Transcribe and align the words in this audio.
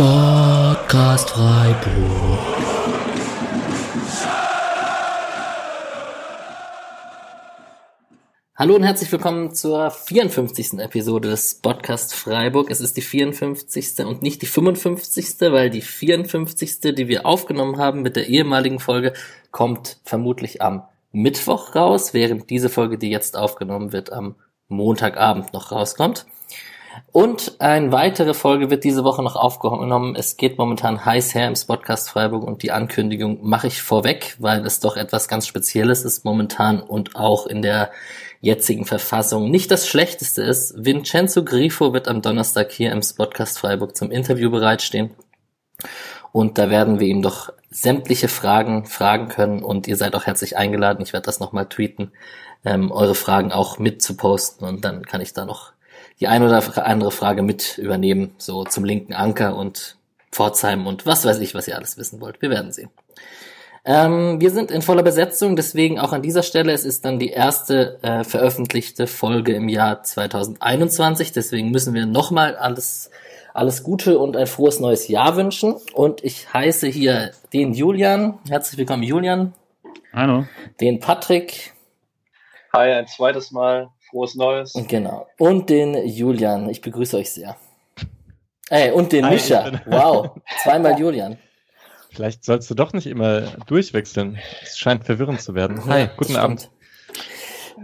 Sportcast 0.00 1.28
Freiburg. 1.28 2.38
Hallo 8.56 8.76
und 8.76 8.82
herzlich 8.82 9.12
willkommen 9.12 9.54
zur 9.54 9.90
54. 9.90 10.78
Episode 10.78 11.28
des 11.28 11.56
Podcast 11.56 12.14
Freiburg. 12.14 12.70
Es 12.70 12.80
ist 12.80 12.96
die 12.96 13.02
54. 13.02 14.06
und 14.06 14.22
nicht 14.22 14.40
die 14.40 14.46
55., 14.46 15.38
weil 15.40 15.68
die 15.68 15.82
54., 15.82 16.80
die 16.80 17.08
wir 17.08 17.26
aufgenommen 17.26 17.76
haben 17.76 18.00
mit 18.00 18.16
der 18.16 18.26
ehemaligen 18.26 18.80
Folge, 18.80 19.12
kommt 19.50 19.98
vermutlich 20.04 20.62
am 20.62 20.82
Mittwoch 21.12 21.74
raus, 21.74 22.14
während 22.14 22.48
diese 22.48 22.70
Folge, 22.70 22.96
die 22.96 23.10
jetzt 23.10 23.36
aufgenommen 23.36 23.92
wird, 23.92 24.10
am 24.10 24.36
Montagabend 24.68 25.52
noch 25.52 25.72
rauskommt. 25.72 26.24
Und 27.12 27.56
eine 27.60 27.90
weitere 27.92 28.34
Folge 28.34 28.70
wird 28.70 28.84
diese 28.84 29.04
Woche 29.04 29.22
noch 29.22 29.36
aufgenommen. 29.36 30.14
Es 30.16 30.36
geht 30.36 30.58
momentan 30.58 31.04
heiß 31.04 31.34
her 31.34 31.48
im 31.48 31.54
Podcast 31.66 32.08
Freiburg 32.08 32.44
und 32.44 32.62
die 32.62 32.70
Ankündigung 32.70 33.38
mache 33.42 33.66
ich 33.66 33.82
vorweg, 33.82 34.36
weil 34.38 34.64
es 34.64 34.80
doch 34.80 34.96
etwas 34.96 35.28
ganz 35.28 35.46
Spezielles 35.46 36.04
ist 36.04 36.24
momentan 36.24 36.80
und 36.80 37.16
auch 37.16 37.46
in 37.46 37.62
der 37.62 37.90
jetzigen 38.40 38.86
Verfassung 38.86 39.50
nicht 39.50 39.70
das 39.70 39.88
Schlechteste 39.88 40.42
ist. 40.42 40.74
Vincenzo 40.84 41.44
Grifo 41.44 41.92
wird 41.92 42.08
am 42.08 42.22
Donnerstag 42.22 42.70
hier 42.70 42.92
im 42.92 43.00
Podcast 43.16 43.58
Freiburg 43.58 43.96
zum 43.96 44.10
Interview 44.10 44.50
bereitstehen. 44.50 45.10
Und 46.32 46.58
da 46.58 46.70
werden 46.70 47.00
wir 47.00 47.08
ihm 47.08 47.22
doch 47.22 47.52
sämtliche 47.70 48.28
Fragen 48.28 48.86
fragen 48.86 49.28
können 49.28 49.62
und 49.62 49.88
ihr 49.88 49.96
seid 49.96 50.14
auch 50.14 50.26
herzlich 50.26 50.56
eingeladen. 50.56 51.02
Ich 51.02 51.12
werde 51.12 51.26
das 51.26 51.40
nochmal 51.40 51.66
tweeten, 51.66 52.12
ähm, 52.64 52.92
eure 52.92 53.14
Fragen 53.14 53.52
auch 53.52 53.78
mit 53.78 54.02
zu 54.02 54.16
posten 54.16 54.64
und 54.64 54.84
dann 54.84 55.04
kann 55.04 55.20
ich 55.20 55.32
da 55.32 55.44
noch 55.44 55.72
die 56.20 56.28
ein 56.28 56.42
oder 56.42 56.86
andere 56.86 57.10
Frage 57.10 57.42
mit 57.42 57.78
übernehmen, 57.78 58.34
so 58.38 58.64
zum 58.64 58.84
linken 58.84 59.14
Anker 59.14 59.56
und 59.56 59.96
Pforzheim 60.30 60.86
und 60.86 61.06
was 61.06 61.24
weiß 61.24 61.38
ich, 61.40 61.54
was 61.54 61.66
ihr 61.66 61.76
alles 61.76 61.96
wissen 61.98 62.20
wollt. 62.20 62.40
Wir 62.42 62.50
werden 62.50 62.72
sehen. 62.72 62.90
Ähm, 63.84 64.40
wir 64.40 64.50
sind 64.50 64.70
in 64.70 64.82
voller 64.82 65.02
Besetzung, 65.02 65.56
deswegen 65.56 65.98
auch 65.98 66.12
an 66.12 66.20
dieser 66.20 66.42
Stelle, 66.42 66.72
es 66.72 66.84
ist 66.84 67.06
dann 67.06 67.18
die 67.18 67.30
erste 67.30 67.98
äh, 68.02 68.24
veröffentlichte 68.24 69.06
Folge 69.06 69.54
im 69.54 69.70
Jahr 69.70 70.02
2021, 70.02 71.32
deswegen 71.32 71.70
müssen 71.70 71.94
wir 71.94 72.04
nochmal 72.04 72.56
alles, 72.56 73.10
alles 73.54 73.82
Gute 73.82 74.18
und 74.18 74.36
ein 74.36 74.46
frohes 74.46 74.80
neues 74.80 75.08
Jahr 75.08 75.36
wünschen. 75.36 75.76
Und 75.94 76.22
ich 76.22 76.52
heiße 76.52 76.88
hier 76.88 77.30
den 77.54 77.72
Julian, 77.72 78.38
herzlich 78.46 78.76
willkommen 78.78 79.02
Julian. 79.02 79.54
Hallo. 80.12 80.44
Den 80.80 81.00
Patrick. 81.00 81.72
Hi, 82.74 82.92
ein 82.92 83.06
zweites 83.06 83.50
Mal. 83.50 83.88
Frohes 84.10 84.34
Neues. 84.34 84.72
Genau. 84.88 85.26
Und 85.38 85.70
den 85.70 86.06
Julian. 86.06 86.68
Ich 86.68 86.80
begrüße 86.80 87.16
euch 87.16 87.30
sehr. 87.30 87.56
Ey, 88.68 88.90
und 88.92 89.12
den 89.12 89.24
Hi, 89.24 89.34
Mischa. 89.34 89.80
Wow. 89.86 90.30
Zweimal 90.62 90.98
Julian. 90.98 91.38
Vielleicht 92.10 92.44
sollst 92.44 92.68
du 92.70 92.74
doch 92.74 92.92
nicht 92.92 93.06
immer 93.06 93.42
durchwechseln. 93.66 94.38
Es 94.62 94.78
scheint 94.78 95.04
verwirrend 95.04 95.40
zu 95.40 95.54
werden. 95.54 95.84
Hi, 95.86 96.00
ja, 96.00 96.10
guten 96.16 96.36
Abend. 96.36 96.70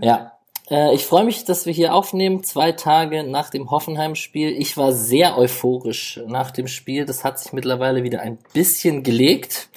Ja, 0.00 0.32
äh, 0.70 0.94
ich 0.94 1.06
freue 1.06 1.24
mich, 1.24 1.44
dass 1.44 1.66
wir 1.66 1.72
hier 1.72 1.94
aufnehmen, 1.94 2.42
zwei 2.42 2.72
Tage 2.72 3.22
nach 3.22 3.50
dem 3.50 3.70
Hoffenheim-Spiel. 3.70 4.50
Ich 4.50 4.76
war 4.76 4.92
sehr 4.92 5.38
euphorisch 5.38 6.20
nach 6.26 6.50
dem 6.50 6.66
Spiel. 6.66 7.04
Das 7.04 7.24
hat 7.24 7.38
sich 7.38 7.52
mittlerweile 7.52 8.02
wieder 8.02 8.20
ein 8.20 8.38
bisschen 8.52 9.02
gelegt. 9.02 9.68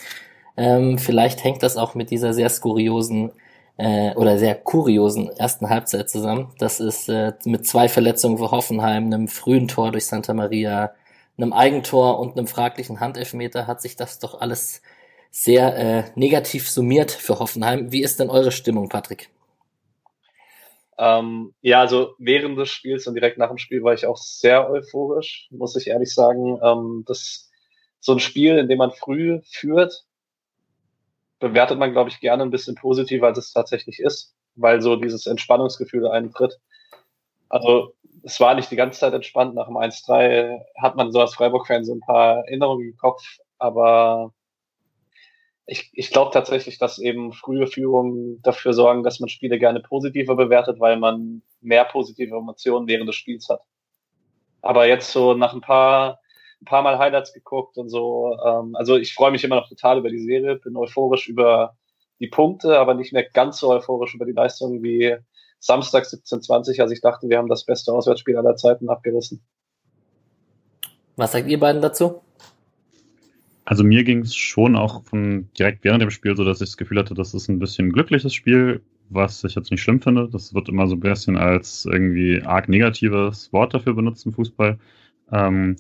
Ähm, 0.58 0.98
vielleicht 0.98 1.44
hängt 1.44 1.64
das 1.64 1.78
auch 1.78 1.96
mit 1.96 2.10
dieser 2.10 2.34
sehr 2.34 2.50
skuriosen 2.50 3.32
äh, 3.80 4.14
oder 4.16 4.38
sehr 4.38 4.56
kuriosen 4.56 5.30
ersten 5.38 5.70
Halbzeit 5.70 6.10
zusammen. 6.10 6.54
Das 6.60 6.82
ist 6.82 7.08
äh, 7.08 7.32
mit 7.46 7.66
zwei 7.66 7.88
Verletzungen 7.88 8.38
für 8.38 8.52
Hoffenheim, 8.52 9.06
einem 9.06 9.30
frühen 9.30 9.70
Tor 9.70 9.92
durch 9.92 10.06
Santa 10.06 10.34
Maria, 10.34 10.94
einem 11.38 11.54
Eigentor 11.54 12.20
und 12.20 12.38
einem 12.38 12.48
fraglichen 12.48 13.00
Handelfmeter 13.00 13.68
hat 13.68 13.82
sich 13.82 13.96
das 13.96 14.20
doch 14.20 14.42
alles 14.42 14.82
sehr 15.32 15.78
äh, 15.78 16.04
negativ 16.16 16.70
summiert 16.70 17.12
für 17.12 17.40
Hoffenheim. 17.40 17.92
Wie 17.92 18.04
ist 18.04 18.20
denn 18.20 18.30
eure 18.30 18.52
Stimmung, 18.52 18.90
Patrick? 18.90 19.30
Ähm, 20.98 21.54
ja, 21.62 21.80
also 21.80 22.16
während 22.18 22.60
des 22.60 22.70
Spiels 22.70 23.08
und 23.08 23.16
direkt 23.16 23.38
nach 23.38 23.48
dem 23.48 23.58
Spiel 23.58 23.82
war 23.82 23.94
ich 23.94 24.06
auch 24.06 24.18
sehr 24.18 24.70
euphorisch, 24.70 25.48
muss 25.52 25.78
ich 25.78 25.88
ehrlich 25.88 26.14
sagen. 26.14 26.60
Ähm, 26.62 27.06
das 27.08 27.50
so 28.02 28.12
ein 28.12 28.20
Spiel, 28.20 28.58
in 28.58 28.68
dem 28.68 28.80
man 28.80 28.92
früh 28.92 29.40
führt, 29.50 30.06
bewertet 31.40 31.80
man, 31.80 31.92
glaube 31.92 32.10
ich, 32.10 32.20
gerne 32.20 32.44
ein 32.44 32.52
bisschen 32.52 32.76
positiver, 32.76 33.28
als 33.28 33.38
es 33.38 33.54
tatsächlich 33.54 34.00
ist, 34.00 34.36
weil 34.56 34.82
so 34.82 34.96
dieses 34.96 35.26
Entspannungsgefühl 35.26 36.08
eintritt. 36.08 36.60
Also 37.48 37.94
es 38.24 38.40
war 38.40 38.54
nicht 38.56 38.70
die 38.70 38.76
ganze 38.76 39.00
Zeit 39.00 39.14
entspannt. 39.14 39.56
Nach 39.56 39.68
dem 39.68 39.78
1-3 39.78 40.60
hat 40.78 40.96
man 40.96 41.12
so 41.12 41.22
als 41.22 41.34
Freiburg-Fan 41.34 41.86
so 41.86 41.94
ein 41.94 42.02
paar 42.02 42.46
Erinnerungen 42.46 42.90
im 42.90 42.98
Kopf, 42.98 43.24
aber 43.58 44.34
ich, 45.66 45.92
ich 45.94 46.10
glaube 46.10 46.32
tatsächlich, 46.32 46.80
dass 46.80 46.98
eben 46.98 47.32
frühe 47.32 47.68
Führungen 47.68 48.42
dafür 48.42 48.74
sorgen, 48.74 49.04
dass 49.04 49.20
man 49.20 49.30
Spiele 49.30 49.60
gerne 49.60 49.80
positiver 49.80 50.36
bewertet, 50.36 50.80
weil 50.80 50.98
man 50.98 51.44
mehr 51.62 51.86
positive 51.86 52.36
Emotionen 52.36 52.88
während 52.88 53.08
des 53.08 53.16
Spiels 53.16 53.50
hat. 53.50 53.62
Aber 54.62 54.88
jetzt 54.88 55.12
so 55.12 55.36
nach 55.36 55.54
ein 55.54 55.62
paar 55.62 56.20
ein 56.62 56.66
paar 56.66 56.82
Mal 56.82 57.00
Highlights 57.00 57.34
geguckt 57.34 57.78
und 57.78 57.90
so. 57.90 58.38
Ähm, 58.46 58.76
also 58.76 58.98
ich 58.98 59.14
freue 59.14 59.32
mich 59.32 59.44
immer 59.44 59.56
noch 59.56 59.70
total 59.70 60.00
über 60.00 60.10
die 60.10 60.20
Serie, 60.20 60.58
bin 60.58 60.76
euphorisch 60.76 61.28
über 61.28 61.78
die 62.20 62.28
Punkte, 62.28 62.78
aber 62.80 62.94
nicht 62.94 63.14
mehr 63.14 63.24
ganz 63.24 63.60
so 63.60 63.70
euphorisch 63.70 64.14
über 64.14 64.26
die 64.26 64.34
Leistung 64.34 64.84
wie 64.84 65.16
Samstag 65.60 66.06
17:20, 66.06 66.82
als 66.82 66.92
ich 66.92 67.02
dachte, 67.02 67.30
wir 67.30 67.38
haben 67.38 67.50
das 67.50 67.66
beste 67.66 67.94
Auswärtsspiel 67.94 68.38
aller 68.38 68.56
Zeiten 68.56 68.90
abgerissen. 68.90 69.42
Was 71.16 71.34
sagt 71.34 71.48
ihr 71.48 71.60
beiden 71.60 71.82
dazu? 71.82 72.22
Also 73.66 73.84
mir 73.84 74.04
ging 74.04 74.22
es 74.22 74.36
schon 74.36 74.76
auch 74.76 75.04
von 75.04 75.50
direkt 75.58 75.84
während 75.84 76.02
dem 76.02 76.10
Spiel 76.10 76.36
so, 76.36 76.44
dass 76.44 76.62
ich 76.62 76.70
das 76.70 76.78
Gefühl 76.78 76.98
hatte, 76.98 77.14
das 77.14 77.34
ist 77.34 77.50
ein 77.50 77.60
bisschen 77.60 77.88
ein 77.88 77.92
glückliches 77.92 78.34
Spiel, 78.34 78.82
was 79.10 79.44
ich 79.44 79.54
jetzt 79.54 79.70
nicht 79.70 79.82
schlimm 79.82 80.02
finde. 80.02 80.28
Das 80.28 80.54
wird 80.54 80.70
immer 80.70 80.88
so 80.88 80.96
ein 80.96 81.02
bisschen 81.02 81.38
als 81.38 81.86
irgendwie 81.86 82.42
arg 82.42 82.68
negatives 82.68 83.54
Wort 83.54 83.74
dafür 83.74 83.94
benutzt 83.94 84.26
im 84.26 84.34
Fußball. 84.34 84.80
Ähm, 85.32 85.76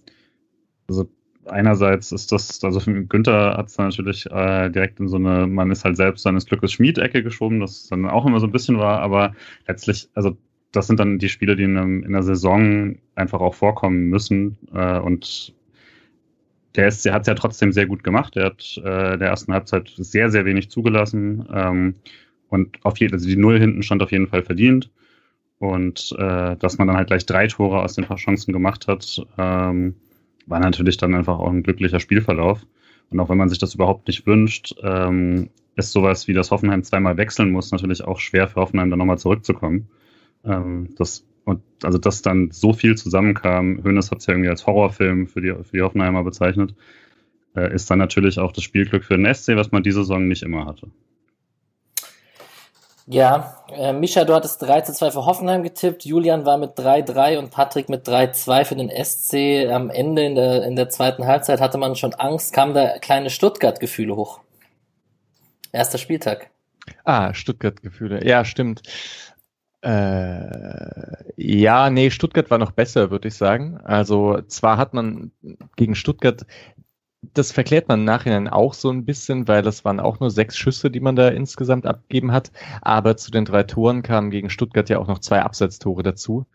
also 0.89 1.09
einerseits 1.45 2.11
ist 2.11 2.31
das, 2.31 2.63
also 2.63 2.79
Günther 3.07 3.57
hat 3.57 3.67
es 3.67 3.77
natürlich 3.77 4.25
äh, 4.27 4.69
direkt 4.69 4.99
in 4.99 5.07
so 5.07 5.15
eine, 5.17 5.47
man 5.47 5.71
ist 5.71 5.85
halt 5.85 5.97
selbst 5.97 6.23
seines 6.23 6.45
Glückes 6.45 6.73
Schmied-Ecke 6.73 7.23
geschoben, 7.23 7.59
das 7.59 7.87
dann 7.87 8.07
auch 8.07 8.25
immer 8.25 8.39
so 8.39 8.47
ein 8.47 8.51
bisschen 8.51 8.77
war, 8.77 8.99
aber 8.99 9.33
letztlich, 9.67 10.09
also 10.13 10.37
das 10.71 10.87
sind 10.87 10.99
dann 10.99 11.17
die 11.17 11.29
Spiele, 11.29 11.55
die 11.55 11.63
in, 11.63 11.77
einem, 11.77 12.03
in 12.03 12.11
der 12.11 12.23
Saison 12.23 12.97
einfach 13.15 13.39
auch 13.39 13.55
vorkommen 13.55 14.09
müssen 14.09 14.57
äh, 14.73 14.99
und 14.99 15.53
der, 16.75 16.87
ist, 16.87 17.09
hat 17.09 17.21
es 17.21 17.27
ja 17.27 17.33
trotzdem 17.33 17.71
sehr 17.71 17.87
gut 17.87 18.03
gemacht. 18.03 18.35
Der 18.35 18.45
hat 18.45 18.77
äh, 18.77 19.17
der 19.17 19.29
ersten 19.29 19.53
Halbzeit 19.53 19.91
sehr, 19.97 20.29
sehr 20.29 20.45
wenig 20.45 20.69
zugelassen. 20.69 21.47
Ähm, 21.51 21.95
und 22.47 22.77
auf 22.83 22.97
jeden 22.99 23.13
also 23.13 23.27
die 23.27 23.35
Null 23.35 23.59
hinten 23.59 23.83
stand 23.83 24.01
auf 24.01 24.11
jeden 24.11 24.27
Fall 24.27 24.43
verdient. 24.43 24.91
Und 25.57 26.15
äh, 26.17 26.55
dass 26.55 26.77
man 26.77 26.87
dann 26.87 26.97
halt 26.97 27.07
gleich 27.07 27.25
drei 27.25 27.47
Tore 27.47 27.81
aus 27.81 27.95
den 27.95 28.05
paar 28.05 28.17
Chancen 28.17 28.53
gemacht 28.53 28.87
hat, 28.87 29.25
ähm, 29.37 29.95
war 30.49 30.59
natürlich 30.59 30.97
dann 30.97 31.15
einfach 31.15 31.39
auch 31.39 31.49
ein 31.49 31.63
glücklicher 31.63 31.99
Spielverlauf. 31.99 32.65
Und 33.11 33.19
auch 33.19 33.29
wenn 33.29 33.37
man 33.37 33.49
sich 33.49 33.59
das 33.59 33.75
überhaupt 33.75 34.07
nicht 34.07 34.27
wünscht, 34.27 34.75
ähm, 34.83 35.49
ist 35.75 35.91
sowas 35.91 36.27
wie 36.27 36.33
das 36.33 36.51
Hoffenheim 36.51 36.83
zweimal 36.83 37.17
wechseln 37.17 37.51
muss, 37.51 37.71
natürlich 37.71 38.03
auch 38.03 38.19
schwer 38.19 38.47
für 38.47 38.61
Hoffenheim 38.61 38.89
dann 38.89 38.99
nochmal 38.99 39.17
zurückzukommen. 39.17 39.87
Ähm, 40.43 40.89
das, 40.97 41.25
und 41.45 41.61
also 41.83 41.97
dass 41.97 42.21
dann 42.21 42.51
so 42.51 42.73
viel 42.73 42.97
zusammenkam, 42.97 43.83
Hönes 43.83 44.11
hat 44.11 44.19
es 44.19 44.25
ja 44.27 44.33
irgendwie 44.33 44.49
als 44.49 44.67
Horrorfilm 44.67 45.27
für 45.27 45.41
die, 45.41 45.53
für 45.63 45.77
die 45.77 45.81
Hoffenheimer 45.81 46.23
bezeichnet, 46.23 46.75
äh, 47.55 47.73
ist 47.73 47.89
dann 47.89 47.99
natürlich 47.99 48.39
auch 48.39 48.51
das 48.51 48.63
Spielglück 48.63 49.03
für 49.03 49.17
den 49.17 49.33
SC, 49.33 49.55
was 49.55 49.71
man 49.71 49.83
diese 49.83 49.99
Saison 49.99 50.27
nicht 50.27 50.43
immer 50.43 50.65
hatte. 50.65 50.87
Ja, 53.11 53.63
äh, 53.71 53.91
Mischa, 53.91 54.23
du 54.23 54.35
hattest 54.35 54.61
3 54.61 54.81
zu 54.81 54.93
2 54.93 55.09
für 55.09 55.25
Hoffenheim 55.25 55.63
getippt, 55.63 56.05
Julian 56.05 56.45
war 56.45 56.59
mit 56.59 56.77
3-3 56.77 57.39
und 57.39 57.49
Patrick 57.49 57.89
mit 57.89 58.07
3-2 58.07 58.65
für 58.65 58.75
den 58.75 58.91
SC. 58.91 59.67
Am 59.67 59.89
Ende 59.89 60.23
in 60.23 60.35
der, 60.35 60.63
in 60.63 60.75
der 60.75 60.89
zweiten 60.89 61.25
Halbzeit 61.25 61.59
hatte 61.59 61.79
man 61.79 61.95
schon 61.95 62.13
Angst, 62.13 62.53
kam 62.53 62.75
da 62.75 62.99
kleine 62.99 63.31
Stuttgart-Gefühle 63.31 64.15
hoch. 64.15 64.41
Erster 65.71 65.97
Spieltag. 65.97 66.51
Ah, 67.03 67.33
Stuttgart-Gefühle. 67.33 68.23
Ja, 68.27 68.45
stimmt. 68.45 68.83
Äh, 69.81 71.23
ja, 71.35 71.89
nee, 71.89 72.11
Stuttgart 72.11 72.51
war 72.51 72.59
noch 72.59 72.73
besser, 72.73 73.09
würde 73.09 73.29
ich 73.29 73.33
sagen. 73.33 73.79
Also 73.85 74.39
zwar 74.43 74.77
hat 74.77 74.93
man 74.93 75.31
gegen 75.77 75.95
Stuttgart 75.95 76.45
das 77.21 77.51
verklärt 77.51 77.87
man 77.87 77.99
im 77.99 78.05
Nachhinein 78.05 78.47
auch 78.47 78.73
so 78.73 78.89
ein 78.89 79.05
bisschen, 79.05 79.47
weil 79.47 79.61
das 79.61 79.83
waren 79.83 79.99
auch 79.99 80.19
nur 80.19 80.31
sechs 80.31 80.57
Schüsse, 80.57 80.89
die 80.89 81.01
man 81.01 81.15
da 81.15 81.27
insgesamt 81.27 81.85
abgegeben 81.85 82.31
hat. 82.31 82.51
Aber 82.81 83.17
zu 83.17 83.29
den 83.29 83.45
drei 83.45 83.63
Toren 83.63 84.03
kamen 84.03 84.31
gegen 84.31 84.49
Stuttgart 84.49 84.89
ja 84.89 84.99
auch 84.99 85.07
noch 85.07 85.19
zwei 85.19 85.41
Absetztore 85.41 86.01
dazu. 86.03 86.45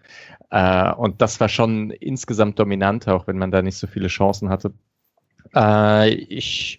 Äh, 0.51 0.93
und 0.93 1.21
das 1.21 1.39
war 1.41 1.49
schon 1.49 1.91
insgesamt 1.91 2.59
dominant, 2.59 3.09
auch 3.09 3.27
wenn 3.27 3.39
man 3.39 3.51
da 3.51 3.61
nicht 3.61 3.77
so 3.77 3.87
viele 3.87 4.09
Chancen 4.09 4.49
hatte. 4.49 4.73
Äh, 5.55 6.15
ich, 6.15 6.79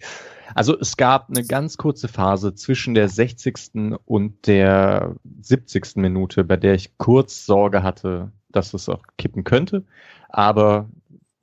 also 0.54 0.78
es 0.78 0.96
gab 0.96 1.28
eine 1.28 1.44
ganz 1.44 1.76
kurze 1.76 2.08
Phase 2.08 2.54
zwischen 2.54 2.94
der 2.94 3.08
60. 3.08 3.98
und 4.04 4.46
der 4.48 5.14
70. 5.42 5.96
Minute, 5.96 6.42
bei 6.42 6.56
der 6.56 6.74
ich 6.74 6.98
kurz 6.98 7.46
Sorge 7.46 7.84
hatte, 7.84 8.32
dass 8.50 8.74
es 8.74 8.88
auch 8.88 9.02
kippen 9.16 9.44
könnte. 9.44 9.84
Aber 10.28 10.88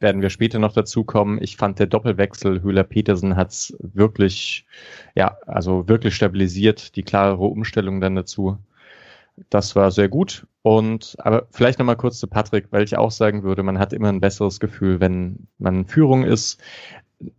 werden 0.03 0.21
wir 0.21 0.29
später 0.29 0.59
noch 0.59 0.73
dazu 0.73 1.03
kommen. 1.03 1.41
Ich 1.41 1.57
fand 1.57 1.79
der 1.79 1.88
Doppelwechsel 1.88 2.61
Höhler-Petersen 2.61 3.35
hat's 3.35 3.75
wirklich, 3.79 4.67
ja, 5.15 5.38
also 5.47 5.88
wirklich 5.88 6.15
stabilisiert, 6.15 6.95
die 6.95 7.03
klarere 7.03 7.45
Umstellung 7.45 8.01
dann 8.01 8.15
dazu. 8.15 8.59
Das 9.50 9.75
war 9.75 9.89
sehr 9.89 10.09
gut. 10.09 10.45
Und 10.61 11.15
aber 11.17 11.47
vielleicht 11.50 11.79
nochmal 11.79 11.97
kurz 11.97 12.19
zu 12.19 12.27
Patrick, 12.27 12.67
weil 12.71 12.83
ich 12.83 12.97
auch 12.97 13.11
sagen 13.11 13.44
würde, 13.44 13.63
man 13.63 13.79
hat 13.79 13.94
immer 13.94 14.09
ein 14.09 14.21
besseres 14.21 14.59
Gefühl, 14.59 15.00
wenn 15.00 15.47
man 15.57 15.85
Führung 15.88 16.23
ist. 16.23 16.61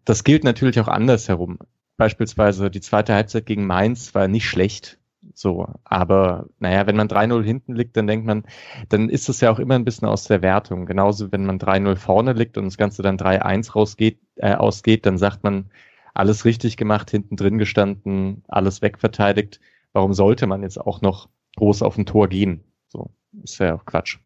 Das 0.04 0.24
gilt 0.24 0.42
natürlich 0.42 0.80
auch 0.80 0.88
andersherum. 0.88 1.58
Beispielsweise 1.96 2.70
die 2.70 2.80
zweite 2.80 3.14
Halbzeit 3.14 3.46
gegen 3.46 3.66
Mainz 3.66 4.14
war 4.14 4.26
nicht 4.26 4.48
schlecht. 4.48 4.98
So, 5.32 5.66
aber 5.84 6.46
naja, 6.58 6.86
wenn 6.86 6.96
man 6.96 7.08
3-0 7.08 7.42
hinten 7.42 7.74
liegt, 7.74 7.96
dann 7.96 8.06
denkt 8.06 8.26
man, 8.26 8.44
dann 8.88 9.08
ist 9.08 9.28
es 9.28 9.40
ja 9.40 9.50
auch 9.50 9.58
immer 9.58 9.74
ein 9.74 9.84
bisschen 9.84 10.06
aus 10.06 10.24
der 10.24 10.42
Wertung. 10.42 10.86
Genauso, 10.86 11.32
wenn 11.32 11.46
man 11.46 11.58
3-0 11.58 11.96
vorne 11.96 12.32
liegt 12.34 12.58
und 12.58 12.64
das 12.64 12.76
Ganze 12.76 13.02
dann 13.02 13.16
3-1 13.16 13.72
rausgeht, 13.72 14.20
äh, 14.36 14.54
ausgeht, 14.54 15.06
dann 15.06 15.18
sagt 15.18 15.42
man, 15.42 15.70
alles 16.14 16.44
richtig 16.44 16.76
gemacht, 16.76 17.10
hinten 17.10 17.36
drin 17.36 17.58
gestanden, 17.58 18.44
alles 18.48 18.82
wegverteidigt. 18.82 19.60
Warum 19.92 20.14
sollte 20.14 20.46
man 20.46 20.62
jetzt 20.62 20.80
auch 20.80 21.00
noch 21.00 21.28
groß 21.56 21.82
auf 21.82 21.98
ein 21.98 22.06
Tor 22.06 22.28
gehen? 22.28 22.64
So, 22.86 23.10
ist 23.42 23.58
ja 23.58 23.74
auch 23.74 23.84
Quatsch. 23.84 24.18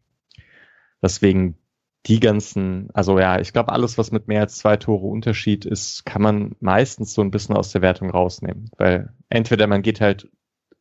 Deswegen 1.01 1.57
die 2.05 2.19
ganzen, 2.19 2.89
also 2.93 3.19
ja, 3.19 3.39
ich 3.39 3.51
glaube, 3.53 3.71
alles, 3.71 3.97
was 3.97 4.11
mit 4.11 4.27
mehr 4.27 4.41
als 4.41 4.57
zwei 4.57 4.77
Tore 4.77 5.05
Unterschied 5.05 5.65
ist, 5.65 6.05
kann 6.05 6.21
man 6.21 6.55
meistens 6.59 7.13
so 7.13 7.21
ein 7.21 7.31
bisschen 7.31 7.55
aus 7.55 7.71
der 7.71 7.81
Wertung 7.81 8.09
rausnehmen. 8.09 8.69
Weil 8.77 9.13
entweder 9.29 9.67
man 9.67 9.81
geht 9.81 9.99
halt 9.99 10.29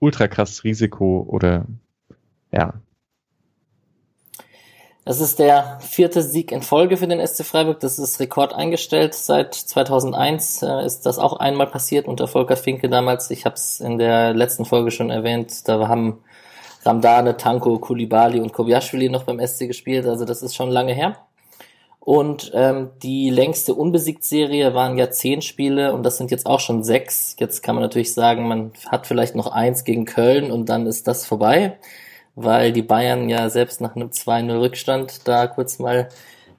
ultra 0.00 0.28
krass 0.28 0.64
Risiko 0.64 1.26
oder 1.28 1.66
ja. 2.52 2.74
Das 5.04 5.20
ist 5.20 5.38
der 5.38 5.78
vierte 5.80 6.22
Sieg 6.22 6.52
in 6.52 6.60
Folge 6.60 6.98
für 6.98 7.06
den 7.06 7.26
SC 7.26 7.42
Freiburg. 7.42 7.80
Das 7.80 7.98
ist 7.98 8.20
Rekord 8.20 8.52
eingestellt. 8.52 9.14
Seit 9.14 9.54
2001 9.54 10.62
äh, 10.62 10.84
ist 10.84 11.06
das 11.06 11.18
auch 11.18 11.38
einmal 11.40 11.66
passiert 11.66 12.06
unter 12.06 12.28
Volker 12.28 12.58
Finke 12.58 12.90
damals. 12.90 13.30
Ich 13.30 13.46
habe 13.46 13.54
es 13.54 13.80
in 13.80 13.96
der 13.96 14.34
letzten 14.34 14.66
Folge 14.66 14.90
schon 14.90 15.08
erwähnt. 15.08 15.66
Da 15.66 15.88
haben 15.88 16.22
Ramdane, 16.84 17.38
Tanko, 17.38 17.78
Kulibali 17.78 18.38
und 18.38 18.52
Kobiaschwili 18.52 19.08
noch 19.08 19.24
beim 19.24 19.40
SC 19.40 19.66
gespielt. 19.66 20.06
Also 20.06 20.26
das 20.26 20.42
ist 20.42 20.54
schon 20.54 20.68
lange 20.68 20.92
her. 20.92 21.16
Und 22.08 22.52
ähm, 22.54 22.88
die 23.02 23.28
längste 23.28 23.74
Unbesiegt-Serie 23.74 24.72
waren 24.72 24.96
ja 24.96 25.10
zehn 25.10 25.42
Spiele 25.42 25.92
und 25.92 26.04
das 26.04 26.16
sind 26.16 26.30
jetzt 26.30 26.46
auch 26.46 26.58
schon 26.58 26.82
sechs. 26.82 27.36
Jetzt 27.38 27.62
kann 27.62 27.74
man 27.74 27.82
natürlich 27.82 28.14
sagen, 28.14 28.48
man 28.48 28.72
hat 28.86 29.06
vielleicht 29.06 29.34
noch 29.34 29.52
eins 29.52 29.84
gegen 29.84 30.06
Köln 30.06 30.50
und 30.50 30.70
dann 30.70 30.86
ist 30.86 31.06
das 31.06 31.26
vorbei, 31.26 31.76
weil 32.34 32.72
die 32.72 32.80
Bayern 32.80 33.28
ja 33.28 33.50
selbst 33.50 33.82
nach 33.82 33.94
einem 33.94 34.08
2-0 34.08 34.58
Rückstand 34.58 35.28
da 35.28 35.48
kurz 35.48 35.78
mal 35.80 36.08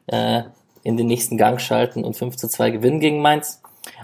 äh, 0.05 0.43
in 0.83 0.97
den 0.97 1.07
nächsten 1.07 1.35
Gang 1.35 1.59
schalten 1.59 2.03
und 2.03 2.15
5 2.15 2.35
zu 2.35 2.47
2 2.47 2.69
gewinnen 2.69 2.99
gegen 2.99 3.19
Mainz. 3.19 3.59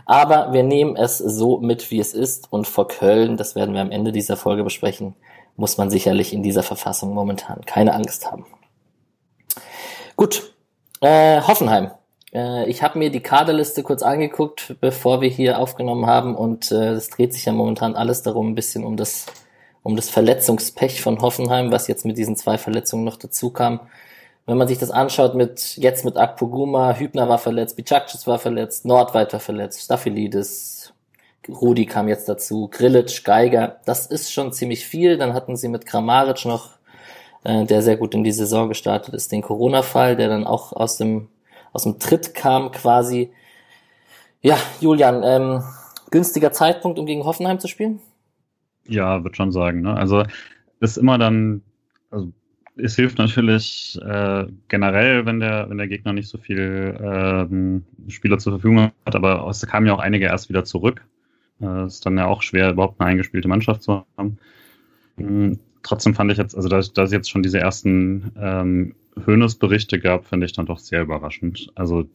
Aber 0.07 0.51
wir 0.51 0.63
nehmen 0.63 0.95
es 0.95 1.19
so 1.19 1.59
mit, 1.59 1.91
wie 1.91 1.99
es 1.99 2.15
ist 2.15 2.51
und 2.51 2.65
vor 2.65 2.87
Köln, 2.87 3.37
das 3.37 3.53
werden 3.53 3.75
wir 3.75 3.81
am 3.81 3.91
Ende 3.91 4.11
dieser 4.11 4.35
Folge 4.35 4.63
besprechen, 4.63 5.13
muss 5.57 5.77
man 5.77 5.91
sicherlich 5.91 6.33
in 6.33 6.41
dieser 6.41 6.63
Verfassung 6.63 7.13
momentan 7.13 7.61
keine 7.67 7.93
Angst 7.93 8.31
haben. 8.31 8.47
Gut, 10.15 10.54
äh, 11.05 11.41
Hoffenheim. 11.41 11.91
Äh, 12.33 12.67
ich 12.67 12.81
habe 12.81 12.97
mir 12.97 13.11
die 13.11 13.21
Kaderliste 13.21 13.83
kurz 13.83 14.01
angeguckt, 14.01 14.75
bevor 14.81 15.21
wir 15.21 15.29
hier 15.29 15.59
aufgenommen 15.59 16.07
haben 16.07 16.35
und 16.35 16.71
äh, 16.71 16.93
es 16.93 17.09
dreht 17.09 17.33
sich 17.33 17.45
ja 17.45 17.53
momentan 17.53 17.95
alles 17.95 18.23
darum, 18.23 18.51
ein 18.51 18.55
bisschen 18.55 18.83
um 18.83 18.97
das, 18.97 19.27
um 19.83 19.95
das 19.95 20.09
Verletzungspech 20.09 21.01
von 21.01 21.21
Hoffenheim, 21.21 21.71
was 21.71 21.87
jetzt 21.87 22.05
mit 22.05 22.17
diesen 22.17 22.35
zwei 22.35 22.57
Verletzungen 22.57 23.03
noch 23.03 23.17
dazu 23.17 23.51
kam. 23.51 23.81
Wenn 24.47 24.57
man 24.57 24.67
sich 24.67 24.77
das 24.79 24.91
anschaut 24.91 25.35
mit 25.35 25.77
jetzt 25.77 26.05
mit 26.05 26.17
Akpoguma, 26.17 26.95
Hübner 26.95 27.29
war 27.29 27.39
verletzt, 27.39 27.77
Bicakcis 27.77 28.27
war 28.27 28.39
verletzt, 28.39 28.85
Nordweit 28.85 29.33
war 29.33 29.39
verletzt, 29.39 29.81
Staphylidis, 29.81 30.93
Rudi 31.47 31.85
kam 31.85 32.07
jetzt 32.07 32.27
dazu, 32.27 32.67
Grillitsch, 32.71 33.23
Geiger, 33.23 33.79
das 33.85 34.07
ist 34.07 34.31
schon 34.31 34.51
ziemlich 34.51 34.85
viel. 34.85 35.17
Dann 35.17 35.33
hatten 35.35 35.55
sie 35.55 35.67
mit 35.67 35.85
Kramaric 35.85 36.45
noch 36.45 36.71
äh, 37.45 37.65
der 37.65 37.81
sehr 37.81 37.95
gut 37.95 38.13
in 38.13 38.23
die 38.23 38.31
Saison 38.31 38.67
gestartet 38.67 39.13
ist, 39.13 39.31
den 39.31 39.41
Corona-Fall, 39.41 40.15
der 40.15 40.29
dann 40.29 40.45
auch 40.45 40.73
aus 40.73 40.97
dem, 40.97 41.29
aus 41.71 41.83
dem 41.83 41.99
Tritt 41.99 42.33
kam 42.33 42.71
quasi. 42.71 43.31
Ja, 44.41 44.57
Julian, 44.81 45.23
ähm, 45.23 45.63
günstiger 46.11 46.51
Zeitpunkt, 46.51 46.99
um 46.99 47.05
gegen 47.05 47.23
Hoffenheim 47.23 47.59
zu 47.59 47.67
spielen? 47.67 47.99
Ja, 48.87 49.23
würde 49.23 49.35
schon 49.35 49.51
sagen. 49.51 49.81
Ne? 49.81 49.95
Also 49.95 50.23
ist 50.79 50.97
immer 50.97 51.17
dann, 51.17 51.61
also 52.11 52.31
es 52.77 52.95
hilft 52.95 53.17
natürlich 53.17 53.97
äh, 54.05 54.45
generell, 54.67 55.25
wenn 55.25 55.39
der, 55.39 55.69
wenn 55.69 55.77
der 55.77 55.87
Gegner 55.87 56.13
nicht 56.13 56.27
so 56.27 56.37
viel 56.37 56.97
äh, 56.99 58.11
Spieler 58.11 58.37
zur 58.37 58.53
Verfügung 58.53 58.91
hat, 59.05 59.15
aber 59.15 59.47
es 59.47 59.65
kamen 59.65 59.87
ja 59.87 59.93
auch 59.93 59.99
einige 59.99 60.25
erst 60.25 60.49
wieder 60.49 60.63
zurück. 60.63 61.05
Äh, 61.61 61.85
ist 61.85 62.05
dann 62.05 62.17
ja 62.17 62.25
auch 62.25 62.41
schwer, 62.41 62.71
überhaupt 62.71 62.99
eine 62.99 63.09
eingespielte 63.09 63.47
Mannschaft 63.47 63.83
zu 63.83 64.05
haben. 64.17 64.37
Trotzdem 65.85 66.15
fand 66.15 66.31
ich 66.31 66.39
jetzt, 66.39 66.55
also 66.55 66.67
da, 66.67 66.81
da 66.81 67.03
es 67.03 67.11
jetzt 67.11 67.29
schon 67.29 67.43
diese 67.43 67.59
ersten 67.59 68.31
ähm, 68.39 68.95
Höhnes-Berichte 69.23 69.99
gab, 69.99 70.25
finde 70.25 70.47
ich 70.47 70.53
dann 70.53 70.65
doch 70.65 70.79
sehr 70.79 71.03
überraschend. 71.03 71.71
Also 71.75 72.09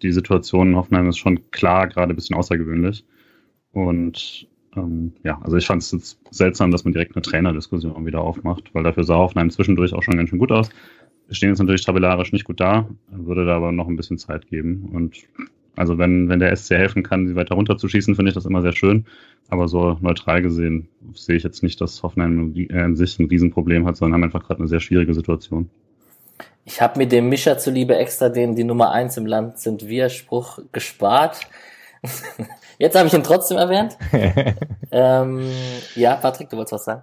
die 0.00 0.12
Situation 0.12 0.68
in 0.68 0.76
Hoffenheim 0.76 1.08
ist 1.08 1.18
schon 1.18 1.50
klar, 1.50 1.88
gerade 1.88 2.12
ein 2.12 2.14
bisschen 2.14 2.36
außergewöhnlich. 2.36 3.04
Und 3.72 4.46
ähm, 4.76 5.12
ja, 5.24 5.40
also 5.42 5.56
ich 5.56 5.66
fand 5.66 5.82
es 5.82 5.90
jetzt 5.90 6.20
seltsam, 6.30 6.70
dass 6.70 6.84
man 6.84 6.92
direkt 6.92 7.16
eine 7.16 7.22
Trainerdiskussion 7.22 8.06
wieder 8.06 8.20
aufmacht, 8.20 8.72
weil 8.74 8.84
dafür 8.84 9.02
sah 9.02 9.16
Hoffenheim 9.16 9.50
zwischendurch 9.50 9.92
auch 9.92 10.04
schon 10.04 10.16
ganz 10.16 10.30
schön 10.30 10.38
gut 10.38 10.52
aus. 10.52 10.70
Wir 11.26 11.34
stehen 11.34 11.48
jetzt 11.48 11.58
natürlich 11.58 11.84
tabellarisch 11.84 12.30
nicht 12.30 12.44
gut 12.44 12.60
da, 12.60 12.88
würde 13.10 13.44
da 13.44 13.56
aber 13.56 13.72
noch 13.72 13.88
ein 13.88 13.96
bisschen 13.96 14.18
Zeit 14.18 14.46
geben. 14.46 14.88
Und 14.92 15.16
also 15.76 15.98
wenn, 15.98 16.28
wenn 16.28 16.40
der 16.40 16.54
SC 16.56 16.70
helfen 16.72 17.02
kann, 17.02 17.28
sie 17.28 17.36
weiter 17.36 17.54
runterzuschießen, 17.54 18.14
finde 18.16 18.30
ich 18.30 18.34
das 18.34 18.46
immer 18.46 18.62
sehr 18.62 18.72
schön. 18.72 19.06
Aber 19.48 19.68
so 19.68 19.98
neutral 20.00 20.42
gesehen 20.42 20.88
sehe 21.14 21.36
ich 21.36 21.42
jetzt 21.42 21.62
nicht, 21.62 21.80
dass 21.80 22.02
Hoffenheim 22.02 22.54
in 22.54 22.96
sich 22.96 23.18
ein 23.18 23.26
Riesenproblem 23.26 23.86
hat, 23.86 23.96
sondern 23.96 24.14
haben 24.14 24.24
einfach 24.24 24.46
gerade 24.46 24.60
eine 24.60 24.68
sehr 24.68 24.80
schwierige 24.80 25.14
Situation. 25.14 25.70
Ich 26.64 26.80
habe 26.80 26.98
mir 26.98 27.06
dem 27.06 27.28
Mischer 27.28 27.58
zuliebe 27.58 27.96
extra 27.96 28.28
den 28.28 28.56
die 28.56 28.64
Nummer 28.64 28.90
eins 28.90 29.16
im 29.16 29.26
Land 29.26 29.58
sind 29.58 29.86
wir 29.86 30.08
Spruch 30.08 30.58
gespart. 30.72 31.40
Jetzt 32.78 32.96
habe 32.96 33.06
ich 33.06 33.14
ihn 33.14 33.22
trotzdem 33.22 33.56
erwähnt. 33.56 33.96
ähm, 34.90 35.48
ja, 35.94 36.16
Patrick, 36.16 36.50
du 36.50 36.56
wolltest 36.56 36.72
was 36.72 36.84
sagen? 36.84 37.02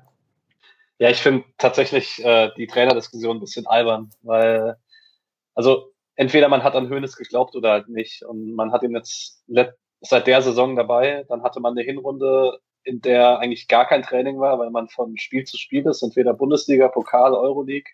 Ja, 1.00 1.10
ich 1.10 1.22
finde 1.22 1.46
tatsächlich 1.58 2.24
äh, 2.24 2.50
die 2.58 2.68
Trainerdiskussion 2.68 3.38
ein 3.38 3.39
bisschen 3.39 3.65
albern, 3.68 4.10
weil 4.22 4.75
also 5.56 5.93
entweder 6.15 6.50
man 6.50 6.63
hat 6.63 6.75
an 6.75 6.89
Hönes 6.89 7.15
geglaubt 7.15 7.55
oder 7.55 7.72
halt 7.72 7.89
nicht. 7.89 8.24
Und 8.24 8.53
man 8.55 8.72
hat 8.72 8.84
ihn 8.84 8.96
jetzt 8.96 9.43
seit 10.01 10.27
der 10.27 10.41
Saison 10.41 10.75
dabei. 10.75 11.25
Dann 11.29 11.43
hatte 11.43 11.60
man 11.60 11.74
eine 11.74 11.84
Hinrunde, 11.84 12.60
in 12.84 13.01
der 13.01 13.39
eigentlich 13.39 13.67
gar 13.67 13.88
kein 13.88 14.03
Training 14.03 14.39
war, 14.39 14.60
weil 14.60 14.70
man 14.70 14.89
von 14.89 15.17
Spiel 15.17 15.46
zu 15.46 15.58
Spiel 15.58 15.86
ist, 15.88 16.03
entweder 16.03 16.34
Bundesliga, 16.34 16.89
Pokal, 16.89 17.34
Euroleague, 17.34 17.89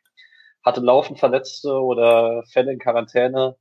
hatte 0.63 0.81
laufend 0.81 1.19
Verletzte 1.19 1.71
oder 1.73 2.43
Fälle 2.51 2.73
in 2.73 2.79
Quarantäne. 2.79 3.55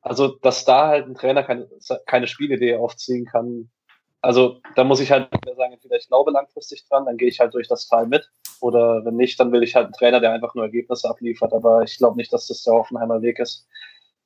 Also, 0.00 0.28
dass 0.28 0.64
da 0.64 0.88
halt 0.88 1.06
ein 1.06 1.14
Trainer 1.14 1.42
keine, 1.42 1.68
keine 2.06 2.26
Spielidee 2.26 2.76
aufziehen 2.76 3.24
kann, 3.24 3.70
also 4.24 4.60
da 4.74 4.84
muss 4.84 5.00
ich 5.00 5.10
halt 5.10 5.28
sagen, 5.56 5.74
entweder 5.74 5.96
ich 5.96 6.08
glaube 6.08 6.30
langfristig 6.30 6.86
dran, 6.88 7.04
dann 7.04 7.18
gehe 7.18 7.28
ich 7.28 7.40
halt 7.40 7.52
durch 7.52 7.68
das 7.68 7.84
Fall 7.84 8.06
mit. 8.06 8.30
Oder 8.60 9.04
wenn 9.04 9.16
nicht, 9.16 9.38
dann 9.38 9.52
will 9.52 9.62
ich 9.62 9.74
halt 9.74 9.84
einen 9.84 9.92
Trainer, 9.92 10.18
der 10.18 10.32
einfach 10.32 10.54
nur 10.54 10.64
Ergebnisse 10.64 11.10
abliefert. 11.10 11.52
Aber 11.52 11.82
ich 11.82 11.98
glaube 11.98 12.16
nicht, 12.16 12.32
dass 12.32 12.46
das 12.46 12.62
der 12.62 12.72
Hoffenheimer 12.72 13.20
Weg 13.20 13.38
ist. 13.38 13.66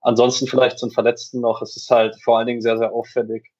Ansonsten 0.00 0.46
vielleicht 0.46 0.78
zum 0.78 0.92
Verletzten 0.92 1.40
noch. 1.40 1.62
Es 1.62 1.76
ist 1.76 1.90
halt 1.90 2.14
vor 2.22 2.38
allen 2.38 2.46
Dingen 2.46 2.60
sehr, 2.60 2.78
sehr 2.78 2.92
auffällig, 2.92 3.50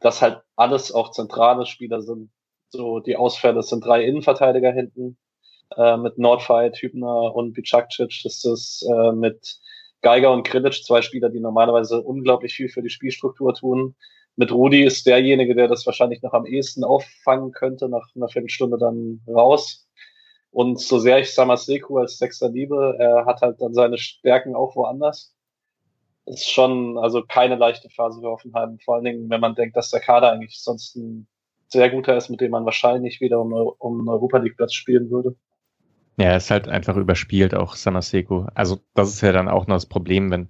dass 0.00 0.20
halt 0.20 0.42
alles 0.54 0.92
auch 0.92 1.12
zentrale 1.12 1.64
Spieler 1.64 2.02
sind. 2.02 2.30
So 2.68 3.00
die 3.00 3.16
Ausfälle, 3.16 3.62
sind 3.62 3.84
drei 3.84 4.04
Innenverteidiger 4.04 4.72
hinten 4.72 5.16
äh, 5.76 5.96
mit 5.96 6.18
Nordfight, 6.18 6.76
Hübner 6.76 7.34
und 7.34 7.54
Bicakcic. 7.54 8.20
Das 8.22 8.44
ist 8.44 8.82
äh, 8.82 9.12
mit 9.12 9.58
Geiger 10.02 10.32
und 10.32 10.42
Krilic, 10.42 10.84
zwei 10.84 11.00
Spieler, 11.00 11.30
die 11.30 11.40
normalerweise 11.40 12.02
unglaublich 12.02 12.52
viel 12.52 12.68
für 12.68 12.82
die 12.82 12.90
Spielstruktur 12.90 13.54
tun 13.54 13.96
mit 14.40 14.50
Rudi 14.52 14.82
ist 14.82 15.06
derjenige, 15.06 15.54
der 15.54 15.68
das 15.68 15.84
wahrscheinlich 15.84 16.22
noch 16.22 16.32
am 16.32 16.46
ehesten 16.46 16.82
auffangen 16.82 17.52
könnte, 17.52 17.90
nach 17.90 18.08
einer 18.16 18.28
Viertelstunde 18.28 18.78
dann 18.78 19.20
raus. 19.28 19.86
Und 20.50 20.80
so 20.80 20.98
sehr 20.98 21.18
ich 21.18 21.34
Samaseku 21.34 21.98
als 21.98 22.16
Sechster 22.16 22.48
liebe, 22.48 22.96
er 22.98 23.26
hat 23.26 23.42
halt 23.42 23.60
dann 23.60 23.74
seine 23.74 23.98
Stärken 23.98 24.56
auch 24.56 24.74
woanders. 24.76 25.34
Ist 26.24 26.50
schon 26.50 26.96
also 26.96 27.22
keine 27.22 27.56
leichte 27.56 27.90
Phase 27.90 28.22
für 28.22 28.28
Hoffenheim. 28.28 28.78
Vor 28.82 28.94
allen 28.94 29.04
Dingen, 29.04 29.28
wenn 29.28 29.42
man 29.42 29.54
denkt, 29.54 29.76
dass 29.76 29.90
der 29.90 30.00
Kader 30.00 30.32
eigentlich 30.32 30.58
sonst 30.58 30.96
ein 30.96 31.26
sehr 31.68 31.90
guter 31.90 32.16
ist, 32.16 32.30
mit 32.30 32.40
dem 32.40 32.50
man 32.50 32.64
wahrscheinlich 32.64 33.20
wieder 33.20 33.40
um, 33.40 33.52
um 33.52 34.08
Europa 34.08 34.38
League 34.38 34.56
Platz 34.56 34.72
spielen 34.72 35.10
würde. 35.10 35.36
Ja, 36.16 36.28
er 36.28 36.36
ist 36.38 36.50
halt 36.50 36.66
einfach 36.66 36.96
überspielt, 36.96 37.54
auch 37.54 37.74
Samaseku. 37.74 38.46
Also 38.54 38.78
das 38.94 39.10
ist 39.10 39.20
ja 39.20 39.32
dann 39.32 39.50
auch 39.50 39.66
noch 39.66 39.76
das 39.76 39.86
Problem, 39.86 40.30
wenn 40.30 40.48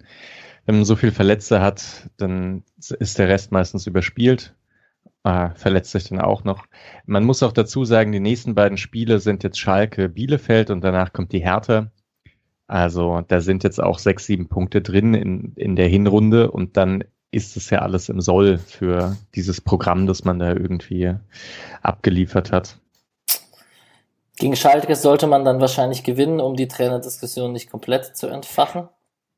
wenn 0.67 0.77
man 0.77 0.85
so 0.85 0.97
viel 0.97 1.13
Verletzte 1.13 1.61
hat, 1.61 2.11
dann 2.17 2.63
ist 2.99 3.19
der 3.19 3.29
Rest 3.29 3.53
meistens 3.53 3.87
überspielt. 3.87 4.55
Ah, 5.23 5.51
verletzt 5.51 5.93
sich 5.93 6.09
dann 6.09 6.21
auch 6.21 6.45
noch. 6.45 6.65
Man 7.05 7.25
muss 7.25 7.43
auch 7.43 7.53
dazu 7.53 7.85
sagen, 7.85 8.13
die 8.13 8.21
nächsten 8.21 8.55
beiden 8.55 8.79
Spiele 8.79 9.21
sind 9.21 9.43
jetzt 9.43 9.59
Schalke, 9.59 10.09
Bielefeld 10.09 10.71
und 10.71 10.83
danach 10.83 11.13
kommt 11.13 11.33
die 11.33 11.43
Hertha. 11.43 11.91
Also 12.67 13.21
da 13.27 13.41
sind 13.41 13.65
jetzt 13.65 13.83
auch 13.83 13.99
sechs, 13.99 14.27
sieben 14.27 14.49
Punkte 14.49 14.81
drin 14.81 15.13
in, 15.15 15.53
in 15.57 15.77
der 15.77 15.89
Hinrunde 15.89 16.51
und 16.51 16.77
dann 16.77 17.05
ist 17.33 17.57
es 17.57 17.71
ja 17.71 17.81
alles 17.81 18.09
im 18.09 18.21
Soll 18.21 18.59
für 18.59 19.17
dieses 19.35 19.61
Programm, 19.61 20.07
das 20.07 20.25
man 20.25 20.39
da 20.39 20.51
irgendwie 20.53 21.15
abgeliefert 21.83 22.53
hat. 22.53 22.79
Gegen 24.39 24.57
Schalke 24.57 24.97
sollte 24.97 25.27
man 25.27 25.45
dann 25.45 25.61
wahrscheinlich 25.61 26.03
gewinnen, 26.03 26.41
um 26.41 26.57
die 26.57 26.69
Trainerdiskussion 26.69 27.53
nicht 27.53 27.71
komplett 27.71 28.17
zu 28.17 28.27
entfachen. 28.27 28.89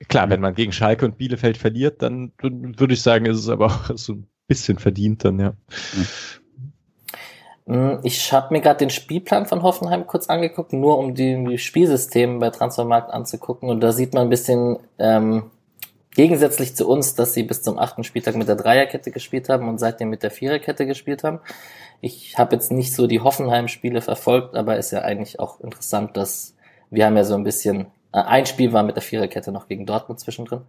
Klar, 0.09 0.31
wenn 0.31 0.41
man 0.41 0.55
gegen 0.55 0.73
Schalke 0.73 1.05
und 1.05 1.19
Bielefeld 1.19 1.57
verliert, 1.57 2.03
dann 2.03 2.33
würde 2.41 2.95
ich 2.95 3.03
sagen, 3.03 3.27
ist 3.27 3.39
es 3.39 3.49
aber 3.49 3.67
auch 3.67 3.91
so 3.97 4.15
ein 4.15 4.27
bisschen 4.47 4.79
verdient 4.79 5.25
dann, 5.25 5.39
ja. 5.39 5.55
Hm, 7.67 8.01
ich 8.03 8.33
habe 8.33 8.53
mir 8.53 8.61
gerade 8.61 8.79
den 8.79 8.91
Spielplan 8.91 9.47
von 9.47 9.63
Hoffenheim 9.63 10.07
kurz 10.07 10.29
angeguckt, 10.29 10.73
nur 10.73 10.99
um 10.99 11.15
die, 11.15 11.59
Spielsysteme 11.59 12.39
bei 12.39 12.51
Transfermarkt 12.51 13.11
anzugucken. 13.11 13.69
Und 13.69 13.81
da 13.81 13.93
sieht 13.93 14.15
man 14.15 14.25
ein 14.25 14.31
bisschen 14.31 14.79
ähm, 14.99 15.51
gegensätzlich 16.15 16.75
zu 16.75 16.89
uns, 16.89 17.15
dass 17.15 17.35
sie 17.35 17.45
bis 17.45 17.63
zum 17.63 17.79
achten 17.79 18.05
Spieltag 18.05 18.35
mit 18.35 18.49
der 18.49 18.57
Dreierkette 18.57 19.13
gespielt 19.13 19.49
haben 19.49 19.69
und 19.69 19.79
seitdem 19.79 20.11
mit 20.11 20.23
der 20.23 20.31
Viererkette 20.31 20.87
gespielt 20.87 21.23
haben. 21.23 21.41
Ich 22.01 22.37
habe 22.37 22.57
jetzt 22.57 22.73
nicht 22.73 22.95
so 22.95 23.07
die 23.07 23.21
Hoffenheim-Spiele 23.21 24.01
verfolgt, 24.01 24.57
aber 24.57 24.77
ist 24.77 24.91
ja 24.91 25.03
eigentlich 25.03 25.39
auch 25.39 25.61
interessant, 25.61 26.17
dass 26.17 26.57
wir 26.91 27.07
haben 27.07 27.17
ja 27.17 27.25
so 27.25 27.35
ein 27.35 27.45
bisschen 27.45 27.87
ein 28.13 28.47
Spiel 28.47 28.73
war 28.73 28.83
mit 28.83 28.97
der 28.97 29.03
Viererkette 29.03 29.53
noch 29.53 29.69
gegen 29.69 29.87
Dortmund 29.87 30.21
zwischendrin. 30.21 30.63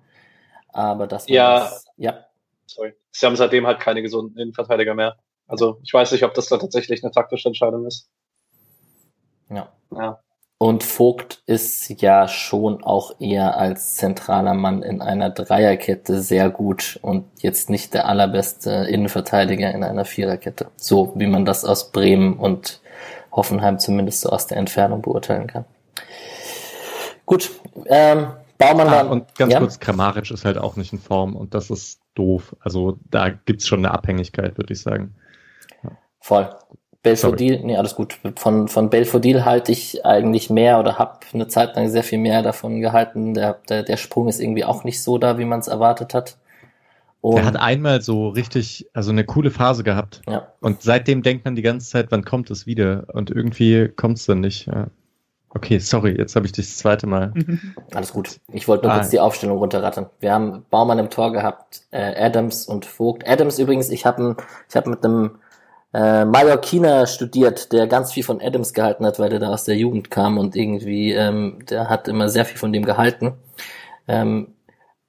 Aber 0.69 1.07
das 1.07 1.27
war 1.27 1.35
ja, 1.35 1.59
das, 1.59 1.85
ja. 1.97 2.25
Sorry. 2.65 2.93
Sie 3.11 3.25
haben 3.25 3.35
seitdem 3.35 3.67
halt 3.67 3.79
keine 3.79 4.01
gesunden 4.01 4.37
Innenverteidiger 4.39 4.95
mehr. 4.95 5.17
Also 5.47 5.79
ich 5.83 5.93
weiß 5.93 6.11
nicht, 6.13 6.23
ob 6.23 6.33
das 6.33 6.47
da 6.47 6.57
tatsächlich 6.57 7.03
eine 7.03 7.11
taktische 7.11 7.47
Entscheidung 7.47 7.85
ist. 7.85 8.09
Ja. 9.49 9.71
ja. 9.95 10.19
Und 10.57 10.83
Vogt 10.83 11.43
ist 11.45 11.89
ja 12.01 12.27
schon 12.29 12.83
auch 12.83 13.19
eher 13.19 13.57
als 13.57 13.95
zentraler 13.95 14.53
Mann 14.53 14.81
in 14.81 15.01
einer 15.01 15.29
Dreierkette 15.29 16.21
sehr 16.21 16.49
gut 16.49 16.97
und 17.01 17.25
jetzt 17.41 17.69
nicht 17.69 17.93
der 17.93 18.07
allerbeste 18.07 18.71
Innenverteidiger 18.89 19.71
in 19.71 19.83
einer 19.83 20.05
Viererkette. 20.05 20.67
So 20.77 21.11
wie 21.15 21.27
man 21.27 21.43
das 21.43 21.65
aus 21.65 21.91
Bremen 21.91 22.37
und 22.37 22.79
Hoffenheim 23.31 23.77
zumindest 23.77 24.21
so 24.21 24.29
aus 24.29 24.47
der 24.47 24.57
Entfernung 24.57 25.01
beurteilen 25.01 25.47
kann. 25.47 25.65
Gut, 27.25 27.51
ähm, 27.87 28.27
Baumann 28.57 28.87
ah, 28.87 29.01
Und 29.01 29.35
ganz 29.35 29.53
ja? 29.53 29.59
kurz, 29.59 29.79
Kramaric 29.79 30.31
ist 30.31 30.45
halt 30.45 30.57
auch 30.57 30.75
nicht 30.75 30.93
in 30.93 30.99
Form 30.99 31.35
und 31.35 31.53
das 31.53 31.69
ist 31.69 31.99
doof. 32.15 32.55
Also 32.59 32.97
da 33.09 33.29
gibt's 33.29 33.67
schon 33.67 33.79
eine 33.79 33.91
Abhängigkeit, 33.91 34.57
würde 34.57 34.73
ich 34.73 34.81
sagen. 34.81 35.15
Voll. 36.19 36.49
Belfodil, 37.01 37.59
nee, 37.63 37.75
alles 37.75 37.95
gut. 37.95 38.17
Von, 38.37 38.69
von 38.69 38.89
Belfodil 38.89 39.43
halte 39.43 39.73
ich 39.73 40.05
eigentlich 40.05 40.49
mehr 40.49 40.79
oder 40.79 40.97
habe 40.97 41.19
eine 41.33 41.49
Zeit 41.49 41.75
lang 41.75 41.89
sehr 41.89 42.03
viel 42.03 42.17
mehr 42.17 42.41
davon 42.41 42.79
gehalten. 42.79 43.33
Der, 43.33 43.59
der, 43.67 43.83
der 43.83 43.97
Sprung 43.97 44.29
ist 44.29 44.39
irgendwie 44.39 44.63
auch 44.63 44.85
nicht 44.85 45.03
so 45.03 45.17
da, 45.17 45.37
wie 45.37 45.43
man 45.43 45.59
es 45.59 45.67
erwartet 45.67 46.13
hat. 46.13 46.37
Und 47.19 47.37
er 47.37 47.45
hat 47.45 47.57
einmal 47.57 48.01
so 48.01 48.29
richtig, 48.29 48.89
also 48.93 49.11
eine 49.11 49.25
coole 49.25 49.51
Phase 49.51 49.83
gehabt. 49.83 50.21
Ja. 50.29 50.53
Und 50.61 50.81
seitdem 50.81 51.23
denkt 51.23 51.43
man 51.43 51.55
die 51.55 51.61
ganze 51.61 51.89
Zeit, 51.89 52.07
wann 52.09 52.23
kommt 52.23 52.49
es 52.51 52.65
wieder? 52.65 53.05
Und 53.13 53.29
irgendwie 53.29 53.89
kommt 53.89 54.17
es 54.17 54.25
dann 54.25 54.39
nicht. 54.39 54.67
Ja. 54.67 54.87
Okay, 55.55 55.77
sorry, 55.77 56.15
jetzt 56.17 56.35
habe 56.35 56.45
ich 56.45 56.51
dich 56.51 56.67
das 56.67 56.77
zweite 56.77 57.05
Mal. 57.05 57.31
Alles 57.93 58.11
gut. 58.11 58.39
Ich 58.51 58.67
wollte 58.67 58.85
nur 58.85 58.93
ah. 58.93 58.97
kurz 58.97 59.09
die 59.09 59.19
Aufstellung 59.19 59.57
runterrattern. 59.59 60.07
Wir 60.19 60.33
haben 60.33 60.65
Baumann 60.69 60.99
im 60.99 61.09
Tor 61.09 61.31
gehabt, 61.31 61.83
äh, 61.91 62.25
Adams 62.25 62.65
und 62.65 62.85
Vogt. 62.85 63.27
Adams 63.27 63.59
übrigens, 63.59 63.89
ich 63.89 64.05
habe 64.05 64.35
ich 64.67 64.75
hab 64.75 64.87
mit 64.87 65.03
einem 65.05 65.37
äh, 65.93 66.25
Mallorquiner 66.25 67.05
studiert, 67.05 67.71
der 67.71 67.85
ganz 67.85 68.11
viel 68.11 68.23
von 68.23 68.41
Adams 68.41 68.73
gehalten 68.73 69.05
hat, 69.05 69.19
weil 69.19 69.29
der 69.29 69.39
da 69.39 69.49
aus 69.49 69.63
der 69.63 69.75
Jugend 69.75 70.09
kam 70.09 70.39
und 70.39 70.55
irgendwie, 70.55 71.13
ähm, 71.13 71.59
der 71.69 71.87
hat 71.87 72.07
immer 72.07 72.29
sehr 72.29 72.45
viel 72.45 72.57
von 72.57 72.73
dem 72.73 72.83
gehalten. 72.83 73.33
Ähm, 74.07 74.55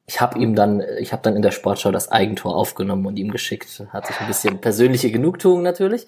ich 0.07 0.21
habe 0.21 0.39
ihm 0.39 0.55
dann, 0.55 0.83
ich 1.01 1.13
habe 1.13 1.23
dann 1.23 1.37
in 1.37 1.43
der 1.43 1.53
Sportschau 1.53 1.91
das 1.91 2.13
Eigentor 2.13 2.55
aufgenommen 2.55 3.07
und 3.07 3.17
ihm 3.17 3.31
geschickt. 3.31 3.83
Hat 3.89 4.07
sich 4.07 4.21
ein 4.21 4.27
bisschen 4.27 4.61
persönliche 4.61 5.11
Genugtuung 5.11 5.63
natürlich. 5.63 6.07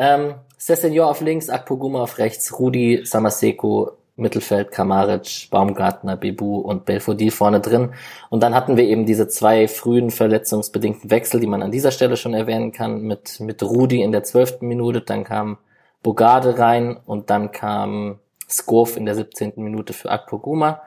Ähm, 0.00 0.36
Sessenor 0.56 1.10
auf 1.10 1.20
links, 1.20 1.50
Akpoguma 1.50 2.02
auf 2.02 2.16
rechts, 2.16 2.58
Rudi, 2.58 3.02
Samaseko, 3.04 3.98
Mittelfeld, 4.16 4.72
Kamaric, 4.72 5.48
Baumgartner, 5.50 6.16
Bebu 6.16 6.58
und 6.58 6.86
Belfodil 6.86 7.30
vorne 7.30 7.60
drin. 7.60 7.92
Und 8.30 8.42
dann 8.42 8.54
hatten 8.54 8.78
wir 8.78 8.84
eben 8.84 9.04
diese 9.04 9.28
zwei 9.28 9.68
frühen 9.68 10.10
verletzungsbedingten 10.10 11.10
Wechsel, 11.10 11.38
die 11.38 11.46
man 11.46 11.62
an 11.62 11.70
dieser 11.70 11.90
Stelle 11.90 12.16
schon 12.16 12.32
erwähnen 12.32 12.72
kann, 12.72 13.02
mit, 13.02 13.40
mit 13.40 13.62
Rudi 13.62 14.00
in 14.00 14.10
der 14.10 14.24
zwölften 14.24 14.66
Minute, 14.68 15.02
dann 15.02 15.24
kam 15.24 15.58
Bogarde 16.02 16.58
rein 16.58 16.96
und 17.04 17.28
dann 17.28 17.52
kam 17.52 18.20
Skorf 18.48 18.96
in 18.96 19.04
der 19.04 19.14
17. 19.14 19.52
Minute 19.56 19.92
für 19.92 20.10
Akpoguma. 20.10 20.80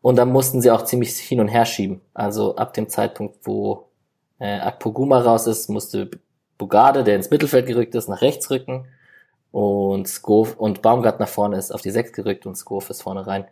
Und 0.00 0.16
dann 0.16 0.32
mussten 0.32 0.62
sie 0.62 0.70
auch 0.70 0.84
ziemlich 0.84 1.18
hin 1.18 1.40
und 1.40 1.48
her 1.48 1.66
schieben. 1.66 2.00
Also 2.14 2.56
ab 2.56 2.72
dem 2.72 2.88
Zeitpunkt, 2.88 3.36
wo 3.42 3.88
äh, 4.38 4.58
Akpoguma 4.58 5.20
raus 5.20 5.46
ist, 5.46 5.68
musste 5.68 6.10
Bogarde, 6.64 7.04
der 7.04 7.16
ins 7.16 7.30
Mittelfeld 7.30 7.66
gerückt 7.66 7.94
ist, 7.94 8.08
nach 8.08 8.22
rechts 8.22 8.50
rücken 8.50 8.86
und 9.52 10.08
Skov 10.08 10.56
und 10.56 10.80
Baumgart 10.80 11.20
nach 11.20 11.28
vorne 11.28 11.58
ist 11.58 11.72
auf 11.72 11.82
die 11.82 11.90
Sechs 11.90 12.12
gerückt 12.12 12.46
und 12.46 12.56
Skov 12.56 12.88
ist 12.88 13.02
vorne 13.02 13.26
rein. 13.26 13.44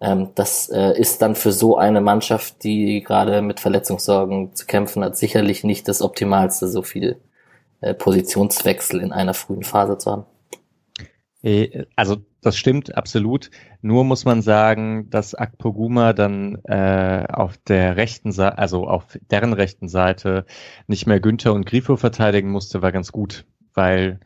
Ähm, 0.00 0.30
das 0.34 0.70
äh, 0.70 0.98
ist 0.98 1.20
dann 1.20 1.34
für 1.34 1.52
so 1.52 1.76
eine 1.76 2.00
Mannschaft, 2.00 2.64
die 2.64 3.02
gerade 3.02 3.42
mit 3.42 3.60
Verletzungssorgen 3.60 4.54
zu 4.54 4.64
kämpfen 4.66 5.04
hat, 5.04 5.16
sicherlich 5.16 5.64
nicht 5.64 5.86
das 5.88 6.00
Optimalste, 6.00 6.68
so 6.68 6.82
viel 6.82 7.20
äh, 7.82 7.92
Positionswechsel 7.92 9.00
in 9.02 9.12
einer 9.12 9.34
frühen 9.34 9.62
Phase 9.62 9.98
zu 9.98 10.10
haben. 10.10 10.24
Äh, 11.42 11.84
also 11.94 12.16
das 12.46 12.56
stimmt 12.56 12.96
absolut. 12.96 13.50
Nur 13.82 14.04
muss 14.04 14.24
man 14.24 14.40
sagen, 14.40 15.10
dass 15.10 15.34
Akpoguma 15.34 16.12
dann 16.12 16.56
äh, 16.64 17.26
auf 17.28 17.56
der 17.58 17.96
rechten 17.96 18.30
Seite, 18.30 18.58
also 18.58 18.86
auf 18.86 19.18
deren 19.30 19.52
rechten 19.52 19.88
Seite 19.88 20.46
nicht 20.86 21.06
mehr 21.06 21.18
Günther 21.20 21.52
und 21.52 21.66
Grifo 21.66 21.96
verteidigen 21.96 22.50
musste, 22.50 22.82
war 22.82 22.92
ganz 22.92 23.10
gut, 23.10 23.46
weil 23.74 24.20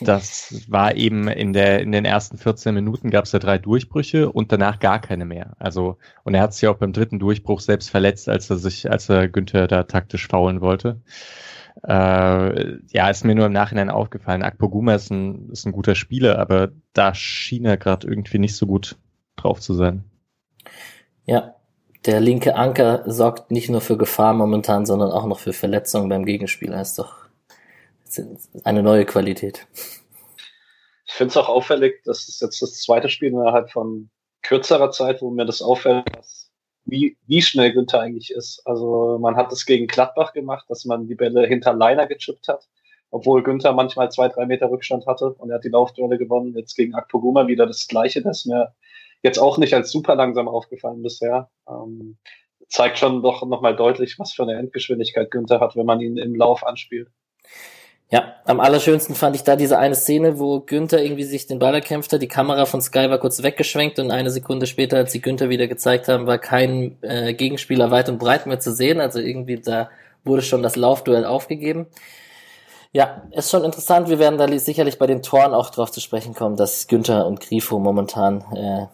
das 0.00 0.64
war 0.68 0.94
eben 0.94 1.28
in 1.28 1.52
der 1.52 1.80
in 1.80 1.92
den 1.92 2.04
ersten 2.04 2.38
14 2.38 2.74
Minuten 2.74 3.10
gab 3.10 3.24
es 3.24 3.32
ja 3.32 3.38
drei 3.38 3.58
Durchbrüche 3.58 4.30
und 4.30 4.52
danach 4.52 4.78
gar 4.78 5.00
keine 5.00 5.24
mehr. 5.24 5.56
Also 5.58 5.96
und 6.24 6.34
er 6.34 6.42
hat 6.42 6.54
sich 6.54 6.68
auch 6.68 6.76
beim 6.76 6.92
dritten 6.92 7.18
Durchbruch 7.18 7.60
selbst 7.60 7.90
verletzt, 7.90 8.28
als 8.28 8.50
er 8.50 8.58
sich, 8.58 8.90
als 8.90 9.08
er 9.08 9.28
Günther 9.28 9.66
da 9.68 9.84
taktisch 9.84 10.28
faulen 10.28 10.60
wollte. 10.60 11.00
Äh, 11.82 12.78
ja, 12.88 13.08
ist 13.08 13.24
mir 13.24 13.34
nur 13.34 13.46
im 13.46 13.52
Nachhinein 13.52 13.90
aufgefallen. 13.90 14.42
Akpoguma 14.42 14.94
ist 14.94 15.10
ein, 15.10 15.50
ist 15.50 15.66
ein 15.66 15.72
guter 15.72 15.94
Spieler, 15.94 16.38
aber 16.38 16.72
da 16.92 17.14
schien 17.14 17.64
er 17.64 17.76
gerade 17.76 18.06
irgendwie 18.06 18.38
nicht 18.38 18.56
so 18.56 18.66
gut 18.66 18.96
drauf 19.36 19.60
zu 19.60 19.74
sein. 19.74 20.04
Ja, 21.24 21.54
der 22.06 22.20
linke 22.20 22.54
Anker 22.56 23.02
sorgt 23.06 23.50
nicht 23.50 23.68
nur 23.70 23.80
für 23.80 23.96
Gefahr 23.96 24.34
momentan, 24.34 24.86
sondern 24.86 25.10
auch 25.10 25.26
noch 25.26 25.38
für 25.38 25.52
Verletzungen 25.52 26.08
beim 26.08 26.24
Gegenspieler. 26.24 26.80
Ist 26.80 26.98
doch 26.98 27.26
eine 28.64 28.82
neue 28.82 29.04
Qualität. 29.04 29.66
Ich 31.06 31.12
finde 31.12 31.30
es 31.30 31.36
auch 31.36 31.48
auffällig, 31.48 32.02
dass 32.04 32.28
es 32.28 32.40
jetzt 32.40 32.62
das 32.62 32.80
zweite 32.80 33.08
Spiel 33.08 33.28
innerhalb 33.28 33.70
von 33.70 34.10
kürzerer 34.42 34.90
Zeit, 34.90 35.20
wo 35.22 35.30
mir 35.30 35.44
das 35.44 35.60
auffällt, 35.60 36.04
dass 36.16 36.39
wie, 36.84 37.16
wie 37.26 37.42
schnell 37.42 37.72
Günther 37.72 38.00
eigentlich 38.00 38.30
ist. 38.30 38.62
Also 38.64 39.18
man 39.20 39.36
hat 39.36 39.52
es 39.52 39.66
gegen 39.66 39.86
Gladbach 39.86 40.32
gemacht, 40.32 40.66
dass 40.68 40.84
man 40.84 41.06
die 41.06 41.14
Bälle 41.14 41.46
hinter 41.46 41.72
Leiner 41.72 42.06
gechippt 42.06 42.48
hat, 42.48 42.68
obwohl 43.10 43.42
Günther 43.42 43.72
manchmal 43.72 44.10
zwei, 44.10 44.28
drei 44.28 44.46
Meter 44.46 44.70
Rückstand 44.70 45.06
hatte 45.06 45.34
und 45.34 45.50
er 45.50 45.56
hat 45.56 45.64
die 45.64 45.68
Laufduelle 45.68 46.18
gewonnen. 46.18 46.56
Jetzt 46.56 46.76
gegen 46.76 46.94
Aktoguma 46.94 47.46
wieder 47.46 47.66
das 47.66 47.86
Gleiche, 47.86 48.22
das 48.22 48.44
mir 48.44 48.74
jetzt 49.22 49.38
auch 49.38 49.58
nicht 49.58 49.74
als 49.74 49.90
super 49.90 50.14
langsam 50.14 50.48
aufgefallen 50.48 51.02
bisher. 51.02 51.50
Ähm, 51.68 52.16
zeigt 52.68 52.98
schon 52.98 53.22
doch 53.22 53.44
nochmal 53.46 53.76
deutlich, 53.76 54.18
was 54.18 54.32
für 54.32 54.44
eine 54.44 54.56
Endgeschwindigkeit 54.58 55.30
Günther 55.30 55.60
hat, 55.60 55.76
wenn 55.76 55.86
man 55.86 56.00
ihn 56.00 56.16
im 56.16 56.34
Lauf 56.34 56.64
anspielt. 56.64 57.10
Ja, 58.12 58.34
am 58.44 58.58
allerschönsten 58.58 59.14
fand 59.14 59.36
ich 59.36 59.44
da 59.44 59.54
diese 59.54 59.78
eine 59.78 59.94
Szene, 59.94 60.40
wo 60.40 60.58
Günther 60.60 61.00
irgendwie 61.00 61.22
sich 61.22 61.46
den 61.46 61.60
Ball 61.60 61.74
erkämpft 61.74 62.12
hat. 62.12 62.20
Die 62.20 62.26
Kamera 62.26 62.66
von 62.66 62.82
Sky 62.82 63.08
war 63.08 63.18
kurz 63.18 63.40
weggeschwenkt 63.44 64.00
und 64.00 64.10
eine 64.10 64.32
Sekunde 64.32 64.66
später, 64.66 64.96
als 64.96 65.12
sie 65.12 65.20
Günther 65.20 65.48
wieder 65.48 65.68
gezeigt 65.68 66.08
haben, 66.08 66.26
war 66.26 66.38
kein 66.38 66.96
äh, 67.02 67.34
Gegenspieler 67.34 67.92
weit 67.92 68.08
und 68.08 68.18
breit 68.18 68.46
mehr 68.46 68.58
zu 68.58 68.72
sehen. 68.72 69.00
Also 69.00 69.20
irgendwie 69.20 69.60
da 69.60 69.90
wurde 70.24 70.42
schon 70.42 70.64
das 70.64 70.74
Laufduell 70.74 71.24
aufgegeben. 71.24 71.86
Ja, 72.92 73.22
ist 73.30 73.52
schon 73.52 73.62
interessant. 73.62 74.08
Wir 74.08 74.18
werden 74.18 74.38
da 74.38 74.58
sicherlich 74.58 74.98
bei 74.98 75.06
den 75.06 75.22
Toren 75.22 75.54
auch 75.54 75.70
drauf 75.70 75.92
zu 75.92 76.00
sprechen 76.00 76.34
kommen, 76.34 76.56
dass 76.56 76.88
Günther 76.88 77.26
und 77.26 77.40
Grifo 77.40 77.78
momentan, 77.78 78.40
äh, 78.56 78.86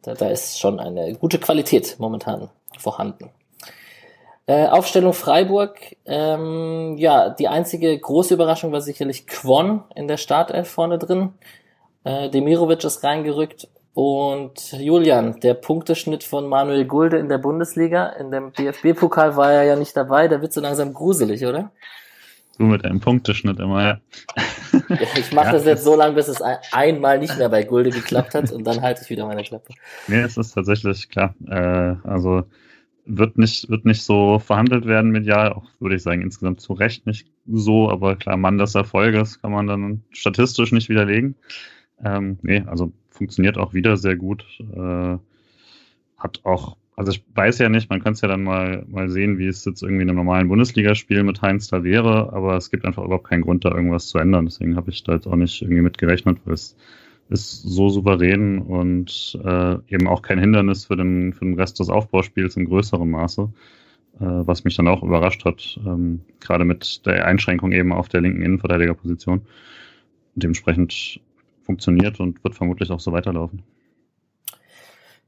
da, 0.00 0.14
da 0.14 0.28
ist 0.30 0.58
schon 0.58 0.80
eine 0.80 1.14
gute 1.16 1.38
Qualität 1.38 1.96
momentan 1.98 2.48
vorhanden. 2.78 3.28
Äh, 4.48 4.66
Aufstellung 4.66 5.12
Freiburg, 5.12 5.78
ähm, 6.04 6.94
ja, 6.98 7.30
die 7.30 7.48
einzige 7.48 7.98
große 7.98 8.34
Überraschung 8.34 8.70
war 8.70 8.80
sicherlich 8.80 9.26
Quon 9.26 9.82
in 9.96 10.06
der 10.06 10.18
Startelf 10.18 10.68
vorne 10.68 10.98
drin. 10.98 11.30
Äh, 12.04 12.30
Demirovic 12.30 12.84
ist 12.84 13.02
reingerückt 13.02 13.66
und 13.92 14.72
Julian, 14.72 15.40
der 15.40 15.54
Punkteschnitt 15.54 16.22
von 16.22 16.46
Manuel 16.48 16.84
Gulde 16.84 17.18
in 17.18 17.28
der 17.28 17.38
Bundesliga, 17.38 18.10
in 18.10 18.30
dem 18.30 18.52
DFB-Pokal 18.52 19.36
war 19.36 19.50
er 19.50 19.64
ja 19.64 19.74
nicht 19.74 19.96
dabei, 19.96 20.28
da 20.28 20.40
wird 20.40 20.52
so 20.52 20.60
langsam 20.60 20.94
gruselig, 20.94 21.44
oder? 21.44 21.72
Du 22.56 22.64
mit 22.64 22.84
deinem 22.84 23.00
Punkteschnitt 23.00 23.58
immer, 23.58 23.82
ja. 23.82 24.00
ja 24.90 25.06
ich 25.16 25.32
mache 25.32 25.46
ja, 25.46 25.52
das 25.54 25.64
jetzt 25.64 25.82
so 25.82 25.96
lange, 25.96 26.14
bis 26.14 26.28
es 26.28 26.40
ein, 26.40 26.58
einmal 26.70 27.18
nicht 27.18 27.36
mehr 27.36 27.48
bei 27.48 27.64
Gulde 27.64 27.90
geklappt 27.90 28.34
hat 28.34 28.52
und 28.52 28.64
dann 28.64 28.80
halte 28.80 29.00
ich 29.02 29.10
wieder 29.10 29.26
meine 29.26 29.42
Klappe. 29.42 29.72
Nee, 30.06 30.20
es 30.20 30.36
ist 30.36 30.52
tatsächlich 30.52 31.08
klar. 31.08 31.34
Äh, 31.48 31.96
also 32.08 32.44
wird 33.06 33.38
nicht, 33.38 33.68
wird 33.68 33.84
nicht 33.84 34.02
so 34.02 34.38
verhandelt 34.38 34.86
werden 34.86 35.10
medial, 35.10 35.52
auch 35.52 35.64
würde 35.80 35.96
ich 35.96 36.02
sagen, 36.02 36.22
insgesamt 36.22 36.60
zu 36.60 36.72
Recht 36.72 37.06
nicht 37.06 37.28
so, 37.46 37.90
aber 37.90 38.16
klar, 38.16 38.36
Mann 38.36 38.58
des 38.58 38.74
Erfolges 38.74 39.40
kann 39.40 39.52
man 39.52 39.66
dann 39.66 40.02
statistisch 40.10 40.72
nicht 40.72 40.88
widerlegen. 40.88 41.36
Ähm, 42.04 42.38
nee, 42.42 42.62
also 42.66 42.92
funktioniert 43.08 43.58
auch 43.58 43.72
wieder 43.72 43.96
sehr 43.96 44.16
gut. 44.16 44.44
Äh, 44.60 45.18
hat 46.18 46.40
auch 46.44 46.76
also 46.96 47.12
ich 47.12 47.22
weiß 47.34 47.58
ja 47.58 47.68
nicht, 47.68 47.90
man 47.90 48.02
kann 48.02 48.14
es 48.14 48.22
ja 48.22 48.28
dann 48.28 48.42
mal, 48.42 48.84
mal 48.88 49.10
sehen, 49.10 49.38
wie 49.38 49.46
es 49.46 49.66
jetzt 49.66 49.82
irgendwie 49.82 50.02
in 50.02 50.08
einem 50.08 50.16
normalen 50.16 50.48
Bundesligaspiel 50.48 51.22
mit 51.24 51.42
Heinz 51.42 51.68
da 51.68 51.84
wäre, 51.84 52.32
aber 52.32 52.56
es 52.56 52.70
gibt 52.70 52.86
einfach 52.86 53.04
überhaupt 53.04 53.28
keinen 53.28 53.42
Grund, 53.42 53.66
da 53.66 53.70
irgendwas 53.70 54.08
zu 54.08 54.18
ändern. 54.18 54.46
Deswegen 54.46 54.76
habe 54.76 54.90
ich 54.90 55.04
da 55.04 55.12
jetzt 55.12 55.26
auch 55.26 55.36
nicht 55.36 55.60
irgendwie 55.60 55.82
mit 55.82 55.98
gerechnet, 55.98 56.38
weil 56.46 56.54
es 56.54 56.74
ist 57.28 57.62
so 57.62 57.88
souverän 57.88 58.58
und 58.58 59.38
äh, 59.44 59.76
eben 59.88 60.06
auch 60.06 60.22
kein 60.22 60.38
Hindernis 60.38 60.86
für 60.86 60.96
den, 60.96 61.32
für 61.32 61.44
den 61.44 61.54
Rest 61.54 61.80
des 61.80 61.90
Aufbauspiels 61.90 62.56
in 62.56 62.66
größerem 62.66 63.10
Maße, 63.10 63.50
äh, 64.20 64.24
was 64.24 64.64
mich 64.64 64.76
dann 64.76 64.88
auch 64.88 65.02
überrascht 65.02 65.44
hat, 65.44 65.78
ähm, 65.84 66.20
gerade 66.40 66.64
mit 66.64 67.04
der 67.04 67.26
Einschränkung 67.26 67.72
eben 67.72 67.92
auf 67.92 68.08
der 68.08 68.20
linken 68.20 68.42
Innenverteidigerposition. 68.42 69.42
Dementsprechend 70.34 71.20
funktioniert 71.62 72.20
und 72.20 72.42
wird 72.44 72.54
vermutlich 72.54 72.90
auch 72.90 73.00
so 73.00 73.12
weiterlaufen. 73.12 73.62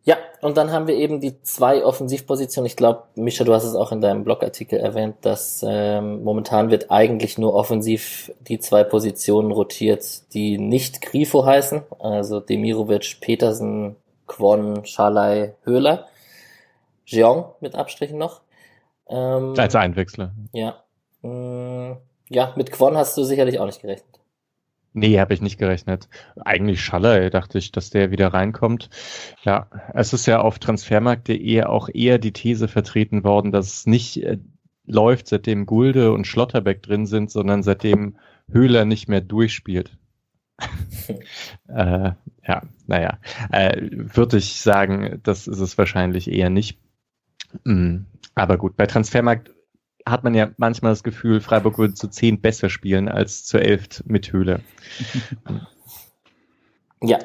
Ja, 0.09 0.17
und 0.41 0.57
dann 0.57 0.73
haben 0.73 0.87
wir 0.87 0.95
eben 0.95 1.21
die 1.21 1.43
zwei 1.43 1.85
Offensivpositionen. 1.85 2.65
Ich 2.65 2.77
glaube, 2.77 3.03
Mischa, 3.15 3.45
du 3.45 3.53
hast 3.53 3.65
es 3.65 3.75
auch 3.75 3.93
in 3.93 4.01
deinem 4.01 4.25
Blogartikel 4.25 4.81
erwähnt, 4.81 5.17
dass 5.21 5.63
ähm, 5.69 6.25
momentan 6.25 6.71
wird 6.71 6.91
eigentlich 6.91 7.37
nur 7.37 7.53
offensiv 7.53 8.33
die 8.41 8.59
zwei 8.59 8.85
Positionen 8.85 9.53
rotiert, 9.53 10.33
die 10.33 10.57
nicht 10.57 11.03
Grifo 11.03 11.45
heißen, 11.45 11.83
also 11.99 12.41
Demirovic, 12.41 13.19
Petersen, 13.21 13.97
Kwon, 14.27 14.87
Schalai, 14.87 15.53
Höhler, 15.65 16.07
Jeong 17.05 17.45
mit 17.61 17.75
Abstrichen 17.75 18.17
noch. 18.17 18.41
Ähm, 19.11 19.53
Als 19.59 19.75
Einwechsler. 19.75 20.33
Ja. 20.55 20.85
Mm, 21.21 21.99
ja, 22.31 22.55
mit 22.57 22.73
Kwon 22.73 22.97
hast 22.97 23.15
du 23.19 23.25
sicherlich 23.25 23.59
auch 23.59 23.67
nicht 23.67 23.83
gerechnet. 23.83 24.18
Nee, 24.99 25.21
habe 25.21 25.33
ich 25.33 25.41
nicht 25.41 25.59
gerechnet. 25.59 26.09
Eigentlich 26.45 26.81
Schaller, 26.81 27.31
dachte 27.31 27.59
ich, 27.59 27.71
dass 27.71 27.91
der 27.91 28.11
wieder 28.11 28.35
reinkommt. 28.35 28.91
Ja, 29.45 29.69
es 29.95 30.13
ist 30.13 30.27
ja 30.27 30.41
auf 30.41 30.59
transfermarkt.de 30.59 31.63
auch 31.63 31.89
eher 31.89 32.19
die 32.19 32.33
These 32.33 32.67
vertreten 32.67 33.23
worden, 33.23 33.53
dass 33.53 33.73
es 33.73 33.87
nicht 33.87 34.25
äh, 34.25 34.39
läuft, 34.87 35.29
seitdem 35.29 35.67
Gulde 35.67 36.13
und 36.13 36.27
Schlotterbeck 36.27 36.83
drin 36.83 37.07
sind, 37.07 37.31
sondern 37.31 37.63
seitdem 37.63 38.17
Höhler 38.51 38.85
nicht 38.85 39.09
mehr 39.09 39.21
durchspielt. 39.21 39.97
äh, 41.69 42.13
ja, 42.45 42.63
naja, 42.89 43.19
äh, 43.53 43.81
würde 43.93 44.39
ich 44.39 44.61
sagen, 44.61 45.21
das 45.23 45.47
ist 45.47 45.61
es 45.61 45.79
wahrscheinlich 45.79 46.29
eher 46.29 46.51
nicht. 46.51 46.81
Mm, 47.65 47.99
aber 48.35 48.59
gut, 48.59 48.77
bei 48.77 48.87
Transfermarkt 48.87 49.53
hat 50.11 50.25
man 50.25 50.35
ja 50.35 50.51
manchmal 50.57 50.93
das 50.93 51.03
Gefühl, 51.03 51.41
Freiburg 51.41 51.79
würde 51.79 51.95
zu 51.95 52.09
zehn 52.09 52.41
besser 52.41 52.71
spielen 52.71 53.09
als 53.09 53.45
zu 53.45 53.59
elf 53.59 54.03
mit 54.07 54.33
Höhle. 54.33 54.61
ja. 57.03 57.19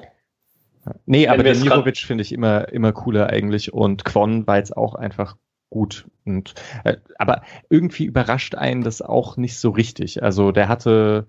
Nee, 1.05 1.27
aber 1.27 1.43
der 1.43 1.55
Mirovic 1.55 1.99
finde 1.99 2.23
ich 2.23 2.33
immer, 2.33 2.67
immer 2.69 2.91
cooler 2.91 3.29
eigentlich 3.29 3.73
und 3.73 4.03
Quon 4.03 4.45
war 4.47 4.57
jetzt 4.57 4.75
auch 4.75 4.95
einfach 4.95 5.37
gut. 5.69 6.05
Und, 6.25 6.53
äh, 6.83 6.97
aber 7.17 7.41
irgendwie 7.69 8.05
überrascht 8.05 8.55
einen 8.55 8.83
das 8.83 9.01
auch 9.01 9.37
nicht 9.37 9.57
so 9.57 9.71
richtig. 9.71 10.21
Also 10.21 10.51
der 10.51 10.67
hatte, 10.67 11.25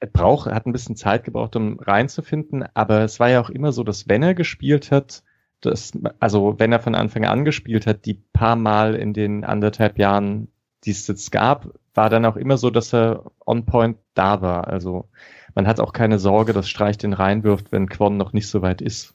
er 0.00 0.06
braucht, 0.06 0.50
hat 0.50 0.66
ein 0.66 0.72
bisschen 0.72 0.96
Zeit 0.96 1.24
gebraucht, 1.24 1.56
um 1.56 1.80
reinzufinden, 1.80 2.64
aber 2.74 3.00
es 3.00 3.18
war 3.18 3.30
ja 3.30 3.40
auch 3.40 3.50
immer 3.50 3.72
so, 3.72 3.82
dass 3.82 4.08
wenn 4.08 4.22
er 4.22 4.34
gespielt 4.34 4.90
hat, 4.92 5.24
das, 5.60 5.92
also 6.20 6.54
wenn 6.58 6.72
er 6.72 6.78
von 6.78 6.94
Anfang 6.94 7.24
an 7.24 7.44
gespielt 7.44 7.86
hat, 7.86 8.06
die 8.06 8.22
paar 8.32 8.56
Mal 8.56 8.94
in 8.94 9.12
den 9.12 9.44
anderthalb 9.44 9.98
Jahren, 9.98 10.48
die 10.84 10.90
es 10.90 11.06
jetzt 11.06 11.32
gab, 11.32 11.68
war 11.94 12.10
dann 12.10 12.24
auch 12.24 12.36
immer 12.36 12.56
so, 12.56 12.70
dass 12.70 12.94
er 12.94 13.24
on 13.44 13.64
point 13.66 13.98
da 14.14 14.40
war. 14.40 14.68
Also 14.68 15.08
man 15.54 15.66
hat 15.66 15.80
auch 15.80 15.92
keine 15.92 16.18
Sorge, 16.18 16.52
dass 16.52 16.68
Streich 16.68 16.98
den 16.98 17.12
reinwirft, 17.12 17.72
wenn 17.72 17.88
Quon 17.88 18.16
noch 18.16 18.32
nicht 18.32 18.48
so 18.48 18.62
weit 18.62 18.80
ist. 18.80 19.14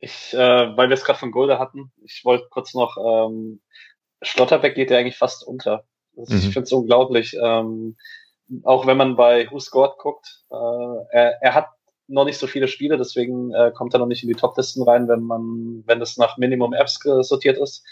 Ich, 0.00 0.32
äh, 0.34 0.76
weil 0.76 0.88
wir 0.88 0.94
es 0.94 1.04
gerade 1.04 1.18
von 1.18 1.32
Golde 1.32 1.58
hatten, 1.58 1.90
ich 2.04 2.24
wollte 2.24 2.46
kurz 2.50 2.74
noch, 2.74 2.96
ähm, 2.98 3.60
Schlotterbeck 4.22 4.74
geht 4.74 4.90
ja 4.90 4.98
eigentlich 4.98 5.18
fast 5.18 5.46
unter. 5.46 5.84
Also 6.16 6.34
mhm. 6.34 6.40
Ich 6.40 6.52
finde 6.52 6.62
es 6.62 6.72
unglaublich. 6.72 7.36
Ähm, 7.42 7.96
auch 8.64 8.86
wenn 8.86 8.96
man 8.96 9.16
bei 9.16 9.50
Who 9.50 9.58
Scored 9.58 9.98
guckt, 9.98 10.44
äh, 10.50 10.54
er, 11.10 11.42
er 11.42 11.54
hat 11.54 11.68
noch 12.06 12.24
nicht 12.24 12.38
so 12.38 12.46
viele 12.46 12.68
Spiele, 12.68 12.96
deswegen 12.96 13.52
äh, 13.52 13.70
kommt 13.74 13.94
er 13.94 14.00
noch 14.00 14.06
nicht 14.06 14.22
in 14.22 14.28
die 14.28 14.34
Top-Listen 14.34 14.82
rein, 14.82 15.08
wenn 15.08 15.22
man, 15.22 15.82
wenn 15.86 16.00
es 16.00 16.16
nach 16.16 16.38
Minimum 16.38 16.72
Apps 16.72 16.98
sortiert 17.20 17.58
ist. 17.58 17.84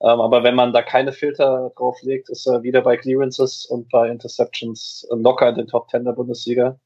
Ähm, 0.00 0.20
aber 0.20 0.42
wenn 0.44 0.54
man 0.54 0.72
da 0.72 0.82
keine 0.82 1.12
Filter 1.12 1.72
drauf 1.76 1.98
legt, 2.02 2.28
ist 2.28 2.46
er 2.46 2.62
wieder 2.62 2.82
bei 2.82 2.96
Clearances 2.96 3.66
und 3.66 3.90
bei 3.90 4.08
Interceptions 4.08 5.06
locker 5.10 5.48
in 5.48 5.56
den 5.56 5.66
Top 5.66 5.90
10 5.90 6.04
der 6.04 6.12
Bundesliga. 6.12 6.78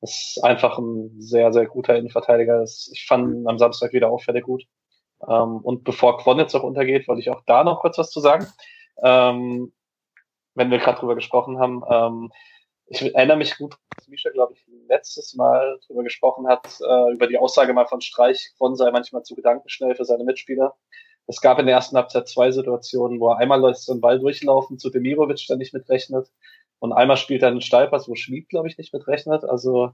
Das 0.00 0.10
ist 0.10 0.44
einfach 0.44 0.78
ein 0.78 1.20
sehr, 1.20 1.52
sehr 1.52 1.66
guter 1.66 1.96
Innenverteidiger. 1.96 2.62
Ich 2.62 3.04
fand 3.06 3.34
ihn 3.34 3.48
am 3.48 3.58
Samstag 3.58 3.92
wieder 3.92 4.10
auffällig 4.10 4.44
gut. 4.44 4.64
Ähm, 5.28 5.58
und 5.58 5.84
bevor 5.84 6.18
Quon 6.18 6.38
jetzt 6.38 6.54
noch 6.54 6.62
untergeht, 6.62 7.08
wollte 7.08 7.20
ich 7.20 7.30
auch 7.30 7.42
da 7.46 7.64
noch 7.64 7.80
kurz 7.80 7.98
was 7.98 8.10
zu 8.10 8.20
sagen. 8.20 8.46
Ähm, 9.02 9.72
wenn 10.54 10.70
wir 10.70 10.78
gerade 10.78 10.98
drüber 10.98 11.14
gesprochen 11.14 11.58
haben, 11.58 11.82
ähm, 11.90 12.32
ich 12.86 13.02
erinnere 13.14 13.36
mich 13.36 13.56
gut, 13.56 13.76
dass 13.96 14.08
Misha, 14.08 14.30
glaube 14.30 14.54
ich, 14.54 14.66
letztes 14.88 15.34
Mal 15.34 15.78
drüber 15.86 16.02
gesprochen 16.02 16.48
hat, 16.48 16.66
äh, 16.80 17.12
über 17.12 17.28
die 17.28 17.38
Aussage 17.38 17.72
mal 17.72 17.86
von 17.86 18.00
Streich, 18.00 18.52
Quon 18.56 18.74
sei 18.74 18.90
manchmal 18.90 19.22
zu 19.22 19.34
gedankenschnell 19.34 19.94
für 19.94 20.04
seine 20.04 20.24
Mitspieler. 20.24 20.74
Es 21.30 21.40
gab 21.40 21.60
in 21.60 21.66
der 21.66 21.76
ersten 21.76 21.96
Halbzeit 21.96 22.26
zwei 22.26 22.50
Situationen, 22.50 23.20
wo 23.20 23.30
er 23.30 23.38
einmal 23.38 23.60
lässt 23.60 23.86
so 23.86 23.92
einen 23.92 24.00
Ball 24.00 24.18
durchlaufen, 24.18 24.80
zu 24.80 24.90
Demirovic 24.90 25.46
der 25.46 25.58
nicht 25.58 25.72
mitrechnet. 25.72 26.28
Und 26.80 26.92
einmal 26.92 27.16
spielt 27.16 27.42
er 27.42 27.48
einen 27.48 27.60
Steilpass, 27.60 28.08
wo 28.08 28.16
Schmied, 28.16 28.48
glaube 28.48 28.66
ich, 28.66 28.76
nicht 28.78 28.92
mitrechnet. 28.92 29.44
Also 29.44 29.92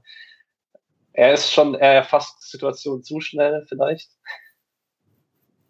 er 1.13 1.33
ist 1.33 1.53
schon, 1.53 1.75
er 1.75 1.93
erfasst 1.93 2.43
die 2.43 2.49
Situation 2.49 3.03
zu 3.03 3.21
schnell 3.21 3.65
vielleicht. 3.67 4.09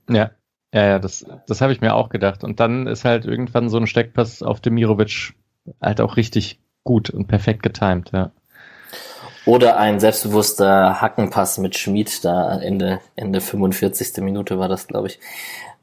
Ja, 0.09 0.31
ja, 0.73 0.85
ja, 0.85 0.99
das, 0.99 1.25
das 1.47 1.59
habe 1.59 1.73
ich 1.73 1.81
mir 1.81 1.95
auch 1.95 2.07
gedacht. 2.07 2.45
Und 2.45 2.61
dann 2.61 2.87
ist 2.87 3.03
halt 3.03 3.25
irgendwann 3.25 3.67
so 3.67 3.75
ein 3.75 3.87
Steckpass 3.87 4.41
auf 4.41 4.61
Demirovic 4.61 5.33
halt 5.81 5.99
auch 5.99 6.15
richtig 6.15 6.61
gut 6.85 7.09
und 7.09 7.27
perfekt 7.27 7.61
getimt, 7.61 8.11
ja. 8.13 8.31
Oder 9.47 9.77
ein 9.77 10.01
selbstbewusster 10.01 11.01
Hackenpass 11.01 11.57
mit 11.57 11.77
Schmied, 11.77 12.25
da 12.25 12.59
Ende, 12.59 12.99
Ende 13.15 13.39
45. 13.39 14.17
Minute 14.17 14.59
war 14.59 14.67
das, 14.67 14.87
glaube 14.87 15.07
ich. 15.07 15.19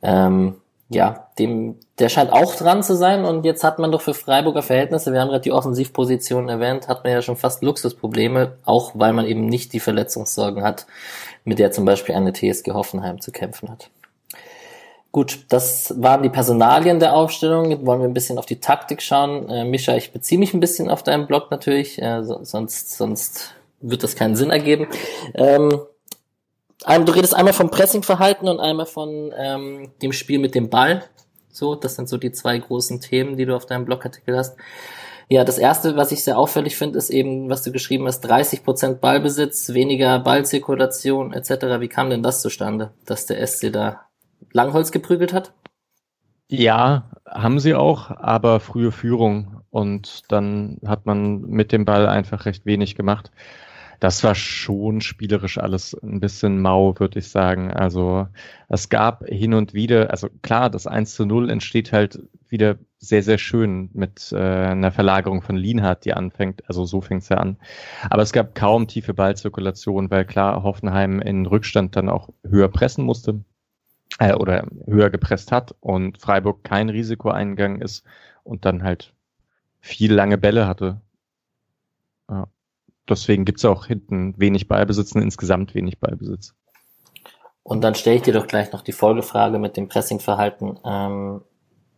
Ähm, 0.02 0.56
ja, 0.90 1.28
dem, 1.38 1.76
der 1.98 2.10
scheint 2.10 2.30
auch 2.30 2.54
dran 2.54 2.82
zu 2.82 2.94
sein 2.94 3.24
und 3.24 3.46
jetzt 3.46 3.64
hat 3.64 3.78
man 3.78 3.90
doch 3.90 4.02
für 4.02 4.12
Freiburger 4.12 4.62
Verhältnisse, 4.62 5.14
wir 5.14 5.20
haben 5.20 5.28
gerade 5.28 5.40
die 5.40 5.52
Offensivpositionen 5.52 6.50
erwähnt, 6.50 6.88
hat 6.88 7.04
man 7.04 7.12
ja 7.14 7.22
schon 7.22 7.36
fast 7.36 7.62
Luxusprobleme, 7.62 8.58
auch 8.66 8.92
weil 8.94 9.14
man 9.14 9.26
eben 9.26 9.46
nicht 9.46 9.72
die 9.72 9.80
Verletzungssorgen 9.80 10.62
hat, 10.62 10.86
mit 11.44 11.58
der 11.58 11.72
zum 11.72 11.86
Beispiel 11.86 12.14
eine 12.14 12.34
TSG 12.34 12.72
Hoffenheim 12.72 13.20
zu 13.22 13.32
kämpfen 13.32 13.70
hat. 13.70 13.88
Gut, 15.14 15.44
das 15.48 15.94
waren 16.02 16.24
die 16.24 16.28
Personalien 16.28 16.98
der 16.98 17.14
Aufstellung. 17.14 17.70
Jetzt 17.70 17.86
wollen 17.86 18.00
wir 18.00 18.08
ein 18.08 18.14
bisschen 18.14 18.36
auf 18.36 18.46
die 18.46 18.58
Taktik 18.58 19.00
schauen. 19.00 19.48
Äh, 19.48 19.64
Mischa, 19.64 19.94
ich 19.94 20.12
beziehe 20.12 20.40
mich 20.40 20.54
ein 20.54 20.58
bisschen 20.58 20.90
auf 20.90 21.04
deinen 21.04 21.28
Blog 21.28 21.52
natürlich, 21.52 22.02
äh, 22.02 22.24
so, 22.24 22.42
sonst, 22.42 22.96
sonst 22.96 23.54
wird 23.80 24.02
das 24.02 24.16
keinen 24.16 24.34
Sinn 24.34 24.50
ergeben. 24.50 24.88
Ähm, 25.34 25.70
du 25.70 27.12
redest 27.12 27.32
einmal 27.32 27.52
vom 27.52 27.70
Pressingverhalten 27.70 28.48
und 28.48 28.58
einmal 28.58 28.86
von 28.86 29.32
ähm, 29.38 29.92
dem 30.02 30.10
Spiel 30.10 30.40
mit 30.40 30.56
dem 30.56 30.68
Ball. 30.68 31.04
So, 31.48 31.76
das 31.76 31.94
sind 31.94 32.08
so 32.08 32.16
die 32.16 32.32
zwei 32.32 32.58
großen 32.58 33.00
Themen, 33.00 33.36
die 33.36 33.46
du 33.46 33.54
auf 33.54 33.66
deinem 33.66 33.84
Blogartikel 33.84 34.36
hast. 34.36 34.56
Ja, 35.28 35.44
das 35.44 35.58
erste, 35.58 35.94
was 35.94 36.10
ich 36.10 36.24
sehr 36.24 36.36
auffällig 36.36 36.76
finde, 36.76 36.98
ist 36.98 37.10
eben, 37.10 37.48
was 37.48 37.62
du 37.62 37.70
geschrieben 37.70 38.08
hast, 38.08 38.22
30 38.22 38.64
Prozent 38.64 39.00
Ballbesitz, 39.00 39.74
weniger 39.74 40.18
Ballzirkulation 40.18 41.32
etc. 41.32 41.78
Wie 41.78 41.88
kam 41.88 42.10
denn 42.10 42.24
das 42.24 42.42
zustande, 42.42 42.90
dass 43.06 43.26
der 43.26 43.46
SC 43.46 43.72
da 43.72 44.00
Langholz 44.52 44.92
geprügelt 44.92 45.32
hat? 45.32 45.52
Ja, 46.50 47.10
haben 47.26 47.58
sie 47.58 47.74
auch, 47.74 48.10
aber 48.10 48.60
frühe 48.60 48.92
Führung 48.92 49.62
und 49.70 50.30
dann 50.30 50.78
hat 50.86 51.06
man 51.06 51.40
mit 51.42 51.72
dem 51.72 51.84
Ball 51.84 52.06
einfach 52.06 52.44
recht 52.44 52.66
wenig 52.66 52.94
gemacht. 52.94 53.32
Das 54.00 54.22
war 54.22 54.34
schon 54.34 55.00
spielerisch 55.00 55.56
alles 55.58 55.94
ein 56.02 56.20
bisschen 56.20 56.60
mau, 56.60 56.94
würde 56.98 57.20
ich 57.20 57.28
sagen. 57.28 57.72
Also 57.72 58.28
es 58.68 58.88
gab 58.90 59.24
hin 59.26 59.54
und 59.54 59.72
wieder, 59.72 60.10
also 60.10 60.28
klar, 60.42 60.68
das 60.68 60.86
1 60.86 61.14
zu 61.14 61.24
0 61.24 61.48
entsteht 61.48 61.92
halt 61.92 62.20
wieder 62.48 62.76
sehr, 62.98 63.22
sehr 63.22 63.38
schön 63.38 63.90
mit 63.94 64.30
äh, 64.32 64.36
einer 64.36 64.92
Verlagerung 64.92 65.42
von 65.42 65.56
Lienhardt, 65.56 66.04
die 66.04 66.12
anfängt. 66.12 66.62
Also 66.68 66.84
so 66.84 67.00
fängt 67.00 67.22
es 67.22 67.30
ja 67.30 67.38
an. 67.38 67.56
Aber 68.10 68.22
es 68.22 68.32
gab 68.32 68.54
kaum 68.54 68.88
tiefe 68.88 69.14
Ballzirkulation, 69.14 70.10
weil 70.10 70.24
klar 70.26 70.62
Hoffenheim 70.62 71.20
in 71.20 71.46
Rückstand 71.46 71.96
dann 71.96 72.08
auch 72.08 72.28
höher 72.46 72.68
pressen 72.68 73.04
musste 73.04 73.40
äh, 74.18 74.34
oder 74.34 74.66
höher 74.86 75.10
gepresst 75.10 75.52
hat 75.52 75.74
und 75.80 76.20
Freiburg 76.20 76.64
kein 76.64 76.88
Risiko 76.88 77.30
ist 77.30 78.04
und 78.42 78.64
dann 78.64 78.82
halt 78.82 79.12
viel 79.80 80.12
lange 80.12 80.38
Bälle 80.38 80.66
hatte. 80.66 81.00
Ja. 82.28 82.46
Deswegen 83.08 83.44
gibt's 83.44 83.64
auch 83.64 83.86
hinten 83.86 84.34
wenig 84.38 84.68
Ballbesitz 84.68 85.12
und 85.12 85.22
insgesamt 85.22 85.74
wenig 85.74 85.98
Ballbesitz. 85.98 86.54
Und 87.62 87.82
dann 87.82 87.94
stelle 87.94 88.16
ich 88.16 88.22
dir 88.22 88.34
doch 88.34 88.46
gleich 88.46 88.72
noch 88.72 88.82
die 88.82 88.92
Folgefrage 88.92 89.58
mit 89.58 89.76
dem 89.76 89.88
Pressingverhalten. 89.88 90.78
Ähm, 90.84 91.42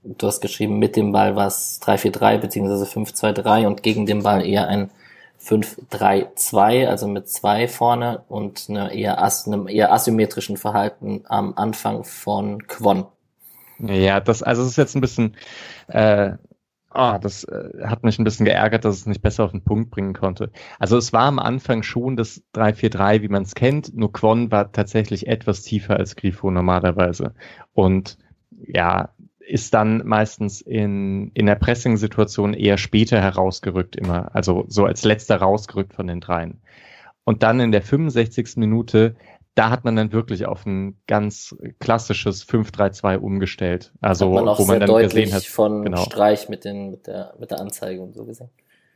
du 0.05 0.27
hast 0.27 0.41
geschrieben, 0.41 0.79
mit 0.79 0.97
dem 0.97 1.13
Ball 1.13 1.37
war 1.37 1.49
es 1.49 1.81
3-4-3 1.83 2.39
beziehungsweise 2.39 2.85
5-2-3 2.85 3.67
und 3.67 3.83
gegen 3.83 4.07
den 4.07 4.23
Ball 4.23 4.45
eher 4.45 4.69
ein 4.69 4.91
5-3-2, 5.47 6.87
also 6.87 7.07
mit 7.07 7.29
zwei 7.29 7.69
vorne 7.69 8.25
und 8.29 8.67
eine 8.69 8.93
eher 8.93 9.23
as 9.23 9.47
einem 9.47 9.69
eher 9.69 9.93
asymmetrischen 9.93 10.57
Verhalten 10.57 11.23
am 11.27 11.55
Anfang 11.57 12.05
von 12.05 12.67
Quon. 12.67 13.07
Ja, 13.79 14.21
das, 14.21 14.43
also 14.43 14.63
es 14.63 14.69
ist 14.71 14.77
jetzt 14.77 14.97
ein 14.97 15.01
bisschen, 15.01 15.37
äh, 15.89 16.33
oh, 16.95 17.19
das 17.21 17.45
äh, 17.45 17.71
hat 17.85 18.03
mich 18.03 18.19
ein 18.19 18.25
bisschen 18.25 18.47
geärgert, 18.47 18.85
dass 18.85 18.97
es 18.97 19.07
nicht 19.07 19.23
besser 19.23 19.45
auf 19.45 19.53
den 19.53 19.63
Punkt 19.63 19.91
bringen 19.91 20.15
konnte. 20.15 20.51
Also 20.79 20.97
es 20.97 21.13
war 21.13 21.25
am 21.25 21.39
Anfang 21.39 21.83
schon 21.83 22.17
das 22.17 22.43
3-4-3, 22.55 23.23
wie 23.23 23.29
man 23.29 23.43
es 23.43 23.55
kennt, 23.55 23.95
nur 23.95 24.13
Quon 24.13 24.51
war 24.51 24.73
tatsächlich 24.73 25.27
etwas 25.29 25.63
tiefer 25.63 25.97
als 25.97 26.17
Grifo 26.17 26.51
normalerweise. 26.51 27.35
Und 27.73 28.19
ja, 28.67 29.11
ist 29.47 29.75
dann 29.75 30.03
meistens 30.05 30.61
in, 30.61 31.31
in 31.35 31.47
der 31.47 31.55
Pressing-Situation 31.55 32.55
eher 32.55 32.79
später 32.79 33.21
herausgerückt 33.21 33.97
immer, 33.97 34.35
also 34.35 34.65
so 34.69 34.85
als 34.85 35.05
letzter 35.05 35.37
rausgerückt 35.37 35.95
von 35.95 36.07
den 36.07 36.21
dreien. 36.21 36.61
Und 37.25 37.43
dann 37.43 37.61
in 37.61 37.73
der 37.73 37.83
65. 37.83 38.57
Minute, 38.57 39.17
da 39.55 39.71
hat 39.71 39.85
man 39.85 39.97
dann 39.97 40.13
wirklich 40.13 40.47
auf 40.47 40.67
ein 40.67 40.97
ganz 41.07 41.57
klassisches 41.81 42.47
5-3-2 42.47 43.17
umgestellt. 43.17 43.93
Also 44.01 44.31
man 44.31 44.59
wo 44.59 44.65
man 44.65 44.81
dann 44.81 45.03
gesehen 45.03 45.33
hat, 45.33 45.45
von 45.45 45.83
genau. 45.83 46.03
Streich 46.05 46.49
mit, 46.49 46.65
den, 46.65 46.91
mit, 46.91 47.07
der, 47.07 47.35
mit 47.39 47.51
der 47.51 47.61
Anzeige 47.61 48.01
und 48.03 48.15
so 48.15 48.25
gesehen. 48.25 48.51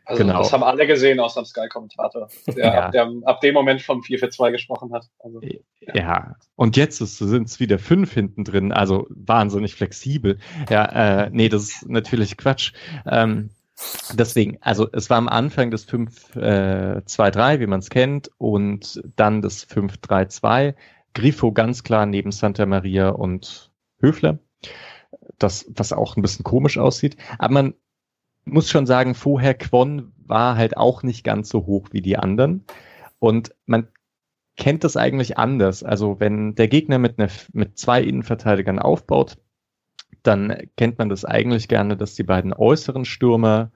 Also 0.04 0.24
genau. 0.24 0.38
das 0.38 0.52
haben 0.52 0.62
alle 0.62 0.86
gesehen, 0.86 1.20
außer 1.20 1.42
dem 1.42 1.46
Sky-Kommentator, 1.46 2.28
der, 2.46 2.56
ja. 2.56 2.84
ab, 2.86 2.92
der 2.92 3.12
ab 3.24 3.40
dem 3.40 3.54
Moment 3.54 3.82
vom 3.82 4.02
4 4.02 4.18
für 4.18 4.28
2 4.28 4.50
gesprochen 4.50 4.92
hat. 4.92 5.06
Also, 5.18 5.40
ja. 5.42 5.94
ja. 5.94 6.34
und 6.56 6.76
jetzt 6.76 6.98
sind 6.98 7.48
es 7.48 7.60
wieder 7.60 7.78
fünf 7.78 8.12
hinten 8.12 8.44
drin, 8.44 8.72
also 8.72 9.06
wahnsinnig 9.10 9.74
flexibel. 9.74 10.38
Ja, 10.68 11.24
äh, 11.24 11.30
nee, 11.32 11.48
das 11.48 11.62
ist 11.62 11.88
natürlich 11.88 12.36
Quatsch. 12.36 12.72
Ähm, 13.06 13.50
deswegen, 14.12 14.58
also 14.60 14.88
es 14.92 15.10
war 15.10 15.18
am 15.18 15.28
Anfang 15.28 15.70
das 15.70 15.88
5-2-3, 15.88 17.54
äh, 17.54 17.60
wie 17.60 17.66
man 17.66 17.80
es 17.80 17.90
kennt, 17.90 18.30
und 18.38 19.02
dann 19.16 19.42
das 19.42 19.68
5-3-2. 19.68 20.74
Grifo 21.14 21.52
ganz 21.52 21.82
klar 21.82 22.06
neben 22.06 22.32
Santa 22.32 22.66
Maria 22.66 23.08
und 23.10 23.70
Höfler. 24.00 24.38
Das, 25.38 25.66
was 25.68 25.92
auch 25.92 26.16
ein 26.16 26.22
bisschen 26.22 26.44
komisch 26.44 26.78
aussieht. 26.78 27.16
Aber 27.38 27.54
man 27.54 27.74
muss 28.52 28.70
schon 28.70 28.86
sagen, 28.86 29.14
vorher 29.14 29.54
Quon 29.54 30.12
war 30.18 30.56
halt 30.56 30.76
auch 30.76 31.02
nicht 31.02 31.24
ganz 31.24 31.48
so 31.48 31.66
hoch 31.66 31.88
wie 31.92 32.02
die 32.02 32.16
anderen. 32.16 32.64
Und 33.18 33.54
man 33.66 33.88
kennt 34.56 34.84
das 34.84 34.96
eigentlich 34.96 35.38
anders. 35.38 35.82
Also 35.82 36.20
wenn 36.20 36.54
der 36.54 36.68
Gegner 36.68 36.98
mit, 36.98 37.18
ne, 37.18 37.28
mit 37.52 37.78
zwei 37.78 38.02
Innenverteidigern 38.02 38.78
aufbaut, 38.78 39.38
dann 40.22 40.56
kennt 40.76 40.98
man 40.98 41.08
das 41.08 41.24
eigentlich 41.24 41.68
gerne, 41.68 41.96
dass 41.96 42.14
die 42.14 42.22
beiden 42.22 42.52
äußeren 42.52 43.04
Stürmer 43.04 43.70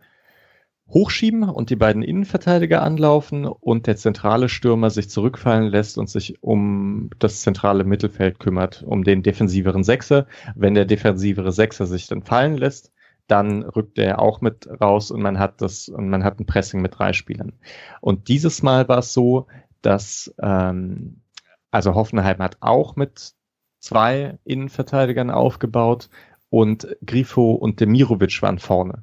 hochschieben 0.88 1.44
und 1.44 1.70
die 1.70 1.76
beiden 1.76 2.02
Innenverteidiger 2.02 2.82
anlaufen 2.82 3.46
und 3.46 3.86
der 3.86 3.96
zentrale 3.96 4.50
Stürmer 4.50 4.90
sich 4.90 5.08
zurückfallen 5.08 5.68
lässt 5.68 5.96
und 5.96 6.10
sich 6.10 6.42
um 6.42 7.08
das 7.18 7.40
zentrale 7.40 7.84
Mittelfeld 7.84 8.38
kümmert, 8.38 8.82
um 8.86 9.02
den 9.02 9.22
defensiveren 9.22 9.82
Sechser. 9.82 10.26
Wenn 10.54 10.74
der 10.74 10.84
defensivere 10.84 11.52
Sechser 11.52 11.86
sich 11.86 12.06
dann 12.06 12.22
fallen 12.22 12.58
lässt, 12.58 12.92
dann 13.26 13.62
rückt 13.62 13.98
er 13.98 14.20
auch 14.20 14.40
mit 14.40 14.68
raus 14.80 15.10
und 15.10 15.22
man 15.22 15.38
hat 15.38 15.60
das 15.60 15.88
und 15.88 16.08
man 16.08 16.24
hat 16.24 16.40
ein 16.40 16.46
Pressing 16.46 16.82
mit 16.82 16.98
drei 16.98 17.12
Spielern. 17.12 17.52
Und 18.00 18.28
dieses 18.28 18.62
Mal 18.62 18.88
war 18.88 18.98
es 18.98 19.12
so, 19.12 19.46
dass 19.82 20.34
ähm, 20.40 21.22
also 21.70 21.94
Hoffenheim 21.94 22.38
hat 22.38 22.58
auch 22.60 22.96
mit 22.96 23.34
zwei 23.80 24.38
Innenverteidigern 24.44 25.30
aufgebaut 25.30 26.08
und 26.48 26.86
Grifo 27.04 27.52
und 27.52 27.80
Demirovic 27.80 28.40
waren 28.42 28.58
vorne. 28.58 29.02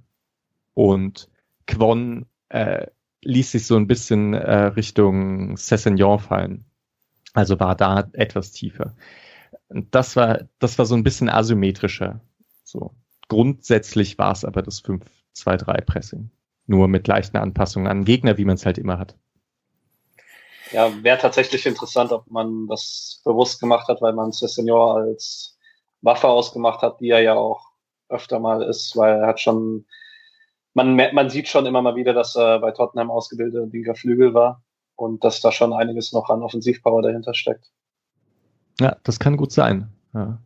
Und 0.74 1.30
Quon 1.68 2.26
äh, 2.50 2.88
ließ 3.24 3.52
sich 3.52 3.68
so 3.68 3.76
ein 3.76 3.88
bisschen 3.88 4.34
äh, 4.34 4.68
Richtung 4.68 5.58
Cessignon 5.58 6.20
fallen. 6.20 6.66
Also 7.34 7.60
war 7.60 7.76
da 7.76 8.10
etwas 8.14 8.52
tiefer. 8.52 8.96
Das 9.70 10.16
war, 10.16 10.42
das 10.60 10.78
war 10.78 10.86
so 10.86 10.96
ein 10.96 11.04
bisschen 11.04 11.30
asymmetrischer. 11.30 12.22
So. 12.64 12.94
Grundsätzlich 13.32 14.18
war 14.18 14.34
es 14.34 14.44
aber 14.44 14.62
das 14.62 14.84
5-2-3-Pressing. 14.84 16.30
Nur 16.68 16.90
mit 16.90 17.08
leichten 17.08 17.38
Anpassungen 17.38 17.88
an 17.88 18.04
Gegner, 18.04 18.38
wie 18.38 18.44
man 18.44 18.56
es 18.56 18.66
halt 18.66 18.78
immer 18.78 19.00
hat. 19.00 19.16
Ja, 20.74 20.92
wäre 21.02 21.18
tatsächlich 21.18 21.66
interessant, 21.66 22.12
ob 22.12 22.30
man 22.30 22.68
das 22.68 23.22
bewusst 23.24 23.62
gemacht 23.62 23.88
hat, 23.88 24.02
weil 24.02 24.12
man 24.12 24.34
Senior 24.34 24.98
als 24.98 25.58
Waffe 26.02 26.28
ausgemacht 26.28 26.82
hat, 26.82 27.00
die 27.00 27.08
er 27.08 27.22
ja 27.22 27.36
auch 27.36 27.72
öfter 28.10 28.38
mal 28.38 28.64
ist, 28.64 28.98
weil 28.98 29.22
er 29.22 29.28
hat 29.28 29.40
schon, 29.40 29.86
man, 30.74 30.98
man 30.98 31.30
sieht 31.30 31.48
schon 31.48 31.66
immer 31.66 31.82
mal 31.82 31.96
wieder, 31.96 32.12
dass 32.12 32.36
er 32.36 32.60
bei 32.60 32.72
Tottenham 32.72 33.12
ausgebildeter 33.12 33.66
linker 33.68 33.96
Flügel 33.96 34.34
war 34.34 34.62
und 34.98 35.24
dass 35.24 35.40
da 35.40 35.54
schon 35.54 35.72
einiges 35.72 36.12
noch 36.12 36.30
an 36.30 36.44
Offensivpower 36.44 37.02
dahinter 37.02 37.34
steckt. 37.34 37.72
Ja, 38.82 38.98
das 39.04 39.20
kann 39.20 39.38
gut 39.38 39.54
sein. 39.54 39.88
Ja. 40.14 40.38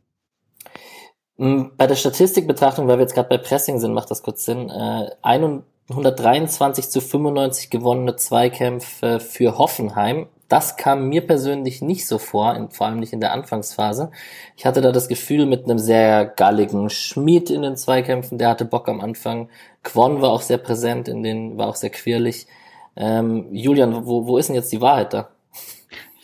Hm, 1.37 1.71
bei 1.77 1.87
der 1.87 1.95
Statistikbetrachtung, 1.95 2.87
weil 2.87 2.97
wir 2.97 3.03
jetzt 3.03 3.13
gerade 3.13 3.29
bei 3.29 3.37
Pressing 3.37 3.79
sind, 3.79 3.93
macht 3.93 4.09
das 4.11 4.23
kurz 4.23 4.45
Sinn. 4.45 4.69
Äh, 4.69 5.09
123 5.21 6.89
zu 6.89 7.01
95 7.01 7.69
gewonnene 7.69 8.15
Zweikämpfe 8.15 9.19
für 9.19 9.57
Hoffenheim. 9.57 10.27
Das 10.47 10.77
kam 10.77 11.09
mir 11.09 11.25
persönlich 11.25 11.81
nicht 11.81 12.07
so 12.07 12.19
vor, 12.19 12.69
vor 12.71 12.87
allem 12.87 12.99
nicht 12.99 13.13
in 13.13 13.19
der 13.19 13.33
Anfangsphase. 13.33 14.11
Ich 14.55 14.65
hatte 14.65 14.81
da 14.81 14.91
das 14.91 15.07
Gefühl 15.07 15.45
mit 15.45 15.65
einem 15.65 15.79
sehr 15.79 16.25
galligen 16.25 16.89
Schmied 16.89 17.49
in 17.49 17.63
den 17.63 17.75
Zweikämpfen, 17.75 18.37
der 18.37 18.49
hatte 18.49 18.65
Bock 18.65 18.87
am 18.87 19.01
Anfang. 19.01 19.49
Quon 19.83 20.21
war 20.21 20.29
auch 20.29 20.41
sehr 20.41 20.59
präsent 20.59 21.07
in 21.07 21.23
den, 21.23 21.57
war 21.57 21.67
auch 21.67 21.75
sehr 21.75 21.89
quirlig. 21.89 22.47
Ähm, 22.95 23.47
Julian, 23.51 24.05
wo, 24.05 24.27
wo 24.27 24.37
ist 24.37 24.47
denn 24.49 24.55
jetzt 24.55 24.71
die 24.71 24.81
Wahrheit 24.81 25.13
da? 25.13 25.29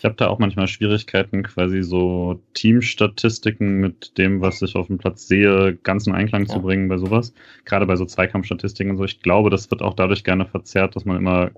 Ich 0.02 0.04
habe 0.04 0.16
da 0.16 0.26
auch 0.26 0.40
manchmal 0.40 0.66
Schwierigkeiten, 0.66 1.44
quasi 1.44 1.84
so 1.84 2.40
Teamstatistiken 2.54 3.78
mit 3.78 4.18
dem, 4.18 4.40
was 4.40 4.60
ich 4.60 4.74
auf 4.74 4.88
dem 4.88 4.98
Platz 4.98 5.28
sehe, 5.28 5.78
ganz 5.84 6.08
in 6.08 6.12
Einklang 6.12 6.46
ja. 6.46 6.48
zu 6.48 6.60
bringen 6.60 6.88
bei 6.88 6.98
sowas. 6.98 7.32
Gerade 7.66 7.86
bei 7.86 7.94
so 7.94 8.04
Zweikampfstatistiken 8.04 8.90
und 8.90 8.96
so. 8.96 9.04
Ich 9.04 9.20
glaube, 9.20 9.48
das 9.48 9.70
wird 9.70 9.80
auch 9.80 9.94
dadurch 9.94 10.24
gerne 10.24 10.44
verzerrt, 10.44 10.96
dass 10.96 11.04
man 11.04 11.18
immer, 11.18 11.52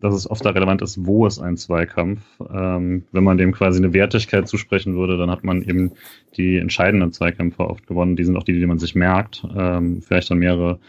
dass 0.00 0.16
es 0.16 0.28
oft 0.28 0.44
da 0.44 0.50
relevant 0.50 0.82
ist, 0.82 1.06
wo 1.06 1.28
ist 1.28 1.38
ein 1.38 1.56
Zweikampf. 1.56 2.22
Ähm, 2.52 3.04
wenn 3.12 3.22
man 3.22 3.38
dem 3.38 3.52
quasi 3.52 3.78
eine 3.78 3.92
Wertigkeit 3.92 4.48
zusprechen 4.48 4.96
würde, 4.96 5.16
dann 5.16 5.30
hat 5.30 5.44
man 5.44 5.62
eben 5.62 5.92
die 6.36 6.56
entscheidenden 6.56 7.12
Zweikämpfe 7.12 7.70
oft 7.70 7.86
gewonnen. 7.86 8.16
Die 8.16 8.24
sind 8.24 8.36
auch 8.36 8.42
die, 8.42 8.58
die 8.58 8.66
man 8.66 8.80
sich 8.80 8.96
merkt. 8.96 9.46
Ähm, 9.56 10.02
vielleicht 10.02 10.28
dann 10.28 10.38
mehrere 10.38 10.80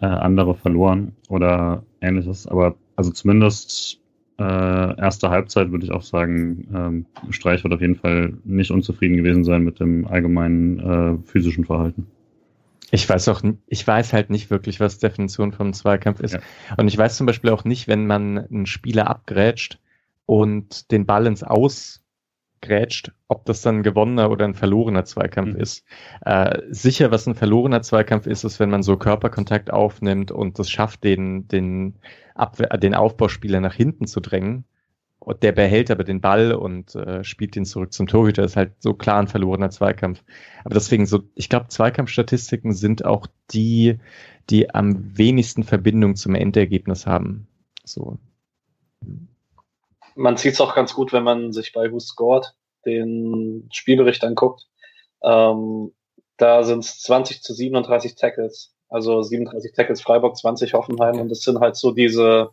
äh, 0.00 0.06
andere 0.06 0.54
verloren 0.54 1.10
oder 1.28 1.82
ähnliches. 2.00 2.46
Aber 2.46 2.76
also 2.94 3.10
zumindest 3.10 3.99
äh, 4.40 4.98
erste 4.98 5.28
Halbzeit 5.28 5.70
würde 5.70 5.84
ich 5.84 5.92
auch 5.92 6.02
sagen, 6.02 6.66
ähm, 6.74 7.06
Streich 7.28 7.62
wird 7.62 7.74
auf 7.74 7.82
jeden 7.82 7.96
Fall 7.96 8.32
nicht 8.44 8.70
unzufrieden 8.70 9.18
gewesen 9.18 9.44
sein 9.44 9.62
mit 9.62 9.80
dem 9.80 10.06
allgemeinen 10.06 10.78
äh, 10.78 11.18
physischen 11.26 11.66
Verhalten. 11.66 12.06
Ich 12.90 13.06
weiß 13.06 13.28
auch, 13.28 13.42
ich 13.66 13.86
weiß 13.86 14.14
halt 14.14 14.30
nicht 14.30 14.50
wirklich, 14.50 14.80
was 14.80 14.98
Definition 14.98 15.52
vom 15.52 15.74
Zweikampf 15.74 16.20
ist. 16.20 16.34
Ja. 16.34 16.40
Und 16.78 16.88
ich 16.88 16.96
weiß 16.96 17.18
zum 17.18 17.26
Beispiel 17.26 17.50
auch 17.50 17.64
nicht, 17.64 17.86
wenn 17.86 18.06
man 18.06 18.38
einen 18.38 18.66
Spieler 18.66 19.08
abgrätscht 19.08 19.78
und 20.24 20.90
den 20.90 21.04
Ball 21.04 21.26
ins 21.26 21.42
Aus 21.42 22.02
grätscht, 22.62 23.12
ob 23.28 23.44
das 23.46 23.62
dann 23.62 23.78
ein 23.78 23.82
gewonnener 23.82 24.30
oder 24.30 24.44
ein 24.44 24.54
verlorener 24.54 25.04
Zweikampf 25.04 25.54
mhm. 25.54 25.60
ist. 25.60 25.84
Äh, 26.24 26.60
sicher, 26.70 27.10
was 27.10 27.26
ein 27.26 27.34
verlorener 27.34 27.82
Zweikampf 27.82 28.26
ist, 28.26 28.44
ist, 28.44 28.60
wenn 28.60 28.70
man 28.70 28.82
so 28.82 28.96
Körperkontakt 28.96 29.72
aufnimmt 29.72 30.30
und 30.30 30.58
das 30.58 30.70
schafft, 30.70 31.04
den, 31.04 31.48
den, 31.48 31.96
Abwehr, 32.34 32.68
den 32.78 32.94
Aufbauspieler 32.94 33.60
nach 33.60 33.74
hinten 33.74 34.06
zu 34.06 34.20
drängen. 34.20 34.64
Und 35.18 35.42
der 35.42 35.52
behält 35.52 35.90
aber 35.90 36.02
den 36.02 36.22
Ball 36.22 36.52
und 36.52 36.94
äh, 36.94 37.22
spielt 37.24 37.54
ihn 37.54 37.66
zurück 37.66 37.92
zum 37.92 38.06
Torhüter. 38.06 38.42
Das 38.42 38.52
ist 38.52 38.56
halt 38.56 38.72
so 38.78 38.94
klar 38.94 39.20
ein 39.20 39.28
verlorener 39.28 39.68
Zweikampf. 39.68 40.24
Aber 40.64 40.74
deswegen 40.74 41.04
so, 41.04 41.24
ich 41.34 41.50
glaube, 41.50 41.68
Zweikampfstatistiken 41.68 42.72
sind 42.72 43.04
auch 43.04 43.26
die, 43.52 43.98
die 44.48 44.74
am 44.74 45.16
wenigsten 45.18 45.62
Verbindung 45.62 46.16
zum 46.16 46.34
Endergebnis 46.34 47.06
haben. 47.06 47.46
So 47.84 48.18
man 50.14 50.36
sieht 50.36 50.54
es 50.54 50.60
auch 50.60 50.74
ganz 50.74 50.94
gut, 50.94 51.12
wenn 51.12 51.24
man 51.24 51.52
sich 51.52 51.72
bei 51.72 51.90
Who 51.90 52.00
Scored 52.00 52.54
den 52.84 53.68
Spielbericht 53.72 54.24
anguckt. 54.24 54.66
Ähm, 55.22 55.92
da 56.36 56.62
sind 56.62 56.84
es 56.84 57.00
20 57.02 57.42
zu 57.42 57.52
37 57.52 58.14
Tackles. 58.14 58.74
Also 58.88 59.22
37 59.22 59.72
Tackles 59.72 60.00
Freiburg, 60.00 60.36
20 60.36 60.74
Hoffenheim. 60.74 61.20
Und 61.20 61.28
das 61.28 61.40
sind 61.40 61.60
halt 61.60 61.76
so 61.76 61.92
diese 61.92 62.50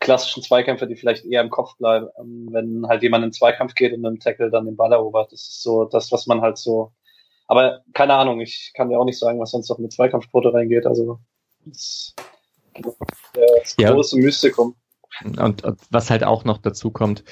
klassischen 0.00 0.42
Zweikämpfe, 0.42 0.86
die 0.86 0.96
vielleicht 0.96 1.24
eher 1.24 1.40
im 1.40 1.50
Kopf 1.50 1.76
bleiben, 1.78 2.08
ähm, 2.18 2.48
wenn 2.52 2.86
halt 2.86 3.02
jemand 3.02 3.24
in 3.24 3.30
den 3.30 3.34
Zweikampf 3.34 3.74
geht 3.74 3.92
und 3.92 4.02
mit 4.02 4.10
dem 4.10 4.20
Tackle 4.20 4.50
dann 4.50 4.66
den 4.66 4.76
Ball 4.76 4.92
erobert. 4.92 5.32
Das 5.32 5.40
ist 5.40 5.62
so 5.62 5.84
das, 5.84 6.12
was 6.12 6.26
man 6.26 6.42
halt 6.42 6.58
so. 6.58 6.92
Aber 7.46 7.82
keine 7.92 8.14
Ahnung, 8.14 8.40
ich 8.40 8.72
kann 8.74 8.88
dir 8.88 8.98
auch 8.98 9.04
nicht 9.04 9.18
sagen, 9.18 9.40
was 9.40 9.50
sonst 9.50 9.68
noch 9.68 9.78
mit 9.78 9.92
Zweikampfquote 9.92 10.52
reingeht. 10.52 10.86
Also 10.86 11.18
das, 11.64 12.14
das 13.32 13.74
Ja. 13.78 13.92
große 13.92 14.18
Mystikum. 14.18 14.76
Und, 15.22 15.64
und 15.64 15.80
was 15.90 16.10
halt 16.10 16.24
auch 16.24 16.44
noch 16.44 16.58
dazu 16.58 16.90
kommt, 16.90 17.24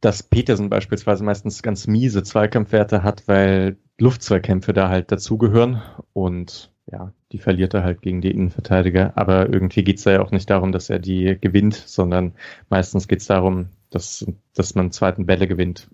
dass 0.00 0.22
Petersen 0.22 0.68
beispielsweise 0.68 1.24
meistens 1.24 1.62
ganz 1.62 1.86
miese 1.86 2.22
Zweikampfwerte 2.22 3.02
hat, 3.02 3.26
weil 3.26 3.76
Luftzweikämpfe 3.98 4.72
da 4.72 4.88
halt 4.88 5.10
dazugehören 5.10 5.82
und 6.12 6.70
ja, 6.90 7.12
die 7.32 7.38
verliert 7.38 7.74
er 7.74 7.82
halt 7.82 8.02
gegen 8.02 8.20
die 8.20 8.30
Innenverteidiger. 8.30 9.12
Aber 9.16 9.52
irgendwie 9.52 9.82
geht's 9.82 10.04
da 10.04 10.12
ja 10.12 10.22
auch 10.22 10.30
nicht 10.30 10.48
darum, 10.48 10.70
dass 10.70 10.88
er 10.88 10.98
die 10.98 11.36
gewinnt, 11.40 11.74
sondern 11.74 12.34
meistens 12.68 13.08
geht's 13.08 13.26
darum, 13.26 13.70
dass, 13.90 14.24
dass 14.54 14.74
man 14.74 14.92
zweiten 14.92 15.26
Bälle 15.26 15.48
gewinnt. 15.48 15.88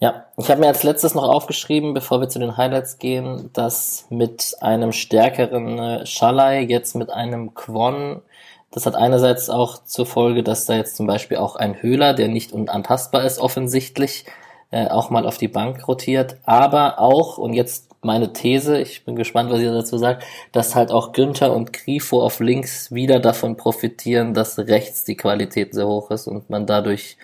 Ja, 0.00 0.24
ich 0.38 0.50
habe 0.50 0.60
mir 0.60 0.68
als 0.68 0.82
letztes 0.82 1.14
noch 1.14 1.28
aufgeschrieben, 1.28 1.92
bevor 1.92 2.20
wir 2.20 2.28
zu 2.30 2.38
den 2.38 2.56
Highlights 2.56 2.98
gehen, 2.98 3.50
dass 3.52 4.06
mit 4.08 4.56
einem 4.60 4.92
stärkeren 4.92 5.78
äh, 5.78 6.06
Schalai 6.06 6.62
jetzt 6.62 6.96
mit 6.96 7.10
einem 7.10 7.52
Quon, 7.52 8.22
das 8.70 8.86
hat 8.86 8.94
einerseits 8.94 9.50
auch 9.50 9.84
zur 9.84 10.06
Folge, 10.06 10.42
dass 10.42 10.66
da 10.66 10.74
jetzt 10.74 10.96
zum 10.96 11.06
Beispiel 11.06 11.38
auch 11.38 11.56
ein 11.56 11.82
Höhler, 11.82 12.14
der 12.14 12.28
nicht 12.28 12.52
unantastbar 12.52 13.24
ist 13.24 13.38
offensichtlich, 13.38 14.24
äh, 14.70 14.88
auch 14.88 15.10
mal 15.10 15.26
auf 15.26 15.38
die 15.38 15.48
Bank 15.48 15.86
rotiert, 15.88 16.36
aber 16.44 17.00
auch, 17.00 17.38
und 17.38 17.54
jetzt 17.54 17.90
meine 18.02 18.32
These, 18.32 18.80
ich 18.80 19.04
bin 19.04 19.16
gespannt, 19.16 19.50
was 19.50 19.60
ihr 19.60 19.72
dazu 19.72 19.98
sagt, 19.98 20.24
dass 20.52 20.74
halt 20.74 20.90
auch 20.92 21.12
Günther 21.12 21.52
und 21.52 21.72
Grifo 21.72 22.22
auf 22.22 22.40
links 22.40 22.92
wieder 22.92 23.20
davon 23.20 23.56
profitieren, 23.56 24.32
dass 24.32 24.58
rechts 24.58 25.04
die 25.04 25.16
Qualität 25.16 25.74
sehr 25.74 25.86
hoch 25.86 26.10
ist 26.10 26.26
und 26.26 26.48
man 26.48 26.66
dadurch 26.66 27.18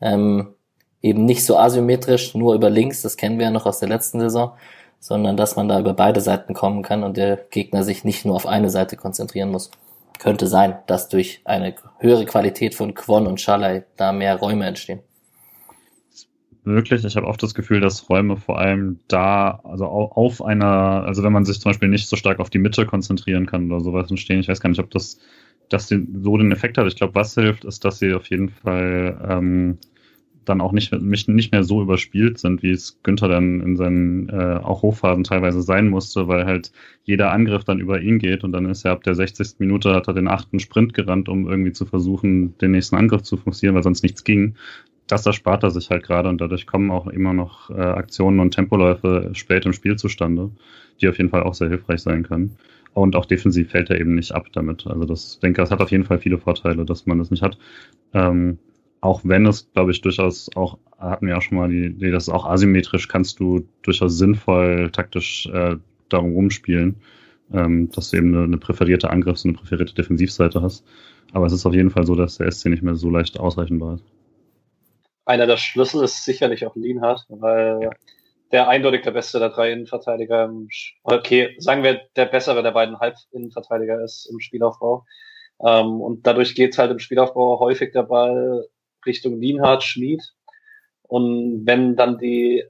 ähm, 0.00 0.54
eben 1.02 1.24
nicht 1.24 1.44
so 1.44 1.56
asymmetrisch 1.56 2.34
nur 2.34 2.54
über 2.54 2.70
links, 2.70 3.02
das 3.02 3.16
kennen 3.16 3.38
wir 3.38 3.46
ja 3.46 3.50
noch 3.50 3.66
aus 3.66 3.80
der 3.80 3.88
letzten 3.88 4.20
Saison, 4.20 4.52
sondern 5.00 5.36
dass 5.36 5.56
man 5.56 5.68
da 5.68 5.80
über 5.80 5.94
beide 5.94 6.20
Seiten 6.20 6.54
kommen 6.54 6.82
kann 6.82 7.02
und 7.02 7.16
der 7.16 7.36
Gegner 7.50 7.82
sich 7.82 8.04
nicht 8.04 8.24
nur 8.24 8.36
auf 8.36 8.46
eine 8.46 8.70
Seite 8.70 8.96
konzentrieren 8.96 9.50
muss. 9.50 9.70
Könnte 10.20 10.46
sein, 10.46 10.76
dass 10.86 11.08
durch 11.08 11.40
eine 11.46 11.74
höhere 11.98 12.26
Qualität 12.26 12.74
von 12.74 12.94
Quon 12.94 13.26
und 13.26 13.40
Schalai 13.40 13.84
da 13.96 14.12
mehr 14.12 14.36
Räume 14.36 14.66
entstehen. 14.66 15.00
Möglich. 16.62 17.04
Ich 17.04 17.16
habe 17.16 17.26
oft 17.26 17.42
das 17.42 17.54
Gefühl, 17.54 17.80
dass 17.80 18.10
Räume 18.10 18.36
vor 18.36 18.58
allem 18.58 19.00
da, 19.08 19.60
also 19.64 19.86
au- 19.86 20.12
auf 20.12 20.42
einer, 20.42 21.04
also 21.06 21.22
wenn 21.22 21.32
man 21.32 21.46
sich 21.46 21.58
zum 21.58 21.70
Beispiel 21.70 21.88
nicht 21.88 22.06
so 22.06 22.16
stark 22.16 22.38
auf 22.38 22.50
die 22.50 22.58
Mitte 22.58 22.84
konzentrieren 22.84 23.46
kann 23.46 23.72
oder 23.72 23.82
sowas 23.82 24.10
entstehen. 24.10 24.40
Ich 24.40 24.48
weiß 24.48 24.60
gar 24.60 24.68
nicht, 24.68 24.80
ob 24.80 24.90
das, 24.90 25.18
das 25.70 25.88
so 25.88 26.36
den 26.36 26.52
Effekt 26.52 26.76
hat. 26.76 26.86
Ich 26.86 26.96
glaube, 26.96 27.14
was 27.14 27.34
hilft, 27.34 27.64
ist, 27.64 27.84
dass 27.86 27.98
sie 27.98 28.12
auf 28.12 28.28
jeden 28.28 28.50
Fall 28.50 29.18
ähm, 29.26 29.78
dann 30.44 30.60
auch 30.60 30.72
nicht, 30.72 30.92
nicht, 30.92 31.52
mehr 31.52 31.64
so 31.64 31.82
überspielt 31.82 32.38
sind, 32.38 32.62
wie 32.62 32.70
es 32.70 32.98
Günther 33.02 33.28
dann 33.28 33.60
in 33.60 33.76
seinen 33.76 34.28
äh, 34.28 34.60
auch 34.62 34.82
Hochphasen 34.82 35.24
teilweise 35.24 35.62
sein 35.62 35.88
musste, 35.88 36.28
weil 36.28 36.46
halt 36.46 36.72
jeder 37.04 37.32
Angriff 37.32 37.64
dann 37.64 37.80
über 37.80 38.00
ihn 38.00 38.18
geht 38.18 38.42
und 38.44 38.52
dann 38.52 38.66
ist 38.66 38.84
er 38.84 38.92
ab 38.92 39.02
der 39.02 39.14
60. 39.14 39.58
Minute 39.58 39.94
hat 39.94 40.08
er 40.08 40.14
den 40.14 40.28
achten 40.28 40.58
Sprint 40.58 40.94
gerannt, 40.94 41.28
um 41.28 41.48
irgendwie 41.48 41.72
zu 41.72 41.84
versuchen, 41.84 42.56
den 42.58 42.72
nächsten 42.72 42.96
Angriff 42.96 43.22
zu 43.22 43.36
forcieren, 43.36 43.74
weil 43.74 43.82
sonst 43.82 44.02
nichts 44.02 44.24
ging. 44.24 44.54
Das 45.06 45.26
erspart 45.26 45.62
er 45.62 45.70
sich 45.70 45.90
halt 45.90 46.04
gerade 46.04 46.28
und 46.28 46.40
dadurch 46.40 46.66
kommen 46.66 46.90
auch 46.90 47.06
immer 47.06 47.32
noch 47.32 47.70
äh, 47.70 47.80
Aktionen 47.80 48.40
und 48.40 48.52
Tempoläufe 48.52 49.30
spät 49.34 49.66
im 49.66 49.72
Spiel 49.72 49.96
zustande, 49.96 50.50
die 51.00 51.08
auf 51.08 51.18
jeden 51.18 51.30
Fall 51.30 51.42
auch 51.42 51.54
sehr 51.54 51.68
hilfreich 51.68 52.00
sein 52.00 52.22
können. 52.22 52.56
Und 52.92 53.14
auch 53.14 53.26
defensiv 53.26 53.70
fällt 53.70 53.90
er 53.90 54.00
eben 54.00 54.14
nicht 54.14 54.32
ab 54.32 54.46
damit. 54.52 54.86
Also 54.86 55.04
das 55.04 55.38
denke, 55.40 55.60
das 55.60 55.70
hat 55.70 55.80
auf 55.80 55.90
jeden 55.90 56.04
Fall 56.04 56.18
viele 56.18 56.38
Vorteile, 56.38 56.84
dass 56.84 57.06
man 57.06 57.18
das 57.18 57.30
nicht 57.30 57.42
hat. 57.42 57.56
Ähm, 58.14 58.58
auch 59.00 59.20
wenn 59.24 59.46
es, 59.46 59.72
glaube 59.72 59.92
ich, 59.92 60.00
durchaus 60.00 60.50
auch, 60.56 60.78
hatten 60.98 61.26
wir 61.26 61.36
auch 61.36 61.42
schon 61.42 61.58
mal 61.58 61.70
die 61.70 61.86
Idee, 61.86 62.10
dass 62.10 62.28
auch 62.28 62.46
asymmetrisch 62.46 63.08
kannst 63.08 63.40
du 63.40 63.66
durchaus 63.82 64.18
sinnvoll 64.18 64.90
taktisch 64.90 65.46
äh, 65.46 65.76
darum 66.08 66.34
rumspielen, 66.34 66.96
ähm, 67.52 67.90
dass 67.92 68.10
du 68.10 68.18
eben 68.18 68.34
eine, 68.34 68.44
eine 68.44 68.58
präferierte 68.58 69.10
Angriffs- 69.10 69.44
und 69.44 69.50
eine 69.50 69.58
präferierte 69.58 69.94
Defensivseite 69.94 70.60
hast. 70.60 70.84
Aber 71.32 71.46
es 71.46 71.52
ist 71.52 71.64
auf 71.64 71.74
jeden 71.74 71.90
Fall 71.90 72.04
so, 72.04 72.14
dass 72.14 72.38
der 72.38 72.50
SC 72.50 72.66
nicht 72.66 72.82
mehr 72.82 72.96
so 72.96 73.08
leicht 73.08 73.38
ausreichenbar 73.38 73.94
ist. 73.94 74.04
Einer 75.24 75.46
der 75.46 75.56
Schlüssel 75.56 76.02
ist 76.04 76.24
sicherlich 76.24 76.66
auch 76.66 76.74
Lienhardt, 76.74 77.24
weil 77.28 77.90
der 78.52 78.68
eindeutig 78.68 79.02
der 79.02 79.12
beste 79.12 79.38
der 79.38 79.50
drei 79.50 79.72
Innenverteidiger 79.72 80.46
im, 80.46 80.68
okay, 81.04 81.54
sagen 81.58 81.84
wir, 81.84 82.00
der 82.16 82.26
bessere 82.26 82.62
der 82.62 82.72
beiden 82.72 82.98
Halbinnenverteidiger 82.98 84.02
ist 84.02 84.26
im 84.26 84.40
Spielaufbau. 84.40 85.06
Ähm, 85.64 86.00
und 86.00 86.26
dadurch 86.26 86.54
geht 86.54 86.76
halt 86.78 86.90
im 86.90 86.98
Spielaufbau 86.98 87.60
häufig 87.60 87.92
der 87.92 88.02
Ball 88.02 88.66
Richtung 89.06 89.40
Lienhardt, 89.40 89.82
Schmid. 89.82 90.34
Und 91.02 91.66
wenn 91.66 91.96
dann 91.96 92.18
die 92.18 92.64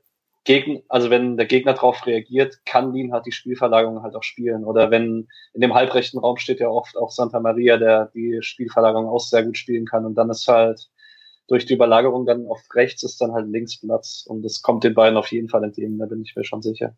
Gegner, 0.45 0.81
also 0.89 1.11
wenn 1.11 1.37
der 1.37 1.47
Gegner 1.47 1.75
darauf 1.75 2.07
reagiert, 2.07 2.65
kann 2.65 2.93
Lienhardt 2.93 3.27
die 3.27 3.33
Spielverlagerung 3.33 4.03
halt 4.03 4.17
auch 4.17 4.23
spielen. 4.23 4.65
Oder 4.65 4.91
wenn 4.91 5.29
in 5.53 5.61
dem 5.61 5.75
halbrechten 5.75 6.19
Raum 6.19 6.39
steht 6.39 6.61
ja 6.61 6.69
oft 6.69 6.97
auch 6.97 7.11
Santa 7.11 7.41
Maria, 7.41 7.77
der 7.77 8.07
die 8.15 8.39
Spielverlagerung 8.41 9.09
auch 9.09 9.21
sehr 9.21 9.45
gut 9.45 9.59
spielen 9.59 9.85
kann. 9.85 10.07
Und 10.07 10.15
dann 10.15 10.31
ist 10.31 10.49
halt 10.49 10.89
durch 11.47 11.67
die 11.67 11.75
Überlagerung 11.75 12.27
dann 12.27 12.47
auf 12.47 12.63
rechts 12.75 13.03
ist 13.03 13.21
dann 13.21 13.33
halt 13.33 13.49
links 13.49 13.81
Platz. 13.81 14.25
Und 14.27 14.43
das 14.43 14.63
kommt 14.63 14.85
den 14.85 14.95
beiden 14.95 15.19
auf 15.19 15.31
jeden 15.33 15.49
Fall 15.49 15.65
entgegen, 15.65 15.99
da 15.99 16.07
bin 16.07 16.23
ich 16.23 16.35
mir 16.37 16.45
schon 16.45 16.63
sicher. 16.63 16.95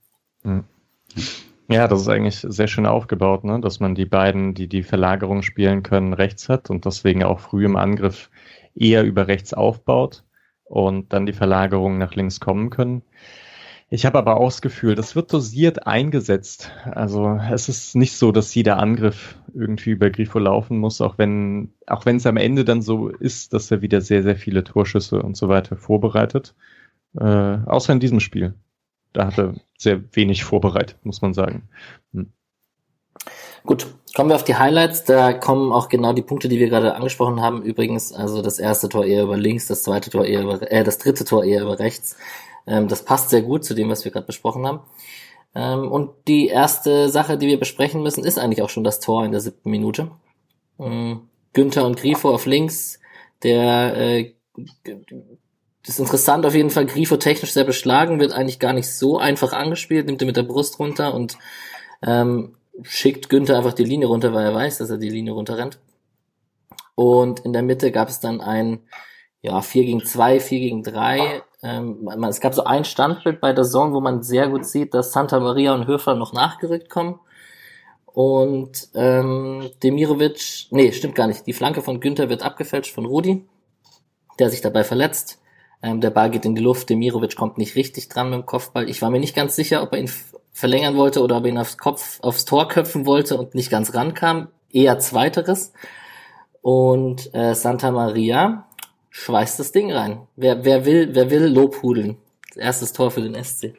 Ja, 1.69 1.89
das 1.89 2.03
ist 2.03 2.09
eigentlich 2.09 2.37
sehr 2.37 2.69
schön 2.69 2.87
aufgebaut, 2.87 3.45
ne? 3.45 3.61
dass 3.61 3.81
man 3.81 3.95
die 3.95 4.05
beiden, 4.05 4.53
die 4.53 4.69
die 4.69 4.83
Verlagerung 4.83 5.43
spielen 5.43 5.83
können, 5.83 6.13
rechts 6.13 6.51
hat 6.51 6.69
und 6.69 6.85
deswegen 6.85 7.25
auch 7.25 7.41
früh 7.41 7.65
im 7.65 7.77
Angriff 7.77 8.31
eher 8.75 9.05
über 9.05 9.29
rechts 9.29 9.55
aufbaut 9.55 10.25
und 10.65 11.13
dann 11.13 11.27
die 11.27 11.33
Verlagerungen 11.33 11.99
nach 11.99 12.15
links 12.15 12.41
kommen 12.41 12.71
können. 12.71 13.03
Ich 13.91 14.07
habe 14.07 14.17
aber 14.17 14.39
auch 14.39 14.47
das 14.49 14.63
Gefühl, 14.63 14.95
das 14.95 15.15
wird 15.17 15.31
dosiert 15.35 15.87
eingesetzt. 15.87 16.71
Also 16.91 17.39
es 17.53 17.69
ist 17.69 17.95
nicht 17.95 18.17
so, 18.17 18.33
dass 18.33 18.55
jeder 18.55 18.79
Angriff 18.79 19.37
irgendwie 19.53 19.91
über 19.91 20.09
Grifo 20.09 20.39
laufen 20.39 20.79
muss, 20.79 21.03
auch 21.03 21.19
wenn 21.19 21.75
auch 21.87 22.07
wenn 22.07 22.17
es 22.17 22.27
am 22.27 22.39
Ende 22.39 22.65
dann 22.65 22.81
so 22.81 23.09
ist, 23.09 23.53
dass 23.53 23.71
er 23.71 23.83
wieder 23.83 24.01
sehr 24.01 24.23
sehr 24.23 24.37
viele 24.37 24.65
Torschüsse 24.65 25.21
und 25.23 25.37
so 25.37 25.51
weiter 25.51 25.77
vorbereitet. 25.77 26.55
Äh, 27.19 27.25
außer 27.25 27.93
in 27.93 28.01
diesem 28.01 28.21
Spiel. 28.21 28.55
Da 29.13 29.27
hat 29.27 29.39
er 29.39 29.57
sehr 29.77 30.03
wenig 30.17 30.45
vorbereitet, 30.45 30.99
muss 31.03 31.21
man 31.21 31.35
sagen. 31.35 31.69
Hm. 32.15 32.33
Gut, 33.65 33.87
kommen 34.15 34.31
wir 34.31 34.37
auf 34.37 34.45
die 34.45 34.57
Highlights. 34.57 35.05
Da 35.05 35.33
kommen 35.33 35.73
auch 35.73 35.89
genau 35.89 36.13
die 36.13 36.23
Punkte, 36.23 36.49
die 36.49 36.59
wir 36.59 36.69
gerade 36.69 36.95
angesprochen 36.95 37.41
haben. 37.41 37.63
Übrigens, 37.63 38.13
also 38.13 38.43
das 38.43 38.59
erste 38.59 38.89
Tor 38.89 39.05
eher 39.05 39.23
über 39.23 39.37
links, 39.37 39.69
das 39.69 39.83
zweite 39.85 40.11
Tor 40.11 40.25
eher 40.25 40.43
über, 40.43 40.71
äh, 40.71 40.85
das 40.85 40.99
dritte 40.99 41.25
Tor 41.25 41.45
eher 41.45 41.63
über 41.63 41.79
rechts. 41.79 42.17
Ähm, 42.67 42.89
das 42.89 43.05
passt 43.05 43.31
sehr 43.31 43.43
gut 43.43 43.65
zu 43.65 43.75
dem, 43.75 43.89
was 43.89 44.05
wir 44.05 44.13
gerade 44.13 44.27
besprochen 44.27 44.67
haben. 44.67 44.81
Ähm, 45.55 45.91
und 45.91 46.11
die 46.29 46.49
erste 46.49 47.09
Sache, 47.09 47.39
die 47.39 47.47
wir 47.47 47.59
besprechen 47.59 48.03
müssen, 48.03 48.25
ist 48.25 48.39
eigentlich 48.39 48.63
auch 48.63 48.71
schon 48.71 48.85
das 48.85 49.01
Tor 49.01 49.25
in 49.25 49.33
der 49.33 49.41
siebten 49.41 49.71
Minute. 49.71 50.11
Ähm, 50.79 51.29
Günther 51.53 51.85
und 51.85 51.99
Grifo 51.99 52.31
auf 52.31 52.47
links. 52.47 52.99
Der 53.43 53.97
äh, 53.97 54.35
ist 55.87 55.99
interessant 55.99 56.47
auf 56.47 56.55
jeden 56.55 56.71
Fall. 56.71 56.87
Grifo 56.87 57.17
technisch 57.17 57.53
sehr 57.53 57.65
beschlagen, 57.65 58.21
wird 58.21 58.33
eigentlich 58.33 58.59
gar 58.59 58.73
nicht 58.73 58.91
so 58.91 59.19
einfach 59.19 59.53
angespielt, 59.53 60.07
nimmt 60.07 60.23
er 60.23 60.27
mit 60.27 60.37
der 60.37 60.43
Brust 60.45 60.79
runter 60.79 61.15
und 61.15 61.37
ähm, 62.03 62.57
schickt 62.83 63.29
Günther 63.29 63.57
einfach 63.57 63.75
die 63.75 63.85
Linie 63.85 64.09
runter, 64.09 64.33
weil 64.33 64.47
er 64.47 64.55
weiß, 64.55 64.79
dass 64.79 64.91
er 64.91 64.99
die 64.99 65.11
Linie 65.11 65.33
runterrennt. 65.33 65.79
Und 66.95 67.41
in 67.41 67.53
der 67.53 67.63
Mitte 67.63 67.91
gab 67.91 68.09
es 68.09 68.21
dann 68.21 68.41
ein 68.41 68.81
ja, 69.41 69.61
4 69.61 69.85
gegen 69.85 70.05
2, 70.05 70.41
4 70.41 70.61
gegen 70.61 70.83
3. 70.83 71.43
Ähm, 71.63 72.09
es 72.29 72.41
gab 72.41 72.55
so 72.55 72.65
ein 72.65 72.85
Standbild 72.85 73.41
bei 73.41 73.53
der 73.53 73.65
Zone, 73.65 73.93
wo 73.93 74.01
man 74.01 74.23
sehr 74.23 74.49
gut 74.49 74.65
sieht, 74.65 74.95
dass 74.95 75.13
Santa 75.13 75.41
Maria 75.41 75.75
und 75.75 75.87
Höfer 75.87 76.15
noch 76.15 76.33
nachgerückt 76.33 76.89
kommen. 76.91 77.19
Und 78.07 78.89
ähm, 78.95 79.71
Demirovic, 79.83 80.67
nee, 80.71 80.93
stimmt 80.93 81.15
gar 81.15 81.27
nicht. 81.27 81.47
Die 81.47 81.55
Flanke 81.55 81.83
von 81.83 82.01
Günther 82.01 82.29
wird 82.29 82.43
abgefälscht 82.43 82.95
von 82.95 83.07
Rudi, 83.07 83.47
der 84.39 84.51
sich 84.51 84.61
dabei 84.61 84.85
verletzt. 84.85 85.41
Ähm, 85.83 86.01
der 86.01 86.11
Ball 86.11 86.31
geht 86.31 86.45
in 86.45 86.55
die 86.55 86.63
Luft, 86.63 86.91
Demirovic 86.91 87.37
kommt 87.37 87.59
nicht 87.59 87.75
richtig 87.75 88.09
dran 88.09 88.31
mit 88.31 88.41
dem 88.41 88.47
Kopfball. 88.47 88.89
Ich 88.89 89.03
war 89.03 89.11
mir 89.11 89.19
nicht 89.19 89.35
ganz 89.35 89.57
sicher, 89.57 89.83
ob 89.83 89.93
er 89.93 89.99
ihn 89.99 90.11
verlängern 90.53 90.97
wollte 90.97 91.23
oder 91.23 91.39
ob 91.39 91.45
er 91.45 91.51
ihn 91.51 91.59
aufs 91.59 91.79
Kopf, 91.79 92.21
aufs 92.21 92.45
Tor 92.45 92.69
köpfen 92.69 93.07
wollte 93.07 93.37
und 93.37 93.55
nicht 93.55 93.71
ganz 93.71 93.95
rankam. 93.95 94.49
Eher 94.71 94.99
zweiteres. 94.99 95.73
Und 96.61 97.35
äh, 97.35 97.55
Santa 97.55 97.91
Maria 97.91 98.67
schweißt 99.11 99.59
das 99.59 99.73
Ding 99.73 99.93
rein. 99.93 100.27
Wer, 100.37 100.65
wer 100.65 100.85
will, 100.85 101.15
wer 101.15 101.31
will 101.31 101.47
Lobhudeln? 101.47 102.19
Erstes 102.57 102.93
Tor 102.93 103.11
für 103.11 103.23
den 103.23 103.43
SC. 103.43 103.75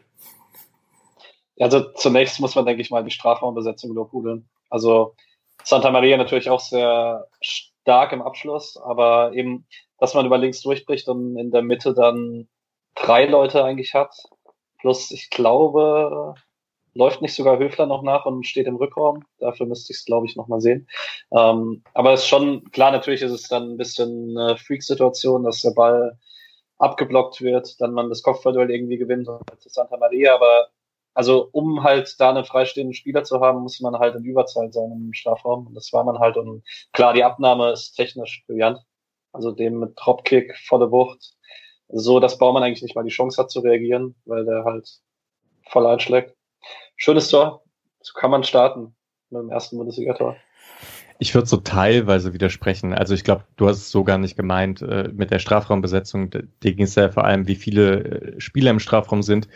Also 1.59 1.91
zunächst 1.93 2.39
muss 2.39 2.55
man, 2.55 2.65
denke 2.65 2.81
ich 2.81 2.89
mal, 2.89 3.03
die 3.03 3.11
Strafraumbesetzung 3.11 3.93
lobhudeln. 3.93 4.49
Also 4.69 5.15
Santa 5.63 5.91
Maria 5.91 6.17
natürlich 6.17 6.49
auch 6.49 6.59
sehr 6.59 7.27
stark 7.41 8.11
im 8.11 8.21
Abschluss, 8.21 8.77
aber 8.77 9.33
eben, 9.33 9.65
dass 9.99 10.13
man 10.13 10.25
über 10.25 10.37
links 10.37 10.61
durchbricht 10.61 11.07
und 11.07 11.37
in 11.37 11.51
der 11.51 11.61
Mitte 11.61 11.93
dann 11.93 12.47
drei 12.95 13.25
Leute 13.25 13.63
eigentlich 13.63 13.93
hat. 13.93 14.15
Plus, 14.79 15.11
ich 15.11 15.29
glaube, 15.29 16.35
Läuft 16.95 17.21
nicht 17.21 17.33
sogar 17.33 17.57
Höfler 17.57 17.85
noch 17.87 18.03
nach 18.03 18.25
und 18.25 18.45
steht 18.45 18.67
im 18.67 18.75
Rückraum? 18.75 19.25
Dafür 19.39 19.65
müsste 19.65 19.93
ich 19.93 19.99
es, 19.99 20.05
glaube 20.05 20.27
ich, 20.27 20.35
nochmal 20.35 20.61
sehen. 20.61 20.87
Ähm, 21.31 21.83
aber 21.93 22.13
es 22.13 22.21
ist 22.21 22.27
schon, 22.27 22.69
klar, 22.71 22.91
natürlich 22.91 23.21
ist 23.21 23.31
es 23.31 23.47
dann 23.47 23.71
ein 23.71 23.77
bisschen 23.77 24.37
eine 24.37 24.57
Freak-Situation, 24.57 25.43
dass 25.43 25.61
der 25.61 25.71
Ball 25.71 26.19
abgeblockt 26.77 27.41
wird, 27.41 27.79
dann 27.81 27.93
man 27.93 28.09
das 28.09 28.23
Kopfballduell 28.23 28.69
irgendwie 28.69 28.97
gewinnt 28.97 29.27
zu 29.27 29.69
Santa 29.69 29.97
Maria, 29.97 30.35
aber 30.35 30.69
also 31.13 31.49
um 31.51 31.83
halt 31.83 32.15
da 32.19 32.31
einen 32.31 32.45
freistehenden 32.45 32.93
Spieler 32.93 33.23
zu 33.23 33.39
haben, 33.39 33.61
muss 33.61 33.79
man 33.79 33.97
halt 33.99 34.15
in 34.15 34.23
Überzahl 34.23 34.71
sein 34.71 34.91
im 34.91 35.13
Strafraum. 35.13 35.67
Und 35.67 35.75
das 35.75 35.93
war 35.93 36.03
man 36.03 36.19
halt. 36.19 36.37
Und 36.37 36.63
klar, 36.91 37.13
die 37.13 37.23
Abnahme 37.23 37.71
ist 37.71 37.93
technisch 37.93 38.43
brillant. 38.47 38.79
Also 39.31 39.51
dem 39.51 39.79
mit 39.79 39.93
Dropkick, 39.95 40.57
volle 40.67 40.91
Wucht. 40.91 41.33
So, 41.89 42.19
dass 42.19 42.37
Baumann 42.37 42.63
eigentlich 42.63 42.81
nicht 42.81 42.95
mal 42.95 43.03
die 43.03 43.11
Chance 43.11 43.41
hat 43.41 43.51
zu 43.51 43.59
reagieren, 43.59 44.15
weil 44.25 44.45
der 44.45 44.63
halt 44.63 44.89
voll 45.69 45.85
einschlägt. 45.85 46.35
Schönes 47.03 47.27
Tor. 47.27 47.65
So 48.01 48.13
kann 48.13 48.31
man 48.31 48.45
starten 48.45 48.95
mit 49.29 49.41
dem 49.41 49.49
ersten 49.49 49.77
Bundesliga-Tor. 49.77 50.37
Ich 51.19 51.35
würde 51.35 51.47
so 51.47 51.57
teilweise 51.57 52.31
widersprechen. 52.31 52.93
Also 52.93 53.13
ich 53.13 53.25
glaube, 53.25 53.43
du 53.57 53.67
hast 53.67 53.79
es 53.79 53.91
so 53.91 54.05
gar 54.05 54.17
nicht 54.17 54.37
gemeint 54.37 54.81
äh, 54.81 55.09
mit 55.11 55.29
der 55.29 55.39
Strafraumbesetzung. 55.39 56.29
Dir 56.29 56.73
ging 56.73 56.85
es 56.85 56.95
ja 56.95 57.11
vor 57.11 57.25
allem, 57.25 57.45
wie 57.45 57.57
viele 57.57 58.03
äh, 58.05 58.39
Spieler 58.39 58.71
im 58.71 58.79
Strafraum 58.79 59.21
sind 59.21 59.49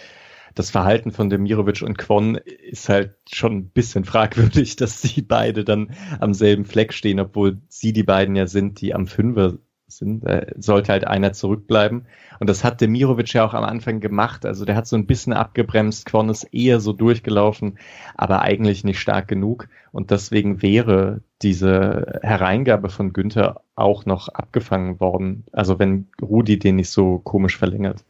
das 0.55 0.71
Verhalten 0.71 1.11
von 1.11 1.29
Demirovic 1.29 1.83
und 1.83 1.97
Kwon 1.97 2.35
ist 2.35 2.89
halt 2.89 3.15
schon 3.31 3.57
ein 3.57 3.69
bisschen 3.69 4.03
fragwürdig, 4.03 4.75
dass 4.77 5.01
sie 5.01 5.21
beide 5.21 5.63
dann 5.63 5.91
am 6.19 6.33
selben 6.33 6.65
Fleck 6.65 6.93
stehen, 6.93 7.19
obwohl 7.19 7.61
sie 7.69 7.93
die 7.93 8.03
beiden 8.03 8.35
ja 8.35 8.47
sind, 8.47 8.81
die 8.81 8.93
am 8.93 9.07
Fünfer 9.07 9.57
sind. 9.87 10.23
Da 10.25 10.41
sollte 10.57 10.91
halt 10.91 11.07
einer 11.07 11.33
zurückbleiben. 11.33 12.05
Und 12.39 12.49
das 12.49 12.63
hat 12.63 12.81
Demirovic 12.81 13.33
ja 13.33 13.45
auch 13.45 13.53
am 13.53 13.63
Anfang 13.63 13.99
gemacht. 13.99 14.45
Also 14.45 14.65
der 14.65 14.75
hat 14.75 14.87
so 14.87 14.95
ein 14.95 15.07
bisschen 15.07 15.33
abgebremst. 15.33 16.05
Kwon 16.05 16.29
ist 16.29 16.43
eher 16.53 16.79
so 16.79 16.93
durchgelaufen, 16.93 17.79
aber 18.15 18.41
eigentlich 18.41 18.83
nicht 18.83 18.99
stark 18.99 19.27
genug. 19.27 19.69
Und 19.91 20.11
deswegen 20.11 20.61
wäre 20.61 21.21
diese 21.41 22.19
Hereingabe 22.21 22.89
von 22.89 23.13
Günther 23.13 23.61
auch 23.75 24.05
noch 24.05 24.27
abgefangen 24.29 24.99
worden. 24.99 25.45
Also 25.51 25.79
wenn 25.79 26.07
Rudi 26.21 26.59
den 26.59 26.75
nicht 26.75 26.89
so 26.89 27.19
komisch 27.19 27.57
verlängert. 27.57 28.05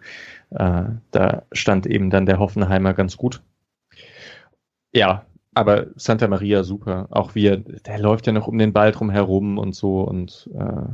Äh, 0.50 0.84
da 1.12 1.44
stand 1.52 1.86
eben 1.86 2.10
dann 2.10 2.26
der 2.26 2.40
Hoffenheimer 2.40 2.94
ganz 2.94 3.18
gut. 3.18 3.42
Ja, 4.94 5.26
aber 5.54 5.88
Santa 5.96 6.28
Maria 6.28 6.64
super. 6.64 7.08
Auch 7.12 7.36
wie 7.36 7.48
er, 7.48 7.58
der 7.58 8.00
läuft 8.00 8.28
ja 8.28 8.34
noch 8.34 8.48
um 8.48 8.58
den 8.58 8.74
Ball 8.74 8.92
drum 8.92 9.10
herum 9.10 9.58
und 9.58 9.76
so 9.76 10.02
und 10.02 10.50
äh, 10.54 10.88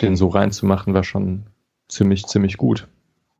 den 0.00 0.16
so 0.16 0.28
reinzumachen 0.28 0.94
war 0.94 1.04
schon 1.04 1.44
ziemlich, 1.88 2.26
ziemlich 2.26 2.56
gut. 2.56 2.88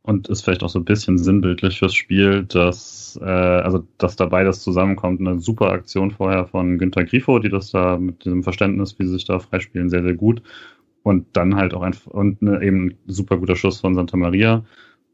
Und 0.03 0.29
ist 0.29 0.43
vielleicht 0.43 0.63
auch 0.63 0.71
so 0.71 0.79
ein 0.79 0.87
bisschen 0.87 1.19
sinnbildlich 1.19 1.79
fürs 1.79 1.95
Spiel, 1.95 2.45
dass, 2.45 3.19
äh, 3.21 3.27
also, 3.27 3.87
dass 3.99 4.17
da 4.17 4.25
beides 4.27 4.63
zusammenkommt. 4.63 5.21
Eine 5.21 5.39
super 5.39 5.71
Aktion 5.71 6.11
vorher 6.11 6.47
von 6.47 6.79
Günter 6.79 7.05
Grifo, 7.05 7.39
die 7.41 7.51
das 7.51 7.73
da 7.73 7.99
mit 7.99 8.25
diesem 8.25 8.43
Verständnis, 8.43 8.99
wie 8.99 9.05
sie 9.05 9.13
sich 9.13 9.27
da 9.27 9.39
freispielen, 9.39 9.91
sehr, 9.91 10.03
sehr 10.03 10.15
gut. 10.15 10.43
Und 11.03 11.27
dann 11.35 11.57
halt 11.57 11.75
auch 11.75 11.83
ein, 11.83 11.95
und 12.07 12.41
eine, 12.41 12.63
eben 12.63 12.87
ein 12.87 12.99
super 13.07 13.37
guter 13.37 13.57
Schuss 13.57 13.81
von 13.81 13.95
Santa 13.95 14.17
Maria 14.17 14.65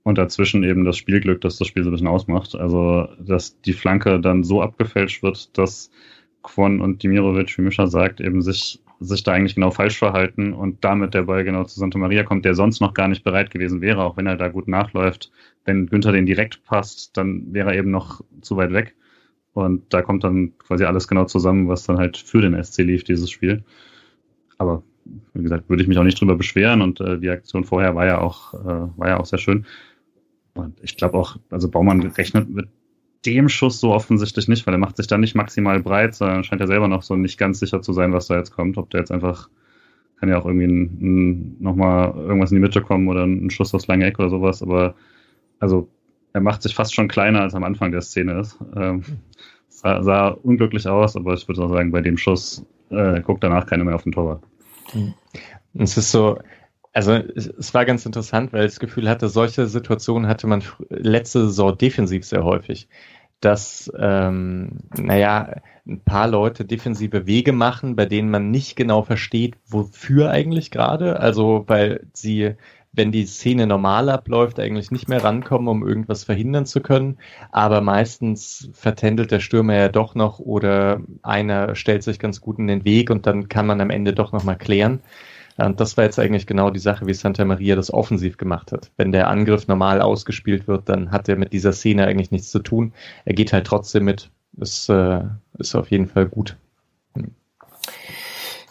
und 0.05 0.19
dazwischen 0.19 0.63
eben 0.63 0.85
das 0.85 0.97
Spielglück, 0.97 1.41
das 1.41 1.57
das 1.57 1.67
Spiel 1.67 1.83
so 1.83 1.91
ein 1.91 1.93
bisschen 1.93 2.07
ausmacht. 2.07 2.55
Also, 2.55 3.09
dass 3.19 3.61
die 3.63 3.73
Flanke 3.73 4.21
dann 4.21 4.45
so 4.45 4.63
abgefälscht 4.63 5.23
wird, 5.25 5.59
dass 5.59 5.91
Kwon 6.43 6.81
und 6.81 7.03
Dimirovic, 7.03 7.59
wie 7.59 7.63
Mischa 7.63 7.89
sagt, 7.89 8.21
eben 8.21 8.43
sich, 8.43 8.81
sich 9.01 9.23
da 9.23 9.33
eigentlich 9.33 9.55
genau 9.55 9.71
falsch 9.71 9.99
verhalten 9.99 10.53
und 10.53 10.85
damit 10.85 11.15
der 11.15 11.23
Ball 11.23 11.45
genau 11.45 11.65
zu 11.65 11.79
Santa 11.79 11.99
Maria 11.99 12.23
kommt, 12.23 12.45
der 12.45 12.55
sonst 12.55 12.81
noch 12.81 12.95
gar 12.95 13.09
nicht 13.09 13.25
bereit 13.25 13.51
gewesen 13.51 13.81
wäre, 13.81 14.03
auch 14.03 14.17
wenn 14.17 14.27
er 14.27 14.37
da 14.37 14.49
gut 14.49 14.69
nachläuft. 14.69 15.31
Wenn 15.65 15.87
Günther 15.87 16.13
den 16.13 16.27
direkt 16.27 16.65
passt, 16.65 17.17
dann 17.17 17.53
wäre 17.53 17.73
er 17.73 17.79
eben 17.79 17.91
noch 17.91 18.21
zu 18.41 18.57
weit 18.57 18.73
weg. 18.73 18.95
Und 19.53 19.93
da 19.93 20.03
kommt 20.03 20.25
dann 20.25 20.59
quasi 20.59 20.85
alles 20.85 21.09
genau 21.09 21.25
zusammen, 21.25 21.69
was 21.69 21.85
dann 21.85 21.99
halt 21.99 22.17
für 22.17 22.41
den 22.41 22.63
SC 22.63 22.79
lief, 22.79 23.05
dieses 23.05 23.31
Spiel. 23.31 23.63
Aber 24.59 24.83
wie 25.35 25.43
gesagt, 25.43 25.69
würde 25.69 25.83
ich 25.83 25.89
mich 25.89 25.99
auch 25.99 26.05
nicht 26.05 26.21
drüber 26.21 26.37
beschweren 26.37 26.83
und 26.83 27.01
äh, 27.01 27.19
die 27.19 27.31
Aktion 27.31 27.65
vorher 27.65 27.95
war 27.95 28.07
ja 28.07 28.21
auch, 28.21 28.55
äh, 28.55 28.99
war 28.99 29.09
ja 29.09 29.21
auch 29.21 29.27
sehr 29.27 29.39
schön. 29.39 29.67
Und 30.55 30.81
ich 30.83 30.97
glaube 30.97 31.19
auch, 31.19 31.37
also 31.51 31.69
Baumann 31.69 32.01
rechnet 32.03 32.49
mit 32.49 32.69
dem 33.27 33.49
Schuss 33.49 33.81
so 33.81 33.93
offensichtlich 33.93 34.49
nicht, 34.49 34.67
weil 34.67 34.75
er 34.75 34.79
macht 34.79 34.97
sich 34.97 35.07
da 35.07 35.19
nicht 35.19 35.35
maximal 35.35 35.81
breit, 35.81 36.15
sondern 36.15 36.45
scheint 36.45 36.61
ja 36.61 36.67
selber 36.67 36.89
noch 36.89 37.03
so 37.03 37.17
nicht 37.17 37.39
ganz 37.39 37.59
sicher 37.59 37.83
zu 37.83 37.93
sein, 37.93 38.13
was 38.13 38.27
da 38.27 38.37
jetzt 38.37 38.53
kommt. 38.53 38.79
Ob 38.79 38.91
der 38.91 39.01
jetzt 39.01 39.13
einfach, 39.13 39.49
kann 40.19 40.29
ja 40.29 40.39
auch 40.39 40.47
irgendwie 40.47 40.67
ein, 40.67 40.99
ein, 41.01 41.57
nochmal 41.61 42.15
irgendwas 42.17 42.51
in 42.51 42.57
die 42.57 42.63
Mitte 42.63 42.83
kommen 42.83 43.09
oder 43.09 43.25
ein 43.25 43.51
Schuss 43.51 43.75
aus 43.75 43.87
lange 43.87 44.07
Eck 44.07 44.19
oder 44.19 44.31
sowas, 44.31 44.63
aber 44.63 44.95
also 45.59 45.89
er 46.33 46.41
macht 46.41 46.63
sich 46.63 46.75
fast 46.75 46.95
schon 46.95 47.09
kleiner, 47.09 47.43
als 47.43 47.55
am 47.55 47.65
Anfang 47.65 47.93
der 47.93 48.03
Szene 48.03 48.41
ist. 48.41 48.59
Ähm, 48.77 49.03
sah, 49.69 50.03
sah, 50.03 50.29
unglücklich 50.29 50.87
aus, 50.89 51.17
aber 51.17 51.35
ich 51.35 51.47
würde 51.47 51.63
auch 51.63 51.71
sagen, 51.71 51.93
bei 51.93 52.01
dem 52.01 52.17
Schuss 52.17 52.67
äh, 52.91 53.21
guckt 53.21 53.45
danach 53.45 53.67
keiner 53.67 53.85
mehr 53.85 53.95
auf 53.95 54.03
den 54.03 54.13
Torwart. 54.13 54.43
Es 55.75 55.97
ist 55.97 56.11
so, 56.11 56.39
also 56.95 57.13
es 57.13 57.75
war 57.75 57.85
ganz 57.85 58.07
interessant, 58.07 58.53
weil 58.53 58.67
ich 58.67 58.73
das 58.73 58.81
Gefühl 58.81 59.09
hatte, 59.09 59.29
solche 59.29 59.67
Situationen 59.67 60.29
hatte 60.29 60.47
man 60.47 60.63
letzte 60.89 61.41
Saison 61.47 61.77
defensiv 61.77 62.25
sehr 62.25 62.45
häufig. 62.45 62.89
Dass, 63.41 63.93
ähm, 63.99 64.79
naja, 64.97 65.57
ein 65.87 66.01
paar 66.01 66.29
Leute 66.29 66.65
defensive 66.65 67.27
Wege 67.27 67.53
machen, 67.53 67.97
bei 67.97 68.07
denen 68.07 68.31
man 68.31 68.51
nicht 68.51 68.77
genau 68.77 69.03
versteht, 69.03 69.57
wofür 69.67 70.31
eigentlich 70.31 70.71
gerade. 70.71 71.19
Also 71.21 71.65
weil 71.67 72.07
sie, 72.15 72.55
wenn 72.93 73.11
die 73.11 73.27
Szene 73.27 73.67
normal 73.67 74.09
abläuft, 74.09 74.61
eigentlich 74.61 74.93
nicht 74.93 75.09
mehr 75.09 75.23
rankommen, 75.25 75.69
um 75.69 75.87
irgendwas 75.87 76.23
verhindern 76.23 76.65
zu 76.65 76.81
können. 76.81 77.19
Aber 77.51 77.81
meistens 77.81 78.71
vertändelt 78.73 79.33
der 79.33 79.41
Stürmer 79.41 79.75
ja 79.75 79.89
doch 79.89 80.15
noch 80.15 80.39
oder 80.39 81.01
einer 81.23 81.75
stellt 81.75 82.05
sich 82.05 82.21
ganz 82.21 82.41
gut 82.41 82.61
in 82.61 82.69
den 82.69 82.85
Weg 82.85 83.11
und 83.11 83.27
dann 83.27 83.49
kann 83.49 83.67
man 83.67 83.81
am 83.81 83.91
Ende 83.91 84.15
doch 84.15 84.33
nochmal 84.33 84.57
klären. 84.57 85.01
Und 85.57 85.81
das 85.81 85.97
war 85.97 86.05
jetzt 86.05 86.19
eigentlich 86.19 86.47
genau 86.47 86.71
die 86.71 86.81
Sache, 86.81 87.07
wie 87.07 87.15
Santa 87.15 87.45
Maria 87.45 87.77
das 87.77 87.93
offensiv 87.93 88.37
gemacht 88.37 88.73
hat. 88.73 88.91
Wenn 88.97 89.13
der 89.13 89.29
Angriff 89.29 89.69
normal 89.69 90.01
ausgespielt 90.01 90.67
wird, 90.67 90.89
dann 90.89 91.13
hat 91.13 91.29
er 91.29 91.37
mit 91.37 91.53
dieser 91.53 91.73
Szene 91.73 92.07
eigentlich 92.07 92.33
nichts 92.33 92.51
zu 92.51 92.59
tun. 92.59 92.93
Er 93.25 93.35
geht 93.35 93.53
halt 93.53 93.67
trotzdem 93.67 94.05
mit. 94.05 94.31
Das 94.53 94.89
äh, 94.89 95.21
ist 95.59 95.75
auf 95.75 95.91
jeden 95.91 96.09
Fall 96.09 96.27
gut. 96.27 96.57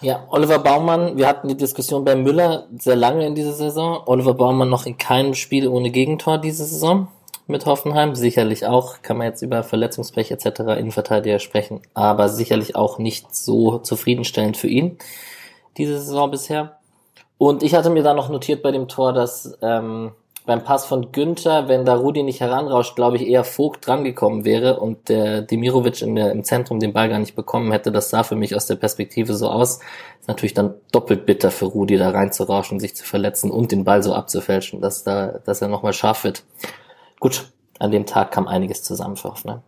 Ja, 0.02 0.26
Oliver 0.30 0.60
Baumann, 0.60 1.16
wir 1.16 1.28
hatten 1.28 1.48
die 1.48 1.56
Diskussion 1.56 2.04
bei 2.04 2.16
Müller 2.16 2.68
sehr 2.78 2.98
lange 2.98 3.26
in 3.26 3.36
dieser 3.36 3.54
Saison. 3.54 4.02
Oliver 4.06 4.34
Baumann 4.34 4.70
noch 4.70 4.86
in 4.86 4.98
keinem 4.98 5.34
Spiel 5.34 5.70
ohne 5.70 5.92
Gegentor 5.92 6.40
diese 6.40 6.66
Saison 6.66 7.08
mit 7.48 7.66
Hoffenheim. 7.66 8.14
Sicherlich 8.14 8.66
auch, 8.66 9.02
kann 9.02 9.18
man 9.18 9.28
jetzt 9.28 9.42
über 9.42 9.64
Verletzungspech 9.64 10.32
etc. 10.32 10.60
Innenverteidiger 10.78 11.40
sprechen, 11.40 11.80
aber 11.94 12.28
sicherlich 12.28 12.76
auch 12.76 13.00
nicht 13.00 13.34
so 13.34 13.78
zufriedenstellend 13.78 14.58
für 14.58 14.68
ihn 14.68 14.98
diese 15.78 16.00
Saison 16.00 16.32
bisher. 16.32 16.80
Und 17.38 17.64
ich 17.64 17.76
hatte 17.76 17.90
mir 17.90 18.04
da 18.04 18.14
noch 18.14 18.30
notiert 18.30 18.62
bei 18.64 18.72
dem 18.72 18.88
Tor, 18.88 19.14
dass 19.14 19.58
ähm, 19.62 20.12
beim 20.46 20.64
Pass 20.64 20.86
von 20.86 21.12
Günther, 21.12 21.68
wenn 21.70 21.86
da 21.86 21.96
Rudi 21.96 22.24
nicht 22.24 22.42
heranrauscht, 22.42 22.96
glaube 22.96 23.18
ich, 23.18 23.28
eher 23.28 23.44
Vogt 23.44 23.88
drangekommen 23.88 24.44
wäre 24.44 24.80
und 24.80 25.10
der 25.10 25.42
Demirovic 25.42 26.02
in 26.02 26.16
der, 26.16 26.32
im 26.32 26.44
Zentrum 26.44 26.80
den 26.80 26.94
Ball 26.94 27.10
gar 27.10 27.20
nicht 27.20 27.36
bekommen 27.36 27.72
hätte. 27.72 27.92
Das 27.92 28.10
sah 28.10 28.24
für 28.24 28.36
mich 28.36 28.56
aus 28.56 28.66
der 28.66 28.76
Perspektive 28.76 29.34
so 29.36 29.50
aus. 29.50 29.80
Ist 30.20 30.28
natürlich 30.28 30.54
dann 30.54 30.76
doppelt 30.92 31.26
bitter 31.26 31.50
für 31.50 31.66
Rudi, 31.66 31.98
da 31.98 32.10
reinzurauschen, 32.10 32.80
sich 32.80 32.96
zu 32.96 33.06
verletzen 33.06 33.52
und 33.52 33.72
den 33.72 33.84
Ball 33.84 34.04
so 34.04 34.14
abzufälschen, 34.14 34.82
dass, 34.82 35.04
da, 35.04 35.40
dass 35.46 35.62
er 35.62 35.70
nochmal 35.70 35.94
scharf 35.94 36.24
wird. 36.24 36.44
Gut, 37.20 37.46
an 37.80 37.92
dem 37.92 38.06
Tag 38.06 38.32
kam 38.32 38.48
einiges 38.48 38.84
zusammen 38.84 39.16
für 39.16 39.30
Hoffenheim. 39.30 39.62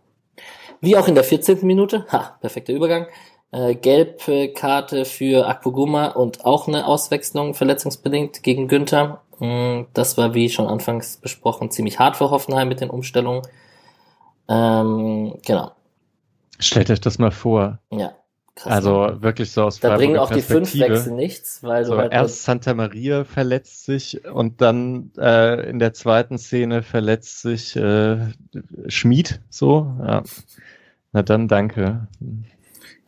Wie 0.80 0.96
auch 0.96 1.08
in 1.08 1.14
der 1.14 1.24
14. 1.24 1.66
Minute, 1.66 2.06
ha, 2.12 2.36
perfekter 2.40 2.74
Übergang, 2.74 3.06
äh, 3.52 3.74
Gelbkarte 3.74 5.04
für 5.04 5.46
Akpoguma 5.46 6.08
und 6.08 6.44
auch 6.44 6.68
eine 6.68 6.86
Auswechslung 6.86 7.54
verletzungsbedingt 7.54 8.42
gegen 8.42 8.68
Günther. 8.68 9.22
Mm, 9.38 9.82
das 9.92 10.16
war, 10.16 10.34
wie 10.34 10.48
schon 10.48 10.66
anfangs 10.66 11.16
besprochen, 11.18 11.70
ziemlich 11.70 11.98
hart 11.98 12.16
für 12.16 12.30
Hoffenheim 12.30 12.68
mit 12.68 12.80
den 12.80 12.90
Umstellungen. 12.90 13.42
Ähm, 14.48 15.38
genau. 15.44 15.72
Stellt 16.58 16.90
euch 16.90 17.00
das 17.00 17.18
mal 17.18 17.30
vor. 17.30 17.78
Ja. 17.90 18.14
Krass, 18.56 18.72
also 18.72 19.22
wirklich 19.22 19.52
so 19.52 19.64
aus 19.64 19.80
Da 19.80 19.96
bringen 19.96 20.16
auch 20.16 20.30
die 20.30 20.40
fünf 20.40 20.74
Wechsel 20.78 21.12
nichts, 21.12 21.62
weil 21.62 21.84
so 21.84 21.98
halt 21.98 22.14
erst 22.14 22.42
Santa 22.42 22.72
Maria 22.72 23.24
verletzt 23.24 23.84
sich 23.84 24.24
und 24.24 24.62
dann 24.62 25.10
äh, 25.18 25.68
in 25.68 25.78
der 25.78 25.92
zweiten 25.92 26.38
Szene 26.38 26.82
verletzt 26.82 27.42
sich 27.42 27.76
äh, 27.76 28.16
Schmied 28.88 29.42
so. 29.50 29.94
Ja. 29.98 30.22
Na 31.12 31.22
dann 31.22 31.48
danke. 31.48 32.08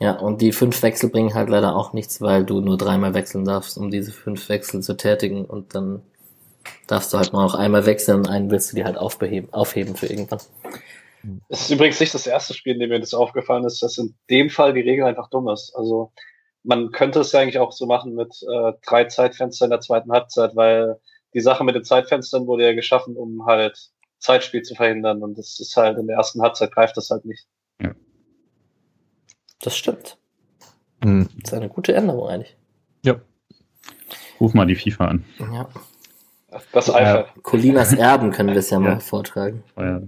Ja, 0.00 0.12
und 0.12 0.40
die 0.40 0.52
fünf 0.52 0.82
Wechsel 0.82 1.10
bringen 1.10 1.34
halt 1.34 1.48
leider 1.48 1.74
auch 1.74 1.92
nichts, 1.92 2.20
weil 2.20 2.44
du 2.44 2.60
nur 2.60 2.78
dreimal 2.78 3.14
wechseln 3.14 3.44
darfst, 3.44 3.76
um 3.76 3.90
diese 3.90 4.12
fünf 4.12 4.48
Wechsel 4.48 4.80
zu 4.80 4.96
tätigen 4.96 5.44
und 5.44 5.74
dann 5.74 6.02
darfst 6.86 7.12
du 7.12 7.18
halt 7.18 7.32
nur 7.32 7.42
noch 7.42 7.54
einmal 7.54 7.84
wechseln 7.86 8.18
und 8.18 8.28
einen 8.28 8.50
willst 8.50 8.72
du 8.72 8.76
dir 8.76 8.84
halt 8.84 8.96
aufbeheben, 8.96 9.52
aufheben 9.52 9.96
für 9.96 10.06
irgendwann. 10.06 10.40
Es 11.48 11.62
ist 11.62 11.70
übrigens 11.70 11.98
nicht 11.98 12.14
das 12.14 12.26
erste 12.26 12.54
Spiel, 12.54 12.74
in 12.74 12.80
dem 12.80 12.90
mir 12.90 13.00
das 13.00 13.14
aufgefallen 13.14 13.64
ist, 13.64 13.82
dass 13.82 13.98
in 13.98 14.14
dem 14.30 14.50
Fall 14.50 14.72
die 14.72 14.80
Regel 14.80 15.04
einfach 15.04 15.28
dumm 15.30 15.48
ist. 15.48 15.74
Also 15.74 16.12
man 16.62 16.92
könnte 16.92 17.20
es 17.20 17.32
ja 17.32 17.40
eigentlich 17.40 17.58
auch 17.58 17.72
so 17.72 17.86
machen 17.86 18.14
mit 18.14 18.34
äh, 18.42 18.72
drei 18.86 19.04
Zeitfenstern 19.04 19.66
in 19.66 19.70
der 19.70 19.80
zweiten 19.80 20.12
Halbzeit, 20.12 20.54
weil 20.54 21.00
die 21.34 21.40
Sache 21.40 21.64
mit 21.64 21.74
den 21.74 21.84
Zeitfenstern 21.84 22.46
wurde 22.46 22.64
ja 22.64 22.74
geschaffen, 22.74 23.16
um 23.16 23.46
halt 23.46 23.90
Zeitspiel 24.18 24.62
zu 24.62 24.74
verhindern. 24.74 25.22
Und 25.22 25.38
das 25.38 25.58
ist 25.60 25.76
halt 25.76 25.98
in 25.98 26.06
der 26.06 26.16
ersten 26.16 26.40
Halbzeit 26.40 26.72
greift 26.72 26.96
das 26.96 27.10
halt 27.10 27.24
nicht. 27.24 27.46
Ja. 27.82 27.94
Das 29.62 29.76
stimmt. 29.76 30.18
Mhm. 31.04 31.28
Das 31.40 31.52
ist 31.52 31.58
eine 31.58 31.68
gute 31.68 31.94
Änderung 31.94 32.28
eigentlich. 32.28 32.56
Ja. 33.04 33.16
Ruf 34.40 34.54
mal 34.54 34.66
die 34.66 34.74
FIFA 34.74 35.06
an. 35.06 35.24
Ja. 35.38 35.68
Das 36.72 36.92
Eifer. 36.92 37.20
Äh, 37.20 37.40
Colinas 37.42 37.92
Erben 37.92 38.30
können 38.30 38.50
wir 38.50 38.56
es 38.56 38.70
ja, 38.70 38.80
ja 38.80 38.94
mal 38.94 39.00
vortragen. 39.00 39.62
Ja, 39.76 40.00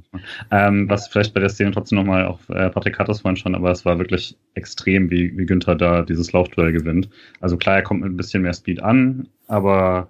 ähm, 0.50 0.88
was 0.88 1.08
vielleicht 1.08 1.34
bei 1.34 1.40
der 1.40 1.50
Szene 1.50 1.70
trotzdem 1.72 1.98
nochmal 1.98 2.26
auch 2.26 2.38
äh, 2.48 2.70
Patrick 2.70 2.98
hat 2.98 3.08
das 3.08 3.20
vorhin 3.20 3.36
schon, 3.36 3.54
aber 3.54 3.70
es 3.70 3.84
war 3.84 3.98
wirklich 3.98 4.38
extrem, 4.54 5.10
wie, 5.10 5.36
wie 5.36 5.44
Günther 5.44 5.74
da 5.74 6.02
dieses 6.02 6.32
Laufduell 6.32 6.72
gewinnt. 6.72 7.10
Also 7.40 7.58
klar, 7.58 7.76
er 7.76 7.82
kommt 7.82 8.00
mit 8.00 8.10
ein 8.10 8.16
bisschen 8.16 8.42
mehr 8.42 8.54
Speed 8.54 8.82
an, 8.82 9.28
aber 9.48 10.08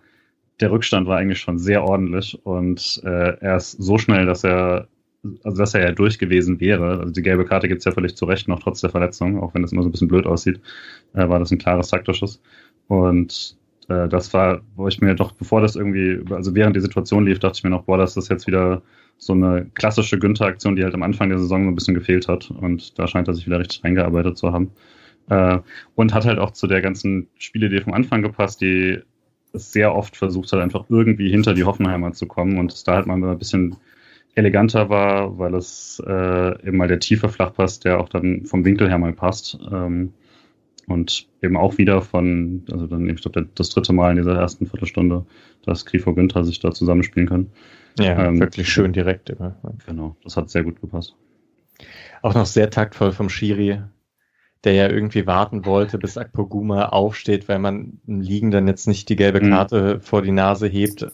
der 0.61 0.71
Rückstand 0.71 1.09
war 1.09 1.19
eigentlich 1.19 1.41
schon 1.41 1.59
sehr 1.59 1.83
ordentlich 1.83 2.39
und 2.47 3.01
äh, 3.05 3.37
er 3.41 3.57
ist 3.57 3.73
so 3.73 3.99
schnell, 3.99 4.25
dass 4.25 4.45
er 4.45 4.87
also 5.45 5.59
dass 5.59 5.75
er 5.75 5.83
ja 5.83 5.93
durch 5.93 6.19
gewesen 6.19 6.61
wäre. 6.61 7.01
Also 7.01 7.13
die 7.13 7.23
gelbe 7.23 7.45
Karte 7.45 7.69
gibt 7.69 7.81
es 7.81 7.85
ja 7.85 7.93
völlig 7.93 8.17
zu 8.17 8.25
Recht 8.25 8.49
noch 8.49 8.61
trotz 8.61 8.81
der 8.81 8.91
Verletzung, 8.91 9.41
auch 9.41 9.55
wenn 9.55 9.63
das 9.63 9.73
immer 9.73 9.83
so 9.83 9.89
ein 9.89 9.93
bisschen 9.93 10.09
blöd 10.09 10.27
aussieht, 10.27 10.61
äh, 11.15 11.29
war 11.29 11.39
das 11.39 11.51
ein 11.51 11.59
klares 11.59 11.89
taktisches. 11.89 12.41
Und 12.89 13.57
äh, 13.89 14.09
das 14.09 14.33
war, 14.33 14.63
wo 14.77 14.89
ich 14.89 15.01
mir 15.01 15.15
doch, 15.15 15.33
bevor 15.33 15.61
das 15.61 15.77
irgendwie, 15.77 16.21
also 16.33 16.55
während 16.55 16.77
die 16.77 16.81
Situation 16.81 17.27
lief, 17.27 17.39
dachte 17.39 17.59
ich 17.59 17.65
mir 17.65 17.71
noch, 17.71 17.85
boah, 17.85 17.99
das 17.99 18.17
ist 18.17 18.31
jetzt 18.31 18.47
wieder 18.47 18.83
so 19.19 19.35
eine 19.35 19.67
klassische 19.75 20.19
Günther-Aktion, 20.19 20.77
die 20.77 20.85
halt 20.85 20.95
am 20.95 21.03
Anfang 21.03 21.29
der 21.29 21.39
Saison 21.39 21.65
so 21.65 21.71
ein 21.71 21.75
bisschen 21.75 21.95
gefehlt 21.95 22.27
hat. 22.27 22.51
Und 22.51 22.99
da 22.99 23.07
scheint 23.07 23.29
er 23.29 23.35
sich 23.35 23.47
wieder 23.47 23.59
richtig 23.59 23.85
reingearbeitet 23.85 24.39
zu 24.39 24.53
haben. 24.53 24.71
Äh, 25.29 25.59
und 25.95 26.15
hat 26.15 26.25
halt 26.25 26.39
auch 26.39 26.53
zu 26.53 26.67
der 26.67 26.81
ganzen 26.81 27.29
Spielidee 27.39 27.83
vom 27.83 27.93
Anfang 27.93 28.23
gepasst, 28.23 28.63
die 28.63 29.01
sehr 29.53 29.95
oft 29.95 30.17
versucht 30.17 30.53
hat, 30.53 30.61
einfach 30.61 30.85
irgendwie 30.89 31.31
hinter 31.31 31.55
die 31.55 31.65
Hoffenheimer 31.65 32.13
zu 32.13 32.27
kommen 32.27 32.59
und 32.59 32.87
da 32.87 32.95
halt 32.95 33.07
mal 33.07 33.23
ein 33.23 33.39
bisschen 33.39 33.77
eleganter 34.35 34.89
war, 34.89 35.39
weil 35.39 35.55
es 35.55 36.03
äh, 36.07 36.67
eben 36.67 36.77
mal 36.77 36.89
der 36.89 37.01
tiefe 37.01 37.29
Flachpass, 37.29 37.81
der 37.81 38.01
auch 38.01 38.09
dann 38.09 38.45
vom 38.45 38.65
Winkel 38.65 38.89
her 38.89 38.99
mal 38.99 39.13
passt. 39.13 39.59
Ähm, 39.71 40.13
und 40.87 41.29
eben 41.41 41.57
auch 41.57 41.79
wieder 41.79 42.03
von, 42.03 42.65
also 42.71 42.87
dann, 42.87 43.09
ich 43.09 43.23
glaube, 43.23 43.49
das 43.55 43.71
dritte 43.71 43.93
Mal 43.93 44.11
in 44.11 44.17
dieser 44.17 44.35
ersten 44.35 44.67
Viertelstunde, 44.67 45.25
dass 45.65 45.87
Grifo 45.87 46.15
Günther 46.15 46.45
sich 46.45 46.59
da 46.59 46.73
zusammenspielen 46.73 47.29
können. 47.29 47.53
Ja, 47.99 48.27
ähm, 48.27 48.41
wirklich 48.41 48.69
schön 48.69 48.93
direkt 48.93 49.31
immer. 49.31 49.57
Genau, 49.87 50.17
das 50.25 50.37
hat 50.37 50.51
sehr 50.51 50.65
gut 50.65 50.81
gepasst. 50.81 51.15
Auch 52.23 52.35
noch 52.35 52.47
sehr 52.47 52.71
taktvoll 52.71 53.13
vom 53.13 53.29
Schiri, 53.29 53.83
der 54.65 54.73
ja 54.75 54.89
irgendwie 54.89 55.27
warten 55.27 55.65
wollte, 55.65 55.99
bis 55.99 56.19
Akpoguma 56.19 56.87
aufsteht, 56.87 57.49
weil 57.49 57.59
man 57.59 58.01
im 58.07 58.21
Liegen 58.21 58.51
dann 58.51 58.67
jetzt 58.67 58.87
nicht 58.89 59.09
die 59.09 59.17
gelbe 59.17 59.41
mhm. 59.41 59.51
Karte 59.51 59.95
mhm. 59.95 60.01
vor 60.01 60.23
die 60.23 60.33
Nase 60.33 60.67
hebt. 60.67 61.07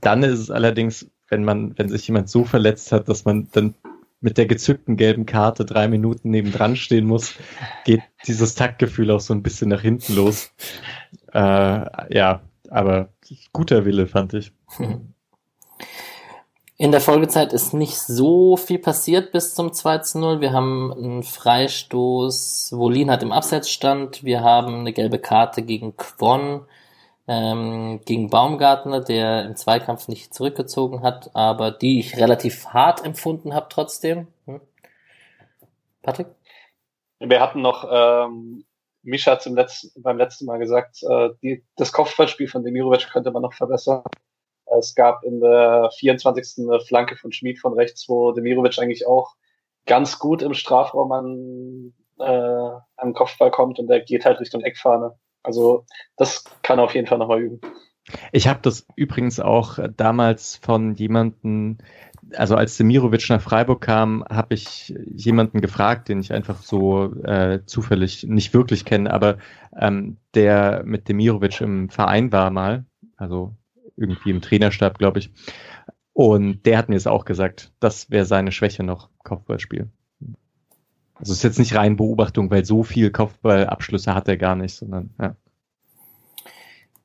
Dann 0.00 0.22
ist 0.22 0.38
es 0.40 0.50
allerdings, 0.50 1.10
wenn 1.28 1.44
man, 1.44 1.76
wenn 1.78 1.88
sich 1.88 2.06
jemand 2.06 2.28
so 2.28 2.44
verletzt 2.44 2.92
hat, 2.92 3.08
dass 3.08 3.24
man 3.24 3.48
dann 3.52 3.74
mit 4.20 4.38
der 4.38 4.46
gezückten 4.46 4.96
gelben 4.96 5.26
Karte 5.26 5.64
drei 5.66 5.86
Minuten 5.86 6.30
nebendran 6.30 6.76
stehen 6.76 7.06
muss, 7.06 7.34
geht 7.84 8.00
dieses 8.26 8.54
Taktgefühl 8.54 9.10
auch 9.10 9.20
so 9.20 9.34
ein 9.34 9.42
bisschen 9.42 9.68
nach 9.68 9.82
hinten 9.82 10.14
los. 10.14 10.50
Äh, 11.32 11.38
ja, 12.14 12.40
aber 12.70 13.10
guter 13.52 13.84
Wille, 13.84 14.06
fand 14.06 14.34
ich. 14.34 14.52
In 16.76 16.90
der 16.90 17.00
Folgezeit 17.00 17.52
ist 17.52 17.72
nicht 17.72 17.98
so 17.98 18.56
viel 18.56 18.78
passiert 18.78 19.30
bis 19.30 19.54
zum 19.54 19.72
2 19.72 19.98
zu 19.98 20.18
0. 20.18 20.40
Wir 20.40 20.52
haben 20.52 20.92
einen 20.92 21.22
Freistoß, 21.22 22.72
Wolin 22.72 23.10
hat 23.10 23.22
im 23.22 23.30
Abseits 23.30 23.70
stand. 23.70 24.24
Wir 24.24 24.42
haben 24.42 24.80
eine 24.80 24.92
gelbe 24.92 25.18
Karte 25.18 25.62
gegen 25.62 25.96
Quon 25.96 26.62
ähm, 27.26 28.00
gegen 28.04 28.28
Baumgartner, 28.28 29.00
der 29.00 29.44
im 29.44 29.56
Zweikampf 29.56 30.08
nicht 30.08 30.34
zurückgezogen 30.34 31.02
hat, 31.02 31.30
aber 31.34 31.70
die 31.70 32.00
ich 32.00 32.16
relativ 32.18 32.66
hart 32.68 33.04
empfunden 33.04 33.54
habe 33.54 33.66
trotzdem. 33.70 34.28
Hm? 34.46 34.60
Patrick? 36.02 36.28
Wir 37.20 37.40
hatten 37.40 37.62
noch, 37.62 37.88
ähm, 37.90 38.64
Mischa 39.02 39.32
hat 39.32 39.46
letzten, 39.46 40.02
beim 40.02 40.18
letzten 40.18 40.46
Mal 40.46 40.58
gesagt, 40.58 41.02
äh, 41.02 41.30
die, 41.42 41.64
das 41.76 41.92
Kopfballspiel 41.92 42.48
von 42.48 42.62
Demirovic 42.62 43.10
könnte 43.10 43.30
man 43.30 43.42
noch 43.42 43.54
verbessern. 43.54 44.02
Es 44.78 44.94
gab 44.94 45.24
in 45.24 45.40
der 45.40 45.90
24. 45.98 46.66
eine 46.66 46.80
Flanke 46.80 47.16
von 47.16 47.32
Schmid 47.32 47.58
von 47.60 47.74
rechts, 47.74 48.08
wo 48.08 48.32
Demirovic 48.32 48.78
eigentlich 48.78 49.06
auch 49.06 49.34
ganz 49.86 50.18
gut 50.18 50.42
im 50.42 50.54
Strafraum 50.54 51.12
an, 51.12 51.94
äh, 52.18 52.80
an 52.96 53.14
Kopfball 53.14 53.50
kommt 53.50 53.78
und 53.78 53.88
der 53.88 54.00
geht 54.00 54.24
halt 54.24 54.40
Richtung 54.40 54.62
Eckfahne. 54.62 55.16
Also 55.44 55.86
das 56.16 56.44
kann 56.62 56.80
auf 56.80 56.94
jeden 56.94 57.06
Fall 57.06 57.18
nochmal 57.18 57.40
üben. 57.40 57.60
Ich 58.32 58.48
habe 58.48 58.60
das 58.62 58.86
übrigens 58.96 59.40
auch 59.40 59.78
damals 59.96 60.56
von 60.56 60.94
jemanden, 60.94 61.78
also 62.34 62.54
als 62.54 62.76
Demirovic 62.76 63.28
nach 63.30 63.40
Freiburg 63.40 63.80
kam, 63.80 64.24
habe 64.28 64.54
ich 64.54 64.94
jemanden 65.14 65.60
gefragt, 65.60 66.08
den 66.08 66.20
ich 66.20 66.32
einfach 66.32 66.60
so 66.60 67.14
äh, 67.22 67.60
zufällig 67.64 68.24
nicht 68.24 68.52
wirklich 68.52 68.84
kenne, 68.84 69.12
aber 69.12 69.38
ähm, 69.78 70.18
der 70.34 70.82
mit 70.84 71.08
Demirovic 71.08 71.60
im 71.60 71.88
Verein 71.88 72.30
war 72.30 72.50
mal, 72.50 72.84
also 73.16 73.54
irgendwie 73.96 74.30
im 74.30 74.42
Trainerstab, 74.42 74.98
glaube 74.98 75.20
ich. 75.20 75.30
Und 76.12 76.64
der 76.66 76.78
hat 76.78 76.88
mir 76.88 76.96
es 76.96 77.06
auch 77.06 77.24
gesagt, 77.24 77.72
das 77.80 78.10
wäre 78.10 78.26
seine 78.26 78.52
Schwäche 78.52 78.82
noch, 78.82 79.08
Kopfballspiel. 79.24 79.88
Also 81.14 81.32
es 81.32 81.38
ist 81.38 81.44
jetzt 81.44 81.58
nicht 81.58 81.74
rein 81.74 81.96
Beobachtung, 81.96 82.50
weil 82.50 82.64
so 82.64 82.82
viel 82.82 83.10
Kopfballabschlüsse 83.10 84.14
hat 84.14 84.28
er 84.28 84.36
gar 84.36 84.56
nicht, 84.56 84.74
sondern 84.74 85.10
ja. 85.20 85.36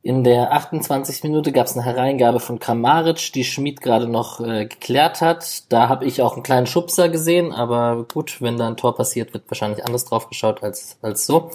In 0.02 0.24
der 0.24 0.54
28. 0.54 1.24
Minute 1.24 1.52
gab 1.52 1.68
es 1.68 1.76
eine 1.76 1.84
Hereingabe 1.84 2.40
von 2.40 2.58
Kramaric, 2.58 3.34
die 3.34 3.44
Schmid 3.44 3.82
gerade 3.82 4.08
noch 4.08 4.40
äh, 4.40 4.66
geklärt 4.66 5.20
hat. 5.20 5.72
Da 5.72 5.90
habe 5.90 6.06
ich 6.06 6.22
auch 6.22 6.34
einen 6.34 6.44
kleinen 6.44 6.68
Schubser 6.68 7.10
gesehen, 7.10 7.52
aber 7.52 8.06
gut, 8.12 8.42
wenn 8.42 8.58
da 8.58 8.68
ein 8.68 8.78
Tor 8.78 8.96
passiert, 8.96 9.34
wird 9.34 9.50
wahrscheinlich 9.50 9.86
anders 9.86 10.06
drauf 10.06 10.30
geschaut 10.30 10.64
als, 10.64 10.98
als 11.02 11.26
so. 11.26 11.52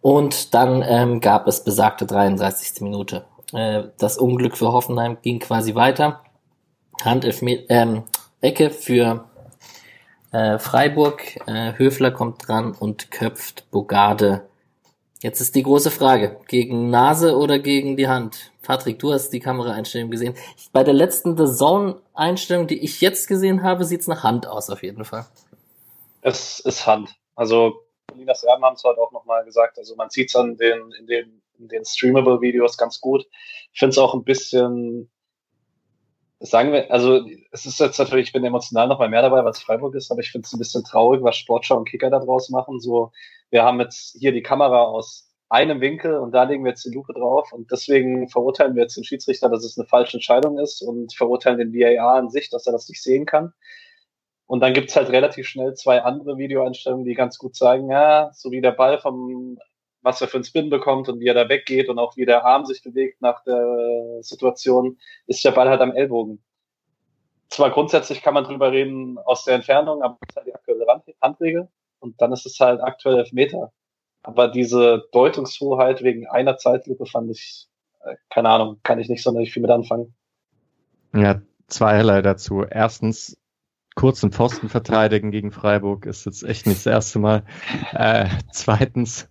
Und 0.00 0.54
dann 0.54 0.82
ähm, 0.86 1.20
gab 1.20 1.46
es 1.46 1.62
besagte 1.62 2.04
33. 2.04 2.80
Minute. 2.80 3.24
Äh, 3.52 3.84
das 3.96 4.18
Unglück 4.18 4.56
für 4.56 4.72
Hoffenheim 4.72 5.18
ging 5.22 5.38
quasi 5.38 5.76
weiter. 5.76 6.20
Hand 7.04 7.24
ähm, 7.42 8.02
Ecke 8.40 8.70
für 8.70 9.27
äh, 10.32 10.58
Freiburg, 10.58 11.36
äh, 11.46 11.72
Höfler 11.76 12.10
kommt 12.10 12.46
dran 12.46 12.72
und 12.78 13.10
köpft 13.10 13.70
Bogarde. 13.70 14.48
Jetzt 15.20 15.40
ist 15.40 15.56
die 15.56 15.64
große 15.64 15.90
Frage, 15.90 16.38
gegen 16.46 16.90
Nase 16.90 17.36
oder 17.36 17.58
gegen 17.58 17.96
die 17.96 18.06
Hand? 18.06 18.52
Patrick, 18.62 18.98
du 19.00 19.12
hast 19.12 19.30
die 19.30 19.40
Kameraeinstellung 19.40 20.10
gesehen. 20.10 20.34
Bei 20.72 20.84
der 20.84 20.94
letzten 20.94 21.36
The 21.36 21.52
Zone-Einstellung, 21.52 22.66
die 22.68 22.78
ich 22.84 23.00
jetzt 23.00 23.26
gesehen 23.26 23.62
habe, 23.62 23.84
sieht's 23.84 24.06
nach 24.06 24.22
Hand 24.22 24.46
aus 24.46 24.70
auf 24.70 24.82
jeden 24.82 25.04
Fall. 25.04 25.26
Es 26.20 26.60
ist 26.60 26.86
Hand. 26.86 27.16
Also 27.34 27.80
Linas 28.14 28.44
Erben 28.44 28.64
haben 28.64 28.74
es 28.74 28.84
heute 28.84 29.00
auch 29.00 29.10
nochmal 29.12 29.44
gesagt. 29.44 29.78
Also 29.78 29.96
man 29.96 30.10
sieht 30.10 30.28
es 30.28 30.36
an 30.36 30.56
den, 30.56 30.92
in 30.98 31.06
den, 31.06 31.42
in 31.58 31.68
den 31.68 31.84
Streamable-Videos 31.84 32.76
ganz 32.76 33.00
gut. 33.00 33.26
Ich 33.72 33.78
finde 33.78 33.92
es 33.92 33.98
auch 33.98 34.14
ein 34.14 34.24
bisschen 34.24 35.10
sagen 36.40 36.72
wir, 36.72 36.90
also 36.90 37.26
es 37.50 37.66
ist 37.66 37.80
jetzt 37.80 37.98
natürlich, 37.98 38.28
ich 38.28 38.32
bin 38.32 38.44
emotional 38.44 38.86
noch 38.88 38.98
mal 38.98 39.08
mehr 39.08 39.22
dabei, 39.22 39.44
weil 39.44 39.50
es 39.50 39.62
Freiburg 39.62 39.94
ist, 39.94 40.10
aber 40.10 40.20
ich 40.20 40.30
finde 40.30 40.46
es 40.46 40.52
ein 40.52 40.58
bisschen 40.58 40.84
traurig, 40.84 41.22
was 41.22 41.36
Sportschau 41.36 41.76
und 41.76 41.88
Kicker 41.88 42.10
da 42.10 42.20
draus 42.20 42.48
machen. 42.50 42.80
So, 42.80 43.12
wir 43.50 43.64
haben 43.64 43.80
jetzt 43.80 44.16
hier 44.18 44.32
die 44.32 44.42
Kamera 44.42 44.82
aus 44.82 45.28
einem 45.48 45.80
Winkel 45.80 46.16
und 46.18 46.32
da 46.32 46.44
legen 46.44 46.64
wir 46.64 46.70
jetzt 46.70 46.84
die 46.84 46.94
Lupe 46.94 47.14
drauf 47.14 47.52
und 47.52 47.70
deswegen 47.72 48.28
verurteilen 48.28 48.74
wir 48.74 48.82
jetzt 48.82 48.96
den 48.96 49.04
Schiedsrichter, 49.04 49.48
dass 49.48 49.64
es 49.64 49.78
eine 49.78 49.86
falsche 49.86 50.18
Entscheidung 50.18 50.58
ist 50.58 50.82
und 50.82 51.14
verurteilen 51.14 51.58
den 51.58 51.72
VAR 51.72 52.16
an 52.16 52.30
sich, 52.30 52.50
dass 52.50 52.66
er 52.66 52.72
das 52.72 52.88
nicht 52.88 53.02
sehen 53.02 53.24
kann. 53.24 53.52
Und 54.46 54.60
dann 54.60 54.74
gibt's 54.74 54.96
halt 54.96 55.10
relativ 55.10 55.46
schnell 55.46 55.74
zwei 55.74 56.02
andere 56.02 56.38
Videoeinstellungen, 56.38 57.04
die 57.04 57.14
ganz 57.14 57.38
gut 57.38 57.54
zeigen, 57.56 57.90
ja, 57.90 58.30
so 58.32 58.50
wie 58.50 58.60
der 58.60 58.72
Ball 58.72 58.98
vom 58.98 59.58
was 60.08 60.22
er 60.22 60.28
für 60.28 60.38
einen 60.38 60.44
Spin 60.44 60.70
bekommt 60.70 61.10
und 61.10 61.20
wie 61.20 61.26
er 61.26 61.34
da 61.34 61.50
weggeht 61.50 61.90
und 61.90 61.98
auch 61.98 62.16
wie 62.16 62.24
der 62.24 62.46
Arm 62.46 62.64
sich 62.64 62.82
bewegt 62.82 63.20
nach 63.20 63.44
der 63.44 64.22
Situation, 64.22 64.96
ist 65.26 65.44
der 65.44 65.50
Ball 65.50 65.68
halt 65.68 65.82
am 65.82 65.92
Ellbogen. 65.92 66.42
Zwar 67.50 67.70
grundsätzlich 67.70 68.22
kann 68.22 68.32
man 68.32 68.44
drüber 68.44 68.72
reden 68.72 69.18
aus 69.18 69.44
der 69.44 69.56
Entfernung, 69.56 70.02
aber 70.02 70.16
das 70.20 70.30
ist 70.30 70.36
halt 70.36 70.46
die 70.46 70.54
aktuelle 70.54 70.86
Handregel 71.20 71.68
und 72.00 72.20
dann 72.22 72.32
ist 72.32 72.46
es 72.46 72.58
halt 72.58 72.80
aktuell 72.80 73.18
Elfmeter. 73.18 73.70
Aber 74.22 74.48
diese 74.48 75.06
Deutungshoheit 75.12 76.02
wegen 76.02 76.26
einer 76.26 76.56
Zeitlupe 76.56 77.04
fand 77.04 77.30
ich, 77.30 77.68
äh, 78.00 78.16
keine 78.30 78.48
Ahnung, 78.48 78.80
kann 78.84 78.98
ich 78.98 79.10
nicht 79.10 79.22
sonderlich 79.22 79.52
viel 79.52 79.62
mit 79.62 79.70
anfangen. 79.70 80.14
Ja, 81.14 81.42
zweierlei 81.66 82.22
dazu. 82.22 82.64
Erstens, 82.64 83.36
kurzen 83.94 84.32
Pfosten 84.32 84.70
verteidigen 84.70 85.30
gegen 85.30 85.52
Freiburg 85.52 86.06
ist 86.06 86.24
jetzt 86.24 86.44
echt 86.44 86.66
nicht 86.66 86.78
das 86.78 86.86
erste 86.86 87.18
Mal. 87.18 87.44
Äh, 87.92 88.28
zweitens, 88.52 89.28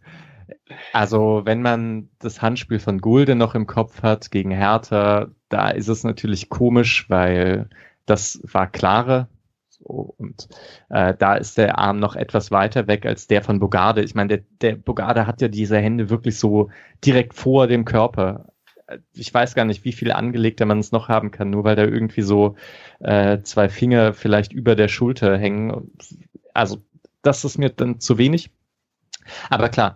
also, 0.94 1.42
wenn 1.46 1.62
man 1.62 2.10
das 2.20 2.42
Handspiel 2.42 2.80
von 2.80 3.00
Gulde 3.00 3.36
noch 3.36 3.56
im 3.56 3.68
Kopf 3.68 4.04
hat 4.04 4.32
gegen 4.32 4.52
Hertha, 4.52 5.28
da 5.50 5.70
ist 5.70 5.88
es 5.88 6.04
natürlich 6.04 6.50
komisch, 6.50 7.10
weil 7.10 7.70
das 8.06 8.42
war 8.44 8.68
klare. 8.68 9.28
So, 9.70 10.16
und 10.18 10.48
äh, 10.90 11.14
da 11.18 11.36
ist 11.36 11.58
der 11.58 11.78
Arm 11.78 12.00
noch 12.00 12.16
etwas 12.16 12.52
weiter 12.52 12.88
weg 12.88 13.06
als 13.06 13.28
der 13.28 13.44
von 13.44 13.60
Bogarde. 13.60 14.04
Ich 14.04 14.16
meine, 14.16 14.30
der, 14.30 14.44
der 14.62 14.76
Bogarde 14.76 15.28
hat 15.28 15.42
ja 15.42 15.48
diese 15.50 15.78
Hände 15.78 16.10
wirklich 16.10 16.40
so 16.40 16.70
direkt 17.06 17.34
vor 17.36 17.68
dem 17.68 17.86
Körper. 17.86 18.48
ich 19.14 19.34
weiß 19.34 19.56
gar 19.56 19.66
nicht, 19.66 19.86
wie 19.86 19.92
viel 19.92 20.12
angelegter 20.12 20.66
man 20.66 20.80
es 20.80 20.92
noch 20.92 21.10
haben 21.10 21.32
kann, 21.32 21.50
nur 21.50 21.64
weil 21.64 21.76
da 21.76 21.84
irgendwie 21.84 22.22
so 22.22 22.56
äh, 23.00 23.42
zwei 23.42 23.70
Finger 23.70 24.14
vielleicht 24.14 24.54
über 24.54 24.76
der 24.76 24.88
Schulter 24.88 25.38
hängen. 25.38 25.92
Also 26.54 26.84
das 27.22 27.46
ist 27.46 27.58
mir 27.58 27.70
dann 27.70 28.00
zu 28.00 28.18
wenig. 28.18 28.52
Aber 29.50 29.70
klar, 29.70 29.96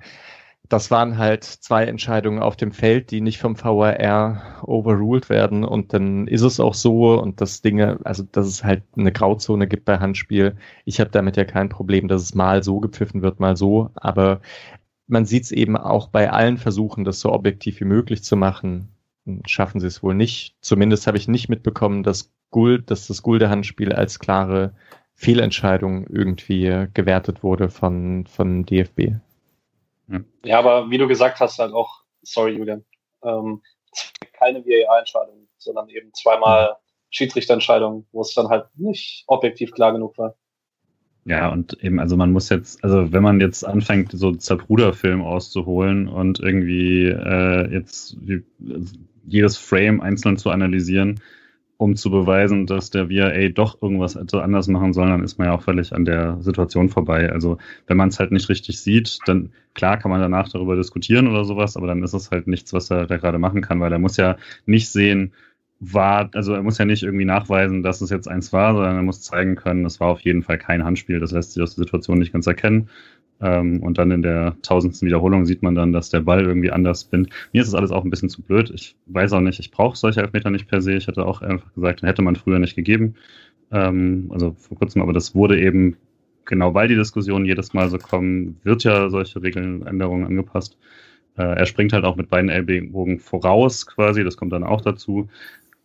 das 0.71 0.89
waren 0.89 1.17
halt 1.17 1.43
zwei 1.43 1.83
Entscheidungen 1.83 2.39
auf 2.39 2.55
dem 2.55 2.71
Feld, 2.71 3.11
die 3.11 3.19
nicht 3.19 3.39
vom 3.39 3.61
VAR 3.61 4.63
overruled 4.63 5.29
werden 5.29 5.65
und 5.65 5.91
dann 5.91 6.27
ist 6.27 6.43
es 6.43 6.61
auch 6.61 6.75
so 6.75 7.19
und 7.19 7.41
das 7.41 7.61
Dinge, 7.61 7.99
also 8.05 8.23
dass 8.23 8.47
es 8.47 8.63
halt 8.63 8.83
eine 8.95 9.11
Grauzone 9.11 9.67
gibt 9.67 9.83
bei 9.83 9.97
Handspiel. 9.99 10.55
Ich 10.85 11.01
habe 11.01 11.09
damit 11.09 11.35
ja 11.35 11.43
kein 11.43 11.67
Problem, 11.67 12.07
dass 12.07 12.21
es 12.21 12.35
mal 12.35 12.63
so 12.63 12.79
gepfiffen 12.79 13.21
wird, 13.21 13.41
mal 13.41 13.57
so, 13.57 13.89
aber 13.95 14.39
man 15.07 15.25
sieht 15.25 15.43
es 15.43 15.51
eben 15.51 15.75
auch 15.75 16.07
bei 16.07 16.31
allen 16.31 16.57
Versuchen, 16.57 17.03
das 17.03 17.19
so 17.19 17.33
objektiv 17.33 17.81
wie 17.81 17.85
möglich 17.85 18.23
zu 18.23 18.37
machen, 18.37 18.87
schaffen 19.45 19.81
sie 19.81 19.87
es 19.87 20.01
wohl 20.01 20.15
nicht. 20.15 20.55
Zumindest 20.61 21.05
habe 21.05 21.17
ich 21.17 21.27
nicht 21.27 21.49
mitbekommen, 21.49 22.03
dass 22.03 22.31
Guld, 22.49 22.89
dass 22.91 23.07
das 23.07 23.23
Gulde-Handspiel 23.23 23.91
als 23.91 24.19
klare 24.19 24.73
Fehlentscheidung 25.15 26.07
irgendwie 26.07 26.87
gewertet 26.93 27.43
wurde 27.43 27.67
von, 27.67 28.25
von 28.25 28.65
DFB. 28.65 29.15
Ja, 30.43 30.59
aber 30.59 30.89
wie 30.89 30.97
du 30.97 31.07
gesagt 31.07 31.39
hast, 31.39 31.59
halt 31.59 31.73
auch, 31.73 32.01
sorry 32.21 32.51
Julian, 32.51 32.83
ähm, 33.23 33.61
keine 34.33 34.65
VAR-Entscheidung, 34.65 35.47
sondern 35.57 35.89
eben 35.89 36.13
zweimal 36.13 36.77
Schiedsrichterentscheidung, 37.09 38.07
wo 38.11 38.21
es 38.21 38.33
dann 38.33 38.49
halt 38.49 38.65
nicht 38.75 39.23
objektiv 39.27 39.71
klar 39.71 39.91
genug 39.91 40.17
war. 40.17 40.35
Ja, 41.25 41.49
und 41.49 41.83
eben, 41.83 41.99
also 41.99 42.17
man 42.17 42.31
muss 42.31 42.49
jetzt, 42.49 42.83
also 42.83 43.11
wenn 43.11 43.21
man 43.21 43.39
jetzt 43.39 43.63
anfängt, 43.63 44.11
so 44.11 44.31
Zapruder-Film 44.31 45.21
auszuholen 45.21 46.07
und 46.07 46.39
irgendwie 46.39 47.05
äh, 47.05 47.71
jetzt 47.71 48.17
jedes 49.27 49.57
Frame 49.57 50.01
einzeln 50.01 50.37
zu 50.37 50.49
analysieren, 50.49 51.21
um 51.81 51.95
zu 51.95 52.11
beweisen, 52.11 52.67
dass 52.67 52.91
der 52.91 53.07
VRA 53.07 53.49
doch 53.49 53.81
irgendwas 53.81 54.15
anders 54.15 54.67
machen 54.67 54.93
sollen, 54.93 55.09
dann 55.09 55.23
ist 55.23 55.39
man 55.39 55.47
ja 55.47 55.55
auch 55.55 55.63
völlig 55.63 55.93
an 55.93 56.05
der 56.05 56.37
Situation 56.39 56.89
vorbei. 56.89 57.31
Also 57.31 57.57
wenn 57.87 57.97
man 57.97 58.09
es 58.09 58.19
halt 58.19 58.31
nicht 58.31 58.49
richtig 58.49 58.79
sieht, 58.79 59.17
dann 59.25 59.51
klar 59.73 59.97
kann 59.97 60.11
man 60.11 60.21
danach 60.21 60.47
darüber 60.47 60.75
diskutieren 60.75 61.27
oder 61.27 61.43
sowas, 61.43 61.75
aber 61.75 61.87
dann 61.87 62.03
ist 62.03 62.13
es 62.13 62.29
halt 62.29 62.45
nichts, 62.45 62.71
was 62.71 62.91
er 62.91 63.07
da 63.07 63.17
gerade 63.17 63.39
machen 63.39 63.61
kann, 63.61 63.79
weil 63.79 63.91
er 63.91 63.97
muss 63.97 64.15
ja 64.17 64.37
nicht 64.67 64.89
sehen, 64.89 65.33
war, 65.79 66.29
also 66.35 66.53
er 66.53 66.61
muss 66.61 66.77
ja 66.77 66.85
nicht 66.85 67.01
irgendwie 67.01 67.25
nachweisen, 67.25 67.81
dass 67.81 68.01
es 68.01 68.11
jetzt 68.11 68.27
eins 68.27 68.53
war, 68.53 68.75
sondern 68.75 68.97
er 68.97 69.01
muss 69.01 69.23
zeigen 69.23 69.55
können, 69.55 69.83
es 69.83 69.99
war 69.99 70.09
auf 70.09 70.19
jeden 70.19 70.43
Fall 70.43 70.59
kein 70.59 70.85
Handspiel. 70.85 71.19
Das 71.19 71.31
lässt 71.31 71.53
sich 71.53 71.63
aus 71.63 71.73
der 71.73 71.85
Situation 71.85 72.19
nicht 72.19 72.31
ganz 72.31 72.45
erkennen. 72.45 72.89
Ähm, 73.41 73.81
und 73.81 73.97
dann 73.97 74.11
in 74.11 74.21
der 74.21 74.55
tausendsten 74.61 75.07
Wiederholung 75.07 75.45
sieht 75.45 75.63
man 75.63 75.75
dann, 75.75 75.93
dass 75.93 76.09
der 76.09 76.21
Ball 76.21 76.45
irgendwie 76.45 76.71
anders 76.71 77.01
spinnt. 77.01 77.29
Mir 77.53 77.61
ist 77.61 77.71
das 77.71 77.75
alles 77.75 77.91
auch 77.91 78.03
ein 78.03 78.09
bisschen 78.09 78.29
zu 78.29 78.41
blöd. 78.41 78.71
Ich 78.73 78.95
weiß 79.07 79.33
auch 79.33 79.41
nicht, 79.41 79.59
ich 79.59 79.71
brauche 79.71 79.97
solche 79.97 80.21
Elfmeter 80.21 80.51
nicht 80.51 80.67
per 80.67 80.81
se. 80.81 80.93
Ich 80.93 81.07
hätte 81.07 81.25
auch 81.25 81.41
einfach 81.41 81.73
gesagt, 81.73 82.03
hätte 82.03 82.21
man 82.21 82.35
früher 82.35 82.59
nicht 82.59 82.75
gegeben. 82.75 83.15
Ähm, 83.71 84.29
also 84.31 84.55
vor 84.59 84.77
kurzem, 84.77 85.01
aber 85.01 85.13
das 85.13 85.33
wurde 85.33 85.59
eben, 85.59 85.97
genau 86.45 86.73
weil 86.73 86.87
die 86.87 86.95
Diskussionen 86.95 87.45
jedes 87.45 87.73
Mal 87.73 87.89
so 87.89 87.97
kommen, 87.97 88.57
wird 88.63 88.83
ja 88.83 89.09
solche 89.09 89.41
Regeländerungen 89.41 90.25
angepasst. 90.27 90.77
Äh, 91.37 91.43
er 91.43 91.65
springt 91.65 91.93
halt 91.93 92.03
auch 92.05 92.17
mit 92.17 92.29
beiden 92.29 92.49
Ellbogen 92.49 93.19
voraus 93.19 93.87
quasi, 93.87 94.23
das 94.23 94.37
kommt 94.37 94.53
dann 94.53 94.63
auch 94.63 94.81
dazu 94.81 95.29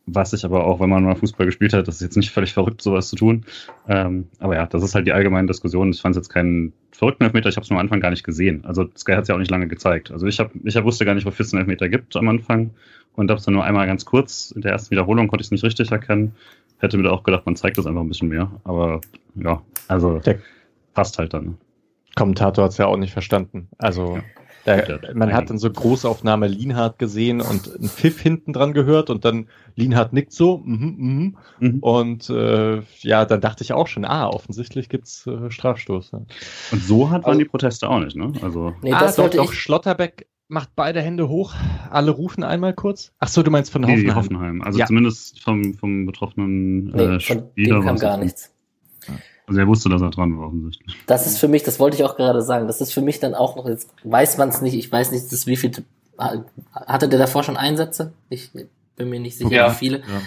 was 0.07 0.33
ich 0.33 0.45
aber 0.45 0.65
auch, 0.65 0.79
wenn 0.79 0.89
man 0.89 1.03
mal 1.03 1.17
Fußball 1.17 1.47
gespielt 1.47 1.73
hat, 1.73 1.89
das 1.89 1.97
ist 1.97 2.01
jetzt 2.01 2.17
nicht 2.17 2.31
völlig 2.31 2.53
verrückt, 2.53 2.81
sowas 2.81 3.09
zu 3.09 3.17
tun. 3.17 3.45
Ähm, 3.89 4.29
aber 4.39 4.55
ja, 4.55 4.67
das 4.67 4.85
ist 4.85 4.95
halt 4.95 5.07
die 5.07 5.13
allgemeine 5.13 5.49
Diskussion. 5.49 5.91
Ich 5.91 6.01
fand 6.01 6.15
es 6.15 6.21
jetzt 6.21 6.29
keinen 6.29 6.73
verrückten 6.93 7.25
Elfmeter, 7.25 7.49
ich 7.49 7.57
habe 7.57 7.65
es 7.65 7.71
am 7.71 7.79
Anfang 7.79 8.01
gar 8.01 8.11
nicht 8.11 8.23
gesehen. 8.23 8.65
Also 8.65 8.89
Sky 8.97 9.13
hat 9.13 9.23
es 9.23 9.29
ja 9.29 9.35
auch 9.35 9.41
nicht 9.41 9.51
lange 9.51 9.67
gezeigt. 9.67 10.13
Also 10.13 10.27
ich, 10.27 10.39
hab, 10.39 10.53
ich 10.63 10.77
hab, 10.77 10.85
wusste 10.85 11.05
gar 11.05 11.15
nicht, 11.15 11.27
wo 11.27 11.31
14 11.33 11.59
Elfmeter 11.59 11.89
gibt 11.89 12.15
am 12.17 12.29
Anfang 12.29 12.71
und 13.17 13.31
habe 13.31 13.39
es 13.39 13.45
dann 13.45 13.55
nur 13.55 13.65
einmal 13.65 13.87
ganz 13.87 14.05
kurz, 14.05 14.53
in 14.53 14.63
der 14.63 14.73
ersten 14.73 14.93
Wiederholung 14.93 15.27
konnte 15.27 15.43
ich 15.43 15.49
es 15.49 15.51
nicht 15.53 15.65
richtig 15.65 15.91
erkennen. 15.91 16.35
Hätte 16.79 16.97
mir 16.97 17.05
da 17.05 17.11
auch 17.11 17.25
gedacht, 17.25 17.45
man 17.47 17.57
zeigt 17.57 17.79
das 17.79 17.87
einfach 17.87 18.03
ein 18.03 18.09
bisschen 18.09 18.29
mehr. 18.29 18.51
Aber 18.63 19.01
ja, 19.35 19.63
also 19.89 20.21
der 20.21 20.39
passt 20.95 21.19
halt 21.19 21.35
dann. 21.35 21.59
Kommentator 22.15 22.65
hat 22.65 22.73
es 22.73 22.79
ja 22.79 22.87
auch 22.87 22.97
nicht 22.97 23.13
verstanden. 23.13 23.69
Also 23.79 24.17
ja. 24.17 24.23
Da, 24.67 24.99
man 25.15 25.33
hat 25.33 25.49
dann 25.49 25.59
so 25.59 25.71
Großaufnahme 25.71 26.49
Lienhardt 26.49 26.99
gesehen 26.99 27.41
und 27.41 27.73
ein 27.81 27.89
Pfiff 27.89 28.21
hinten 28.21 28.53
dran 28.53 28.73
gehört 28.73 29.11
und 29.11 29.25
dann 29.25 29.47
Lienhardt 29.77 30.13
nickt 30.13 30.33
so 30.33 30.59
mhm, 30.59 30.97
mhm. 30.99 31.37
Mhm. 31.61 31.79
und 31.81 32.31
äh, 32.31 32.83
ja, 33.01 33.25
dann 33.25 33.41
dachte 33.41 33.63
ich 33.63 33.73
auch 33.73 33.87
schon, 33.87 34.05
ah, 34.05 34.29
offensichtlich 34.29 34.89
gibt's 34.89 35.25
äh, 35.29 35.51
Strafstoß. 35.53 36.11
Ja. 36.11 36.19
Und 36.73 36.83
so 36.83 37.11
hat 37.11 37.23
man 37.23 37.31
also, 37.31 37.39
die 37.39 37.45
Proteste 37.45 37.89
auch 37.89 38.01
nicht, 38.01 38.17
ne? 38.17 38.33
Also 38.43 38.75
nee, 38.83 38.93
ah, 38.93 38.99
das 38.99 39.17
doch, 39.17 39.31
doch, 39.31 39.53
Schlotterbeck 39.53 40.27
macht 40.49 40.71
beide 40.75 41.01
Hände 41.01 41.29
hoch, 41.29 41.55
alle 41.91 42.11
rufen 42.11 42.43
einmal 42.43 42.75
kurz. 42.75 43.13
Ach 43.21 43.29
so, 43.29 43.45
du 43.45 43.53
meinst 43.53 43.71
von 43.71 43.85
Hoffenheim? 43.85 44.07
Nee, 44.07 44.15
Hoffenheim. 44.15 44.63
Also 44.63 44.81
ja. 44.81 44.87
zumindest 44.87 45.41
vom, 45.43 45.75
vom 45.75 46.07
betroffenen 46.07 46.93
äh, 46.95 46.97
nee, 46.97 47.21
von 47.21 47.45
Spieler. 47.53 47.81
Dem 47.81 47.85
kam 47.85 47.99
gar 47.99 48.17
nichts. 48.17 48.53
Also 49.47 49.61
er 49.61 49.67
wusste, 49.67 49.89
dass 49.89 50.03
er 50.03 50.11
dran 50.11 50.39
war 50.39 50.49
offensichtlich. 50.49 50.97
Das 51.07 51.27
ist 51.27 51.39
für 51.39 51.49
mich, 51.49 51.63
das 51.63 51.79
wollte 51.79 51.97
ich 51.97 52.05
auch 52.05 52.17
gerade 52.17 52.43
sagen, 52.43 52.67
das 52.67 52.81
ist 52.81 52.93
für 52.93 53.01
mich 53.01 53.21
dann 53.21 53.35
auch 53.35 53.57
noch, 53.57 53.69
jetzt 53.69 53.91
weiß 54.03 54.39
man 54.39 54.49
es 54.49 54.61
nicht, 54.61 54.75
ich 54.75 54.91
weiß 54.91 55.13
nicht, 55.13 55.31
das 55.31 55.47
wie 55.47 55.57
viel, 55.57 55.73
hatte 56.75 57.09
der 57.09 57.19
davor 57.19 57.45
schon 57.45 57.57
Einsätze? 57.57 58.13
Ich 58.29 58.51
bin 58.97 59.09
mir 59.09 59.21
nicht 59.21 59.39
sicher, 59.39 59.51
ja. 59.51 59.71
wie 59.71 59.75
viele. 59.75 59.99
Ja. 59.99 60.23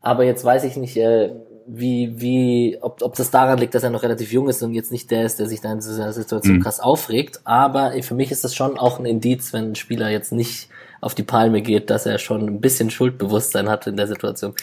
Aber 0.00 0.24
jetzt 0.24 0.44
weiß 0.44 0.64
ich 0.64 0.76
nicht, 0.76 0.96
äh, 0.96 1.34
wie, 1.66 2.20
wie, 2.20 2.78
ob, 2.80 3.02
ob 3.02 3.14
das 3.16 3.30
daran 3.30 3.58
liegt, 3.58 3.74
dass 3.74 3.82
er 3.82 3.90
noch 3.90 4.02
relativ 4.02 4.32
jung 4.32 4.48
ist 4.48 4.62
und 4.62 4.74
jetzt 4.74 4.92
nicht 4.92 5.10
der 5.10 5.24
ist, 5.24 5.38
der 5.38 5.46
sich 5.46 5.60
da 5.60 5.72
in 5.72 5.78
dieser 5.78 6.12
Situation 6.12 6.56
mhm. 6.56 6.62
krass 6.62 6.80
aufregt. 6.80 7.40
Aber 7.44 7.92
für 8.02 8.14
mich 8.14 8.30
ist 8.30 8.44
das 8.44 8.54
schon 8.54 8.78
auch 8.78 8.98
ein 8.98 9.06
Indiz, 9.06 9.52
wenn 9.52 9.70
ein 9.70 9.74
Spieler 9.74 10.10
jetzt 10.10 10.32
nicht 10.32 10.68
auf 11.00 11.14
die 11.14 11.22
Palme 11.22 11.62
geht, 11.62 11.90
dass 11.90 12.06
er 12.06 12.18
schon 12.18 12.46
ein 12.46 12.60
bisschen 12.60 12.90
Schuldbewusstsein 12.90 13.68
hat 13.68 13.86
in 13.86 13.96
der 13.96 14.06
Situation. 14.06 14.54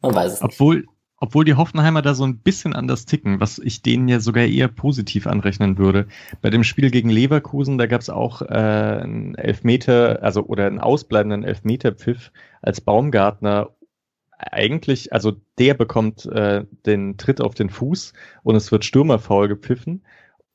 Man 0.00 0.14
weiß 0.14 0.34
es 0.34 0.42
nicht. 0.42 0.58
Obwohl, 1.20 1.44
die 1.44 1.54
Hoffenheimer 1.54 2.00
da 2.00 2.14
so 2.14 2.24
ein 2.24 2.38
bisschen 2.38 2.74
anders 2.74 3.04
ticken, 3.04 3.40
was 3.40 3.58
ich 3.58 3.82
denen 3.82 4.06
ja 4.06 4.20
sogar 4.20 4.44
eher 4.44 4.68
positiv 4.68 5.26
anrechnen 5.26 5.76
würde. 5.76 6.06
Bei 6.42 6.50
dem 6.50 6.62
Spiel 6.62 6.90
gegen 6.90 7.10
Leverkusen, 7.10 7.76
da 7.76 7.86
gab 7.86 8.00
es 8.00 8.08
auch 8.08 8.40
äh, 8.42 8.46
einen 8.46 9.34
Elfmeter, 9.34 10.22
also 10.22 10.44
oder 10.44 10.66
einen 10.66 10.78
ausbleibenden 10.78 11.42
Elfmeterpfiff, 11.42 12.30
als 12.62 12.80
Baumgartner 12.80 13.70
eigentlich, 14.38 15.12
also 15.12 15.32
der 15.58 15.74
bekommt 15.74 16.26
äh, 16.26 16.64
den 16.86 17.16
Tritt 17.16 17.40
auf 17.40 17.54
den 17.54 17.70
Fuß 17.70 18.12
und 18.44 18.54
es 18.54 18.70
wird 18.70 18.84
Stürmerfaul 18.84 19.48
gepfiffen. 19.48 20.04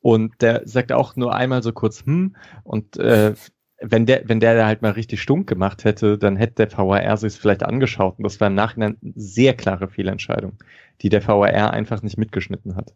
Und 0.02 0.42
der 0.42 0.64
sagt 0.66 0.92
auch 0.92 1.16
nur 1.16 1.34
einmal 1.34 1.64
so 1.64 1.72
kurz, 1.72 2.06
hm, 2.06 2.36
und 2.64 2.98
äh, 2.98 3.36
wenn 3.84 4.06
der, 4.06 4.28
wenn 4.28 4.40
der 4.40 4.66
halt 4.66 4.82
mal 4.82 4.92
richtig 4.92 5.22
stunk 5.22 5.48
gemacht 5.48 5.84
hätte, 5.84 6.18
dann 6.18 6.36
hätte 6.36 6.66
der 6.66 6.78
VAR 6.78 7.18
sich 7.18 7.34
vielleicht 7.34 7.64
angeschaut. 7.64 8.18
Und 8.18 8.24
das 8.24 8.40
war 8.40 8.48
im 8.48 8.56
Nachhinein 8.56 8.98
eine 9.02 9.14
sehr 9.16 9.54
klare 9.54 9.88
Fehlentscheidung, 9.88 10.58
die 11.02 11.10
der 11.10 11.26
VAR 11.28 11.72
einfach 11.72 12.02
nicht 12.02 12.18
mitgeschnitten 12.18 12.76
hat. 12.76 12.94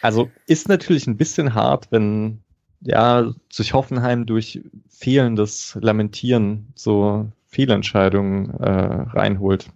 Also 0.00 0.30
ist 0.46 0.68
natürlich 0.68 1.06
ein 1.06 1.16
bisschen 1.16 1.54
hart, 1.54 1.88
wenn 1.90 2.42
ja 2.80 3.32
sich 3.50 3.74
Hoffenheim 3.74 4.24
durch 4.24 4.62
fehlendes 4.88 5.76
Lamentieren 5.80 6.72
so 6.74 7.30
Fehlentscheidungen 7.46 8.50
äh, 8.60 8.70
reinholt. 8.70 9.68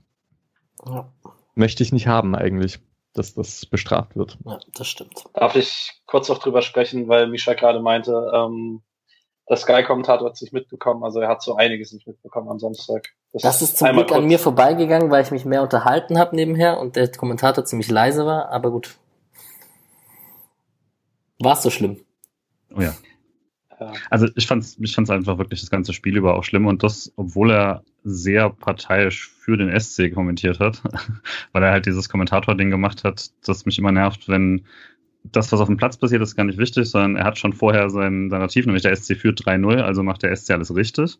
Ja. 0.86 1.08
Möchte 1.54 1.82
ich 1.82 1.92
nicht 1.92 2.06
haben 2.06 2.34
eigentlich, 2.34 2.78
dass 3.12 3.34
das 3.34 3.66
bestraft 3.66 4.16
wird. 4.16 4.38
Ja, 4.46 4.58
das 4.74 4.88
stimmt. 4.88 5.24
Darf 5.34 5.56
ich 5.56 5.92
kurz 6.06 6.28
noch 6.28 6.38
drüber 6.38 6.62
sprechen, 6.62 7.08
weil 7.08 7.26
Misha 7.26 7.54
gerade 7.54 7.80
meinte, 7.80 8.30
ähm, 8.34 8.82
der 9.52 9.58
Sky-Kommentator 9.58 10.26
hat 10.26 10.34
es 10.34 10.40
nicht 10.40 10.54
mitbekommen, 10.54 11.04
also 11.04 11.20
er 11.20 11.28
hat 11.28 11.42
so 11.42 11.56
einiges 11.56 11.92
nicht 11.92 12.06
mitbekommen 12.06 12.48
am 12.48 12.58
Samstag. 12.58 13.10
Das, 13.34 13.42
das 13.42 13.62
ist 13.62 13.76
zum 13.76 13.92
Glück 13.92 14.08
kurz. 14.08 14.18
an 14.18 14.26
mir 14.26 14.38
vorbeigegangen, 14.38 15.10
weil 15.10 15.22
ich 15.22 15.30
mich 15.30 15.44
mehr 15.44 15.62
unterhalten 15.62 16.18
habe 16.18 16.34
nebenher 16.34 16.80
und 16.80 16.96
der 16.96 17.12
Kommentator 17.12 17.62
ziemlich 17.66 17.90
leise 17.90 18.24
war, 18.24 18.48
aber 18.48 18.70
gut. 18.70 18.96
War 21.38 21.52
es 21.52 21.62
so 21.62 21.68
schlimm? 21.68 21.98
Oh 22.74 22.80
ja. 22.80 22.94
Also 24.10 24.28
ich 24.36 24.46
fand 24.46 24.62
es 24.62 24.78
ich 24.78 24.94
fand's 24.94 25.10
einfach 25.10 25.38
wirklich 25.38 25.60
das 25.60 25.68
ganze 25.68 25.92
Spiel 25.92 26.16
über 26.16 26.36
auch 26.36 26.44
schlimm 26.44 26.66
und 26.66 26.82
das, 26.82 27.12
obwohl 27.16 27.50
er 27.50 27.82
sehr 28.04 28.48
parteiisch 28.48 29.28
für 29.28 29.58
den 29.58 29.78
SC 29.78 30.14
kommentiert 30.14 30.60
hat, 30.60 30.82
weil 31.52 31.62
er 31.62 31.72
halt 31.72 31.84
dieses 31.84 32.08
Kommentator-Ding 32.08 32.70
gemacht 32.70 33.04
hat, 33.04 33.30
das 33.44 33.66
mich 33.66 33.78
immer 33.78 33.92
nervt, 33.92 34.28
wenn 34.28 34.64
das, 35.24 35.52
was 35.52 35.60
auf 35.60 35.68
dem 35.68 35.76
Platz 35.76 35.96
passiert, 35.96 36.22
ist 36.22 36.36
gar 36.36 36.44
nicht 36.44 36.58
wichtig, 36.58 36.90
sondern 36.90 37.16
er 37.16 37.24
hat 37.24 37.38
schon 37.38 37.52
vorher 37.52 37.90
sein 37.90 38.26
Narrativ, 38.26 38.66
nämlich 38.66 38.82
der 38.82 38.94
SC 38.94 39.16
führt 39.16 39.40
3-0, 39.40 39.80
also 39.80 40.02
macht 40.02 40.22
der 40.22 40.34
SC 40.34 40.50
alles 40.50 40.74
richtig 40.74 41.18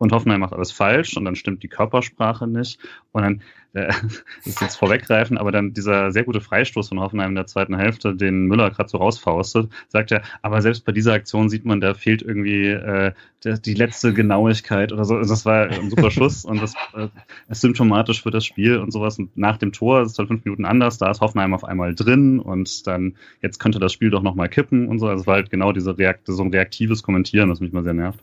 und 0.00 0.12
Hoffenheim 0.12 0.40
macht 0.40 0.54
alles 0.54 0.72
falsch 0.72 1.16
und 1.16 1.26
dann 1.26 1.36
stimmt 1.36 1.62
die 1.62 1.68
Körpersprache 1.68 2.46
nicht 2.46 2.80
und 3.12 3.22
dann 3.22 3.42
äh, 3.74 3.88
das 3.88 4.14
ist 4.46 4.60
jetzt 4.62 4.76
vorweggreifen, 4.76 5.36
aber 5.36 5.52
dann 5.52 5.74
dieser 5.74 6.10
sehr 6.10 6.24
gute 6.24 6.40
Freistoß 6.40 6.88
von 6.88 7.00
Hoffenheim 7.00 7.30
in 7.30 7.34
der 7.34 7.46
zweiten 7.46 7.76
Hälfte, 7.76 8.16
den 8.16 8.46
Müller 8.46 8.70
gerade 8.70 8.88
so 8.88 8.96
rausfaustet, 8.96 9.70
sagt 9.88 10.10
er, 10.10 10.22
aber 10.40 10.62
selbst 10.62 10.86
bei 10.86 10.92
dieser 10.92 11.12
Aktion 11.12 11.50
sieht 11.50 11.66
man, 11.66 11.82
da 11.82 11.92
fehlt 11.92 12.22
irgendwie 12.22 12.68
äh, 12.68 13.12
die 13.44 13.74
letzte 13.74 14.14
Genauigkeit 14.14 14.90
oder 14.90 15.04
so. 15.04 15.16
Also 15.16 15.34
das 15.34 15.44
war 15.44 15.68
ein 15.68 15.90
super 15.90 16.10
Schuss 16.10 16.46
und 16.46 16.62
das 16.62 16.74
äh, 16.94 17.08
ist 17.50 17.60
symptomatisch 17.60 18.22
für 18.22 18.30
das 18.30 18.46
Spiel 18.46 18.78
und 18.78 18.92
sowas. 18.92 19.18
Und 19.18 19.36
nach 19.36 19.58
dem 19.58 19.72
Tor 19.72 20.00
ist 20.00 20.12
es 20.12 20.14
dann 20.14 20.28
fünf 20.28 20.46
Minuten 20.46 20.64
anders, 20.64 20.96
da 20.96 21.10
ist 21.10 21.20
Hoffenheim 21.20 21.52
auf 21.52 21.64
einmal 21.64 21.94
drin 21.94 22.40
und 22.40 22.86
dann 22.86 23.16
jetzt 23.42 23.58
könnte 23.58 23.78
das 23.78 23.92
Spiel 23.92 24.08
doch 24.08 24.22
nochmal 24.22 24.48
kippen 24.48 24.88
und 24.88 24.98
so. 24.98 25.08
Also 25.08 25.20
es 25.20 25.26
war 25.26 25.34
halt 25.34 25.50
genau 25.50 25.72
diese 25.72 25.98
Reakt 25.98 26.26
so 26.26 26.42
ein 26.42 26.50
reaktives 26.50 27.02
Kommentieren, 27.02 27.50
das 27.50 27.60
mich 27.60 27.72
mal 27.72 27.84
sehr 27.84 27.92
nervt. 27.92 28.20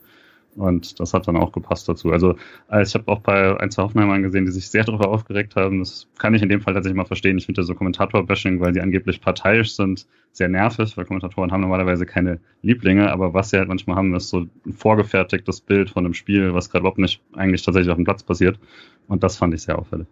Und 0.56 0.98
das 0.98 1.14
hat 1.14 1.28
dann 1.28 1.36
auch 1.36 1.52
gepasst 1.52 1.88
dazu. 1.88 2.10
Also 2.10 2.34
äh, 2.70 2.82
ich 2.82 2.94
habe 2.94 3.06
auch 3.06 3.20
bei 3.20 3.58
ein, 3.60 3.70
zwei 3.70 3.84
Hoffenheimern 3.84 4.22
gesehen, 4.22 4.44
die 4.44 4.50
sich 4.50 4.68
sehr 4.68 4.82
darüber 4.82 5.08
aufgeregt 5.08 5.54
haben. 5.54 5.78
Das 5.78 6.08
kann 6.18 6.34
ich 6.34 6.42
in 6.42 6.48
dem 6.48 6.60
Fall 6.60 6.74
tatsächlich 6.74 6.96
mal 6.96 7.04
verstehen. 7.04 7.38
Ich 7.38 7.46
finde 7.46 7.62
so 7.62 7.74
Kommentator-Bashing, 7.74 8.60
weil 8.60 8.72
die 8.72 8.80
angeblich 8.80 9.20
parteiisch 9.20 9.74
sind, 9.74 10.06
sehr 10.32 10.48
nervig, 10.48 10.96
weil 10.96 11.04
Kommentatoren 11.04 11.52
haben 11.52 11.60
normalerweise 11.60 12.06
keine 12.06 12.40
Lieblinge. 12.62 13.10
Aber 13.12 13.34
was 13.34 13.50
sie 13.50 13.58
halt 13.58 13.68
manchmal 13.68 13.96
haben, 13.96 14.14
ist 14.14 14.30
so 14.30 14.46
ein 14.66 14.72
vorgefertigtes 14.72 15.60
Bild 15.60 15.90
von 15.90 16.04
einem 16.04 16.14
Spiel, 16.14 16.54
was 16.54 16.70
gerade 16.70 16.80
überhaupt 16.80 16.98
nicht 16.98 17.20
eigentlich 17.34 17.62
tatsächlich 17.62 17.90
auf 17.90 17.96
dem 17.96 18.04
Platz 18.04 18.24
passiert. 18.24 18.58
Und 19.06 19.22
das 19.22 19.36
fand 19.36 19.54
ich 19.54 19.62
sehr 19.62 19.78
auffällig. 19.78 20.08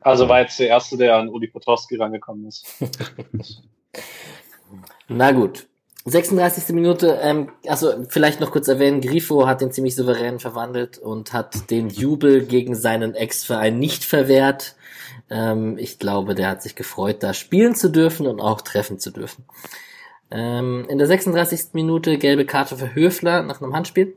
Also 0.00 0.28
war 0.28 0.40
jetzt 0.40 0.60
der 0.60 0.68
Erste, 0.68 0.98
der 0.98 1.16
an 1.16 1.30
Uli 1.30 1.46
Potowski 1.46 1.96
rangekommen 1.96 2.46
ist. 2.46 2.66
Na 5.08 5.32
gut. 5.32 5.66
36. 6.06 6.74
Minute, 6.74 7.18
ähm, 7.22 7.50
also 7.66 8.04
vielleicht 8.08 8.40
noch 8.40 8.50
kurz 8.50 8.68
erwähnen, 8.68 9.00
Grifo 9.00 9.46
hat 9.46 9.62
den 9.62 9.72
ziemlich 9.72 9.96
souverän 9.96 10.38
verwandelt 10.38 10.98
und 10.98 11.32
hat 11.32 11.70
den 11.70 11.88
Jubel 11.88 12.44
gegen 12.44 12.74
seinen 12.74 13.14
Ex-Verein 13.14 13.78
nicht 13.78 14.04
verwehrt. 14.04 14.76
Ähm, 15.30 15.78
ich 15.78 15.98
glaube, 15.98 16.34
der 16.34 16.48
hat 16.48 16.62
sich 16.62 16.74
gefreut, 16.74 17.22
da 17.22 17.32
spielen 17.32 17.74
zu 17.74 17.90
dürfen 17.90 18.26
und 18.26 18.40
auch 18.40 18.60
treffen 18.60 18.98
zu 18.98 19.10
dürfen. 19.10 19.44
Ähm, 20.30 20.84
in 20.90 20.98
der 20.98 21.06
36. 21.06 21.72
Minute 21.72 22.18
gelbe 22.18 22.44
Karte 22.44 22.76
für 22.76 22.94
Höfler 22.94 23.42
nach 23.42 23.62
einem 23.62 23.74
Handspiel. 23.74 24.14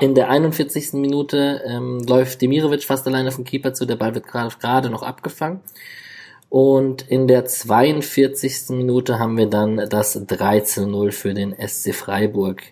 In 0.00 0.14
der 0.16 0.30
41. 0.30 0.94
Minute 0.94 1.62
ähm, 1.64 2.00
läuft 2.00 2.42
Demirovic 2.42 2.82
fast 2.82 3.06
alleine 3.06 3.30
vom 3.30 3.44
Keeper 3.44 3.72
zu, 3.72 3.86
der 3.86 3.96
Ball 3.96 4.14
wird 4.14 4.26
gerade 4.26 4.90
noch 4.90 5.02
abgefangen. 5.02 5.60
Und 6.48 7.02
in 7.08 7.26
der 7.26 7.44
42. 7.44 8.70
Minute 8.70 9.18
haben 9.18 9.36
wir 9.36 9.46
dann 9.46 9.76
das 9.88 10.16
13-0 10.16 11.12
für 11.12 11.34
den 11.34 11.54
SC 11.54 11.94
Freiburg. 11.94 12.62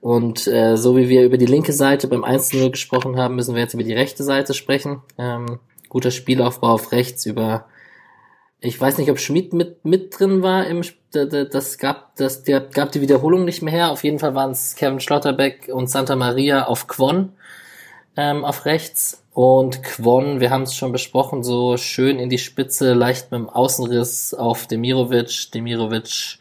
Und 0.00 0.46
äh, 0.46 0.76
so 0.76 0.96
wie 0.96 1.08
wir 1.08 1.24
über 1.24 1.36
die 1.36 1.46
linke 1.46 1.72
Seite 1.72 2.08
beim 2.08 2.24
1-0 2.24 2.70
gesprochen 2.70 3.18
haben, 3.18 3.36
müssen 3.36 3.54
wir 3.54 3.62
jetzt 3.62 3.74
über 3.74 3.82
die 3.84 3.92
rechte 3.92 4.24
Seite 4.24 4.54
sprechen. 4.54 5.02
Ähm, 5.18 5.60
guter 5.88 6.10
Spielaufbau 6.10 6.72
auf 6.72 6.92
rechts 6.92 7.26
über 7.26 7.66
ich 8.60 8.78
weiß 8.78 8.98
nicht, 8.98 9.10
ob 9.10 9.18
Schmidt 9.18 9.52
mit, 9.52 9.84
mit 9.84 10.18
drin 10.18 10.42
war 10.42 10.66
im 10.66 10.82
das 11.12 11.78
gab 11.78 12.14
das 12.16 12.44
der 12.44 12.60
gab 12.60 12.92
die 12.92 13.00
Wiederholung 13.00 13.44
nicht 13.44 13.62
mehr 13.62 13.72
her. 13.72 13.90
Auf 13.90 14.04
jeden 14.04 14.18
Fall 14.18 14.34
waren 14.34 14.52
es 14.52 14.76
Kevin 14.76 15.00
Schlotterbeck 15.00 15.70
und 15.72 15.88
Santa 15.90 16.14
Maria 16.14 16.66
auf 16.66 16.86
Quon 16.86 17.32
ähm, 18.16 18.44
auf 18.44 18.66
rechts 18.66 19.19
und 19.32 19.82
Quon, 19.82 20.40
wir 20.40 20.50
haben 20.50 20.62
es 20.62 20.74
schon 20.74 20.92
besprochen, 20.92 21.42
so 21.42 21.76
schön 21.76 22.18
in 22.18 22.28
die 22.30 22.38
Spitze, 22.38 22.94
leicht 22.94 23.30
mit 23.30 23.40
dem 23.40 23.48
Außenriss 23.48 24.34
auf 24.34 24.66
Demirovic. 24.66 25.52
Demirovic 25.52 26.38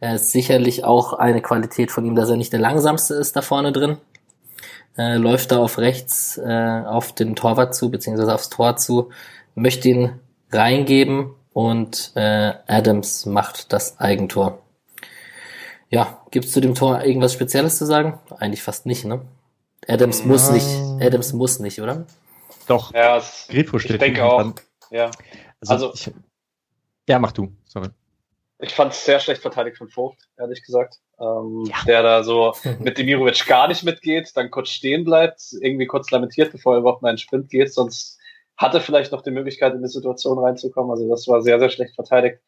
äh, 0.00 0.14
ist 0.14 0.30
sicherlich 0.30 0.84
auch 0.84 1.14
eine 1.14 1.42
Qualität 1.42 1.90
von 1.90 2.04
ihm, 2.04 2.14
dass 2.14 2.30
er 2.30 2.36
nicht 2.36 2.52
der 2.52 2.60
langsamste 2.60 3.14
ist 3.14 3.34
da 3.34 3.42
vorne 3.42 3.72
drin. 3.72 3.98
Äh, 4.96 5.16
läuft 5.16 5.52
da 5.52 5.58
auf 5.58 5.78
rechts 5.78 6.38
äh, 6.38 6.82
auf 6.86 7.12
den 7.12 7.34
Torwart 7.34 7.74
zu, 7.74 7.90
beziehungsweise 7.90 8.34
aufs 8.34 8.50
Tor 8.50 8.76
zu, 8.76 9.10
möchte 9.54 9.88
ihn 9.88 10.20
reingeben 10.52 11.34
und 11.52 12.12
äh, 12.14 12.52
Adams 12.66 13.26
macht 13.26 13.72
das 13.72 13.98
Eigentor. 13.98 14.58
Ja, 15.90 16.18
gibt's 16.30 16.52
zu 16.52 16.60
dem 16.60 16.74
Tor 16.74 17.02
irgendwas 17.02 17.32
Spezielles 17.32 17.78
zu 17.78 17.86
sagen? 17.86 18.18
Eigentlich 18.38 18.62
fast 18.62 18.86
nicht, 18.86 19.04
ne? 19.04 19.22
Adams 19.86 20.24
muss 20.24 20.50
nicht. 20.50 20.68
Adams 21.00 21.32
muss 21.32 21.60
nicht, 21.60 21.80
oder? 21.80 22.06
Doch. 22.68 22.92
Ja, 22.94 23.16
es, 23.16 23.46
Grifo 23.48 23.78
steht 23.78 23.92
ich 23.92 23.98
denke 23.98 24.24
auch. 24.24 24.42
Dran. 24.42 24.54
Ja. 24.90 25.10
Also, 25.60 25.90
also 25.90 25.92
ich, 25.94 26.10
ja, 27.08 27.18
mach 27.18 27.32
du. 27.32 27.52
Sorry. 27.64 27.88
Ich 28.60 28.74
fand 28.74 28.92
es 28.92 29.04
sehr 29.04 29.20
schlecht 29.20 29.40
verteidigt 29.40 29.78
von 29.78 29.88
Vogt, 29.88 30.28
ehrlich 30.36 30.64
gesagt. 30.64 30.96
Ähm, 31.20 31.64
ja. 31.68 31.76
Der 31.86 32.02
da 32.02 32.22
so 32.22 32.54
mit 32.80 32.98
Demirovic 32.98 33.46
gar 33.46 33.68
nicht 33.68 33.82
mitgeht, 33.84 34.30
dann 34.34 34.50
kurz 34.50 34.70
stehen 34.70 35.04
bleibt, 35.04 35.40
irgendwie 35.60 35.86
kurz 35.86 36.10
lamentiert, 36.10 36.52
bevor 36.52 36.74
er 36.74 36.80
überhaupt 36.80 37.02
in 37.02 37.08
einen 37.08 37.18
Sprint 37.18 37.50
geht, 37.50 37.72
sonst 37.72 38.18
hatte 38.56 38.80
vielleicht 38.80 39.12
noch 39.12 39.22
die 39.22 39.30
Möglichkeit, 39.30 39.74
in 39.74 39.82
die 39.82 39.88
Situation 39.88 40.38
reinzukommen. 40.38 40.90
Also 40.90 41.08
das 41.08 41.28
war 41.28 41.40
sehr, 41.42 41.58
sehr 41.60 41.70
schlecht 41.70 41.94
verteidigt. 41.94 42.40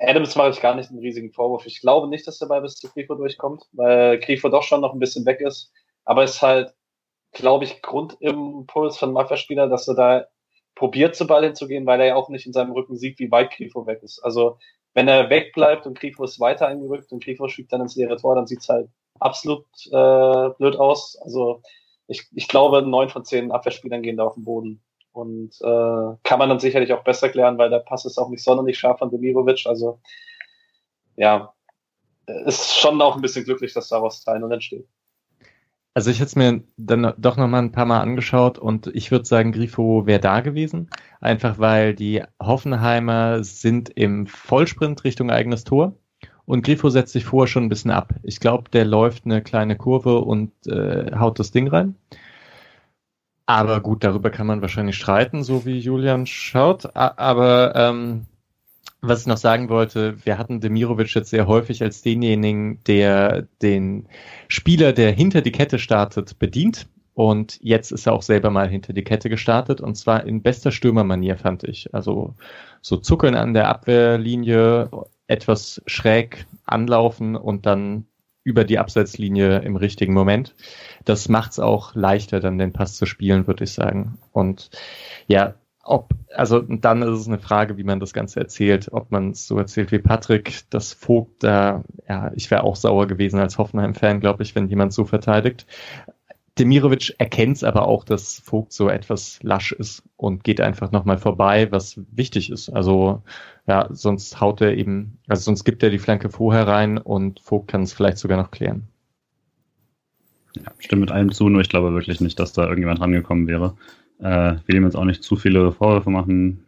Adams 0.00 0.34
mache 0.34 0.50
ich 0.50 0.60
gar 0.60 0.74
nicht 0.74 0.90
einen 0.90 0.98
riesigen 0.98 1.30
Vorwurf. 1.30 1.66
Ich 1.66 1.80
glaube 1.80 2.08
nicht, 2.08 2.26
dass 2.26 2.38
der 2.38 2.46
Ball 2.46 2.62
bis 2.62 2.76
zu 2.76 2.88
Grifo 2.88 3.14
durchkommt, 3.14 3.64
weil 3.72 4.18
Grifo 4.18 4.48
doch 4.48 4.62
schon 4.62 4.80
noch 4.80 4.92
ein 4.92 4.98
bisschen 4.98 5.26
weg 5.26 5.40
ist. 5.40 5.72
Aber 6.04 6.24
es 6.24 6.36
ist 6.36 6.42
halt, 6.42 6.74
glaube 7.32 7.64
ich, 7.64 7.82
Grundimpuls 7.82 8.96
von 8.98 9.12
Mafia-Spieler, 9.12 9.68
dass 9.68 9.88
er 9.88 9.94
da 9.94 10.26
probiert, 10.74 11.14
zu 11.14 11.26
Ball 11.26 11.44
hinzugehen, 11.44 11.86
weil 11.86 12.00
er 12.00 12.06
ja 12.06 12.14
auch 12.16 12.28
nicht 12.28 12.46
in 12.46 12.52
seinem 12.52 12.72
Rücken 12.72 12.96
sieht, 12.96 13.18
wie 13.18 13.30
weit 13.30 13.52
Grifo 13.52 13.86
weg 13.86 14.02
ist. 14.02 14.20
Also 14.20 14.58
wenn 14.94 15.08
er 15.08 15.30
wegbleibt 15.30 15.86
und 15.86 15.98
Grifo 15.98 16.24
ist 16.24 16.40
weiter 16.40 16.66
eingerückt 16.66 17.12
und 17.12 17.22
Grifo 17.22 17.48
schiebt 17.48 17.72
dann 17.72 17.82
ins 17.82 17.96
leere 17.96 18.16
Tor, 18.16 18.34
dann 18.34 18.46
sieht's 18.46 18.68
halt 18.68 18.88
absolut 19.18 19.66
äh, 19.86 20.48
blöd 20.58 20.76
aus. 20.76 21.16
Also 21.22 21.62
ich, 22.06 22.26
ich 22.32 22.48
glaube, 22.48 22.82
neun 22.82 23.08
von 23.08 23.24
zehn 23.24 23.52
Abwehrspielern 23.52 24.02
gehen 24.02 24.16
da 24.16 24.24
auf 24.24 24.34
den 24.34 24.44
Boden. 24.44 24.82
Und 25.12 25.60
äh, 25.60 26.16
kann 26.22 26.38
man 26.38 26.48
dann 26.48 26.60
sicherlich 26.60 26.92
auch 26.92 27.04
besser 27.04 27.28
klären, 27.28 27.58
weil 27.58 27.70
der 27.70 27.80
Pass 27.80 28.04
ist 28.04 28.18
auch 28.18 28.28
nicht 28.28 28.42
sonderlich 28.42 28.78
scharf 28.78 28.98
von 28.98 29.10
Demirovic. 29.10 29.66
Also 29.66 30.00
ja, 31.16 31.52
ist 32.26 32.76
schon 32.78 33.00
auch 33.02 33.16
ein 33.16 33.22
bisschen 33.22 33.44
glücklich, 33.44 33.74
dass 33.74 33.88
da 33.88 34.02
was 34.02 34.24
3 34.24 34.42
und 34.42 34.52
entsteht. 34.52 34.88
Also 35.92 36.10
ich 36.10 36.20
hätte 36.20 36.28
es 36.28 36.36
mir 36.36 36.62
dann 36.76 37.12
doch 37.18 37.36
noch 37.36 37.48
mal 37.48 37.58
ein 37.58 37.72
paar 37.72 37.84
Mal 37.84 38.00
angeschaut 38.00 38.58
und 38.58 38.86
ich 38.94 39.10
würde 39.10 39.24
sagen, 39.24 39.52
Grifo 39.52 40.06
wäre 40.06 40.20
da 40.20 40.40
gewesen. 40.40 40.88
Einfach 41.20 41.58
weil 41.58 41.94
die 41.94 42.22
Hoffenheimer 42.40 43.42
sind 43.42 43.90
im 43.90 44.26
Vollsprint 44.26 45.02
Richtung 45.02 45.30
eigenes 45.30 45.64
Tor 45.64 45.96
und 46.44 46.64
Grifo 46.64 46.90
setzt 46.90 47.12
sich 47.12 47.24
vorher 47.24 47.48
schon 47.48 47.64
ein 47.64 47.68
bisschen 47.68 47.90
ab. 47.90 48.14
Ich 48.22 48.38
glaube, 48.40 48.70
der 48.70 48.84
läuft 48.84 49.24
eine 49.24 49.42
kleine 49.42 49.76
Kurve 49.76 50.20
und 50.20 50.52
äh, 50.66 51.16
haut 51.16 51.38
das 51.38 51.50
Ding 51.50 51.68
rein. 51.68 51.96
Aber 53.46 53.80
gut, 53.80 54.04
darüber 54.04 54.30
kann 54.30 54.46
man 54.46 54.62
wahrscheinlich 54.62 54.96
streiten, 54.96 55.42
so 55.42 55.66
wie 55.66 55.78
Julian 55.78 56.24
schaut. 56.26 56.94
Aber 56.94 57.74
ähm, 57.74 58.26
was 59.02 59.22
ich 59.22 59.26
noch 59.26 59.36
sagen 59.36 59.68
wollte, 59.68 60.16
wir 60.24 60.38
hatten 60.38 60.60
Demirovic 60.60 61.14
jetzt 61.14 61.30
sehr 61.30 61.46
häufig 61.46 61.82
als 61.82 62.02
denjenigen, 62.02 62.82
der 62.84 63.46
den 63.62 64.08
Spieler, 64.48 64.92
der 64.92 65.12
hinter 65.12 65.40
die 65.42 65.52
Kette 65.52 65.78
startet, 65.78 66.38
bedient. 66.38 66.86
Und 67.14 67.58
jetzt 67.60 67.92
ist 67.92 68.06
er 68.06 68.12
auch 68.12 68.22
selber 68.22 68.50
mal 68.50 68.68
hinter 68.68 68.92
die 68.92 69.04
Kette 69.04 69.28
gestartet 69.28 69.80
und 69.80 69.96
zwar 69.96 70.24
in 70.24 70.42
bester 70.42 70.70
Stürmermanier, 70.70 71.36
fand 71.36 71.64
ich. 71.64 71.92
Also 71.94 72.34
so 72.80 72.96
zuckeln 72.96 73.34
an 73.34 73.52
der 73.52 73.68
Abwehrlinie, 73.68 74.90
etwas 75.26 75.82
schräg 75.86 76.46
anlaufen 76.64 77.36
und 77.36 77.66
dann 77.66 78.06
über 78.42 78.64
die 78.64 78.78
Abseitslinie 78.78 79.58
im 79.58 79.76
richtigen 79.76 80.14
Moment. 80.14 80.54
Das 81.04 81.28
macht 81.28 81.52
es 81.52 81.58
auch 81.58 81.94
leichter, 81.94 82.40
dann 82.40 82.58
den 82.58 82.72
Pass 82.72 82.96
zu 82.96 83.06
spielen, 83.06 83.46
würde 83.46 83.64
ich 83.64 83.72
sagen. 83.72 84.18
Und 84.32 84.70
ja, 85.26 85.54
ob, 85.82 86.10
also 86.34 86.60
dann 86.60 87.02
ist 87.02 87.20
es 87.20 87.26
eine 87.26 87.38
Frage, 87.38 87.76
wie 87.76 87.84
man 87.84 88.00
das 88.00 88.12
Ganze 88.12 88.40
erzählt, 88.40 88.88
ob 88.92 89.10
man 89.10 89.30
es 89.30 89.46
so 89.46 89.58
erzählt 89.58 89.92
wie 89.92 89.98
Patrick, 89.98 90.64
das 90.70 90.92
Vogt 90.92 91.42
da, 91.42 91.84
ja, 92.08 92.30
ich 92.34 92.50
wäre 92.50 92.64
auch 92.64 92.76
sauer 92.76 93.06
gewesen 93.06 93.40
als 93.40 93.58
Hoffenheim-Fan, 93.58 94.20
glaube 94.20 94.42
ich, 94.42 94.54
wenn 94.54 94.68
jemand 94.68 94.92
so 94.92 95.04
verteidigt. 95.04 95.66
Demirovic 96.58 97.14
erkennt 97.18 97.56
es 97.56 97.64
aber 97.64 97.88
auch, 97.88 98.04
dass 98.04 98.38
Vogt 98.40 98.72
so 98.72 98.88
etwas 98.88 99.42
lasch 99.42 99.72
ist 99.72 100.02
und 100.16 100.44
geht 100.44 100.60
einfach 100.60 100.92
nochmal 100.92 101.16
vorbei, 101.16 101.72
was 101.72 101.98
wichtig 102.12 102.50
ist. 102.50 102.68
Also 102.68 103.22
ja, 103.66 103.88
sonst 103.90 104.40
haut 104.40 104.60
er 104.60 104.76
eben, 104.76 105.18
also 105.26 105.42
sonst 105.42 105.64
gibt 105.64 105.82
er 105.82 105.90
die 105.90 105.98
Flanke 105.98 106.28
vorher 106.28 106.66
rein 106.66 106.98
und 106.98 107.40
Vogt 107.40 107.68
kann 107.68 107.82
es 107.82 107.94
vielleicht 107.94 108.18
sogar 108.18 108.36
noch 108.36 108.50
klären. 108.50 108.88
Ja, 110.56 110.72
stimmt 110.78 111.00
mit 111.00 111.12
allem 111.12 111.32
zu, 111.32 111.48
nur 111.48 111.60
ich 111.60 111.68
glaube 111.68 111.94
wirklich 111.94 112.20
nicht, 112.20 112.38
dass 112.38 112.52
da 112.52 112.64
irgendjemand 112.64 113.00
rangekommen 113.00 113.46
wäre. 113.46 113.76
Äh, 114.20 114.56
will 114.66 114.76
ihm 114.76 114.84
jetzt 114.84 114.96
auch 114.96 115.04
nicht 115.04 115.22
zu 115.22 115.36
viele 115.36 115.72
Vorwürfe 115.72 116.10
machen. 116.10 116.64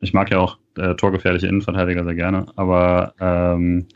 Ich 0.00 0.12
mag 0.12 0.30
ja 0.30 0.38
auch 0.38 0.58
äh, 0.76 0.94
torgefährliche 0.94 1.46
Innenverteidiger 1.46 2.04
sehr 2.04 2.14
gerne, 2.14 2.46
aber 2.56 3.14
ähm, 3.20 3.86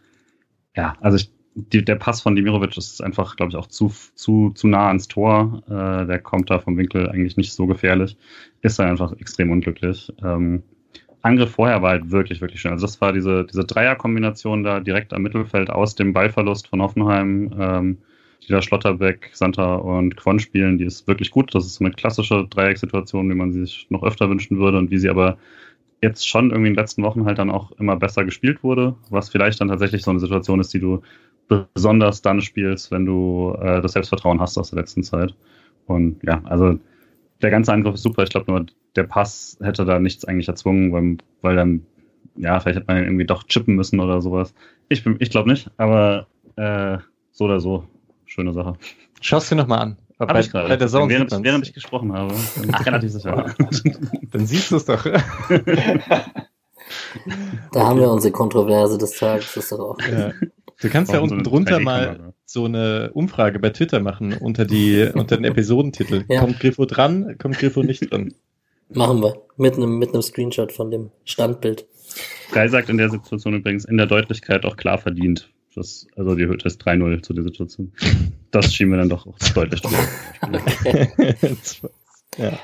ja, 0.77 0.95
also 1.01 1.17
ich, 1.17 1.31
die, 1.55 1.85
der 1.85 1.97
Pass 1.97 2.23
von 2.23 2.37
Dimirovic 2.37 2.77
ist 2.77 3.03
einfach, 3.03 3.37
glaube 3.37 3.51
ich, 3.51 3.57
auch 3.57 3.67
zu, 3.67 3.93
zu, 4.15 4.51
zu 4.51 4.69
nah 4.69 4.89
ans 4.89 5.09
Tor. 5.09 5.63
Äh, 5.67 6.07
der 6.07 6.21
kommt 6.21 6.49
da 6.49 6.61
vom 6.61 6.77
Winkel 6.79 7.09
eigentlich 7.11 7.37
nicht 7.37 7.53
so 7.53 7.67
gefährlich. 7.67 8.17
Ist 8.63 8.79
da 8.79 8.89
einfach 8.89 9.13
extrem 9.19 9.51
unglücklich. 9.51 10.13
Ähm, 10.23 10.63
Angriff 11.23 11.51
vorher 11.51 11.83
war 11.83 11.91
halt 11.91 12.11
wirklich, 12.11 12.41
wirklich 12.41 12.61
schön. 12.61 12.73
Also 12.73 12.87
das 12.87 13.01
war 13.01 13.13
diese, 13.13 13.45
diese 13.45 13.65
Dreierkombination 13.65 14.63
da 14.63 14.81
direkt 14.81 15.13
am 15.13 15.23
Mittelfeld 15.23 15.71
aus 15.71 15.95
dem 15.95 16.13
Ballverlust 16.13 16.69
von 16.69 16.81
Hoffenheim. 16.81 17.53
Ähm, 17.59 17.99
die 18.43 18.53
da 18.53 18.63
Schlotterbeck, 18.63 19.31
Santa 19.33 19.77
und 19.77 20.17
Quon 20.17 20.39
spielen, 20.39 20.79
die 20.79 20.85
ist 20.85 21.07
wirklich 21.07 21.31
gut. 21.31 21.55
Das 21.55 21.67
ist 21.67 21.77
so 21.77 21.85
eine 21.85 21.93
klassische 21.95 22.47
Dreiecksituation, 22.49 23.29
wie 23.31 23.35
man 23.35 23.53
sie 23.53 23.61
sich 23.61 23.87
noch 23.91 24.03
öfter 24.03 24.29
wünschen 24.31 24.59
würde 24.59 24.79
und 24.79 24.91
wie 24.91 24.99
sie 24.99 25.11
aber 25.11 25.39
jetzt 26.03 26.27
schon 26.27 26.51
irgendwie 26.51 26.69
in 26.69 26.75
den 26.75 26.83
letzten 26.83 27.03
Wochen 27.03 27.27
halt 27.27 27.39
dann 27.39 27.51
auch 27.51 27.73
immer 27.73 27.97
besser 27.97 28.25
gespielt 28.25 28.63
wurde, 28.63 28.97
was 29.11 29.29
vielleicht 29.29 29.61
dann 29.61 29.69
tatsächlich 29.69 30.03
so 30.03 30.11
eine 30.11 30.21
Situation 30.21 30.61
ist, 30.61 30.73
die 30.73 30.81
du 30.81 31.03
besonders 31.75 32.23
dann 32.23 32.41
spielst, 32.41 32.91
wenn 32.91 33.05
du 33.05 33.55
äh, 33.61 33.83
das 33.83 33.93
Selbstvertrauen 33.93 34.41
hast 34.41 34.57
aus 34.57 34.71
der 34.71 34.79
letzten 34.79 35.03
Zeit. 35.03 35.35
Und 35.87 36.23
ja, 36.23 36.41
also 36.45 36.79
der 37.43 37.51
ganze 37.51 37.73
Angriff 37.73 37.95
ist 37.95 38.03
super. 38.03 38.23
Ich 38.23 38.31
glaube 38.31 38.51
nur, 38.51 38.67
der 38.97 39.05
Pass 39.05 39.59
hätte 39.61 39.85
da 39.85 39.99
nichts 39.99 40.25
eigentlich 40.25 40.49
erzwungen, 40.49 40.93
weil, 40.93 41.19
weil 41.43 41.57
dann, 41.57 41.85
ja, 42.37 42.59
vielleicht 42.61 42.79
hätte 42.79 42.93
man 42.93 43.05
irgendwie 43.05 43.27
doch 43.27 43.45
chippen 43.45 43.75
müssen 43.75 44.01
oder 44.01 44.23
sowas. 44.23 44.55
Ich, 44.89 45.05
ich 45.19 45.31
glaube 45.31 45.51
nicht, 45.51 45.71
aber 45.77 46.27
äh, 46.57 46.99
so 47.33 47.45
oder 47.45 47.61
so 47.61 47.85
schöne 48.31 48.53
Sache. 48.53 48.75
Schaust 49.21 49.51
du 49.51 49.55
dir 49.55 49.63
nochmal 49.63 49.81
an. 49.81 49.97
Hab 50.19 50.29
bei, 50.29 50.41
ich 50.41 50.51
gerade. 50.51 50.69
Bei 50.69 50.77
der 50.77 50.89
Zone 50.89 51.09
während, 51.09 51.31
während 51.45 51.67
ich 51.67 51.75
gesprochen 51.75 52.13
habe. 52.13 52.35
Relativ 52.85 53.11
sicher. 53.13 53.55
Dann 54.31 54.47
siehst 54.47 54.71
du 54.71 54.77
es 54.77 54.85
doch. 54.85 55.05
Da 57.73 57.87
haben 57.87 58.01
wir 58.01 58.11
unsere 58.11 58.33
Kontroverse 58.33 58.99
des 58.99 59.13
Tages. 59.13 59.55
Das 59.55 59.65
ist 59.65 59.73
doch 59.73 59.81
auch. 59.81 59.99
Ja. 60.01 60.33
Du 60.81 60.89
kannst 60.89 61.13
ja 61.13 61.21
unten 61.21 61.43
drunter 61.43 61.81
mal 61.81 62.33
so 62.45 62.65
eine 62.65 63.11
Umfrage 63.13 63.59
bei 63.59 63.71
Twitter 63.71 64.01
machen 64.01 64.33
unter 64.35 64.65
die 64.65 65.11
unter 65.15 65.37
den 65.37 65.45
Episodentitel. 65.45 66.25
Ja. 66.29 66.41
Kommt 66.41 66.61
Griffo 66.61 66.87
dran? 66.87 67.37
Kommt 67.39 67.59
Griffo 67.59 67.83
nicht 67.83 68.11
dran? 68.11 68.33
Machen 68.93 69.23
wir. 69.23 69.43
Mit 69.57 69.77
einem, 69.77 69.99
mit 69.99 70.13
einem 70.13 70.23
Screenshot 70.23 70.73
von 70.73 70.91
dem 70.91 71.11
Standbild. 71.25 71.87
Guy 72.53 72.69
sagt 72.69 72.89
in 72.89 72.99
der 72.99 73.11
Situation 73.11 73.55
übrigens 73.55 73.85
in 73.85 73.97
der 73.97 74.07
Deutlichkeit 74.07 74.65
auch 74.65 74.77
klar 74.77 74.99
verdient. 74.99 75.51
Das, 75.75 76.07
also 76.17 76.35
die 76.35 76.47
Hütte 76.47 76.67
ist 76.67 76.83
3-0 76.83 77.23
zu 77.23 77.33
der 77.33 77.45
Situation. 77.45 77.93
Das 78.51 78.75
schien 78.75 78.89
mir 78.89 78.97
dann 78.97 79.09
doch 79.09 79.27
auch 79.27 79.39
deutlich. 79.55 79.83
okay. 80.43 81.37
ja. 82.37 82.59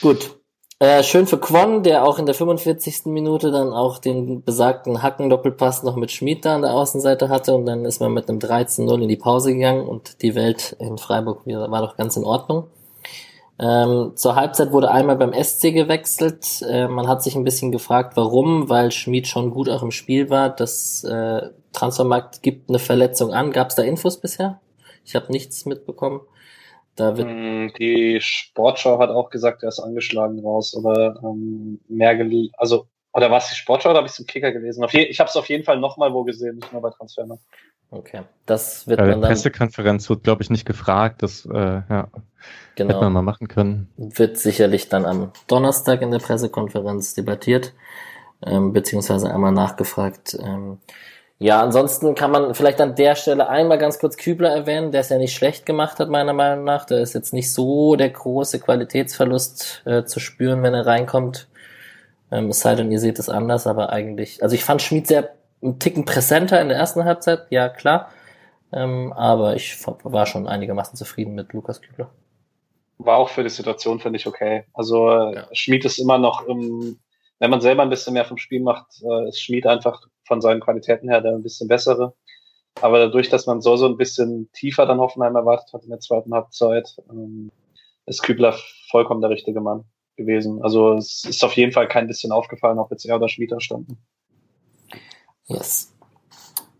Gut. 0.00 0.36
Äh, 0.82 1.02
schön 1.02 1.26
für 1.26 1.38
Quon, 1.38 1.82
der 1.82 2.04
auch 2.04 2.18
in 2.18 2.24
der 2.24 2.34
45. 2.34 3.04
Minute 3.04 3.50
dann 3.50 3.74
auch 3.74 3.98
den 3.98 4.42
besagten 4.42 5.02
Hacken-Doppelpass 5.02 5.82
noch 5.82 5.94
mit 5.94 6.10
Schmid 6.10 6.46
da 6.46 6.54
an 6.54 6.62
der 6.62 6.72
Außenseite 6.72 7.28
hatte 7.28 7.54
und 7.54 7.66
dann 7.66 7.84
ist 7.84 8.00
man 8.00 8.14
mit 8.14 8.30
einem 8.30 8.38
13-0 8.38 9.02
in 9.02 9.08
die 9.08 9.16
Pause 9.16 9.52
gegangen 9.52 9.86
und 9.86 10.22
die 10.22 10.34
Welt 10.34 10.74
in 10.80 10.96
Freiburg 10.96 11.46
war 11.46 11.82
doch 11.82 11.96
ganz 11.98 12.16
in 12.16 12.24
Ordnung. 12.24 12.68
Ähm, 13.60 14.12
zur 14.16 14.36
Halbzeit 14.36 14.72
wurde 14.72 14.90
einmal 14.90 15.16
beim 15.16 15.34
SC 15.34 15.74
gewechselt. 15.74 16.62
Äh, 16.66 16.88
man 16.88 17.08
hat 17.08 17.22
sich 17.22 17.36
ein 17.36 17.44
bisschen 17.44 17.72
gefragt, 17.72 18.16
warum, 18.16 18.70
weil 18.70 18.90
Schmid 18.90 19.28
schon 19.28 19.50
gut 19.50 19.68
auch 19.68 19.82
im 19.82 19.90
Spiel 19.90 20.30
war. 20.30 20.48
Das 20.48 21.04
äh, 21.04 21.50
Transfermarkt 21.72 22.42
gibt 22.42 22.70
eine 22.70 22.78
Verletzung 22.78 23.34
an. 23.34 23.52
Gab 23.52 23.68
es 23.68 23.74
da 23.74 23.82
Infos 23.82 24.18
bisher? 24.18 24.60
Ich 25.04 25.14
habe 25.14 25.30
nichts 25.30 25.66
mitbekommen. 25.66 26.22
Da 26.96 27.16
wird 27.16 27.28
mm, 27.28 27.68
die 27.78 28.18
Sportschau 28.20 28.98
hat 28.98 29.10
auch 29.10 29.28
gesagt, 29.28 29.62
er 29.62 29.68
ist 29.68 29.78
angeschlagen 29.78 30.40
raus 30.40 30.74
oder 30.74 31.20
ähm, 31.22 31.80
mehr 31.88 32.18
also 32.56 32.86
oder 33.12 33.30
war 33.30 33.38
es 33.38 33.48
die 33.48 33.56
Sportschau 33.56 33.90
oder 33.90 33.98
habe 33.98 34.06
ich 34.06 34.12
es 34.12 34.18
im 34.18 34.26
Kicker 34.26 34.52
gelesen? 34.52 34.84
Auf 34.84 34.92
je 34.92 35.02
ich 35.02 35.20
habe 35.20 35.28
es 35.28 35.36
auf 35.36 35.48
jeden 35.48 35.64
Fall 35.64 35.78
nochmal 35.78 36.12
wo 36.14 36.24
gesehen, 36.24 36.56
nicht 36.56 36.72
nur 36.72 36.82
bei 36.82 36.90
Transfermarkt. 36.90 37.42
Okay, 37.92 38.22
das 38.46 38.86
wird 38.86 38.98
bei 38.98 39.06
man 39.06 39.20
der 39.20 39.28
Pressekonferenz 39.28 40.08
wird, 40.08 40.22
glaube 40.22 40.42
ich, 40.42 40.50
nicht 40.50 40.64
gefragt. 40.64 41.22
Das 41.22 41.44
äh, 41.46 41.58
ja, 41.58 42.08
genau. 42.76 42.90
hätte 42.90 43.00
man 43.00 43.12
mal 43.12 43.22
machen 43.22 43.48
können. 43.48 43.88
Wird 43.96 44.38
sicherlich 44.38 44.88
dann 44.88 45.04
am 45.04 45.32
Donnerstag 45.48 46.00
in 46.00 46.12
der 46.12 46.20
Pressekonferenz 46.20 47.14
debattiert, 47.14 47.74
ähm, 48.46 48.72
beziehungsweise 48.72 49.32
einmal 49.34 49.50
nachgefragt. 49.50 50.38
Ähm, 50.40 50.78
ja, 51.42 51.62
ansonsten 51.62 52.14
kann 52.14 52.30
man 52.30 52.54
vielleicht 52.54 52.80
an 52.80 52.94
der 52.94 53.16
Stelle 53.16 53.48
einmal 53.48 53.78
ganz 53.78 53.98
kurz 53.98 54.16
Kübler 54.16 54.50
erwähnen, 54.50 54.92
der 54.92 55.00
es 55.00 55.08
ja 55.08 55.18
nicht 55.18 55.34
schlecht 55.34 55.66
gemacht 55.66 55.98
hat, 55.98 56.10
meiner 56.10 56.34
Meinung 56.34 56.64
nach. 56.64 56.84
Da 56.84 56.98
ist 56.98 57.14
jetzt 57.14 57.32
nicht 57.32 57.52
so 57.52 57.96
der 57.96 58.10
große 58.10 58.60
Qualitätsverlust 58.60 59.82
äh, 59.86 60.04
zu 60.04 60.20
spüren, 60.20 60.62
wenn 60.62 60.74
er 60.74 60.86
reinkommt. 60.86 61.48
Ähm, 62.30 62.50
es 62.50 62.60
sei 62.60 62.76
denn, 62.76 62.92
ihr 62.92 63.00
seht 63.00 63.18
es 63.18 63.28
anders, 63.28 63.66
aber 63.66 63.90
eigentlich, 63.90 64.42
also 64.44 64.54
ich 64.54 64.62
fand 64.62 64.80
Schmid 64.80 65.08
sehr 65.08 65.30
einen 65.62 65.78
Ticken 65.78 66.04
präsenter 66.04 66.60
in 66.60 66.68
der 66.68 66.78
ersten 66.78 67.04
Halbzeit, 67.04 67.46
ja 67.50 67.68
klar. 67.68 68.10
Ähm, 68.72 69.12
aber 69.12 69.56
ich 69.56 69.76
war 69.84 70.26
schon 70.26 70.46
einigermaßen 70.46 70.96
zufrieden 70.96 71.34
mit 71.34 71.52
Lukas 71.52 71.80
Kübler. 71.80 72.10
War 72.98 73.16
auch 73.16 73.28
für 73.28 73.42
die 73.42 73.50
Situation, 73.50 73.98
finde 73.98 74.18
ich, 74.18 74.26
okay. 74.26 74.64
Also 74.74 75.10
ja. 75.10 75.48
Schmid 75.52 75.84
ist 75.84 75.98
immer 75.98 76.18
noch 76.18 76.46
im, 76.46 76.98
wenn 77.38 77.50
man 77.50 77.60
selber 77.60 77.82
ein 77.82 77.90
bisschen 77.90 78.14
mehr 78.14 78.24
vom 78.24 78.36
Spiel 78.36 78.62
macht, 78.62 79.02
äh, 79.02 79.28
ist 79.28 79.40
Schmid 79.40 79.66
einfach 79.66 80.06
von 80.24 80.40
seinen 80.40 80.60
Qualitäten 80.60 81.08
her 81.08 81.20
der 81.20 81.32
ein 81.32 81.42
bisschen 81.42 81.68
bessere. 81.68 82.14
Aber 82.80 82.98
dadurch, 82.98 83.28
dass 83.28 83.46
man 83.46 83.60
so 83.60 83.76
so 83.76 83.86
ein 83.86 83.96
bisschen 83.96 84.50
tiefer 84.52 84.86
dann 84.86 85.00
Hoffenheim 85.00 85.34
erwartet 85.34 85.72
hat 85.72 85.82
in 85.82 85.90
der 85.90 86.00
zweiten 86.00 86.32
Halbzeit, 86.32 86.96
ähm, 87.10 87.50
ist 88.06 88.22
Kübler 88.22 88.54
vollkommen 88.90 89.20
der 89.20 89.30
richtige 89.30 89.60
Mann 89.60 89.84
gewesen. 90.16 90.62
Also 90.62 90.94
es 90.94 91.24
ist 91.24 91.44
auf 91.44 91.54
jeden 91.54 91.72
Fall 91.72 91.88
kein 91.88 92.06
bisschen 92.06 92.32
aufgefallen, 92.32 92.78
ob 92.78 92.90
jetzt 92.90 93.06
er 93.06 93.16
oder 93.16 93.28
Schmieder 93.28 93.60
standen. 93.60 93.98
Yes. 95.50 95.92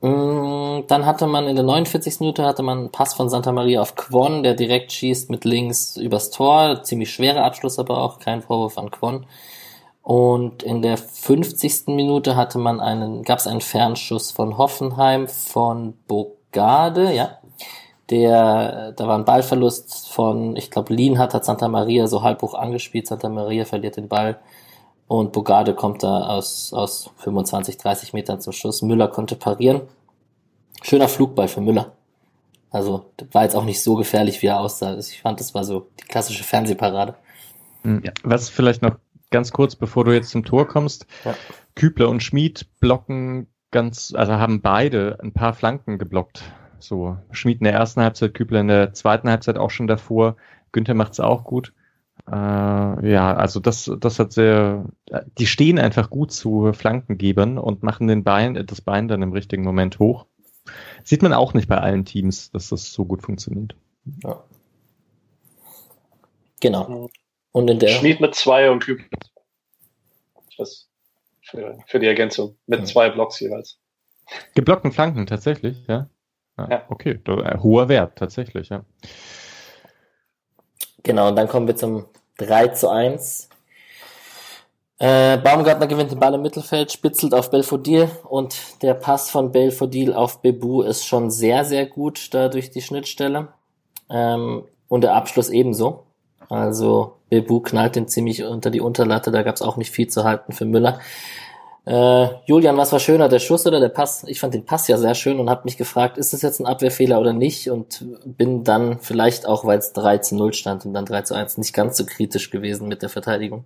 Mm, 0.01 0.87
dann 0.87 1.05
hatte 1.05 1.27
man 1.27 1.47
in 1.47 1.57
der 1.57 1.65
49. 1.65 2.21
Minute 2.21 2.45
hatte 2.45 2.63
man 2.63 2.79
einen 2.79 2.91
Pass 2.91 3.15
von 3.15 3.29
Santa 3.29 3.53
Maria 3.53 3.83
auf 3.83 3.97
Quon, 3.97 4.43
der 4.43 4.55
direkt 4.55 4.93
schießt 4.93 5.29
mit 5.29 5.45
links 5.45 5.97
übers 5.97 6.31
Tor. 6.31 6.83
Ziemlich 6.85 7.13
schwerer 7.13 7.45
Abschluss 7.45 7.79
aber 7.79 7.99
auch, 7.99 8.19
kein 8.21 8.43
Vorwurf 8.43 8.79
an 8.79 8.91
Quon. 8.91 9.27
Und 10.03 10.63
in 10.63 10.81
der 10.83 10.97
50. 10.97 11.89
Minute 11.89 12.37
hatte 12.37 12.59
man 12.59 12.81
einen, 12.81 13.23
gab 13.25 13.41
es 13.41 13.47
einen 13.47 13.61
Fernschuss 13.61 14.31
von 14.31 14.57
Hoffenheim 14.57 15.29
von 15.29 15.95
Bogarde, 16.07 17.13
ja. 17.13 17.39
Der, 18.09 18.93
da 18.93 19.07
war 19.07 19.17
ein 19.17 19.25
Ballverlust 19.25 20.09
von, 20.09 20.57
ich 20.57 20.71
glaube, 20.73 20.93
Lienhardt 20.93 21.33
hat 21.35 21.45
Santa 21.45 21.69
Maria 21.69 22.09
so 22.09 22.23
halb 22.23 22.43
hoch 22.43 22.55
angespielt. 22.55 23.07
Santa 23.07 23.29
Maria 23.29 23.65
verliert 23.65 23.97
den 23.97 24.09
Ball 24.09 24.41
und 25.11 25.33
Bogarde 25.33 25.75
kommt 25.75 26.05
da 26.05 26.29
aus, 26.29 26.73
aus 26.73 27.11
25, 27.17 27.79
30 27.79 28.13
Metern 28.13 28.41
zum 28.41 28.53
Schuss. 28.53 28.81
Müller 28.81 29.09
konnte 29.09 29.35
parieren. 29.35 29.81
Schöner 30.83 31.09
Flugball 31.09 31.49
für 31.49 31.61
Müller. 31.61 31.97
Also 32.71 33.11
war 33.33 33.43
jetzt 33.43 33.57
auch 33.57 33.65
nicht 33.65 33.83
so 33.83 33.97
gefährlich, 33.97 34.41
wie 34.41 34.47
er 34.47 34.61
aussah. 34.61 34.97
Ich 34.99 35.21
fand, 35.21 35.41
das 35.41 35.53
war 35.53 35.65
so 35.65 35.89
die 35.99 36.05
klassische 36.05 36.45
Fernsehparade. 36.45 37.17
Hm, 37.83 38.03
ja. 38.05 38.13
Was 38.23 38.51
vielleicht 38.51 38.83
noch 38.83 38.99
ganz 39.33 39.51
kurz, 39.51 39.75
bevor 39.75 40.05
du 40.05 40.13
jetzt 40.13 40.31
zum 40.31 40.45
Tor 40.45 40.69
kommst. 40.69 41.07
Ja. 41.25 41.35
Kübler 41.75 42.09
und 42.09 42.23
Schmid 42.23 42.69
blocken 42.79 43.49
ganz, 43.73 44.15
also 44.17 44.35
haben 44.35 44.63
beide 44.63 45.19
ein 45.21 45.33
paar 45.33 45.55
Flanken 45.55 45.99
geblockt. 45.99 46.45
So, 46.79 47.17
Schmid 47.33 47.59
in 47.59 47.65
der 47.65 47.75
ersten 47.75 48.01
Halbzeit, 48.01 48.33
Kübler 48.33 48.61
in 48.61 48.69
der 48.69 48.95
zweiten 48.95 49.29
Halbzeit 49.29 49.59
auch 49.59 49.71
schon 49.71 49.89
davor. 49.89 50.37
Günther 50.71 50.95
macht's 50.95 51.19
auch 51.19 51.43
gut. 51.43 51.73
Äh, 52.31 53.11
ja, 53.11 53.35
also 53.35 53.59
das, 53.59 53.91
das 53.99 54.19
hat 54.21 54.33
sehr, 54.33 54.85
die 55.39 55.47
stehen 55.47 55.79
einfach 55.79 56.11
gut 56.11 56.31
zu 56.33 56.73
Flankengebern 56.73 57.59
und 57.59 57.83
machen 57.83 58.07
den 58.07 58.23
Bein, 58.23 58.65
das 58.67 58.81
Bein 58.81 59.09
dann 59.09 59.23
im 59.23 59.33
richtigen 59.33 59.65
Moment 59.65 59.99
hoch. 59.99 60.27
Sieht 61.03 61.23
man 61.23 61.33
auch 61.33 61.55
nicht 61.55 61.69
bei 61.69 61.79
allen 61.79 62.05
Teams, 62.05 62.53
dass 62.53 62.69
das 62.69 62.93
so 62.93 63.05
gut 63.05 63.23
funktioniert. 63.23 63.75
Ja. 64.23 64.45
Genau. 66.61 67.11
Und 67.53 67.69
in 67.69 67.79
der. 67.81 67.89
Schmied 67.89 68.21
mit 68.21 68.35
zwei 68.35 68.71
und 68.71 68.85
Kübel. 68.85 69.07
Das 70.57 70.89
für, 71.43 71.79
für 71.87 71.99
die 71.99 72.07
Ergänzung. 72.07 72.57
Mit 72.67 72.81
ja. 72.81 72.85
zwei 72.85 73.11
Blocks 73.11 73.41
jeweils. 73.41 73.81
Geblockten 74.55 74.93
Flanken, 74.93 75.27
tatsächlich, 75.27 75.85
ja. 75.89 76.09
ja, 76.59 76.69
ja. 76.71 76.87
Okay, 76.89 77.19
äh, 77.25 77.59
hoher 77.59 77.89
Wert, 77.89 78.17
tatsächlich, 78.17 78.69
ja. 78.69 78.85
Genau, 81.03 81.29
und 81.29 81.37
dann 81.37 81.49
kommen 81.49 81.67
wir 81.67 81.75
zum 81.75 82.07
3 82.41 82.69
zu 82.69 82.89
1. 82.89 83.49
Äh, 84.99 85.39
Baumgartner 85.39 85.87
gewinnt 85.87 86.11
den 86.11 86.19
Ball 86.21 86.35
im 86.35 86.43
Mittelfeld, 86.43 86.93
spitzelt 86.93 87.33
auf 87.33 87.51
Belfodil 87.51 88.11
und 88.29 88.83
der 88.83 88.95
Pass 88.95 89.31
von 89.31 89.51
Belfodil 89.51 90.13
auf 90.13 90.43
Bebu 90.43 90.83
ist 90.83 91.07
schon 91.07 91.31
sehr, 91.31 91.65
sehr 91.65 91.87
gut 91.87 92.35
da 92.35 92.49
durch 92.49 92.71
die 92.71 92.83
Schnittstelle. 92.83 93.49
Ähm, 94.11 94.65
und 94.89 95.03
der 95.03 95.15
Abschluss 95.15 95.49
ebenso. 95.49 96.05
Also 96.49 97.17
Bebu 97.31 97.61
knallt 97.61 97.97
den 97.97 98.09
ziemlich 98.09 98.43
unter 98.45 98.71
die 98.71 98.81
Unterlatte, 98.81 99.31
da 99.31 99.43
gab 99.43 99.55
es 99.55 99.63
auch 99.63 99.77
nicht 99.77 99.91
viel 99.91 100.09
zu 100.09 100.25
halten 100.25 100.53
für 100.53 100.65
Müller. 100.65 101.01
Äh, 101.87 102.27
Julian, 102.47 102.77
was 102.77 102.93
war 102.93 103.01
schöner, 103.01 103.29
der 103.29 103.39
Schuss 103.39 103.67
oder 103.67 103.81
der 103.81 103.89
Pass? 103.89 104.25
Ich 104.29 104.41
fand 104.41 104.53
den 104.53 104.67
Pass 104.67 104.87
ja 104.89 104.99
sehr 104.99 105.15
schön 105.15 105.41
und 105.41 105.49
habe 105.49 105.63
mich 105.65 105.77
gefragt, 105.77 106.19
ist 106.19 106.33
das 106.33 106.43
jetzt 106.43 106.61
ein 106.61 106.67
Abwehrfehler 106.67 107.19
oder 107.19 107.33
nicht? 107.33 107.71
Und 107.71 108.05
bin 108.25 108.65
dann 108.65 108.99
vielleicht 108.99 109.47
auch, 109.47 109.65
weil 109.65 109.79
es 109.79 109.93
3 109.93 110.19
zu 110.19 110.37
0 110.37 110.53
stand 110.53 110.85
und 110.85 110.93
dann 110.93 111.07
3 111.07 111.23
zu 111.23 111.35
1 111.35 111.59
nicht 111.59 111.73
ganz 111.73 111.97
so 111.97 112.05
kritisch 112.05 112.51
gewesen 112.51 112.89
mit 112.89 113.03
der 113.03 113.09
Verteidigung. 113.09 113.65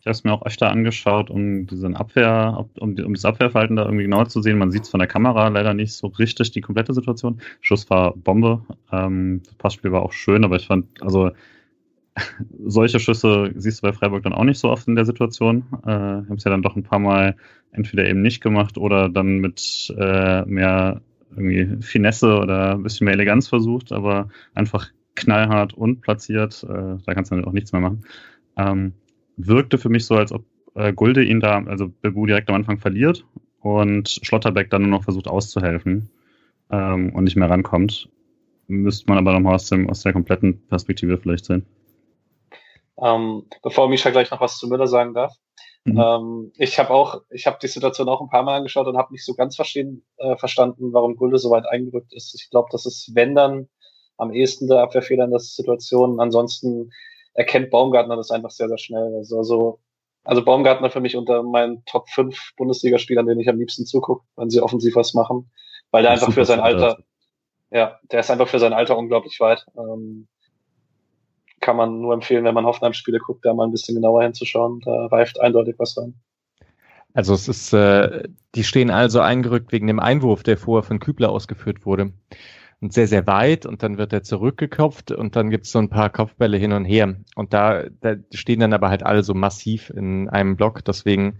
Ich 0.00 0.06
habe 0.06 0.12
es 0.12 0.24
mir 0.24 0.34
auch 0.34 0.44
öfter 0.44 0.70
angeschaut, 0.70 1.30
um 1.30 1.66
diesen 1.66 1.96
Abwehr, 1.96 2.66
um, 2.78 2.94
um 2.94 3.14
das 3.14 3.24
Abwehrverhalten 3.24 3.76
da 3.76 3.84
irgendwie 3.86 4.04
genauer 4.04 4.28
zu 4.28 4.42
sehen. 4.42 4.58
Man 4.58 4.70
sieht 4.70 4.82
es 4.82 4.90
von 4.90 5.00
der 5.00 5.08
Kamera 5.08 5.48
leider 5.48 5.72
nicht 5.72 5.94
so 5.94 6.08
richtig, 6.08 6.50
die 6.50 6.60
komplette 6.60 6.92
Situation. 6.92 7.40
Schuss 7.62 7.88
war 7.88 8.12
Bombe. 8.14 8.60
Ähm, 8.92 9.40
das 9.46 9.54
Passspiel 9.54 9.92
war 9.92 10.02
auch 10.02 10.12
schön, 10.12 10.44
aber 10.44 10.56
ich 10.56 10.66
fand, 10.66 11.02
also 11.02 11.30
solche 12.64 13.00
Schüsse 13.00 13.52
siehst 13.56 13.78
du 13.78 13.86
bei 13.86 13.92
Freiburg 13.92 14.22
dann 14.22 14.32
auch 14.32 14.44
nicht 14.44 14.58
so 14.58 14.70
oft 14.70 14.86
in 14.88 14.94
der 14.94 15.04
Situation. 15.04 15.64
Äh, 15.84 15.90
haben 15.90 16.36
es 16.36 16.44
ja 16.44 16.50
dann 16.50 16.62
doch 16.62 16.76
ein 16.76 16.84
paar 16.84 16.98
Mal 16.98 17.36
entweder 17.72 18.06
eben 18.06 18.22
nicht 18.22 18.40
gemacht 18.40 18.78
oder 18.78 19.08
dann 19.08 19.38
mit 19.38 19.92
äh, 19.98 20.44
mehr 20.44 21.00
irgendwie 21.36 21.82
Finesse 21.82 22.38
oder 22.38 22.74
ein 22.74 22.82
bisschen 22.82 23.06
mehr 23.06 23.14
Eleganz 23.14 23.48
versucht, 23.48 23.92
aber 23.92 24.28
einfach 24.54 24.90
knallhart 25.16 25.74
und 25.74 26.00
platziert. 26.00 26.64
Äh, 26.64 26.96
da 27.04 27.14
kannst 27.14 27.30
du 27.30 27.36
dann 27.36 27.44
auch 27.44 27.52
nichts 27.52 27.72
mehr 27.72 27.82
machen. 27.82 28.04
Ähm, 28.56 28.92
wirkte 29.36 29.78
für 29.78 29.88
mich 29.88 30.06
so, 30.06 30.14
als 30.14 30.32
ob 30.32 30.44
äh, 30.74 30.92
Gulde 30.92 31.24
ihn 31.24 31.40
da, 31.40 31.62
also 31.64 31.88
Bebu 31.88 32.26
direkt 32.26 32.48
am 32.48 32.56
Anfang 32.56 32.78
verliert 32.78 33.26
und 33.60 34.20
Schlotterbeck 34.22 34.70
dann 34.70 34.82
nur 34.82 34.90
noch 34.90 35.04
versucht 35.04 35.26
auszuhelfen 35.26 36.10
ähm, 36.70 37.12
und 37.12 37.24
nicht 37.24 37.36
mehr 37.36 37.50
rankommt. 37.50 38.08
Müsste 38.66 39.06
man 39.08 39.18
aber 39.18 39.32
nochmal 39.32 39.54
aus, 39.54 39.70
aus 39.72 40.02
der 40.02 40.12
kompletten 40.12 40.66
Perspektive 40.68 41.18
vielleicht 41.18 41.44
sehen. 41.44 41.66
Ähm, 43.02 43.48
bevor 43.62 43.88
Misha 43.88 44.10
gleich 44.10 44.30
noch 44.30 44.40
was 44.40 44.58
zu 44.58 44.68
Müller 44.68 44.86
sagen 44.86 45.14
darf. 45.14 45.34
Mhm. 45.84 46.00
Ähm, 46.00 46.52
ich 46.56 46.78
habe 46.78 46.90
auch, 46.90 47.22
ich 47.30 47.46
habe 47.46 47.58
die 47.60 47.68
Situation 47.68 48.08
auch 48.08 48.20
ein 48.20 48.30
paar 48.30 48.42
Mal 48.42 48.56
angeschaut 48.56 48.86
und 48.86 48.96
habe 48.96 49.12
nicht 49.12 49.24
so 49.24 49.34
ganz 49.34 49.56
verstehen, 49.56 50.04
äh, 50.16 50.36
verstanden, 50.36 50.92
warum 50.92 51.16
Gulde 51.16 51.38
so 51.38 51.50
weit 51.50 51.66
eingerückt 51.66 52.12
ist. 52.14 52.34
Ich 52.34 52.50
glaube, 52.50 52.68
das 52.72 52.86
ist, 52.86 53.10
wenn 53.14 53.34
dann, 53.34 53.68
am 54.16 54.32
ehesten 54.32 54.68
der 54.68 54.80
Abwehrfehler 54.80 55.24
in 55.24 55.30
der 55.30 55.40
Situation. 55.40 56.20
Ansonsten 56.20 56.90
erkennt 57.34 57.70
Baumgartner 57.70 58.16
das 58.16 58.30
einfach 58.30 58.50
sehr, 58.50 58.68
sehr 58.68 58.78
schnell. 58.78 59.14
Also, 59.16 59.38
also, 59.38 59.80
also 60.24 60.44
Baumgartner 60.44 60.90
für 60.90 61.00
mich 61.00 61.16
unter 61.16 61.42
meinen 61.42 61.84
Top 61.84 62.08
5 62.08 62.52
Bundesligaspielern, 62.56 63.26
denen 63.26 63.40
ich 63.40 63.48
am 63.48 63.58
liebsten 63.58 63.86
zugucke, 63.86 64.24
wenn 64.36 64.50
sie 64.50 64.60
offensiv 64.60 64.94
was 64.94 65.14
machen, 65.14 65.50
weil 65.90 66.02
der 66.02 66.12
einfach 66.12 66.32
für 66.32 66.44
sein 66.44 66.60
Alter, 66.60 66.98
ja, 67.70 67.98
der 68.10 68.20
ist 68.20 68.30
einfach 68.30 68.48
für 68.48 68.58
sein 68.58 68.72
Alter 68.72 68.96
unglaublich 68.96 69.38
weit. 69.40 69.66
Ähm, 69.76 70.28
kann 71.64 71.76
man 71.76 72.00
nur 72.00 72.12
empfehlen, 72.12 72.44
wenn 72.44 72.54
man 72.54 72.66
Hoffenheim-Spiele 72.66 73.18
guckt, 73.18 73.44
da 73.44 73.54
mal 73.54 73.64
ein 73.64 73.72
bisschen 73.72 73.94
genauer 73.94 74.22
hinzuschauen. 74.22 74.80
Da 74.84 75.06
reift 75.06 75.40
eindeutig 75.40 75.76
was 75.78 75.96
rein. 75.96 76.14
Also 77.14 77.32
es 77.32 77.48
ist, 77.48 77.72
äh, 77.72 78.28
die 78.54 78.64
stehen 78.64 78.90
also 78.90 79.20
eingerückt 79.20 79.72
wegen 79.72 79.86
dem 79.86 79.98
Einwurf, 79.98 80.42
der 80.42 80.58
vorher 80.58 80.82
von 80.82 81.00
Kübler 81.00 81.30
ausgeführt 81.30 81.86
wurde. 81.86 82.12
Und 82.80 82.92
sehr, 82.92 83.06
sehr 83.06 83.26
weit 83.26 83.64
und 83.64 83.82
dann 83.82 83.96
wird 83.96 84.12
er 84.12 84.22
zurückgeköpft 84.22 85.10
und 85.10 85.36
dann 85.36 85.48
gibt 85.48 85.64
es 85.64 85.72
so 85.72 85.78
ein 85.78 85.88
paar 85.88 86.10
Kopfbälle 86.10 86.58
hin 86.58 86.72
und 86.72 86.84
her. 86.84 87.14
Und 87.34 87.54
da, 87.54 87.84
da 88.00 88.16
stehen 88.34 88.60
dann 88.60 88.74
aber 88.74 88.90
halt 88.90 89.02
alle 89.02 89.22
so 89.22 89.32
massiv 89.32 89.88
in 89.88 90.28
einem 90.28 90.56
Block. 90.56 90.84
Deswegen 90.84 91.38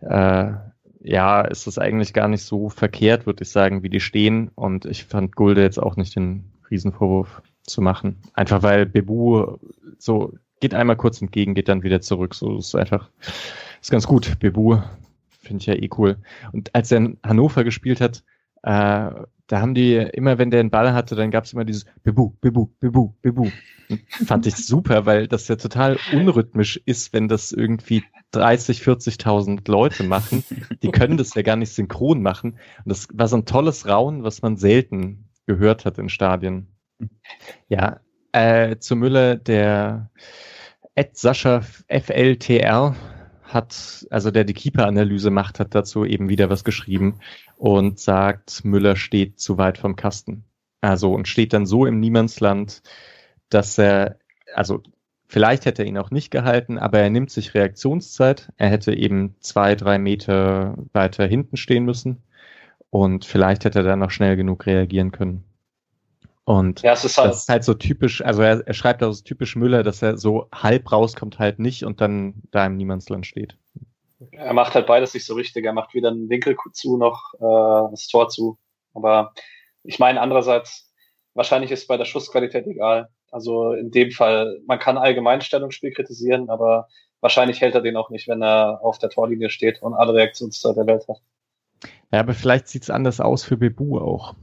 äh, 0.00 0.52
ja, 1.00 1.42
ist 1.42 1.66
es 1.66 1.78
eigentlich 1.78 2.14
gar 2.14 2.28
nicht 2.28 2.44
so 2.44 2.70
verkehrt, 2.70 3.26
würde 3.26 3.42
ich 3.42 3.50
sagen, 3.50 3.82
wie 3.82 3.90
die 3.90 4.00
stehen. 4.00 4.50
Und 4.54 4.86
ich 4.86 5.04
fand 5.04 5.36
Gulde 5.36 5.60
jetzt 5.60 5.82
auch 5.82 5.96
nicht 5.96 6.16
den 6.16 6.52
Riesenvorwurf 6.70 7.42
zu 7.64 7.80
machen. 7.80 8.18
Einfach 8.34 8.62
weil 8.62 8.86
Bebu 8.86 9.58
so 9.98 10.34
geht 10.60 10.74
einmal 10.74 10.96
kurz 10.96 11.20
entgegen, 11.20 11.54
geht 11.54 11.68
dann 11.68 11.82
wieder 11.82 12.00
zurück. 12.00 12.34
So 12.34 12.58
ist 12.58 12.74
einfach, 12.74 13.10
ist 13.80 13.90
ganz 13.90 14.06
gut. 14.06 14.38
Bebu 14.38 14.78
finde 15.40 15.60
ich 15.60 15.66
ja 15.66 15.74
eh 15.74 15.90
cool. 15.98 16.16
Und 16.52 16.74
als 16.74 16.90
er 16.90 16.98
in 16.98 17.18
Hannover 17.22 17.64
gespielt 17.64 18.00
hat, 18.00 18.22
äh, 18.62 19.10
da 19.48 19.60
haben 19.60 19.74
die 19.74 19.96
immer, 19.96 20.38
wenn 20.38 20.50
der 20.50 20.60
einen 20.60 20.70
Ball 20.70 20.94
hatte, 20.94 21.14
dann 21.14 21.30
gab 21.30 21.44
es 21.44 21.52
immer 21.52 21.64
dieses 21.64 21.84
Bebu, 22.02 22.30
Bebu, 22.40 22.68
Bebu, 22.80 23.12
Bebu. 23.20 23.50
fand 24.08 24.46
ich 24.46 24.56
super, 24.56 25.04
weil 25.04 25.28
das 25.28 25.48
ja 25.48 25.56
total 25.56 25.98
unrhythmisch 26.12 26.80
ist, 26.86 27.12
wenn 27.12 27.28
das 27.28 27.52
irgendwie 27.52 28.04
30, 28.30 28.80
40.000 28.80 29.70
Leute 29.70 30.04
machen. 30.04 30.44
Die 30.82 30.90
können 30.90 31.16
das 31.16 31.34
ja 31.34 31.42
gar 31.42 31.56
nicht 31.56 31.74
synchron 31.74 32.22
machen. 32.22 32.52
Und 32.52 32.88
das 32.88 33.08
war 33.12 33.28
so 33.28 33.36
ein 33.36 33.44
tolles 33.44 33.86
Rauen, 33.86 34.22
was 34.22 34.40
man 34.42 34.56
selten 34.56 35.28
gehört 35.46 35.84
hat 35.84 35.98
in 35.98 36.08
Stadien. 36.08 36.68
Ja, 37.68 38.00
äh, 38.32 38.76
zu 38.78 38.96
Müller, 38.96 39.36
der 39.36 40.10
Ed 40.94 41.16
Sascha 41.16 41.62
FLTR 41.88 42.94
hat, 43.44 44.06
also 44.10 44.30
der 44.30 44.44
die 44.44 44.54
Keeper-Analyse 44.54 45.30
macht, 45.30 45.60
hat 45.60 45.74
dazu 45.74 46.04
eben 46.04 46.28
wieder 46.28 46.50
was 46.50 46.64
geschrieben 46.64 47.20
und 47.56 47.98
sagt, 47.98 48.64
Müller 48.64 48.96
steht 48.96 49.40
zu 49.40 49.58
weit 49.58 49.78
vom 49.78 49.96
Kasten. 49.96 50.44
Also 50.80 51.12
und 51.12 51.28
steht 51.28 51.52
dann 51.52 51.66
so 51.66 51.86
im 51.86 52.00
Niemandsland, 52.00 52.82
dass 53.48 53.78
er, 53.78 54.18
also 54.54 54.82
vielleicht 55.28 55.66
hätte 55.66 55.82
er 55.82 55.88
ihn 55.88 55.98
auch 55.98 56.10
nicht 56.10 56.30
gehalten, 56.30 56.78
aber 56.78 57.00
er 57.00 57.10
nimmt 57.10 57.30
sich 57.30 57.54
Reaktionszeit. 57.54 58.52
Er 58.56 58.68
hätte 58.68 58.94
eben 58.94 59.36
zwei, 59.40 59.74
drei 59.74 59.98
Meter 59.98 60.76
weiter 60.92 61.26
hinten 61.26 61.56
stehen 61.56 61.84
müssen 61.84 62.22
und 62.90 63.24
vielleicht 63.24 63.64
hätte 63.64 63.80
er 63.80 63.84
dann 63.84 64.00
noch 64.00 64.10
schnell 64.10 64.36
genug 64.36 64.66
reagieren 64.66 65.12
können. 65.12 65.44
Und 66.44 66.82
ja, 66.82 66.92
ist 66.92 67.16
halt 67.16 67.30
das 67.30 67.42
ist 67.42 67.48
halt 67.48 67.64
so 67.64 67.74
typisch, 67.74 68.20
also 68.22 68.42
er, 68.42 68.66
er 68.66 68.74
schreibt 68.74 69.00
das 69.00 69.22
typisch 69.22 69.54
Müller, 69.54 69.82
dass 69.82 70.02
er 70.02 70.18
so 70.18 70.48
halb 70.52 70.90
rauskommt, 70.90 71.38
halt 71.38 71.58
nicht 71.58 71.84
und 71.84 72.00
dann 72.00 72.42
da 72.50 72.66
im 72.66 72.76
Niemandsland 72.76 73.26
steht. 73.26 73.56
Er 74.32 74.52
macht 74.52 74.74
halt 74.74 74.86
beides 74.86 75.14
nicht 75.14 75.26
so 75.26 75.34
richtig. 75.34 75.64
Er 75.64 75.72
macht 75.72 75.94
weder 75.94 76.10
einen 76.10 76.28
Winkel 76.28 76.56
zu 76.72 76.96
noch 76.96 77.34
äh, 77.34 77.90
das 77.90 78.08
Tor 78.08 78.28
zu. 78.28 78.58
Aber 78.94 79.34
ich 79.82 79.98
meine, 79.98 80.20
andererseits, 80.20 80.92
wahrscheinlich 81.34 81.70
ist 81.70 81.88
bei 81.88 81.96
der 81.96 82.04
Schussqualität 82.04 82.66
egal. 82.66 83.08
Also 83.30 83.72
in 83.72 83.90
dem 83.90 84.10
Fall, 84.10 84.60
man 84.66 84.78
kann 84.78 84.98
allgemein 84.98 85.40
Stellungsspiel 85.40 85.92
kritisieren, 85.92 86.50
aber 86.50 86.88
wahrscheinlich 87.20 87.60
hält 87.60 87.74
er 87.74 87.80
den 87.80 87.96
auch 87.96 88.10
nicht, 88.10 88.28
wenn 88.28 88.42
er 88.42 88.80
auf 88.82 88.98
der 88.98 89.10
Torlinie 89.10 89.48
steht 89.48 89.82
und 89.82 89.94
alle 89.94 90.14
Reaktionszeit 90.14 90.76
der 90.76 90.86
Welt 90.86 91.06
hat. 91.08 91.18
Ja, 92.12 92.20
aber 92.20 92.34
vielleicht 92.34 92.68
sieht 92.68 92.82
es 92.82 92.90
anders 92.90 93.20
aus 93.20 93.44
für 93.44 93.56
Bebu 93.56 93.98
auch. 93.98 94.34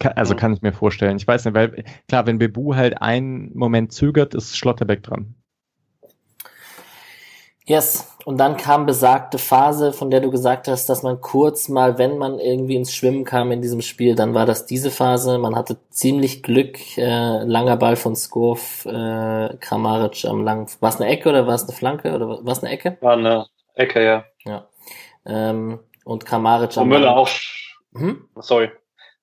Kann, 0.00 0.12
also 0.16 0.34
kann 0.34 0.54
ich 0.54 0.62
mir 0.62 0.72
vorstellen. 0.72 1.18
Ich 1.18 1.28
weiß 1.28 1.44
nicht, 1.44 1.54
weil 1.54 1.84
klar, 2.08 2.26
wenn 2.26 2.38
Bebu 2.38 2.74
halt 2.74 3.00
einen 3.00 3.56
Moment 3.56 3.92
zögert, 3.92 4.34
ist 4.34 4.56
Schlotterbeck 4.56 5.02
dran. 5.02 5.34
Yes. 7.66 8.16
Und 8.24 8.38
dann 8.38 8.56
kam 8.56 8.86
besagte 8.86 9.38
Phase, 9.38 9.92
von 9.92 10.10
der 10.10 10.20
du 10.20 10.30
gesagt 10.30 10.68
hast, 10.68 10.88
dass 10.88 11.02
man 11.02 11.20
kurz 11.20 11.68
mal, 11.68 11.98
wenn 11.98 12.18
man 12.18 12.38
irgendwie 12.38 12.76
ins 12.76 12.92
Schwimmen 12.92 13.24
kam 13.24 13.52
in 13.52 13.62
diesem 13.62 13.82
Spiel, 13.82 14.14
dann 14.14 14.34
war 14.34 14.46
das 14.46 14.66
diese 14.66 14.90
Phase. 14.90 15.38
Man 15.38 15.54
hatte 15.54 15.76
ziemlich 15.90 16.42
Glück. 16.42 16.78
Äh, 16.96 17.44
langer 17.44 17.76
Ball 17.76 17.96
von 17.96 18.16
Skurf, 18.16 18.86
äh, 18.86 19.56
Kramaric 19.60 20.24
am 20.24 20.42
langen. 20.42 20.66
War 20.80 20.88
es 20.88 21.00
eine 21.00 21.10
Ecke 21.10 21.28
oder 21.28 21.46
war 21.46 21.54
es 21.54 21.64
eine 21.64 21.72
Flanke 21.72 22.14
oder 22.14 22.44
war 22.44 22.52
es 22.52 22.62
eine 22.62 22.72
Ecke? 22.72 22.96
War 23.02 23.12
eine 23.12 23.46
Ecke, 23.74 24.02
ja. 24.04 24.24
Ja. 24.44 24.66
Ähm, 25.26 25.80
und 26.04 26.24
Kramaric 26.24 26.76
am 26.78 26.88
Müller 26.88 27.16
auch. 27.16 27.28
Hm? 27.94 28.28
Sorry 28.36 28.70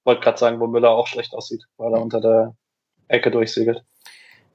wollte 0.08 0.22
gerade 0.22 0.40
sagen, 0.40 0.60
wo 0.60 0.66
Müller 0.66 0.92
auch 0.92 1.06
schlecht 1.06 1.36
aussieht, 1.36 1.66
weil 1.78 1.94
er 1.94 2.02
unter 2.02 2.20
der 2.20 2.56
Ecke 3.10 3.30
durchsegelt. 3.30 3.84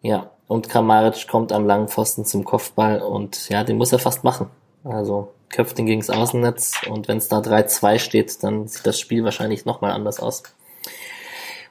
Ja, 0.00 0.30
und 0.48 0.68
Kramaric 0.68 1.28
kommt 1.28 1.52
am 1.52 1.66
langen 1.66 1.86
Pfosten 1.86 2.24
zum 2.24 2.44
Kopfball 2.44 3.00
und 3.00 3.48
ja, 3.48 3.62
den 3.62 3.76
muss 3.76 3.92
er 3.92 4.00
fast 4.00 4.24
machen. 4.24 4.50
Also 4.82 5.32
köpft 5.50 5.78
ihn 5.78 5.86
gegens 5.86 6.10
Außennetz 6.10 6.80
und 6.88 7.06
wenn 7.06 7.18
es 7.18 7.28
da 7.28 7.38
3-2 7.38 7.98
steht, 8.00 8.42
dann 8.42 8.66
sieht 8.66 8.84
das 8.84 8.98
Spiel 8.98 9.22
wahrscheinlich 9.22 9.64
nochmal 9.64 9.92
anders 9.92 10.18
aus. 10.18 10.42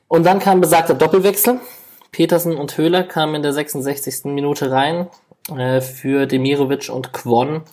Und 0.08 0.26
dann 0.26 0.40
kam 0.40 0.62
besagter 0.62 0.94
Doppelwechsel. 0.94 1.60
Petersen 2.12 2.56
und 2.58 2.78
Höhler 2.78 3.04
kamen 3.04 3.36
in 3.36 3.42
der 3.42 3.54
66. 3.54 4.26
Minute 4.26 4.72
rein 4.72 5.08
äh, 5.56 5.82
für 5.82 6.28
Demirovic 6.28 6.90
und 6.90 7.14
Kwon. 7.14 7.64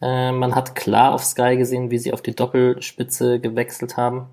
Äh, 0.00 0.32
man 0.32 0.54
hat 0.54 0.74
klar 0.74 1.12
auf 1.12 1.24
Sky 1.24 1.56
gesehen, 1.56 1.90
wie 1.90 1.98
sie 1.98 2.12
auf 2.12 2.22
die 2.22 2.34
Doppelspitze 2.34 3.38
gewechselt 3.38 3.96
haben. 3.96 4.28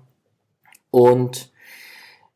Und 0.90 1.50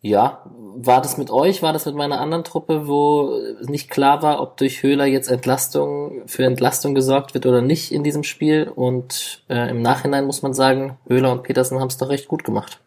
ja, 0.00 0.44
war 0.76 1.00
das 1.00 1.16
mit 1.16 1.30
euch, 1.30 1.62
war 1.62 1.72
das 1.72 1.86
mit 1.86 1.94
meiner 1.94 2.20
anderen 2.20 2.44
Truppe, 2.44 2.86
wo 2.86 3.40
nicht 3.66 3.88
klar 3.88 4.22
war, 4.22 4.42
ob 4.42 4.58
durch 4.58 4.82
Höhler 4.82 5.06
jetzt 5.06 5.30
Entlastung 5.30 6.22
für 6.26 6.44
Entlastung 6.44 6.94
gesorgt 6.94 7.32
wird 7.32 7.46
oder 7.46 7.62
nicht 7.62 7.90
in 7.90 8.04
diesem 8.04 8.22
Spiel. 8.22 8.68
Und 8.68 9.44
äh, 9.48 9.70
im 9.70 9.80
Nachhinein 9.80 10.26
muss 10.26 10.42
man 10.42 10.52
sagen, 10.52 10.98
Höhler 11.06 11.32
und 11.32 11.42
Petersen 11.42 11.80
haben 11.80 11.88
es 11.88 11.96
doch 11.96 12.10
recht 12.10 12.28
gut 12.28 12.44
gemacht. 12.44 12.80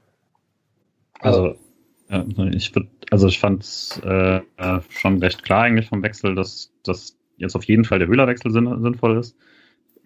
Also, 1.20 1.55
ja, 2.09 2.24
ich 2.51 2.76
würde, 2.76 2.88
also 3.09 3.28
ich 3.28 3.39
fand 3.39 3.63
es 3.63 3.99
äh, 4.03 4.41
schon 4.89 5.18
recht 5.18 5.43
klar 5.43 5.63
eigentlich 5.63 5.89
vom 5.89 6.03
Wechsel, 6.03 6.36
dass, 6.36 6.72
dass 6.84 7.18
jetzt 7.38 7.55
auf 7.55 7.63
jeden 7.63 7.86
Fall 7.86 7.97
der 7.97 8.07
Höhlerwechsel 8.07 8.51
sinn, 8.51 8.82
sinnvoll 8.82 9.18
ist. 9.18 9.36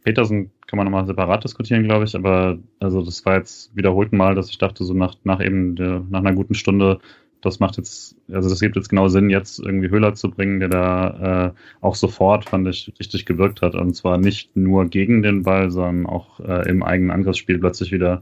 Petersen 0.04 0.52
kann 0.68 0.78
man 0.78 0.86
nochmal 0.86 1.06
separat 1.06 1.43
diskutieren, 1.43 1.84
glaube 1.84 2.06
ich, 2.06 2.16
aber 2.16 2.58
also 2.80 3.04
das 3.04 3.26
war 3.26 3.38
jetzt 3.38 3.76
wiederholt 3.76 4.14
mal, 4.14 4.36
dass 4.36 4.49
ich 4.49 4.58
dachte, 4.58 4.84
so 4.84 4.93
nach, 4.93 5.16
nach 5.24 5.41
eben 5.41 5.76
der, 5.76 6.04
nach 6.10 6.20
einer 6.20 6.34
guten 6.34 6.56
Stunde, 6.56 6.99
das 7.41 7.60
macht 7.60 7.78
jetzt, 7.78 8.16
also 8.32 8.49
das 8.49 8.60
gibt 8.60 8.76
jetzt 8.76 8.89
genau 8.89 9.08
Sinn, 9.08 9.30
jetzt 9.30 9.60
irgendwie 9.60 9.89
Höhler 9.89 10.14
zu 10.14 10.30
bringen, 10.30 10.60
der 10.60 10.70
da 10.70 11.47
äh, 11.47 11.52
auch 11.82 11.95
sofort, 11.95 12.45
fand 12.47 12.68
ich, 12.68 12.93
richtig 12.99 13.26
gewirkt 13.26 13.62
hat. 13.62 13.76
Und 13.76 13.95
zwar 13.95 14.18
nicht 14.18 14.56
nur 14.56 14.86
gegen 14.86 15.24
den 15.24 15.43
Ball, 15.43 15.72
sondern 15.72 16.06
auch 16.06 16.39
äh, 16.39 16.70
im 16.70 16.84
eigenen 16.84 17.12
Angriffsspiel 17.12 17.58
plötzlich 17.58 17.91
wieder 17.91 18.22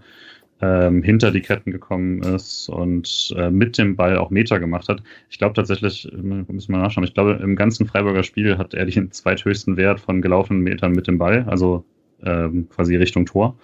ähm, 0.62 1.04
hinter 1.04 1.32
die 1.32 1.42
Ketten 1.42 1.72
gekommen 1.72 2.22
ist 2.22 2.70
und 2.70 3.34
äh, 3.38 3.50
mit 3.50 3.78
dem 3.78 3.96
Ball 3.96 4.18
auch 4.18 4.30
Meter 4.30 4.60
gemacht 4.60 4.90
hat. 4.90 5.02
Ich 5.30 5.38
glaube 5.38 5.54
tatsächlich, 5.54 6.10
müssen 6.12 6.74
wir 6.74 6.80
nachschauen, 6.80 7.06
ich 7.06 7.14
glaube, 7.14 7.40
im 7.42 7.56
ganzen 7.56 7.88
Freiburger 7.88 8.24
Spiel 8.24 8.58
hat 8.58 8.74
er 8.74 8.86
den 8.86 9.12
zweithöchsten 9.12 9.78
Wert 9.78 10.00
von 10.00 10.22
gelaufenen 10.22 10.62
Metern 10.62 10.92
mit 10.92 11.08
dem 11.08 11.18
Ball, 11.18 11.46
also 11.48 11.86
ähm, 12.24 12.68
quasi 12.70 12.96
Richtung 12.96 13.26
Tor. 13.26 13.58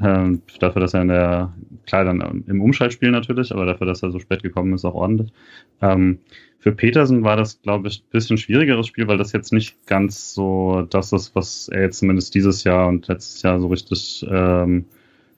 Ähm, 0.00 0.42
dafür, 0.58 0.80
dass 0.80 0.92
er 0.92 1.02
in 1.02 1.08
der, 1.08 1.54
klar, 1.86 2.04
dann 2.04 2.44
im 2.48 2.60
Umschaltspiel 2.60 3.12
natürlich, 3.12 3.52
aber 3.52 3.64
dafür, 3.64 3.86
dass 3.86 4.02
er 4.02 4.10
so 4.10 4.18
spät 4.18 4.42
gekommen 4.42 4.74
ist, 4.74 4.84
auch 4.84 4.94
ordentlich. 4.94 5.32
Ähm, 5.80 6.18
für 6.58 6.72
Petersen 6.72 7.22
war 7.22 7.36
das, 7.36 7.62
glaube 7.62 7.86
ich, 7.86 8.00
ein 8.00 8.10
bisschen 8.10 8.36
schwierigeres 8.36 8.88
Spiel, 8.88 9.06
weil 9.06 9.18
das 9.18 9.32
jetzt 9.32 9.52
nicht 9.52 9.86
ganz 9.86 10.34
so 10.34 10.82
das 10.90 11.12
ist, 11.12 11.36
was 11.36 11.68
er 11.68 11.82
jetzt 11.82 11.98
zumindest 11.98 12.34
dieses 12.34 12.64
Jahr 12.64 12.88
und 12.88 13.06
letztes 13.06 13.42
Jahr 13.42 13.60
so 13.60 13.68
richtig, 13.68 14.26
ähm, 14.28 14.86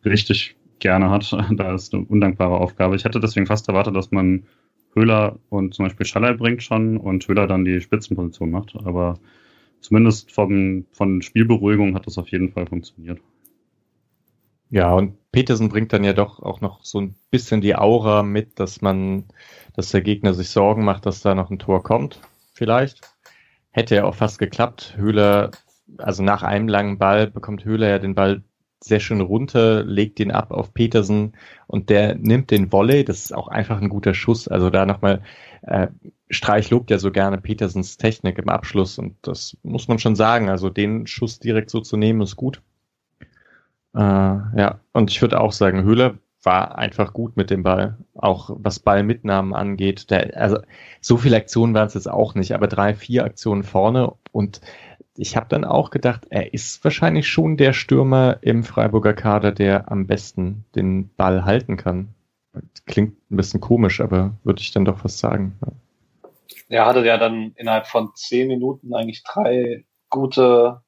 richtig 0.05 0.57
gerne 0.79 1.11
hat. 1.11 1.33
Da 1.53 1.75
ist 1.75 1.95
eine 1.95 2.05
undankbare 2.05 2.59
Aufgabe. 2.59 2.97
Ich 2.97 3.05
hätte 3.05 3.21
deswegen 3.21 3.47
fast 3.47 3.69
erwartet, 3.69 3.97
dass 3.97 4.11
man 4.11 4.45
Höhler 4.95 5.39
und 5.51 5.75
zum 5.75 5.85
Beispiel 5.85 6.07
Schaller 6.07 6.35
bringt 6.35 6.63
schon 6.63 6.97
und 6.97 7.27
Höhler 7.29 7.47
dann 7.47 7.65
die 7.65 7.81
Spitzenposition 7.81 8.51
macht. 8.51 8.75
Aber 8.85 9.19
zumindest 9.81 10.33
vom, 10.33 10.87
von 10.93 11.23
Spielberuhigung 11.23 11.95
hat 11.95 12.07
das 12.07 12.19
auf 12.19 12.29
jeden 12.29 12.51
Fall 12.51 12.67
funktioniert. 12.67 13.21
Ja, 14.69 14.93
und 14.93 15.15
Petersen 15.31 15.69
bringt 15.69 15.93
dann 15.93 16.03
ja 16.03 16.13
doch 16.13 16.41
auch 16.41 16.61
noch 16.61 16.85
so 16.85 17.01
ein 17.01 17.15
bisschen 17.31 17.61
die 17.61 17.77
Aura 17.77 18.23
mit, 18.23 18.59
dass 18.59 18.81
man, 18.83 19.25
dass 19.75 19.91
der 19.91 20.01
Gegner 20.01 20.35
sich 20.35 20.49
Sorgen 20.49 20.85
macht, 20.85 21.07
dass 21.07 21.21
da 21.21 21.35
noch 21.35 21.51
ein 21.51 21.59
Tor 21.59 21.83
kommt. 21.83 22.21
Vielleicht. 22.53 23.03
Hätte 23.71 23.95
ja 23.95 24.05
auch 24.05 24.15
fast 24.15 24.39
geklappt. 24.39 24.95
Höhler 24.97 25.51
also 25.99 26.23
nach 26.23 26.43
einem 26.43 26.69
langen 26.69 26.99
Ball 26.99 27.29
bekommt 27.29 27.65
Höhler 27.65 27.89
ja 27.89 27.99
den 27.99 28.15
Ball 28.15 28.43
sehr 28.81 29.01
schön 29.01 29.21
runter, 29.21 29.83
legt 29.85 30.19
den 30.19 30.31
ab 30.31 30.51
auf 30.51 30.75
Petersen 30.75 31.33
und 31.67 31.91
der 31.91 32.15
nimmt 32.15 32.51
den 32.51 32.73
Volley. 32.73 33.05
Das 33.05 33.25
ist 33.25 33.35
auch 33.35 33.49
einfach 33.49 33.81
ein 33.81 33.89
guter 33.89 34.15
Schuss. 34.15 34.49
Also 34.49 34.71
da 34.71 34.87
nochmal, 34.87 35.23
äh, 35.63 35.89
Streich 36.29 36.71
lobt 36.71 36.91
ja 36.91 36.99
so 36.99 37.11
gerne 37.11 37.39
Petersens 37.39 37.97
Technik 37.97 38.39
im 38.39 38.49
Abschluss 38.49 38.99
und 38.99 39.17
das 39.23 39.57
muss 39.63 39.89
man 39.89 39.99
schon 39.99 40.17
sagen. 40.17 40.49
Also 40.51 40.71
den 40.71 41.07
Schuss 41.07 41.39
direkt 41.39 41.71
so 41.71 41.81
zu 41.81 41.97
nehmen 41.97 42.21
ist 42.21 42.37
gut. 42.37 42.63
Äh, 43.95 44.01
ja, 44.01 44.81
und 44.93 45.11
ich 45.11 45.23
würde 45.23 45.41
auch 45.41 45.53
sagen, 45.53 45.83
Höhler 45.83 46.19
war 46.43 46.79
einfach 46.79 47.13
gut 47.13 47.37
mit 47.37 47.51
dem 47.51 47.63
Ball. 47.63 47.99
Auch 48.15 48.51
was 48.59 48.79
Ballmitnahmen 48.79 49.55
angeht. 49.55 50.11
Der, 50.11 50.37
also 50.37 50.59
so 51.01 51.17
viele 51.17 51.37
Aktionen 51.37 51.75
waren 51.75 51.89
es 51.89 51.95
jetzt 51.95 52.09
auch 52.09 52.35
nicht, 52.35 52.53
aber 52.55 52.69
drei, 52.69 52.95
vier 52.95 53.25
Aktionen 53.25 53.65
vorne 53.65 54.13
und 54.33 54.61
ich 55.19 55.37
habe 55.37 55.47
dann 55.49 55.65
auch 55.65 55.91
gedacht, 55.91 56.27
er 56.31 56.53
ist 56.55 56.83
wahrscheinlich 56.85 57.29
schon 57.29 57.57
der 57.57 57.73
Stürmer 57.73 58.39
im 58.43 58.65
Freiburger 58.65 59.15
Kader, 59.15 59.53
der 59.53 59.91
am 59.91 60.07
besten 60.07 60.65
den 60.75 61.09
Ball 61.17 61.45
halten 61.45 61.77
kann. 61.77 62.09
Klingt 62.87 63.19
ein 63.31 63.37
bisschen 63.37 63.61
komisch, 63.61 64.01
aber 64.01 64.35
würde 64.45 64.61
ich 64.61 64.73
dann 64.73 64.85
doch 64.85 65.05
was 65.05 65.19
sagen. 65.19 65.59
Er 66.69 66.87
hatte 66.87 67.05
ja 67.05 67.19
dann 67.19 67.53
innerhalb 67.57 67.87
von 67.87 68.11
zehn 68.15 68.49
Minuten 68.49 68.95
eigentlich 68.95 69.23
drei 69.23 69.85
gute 70.09 70.81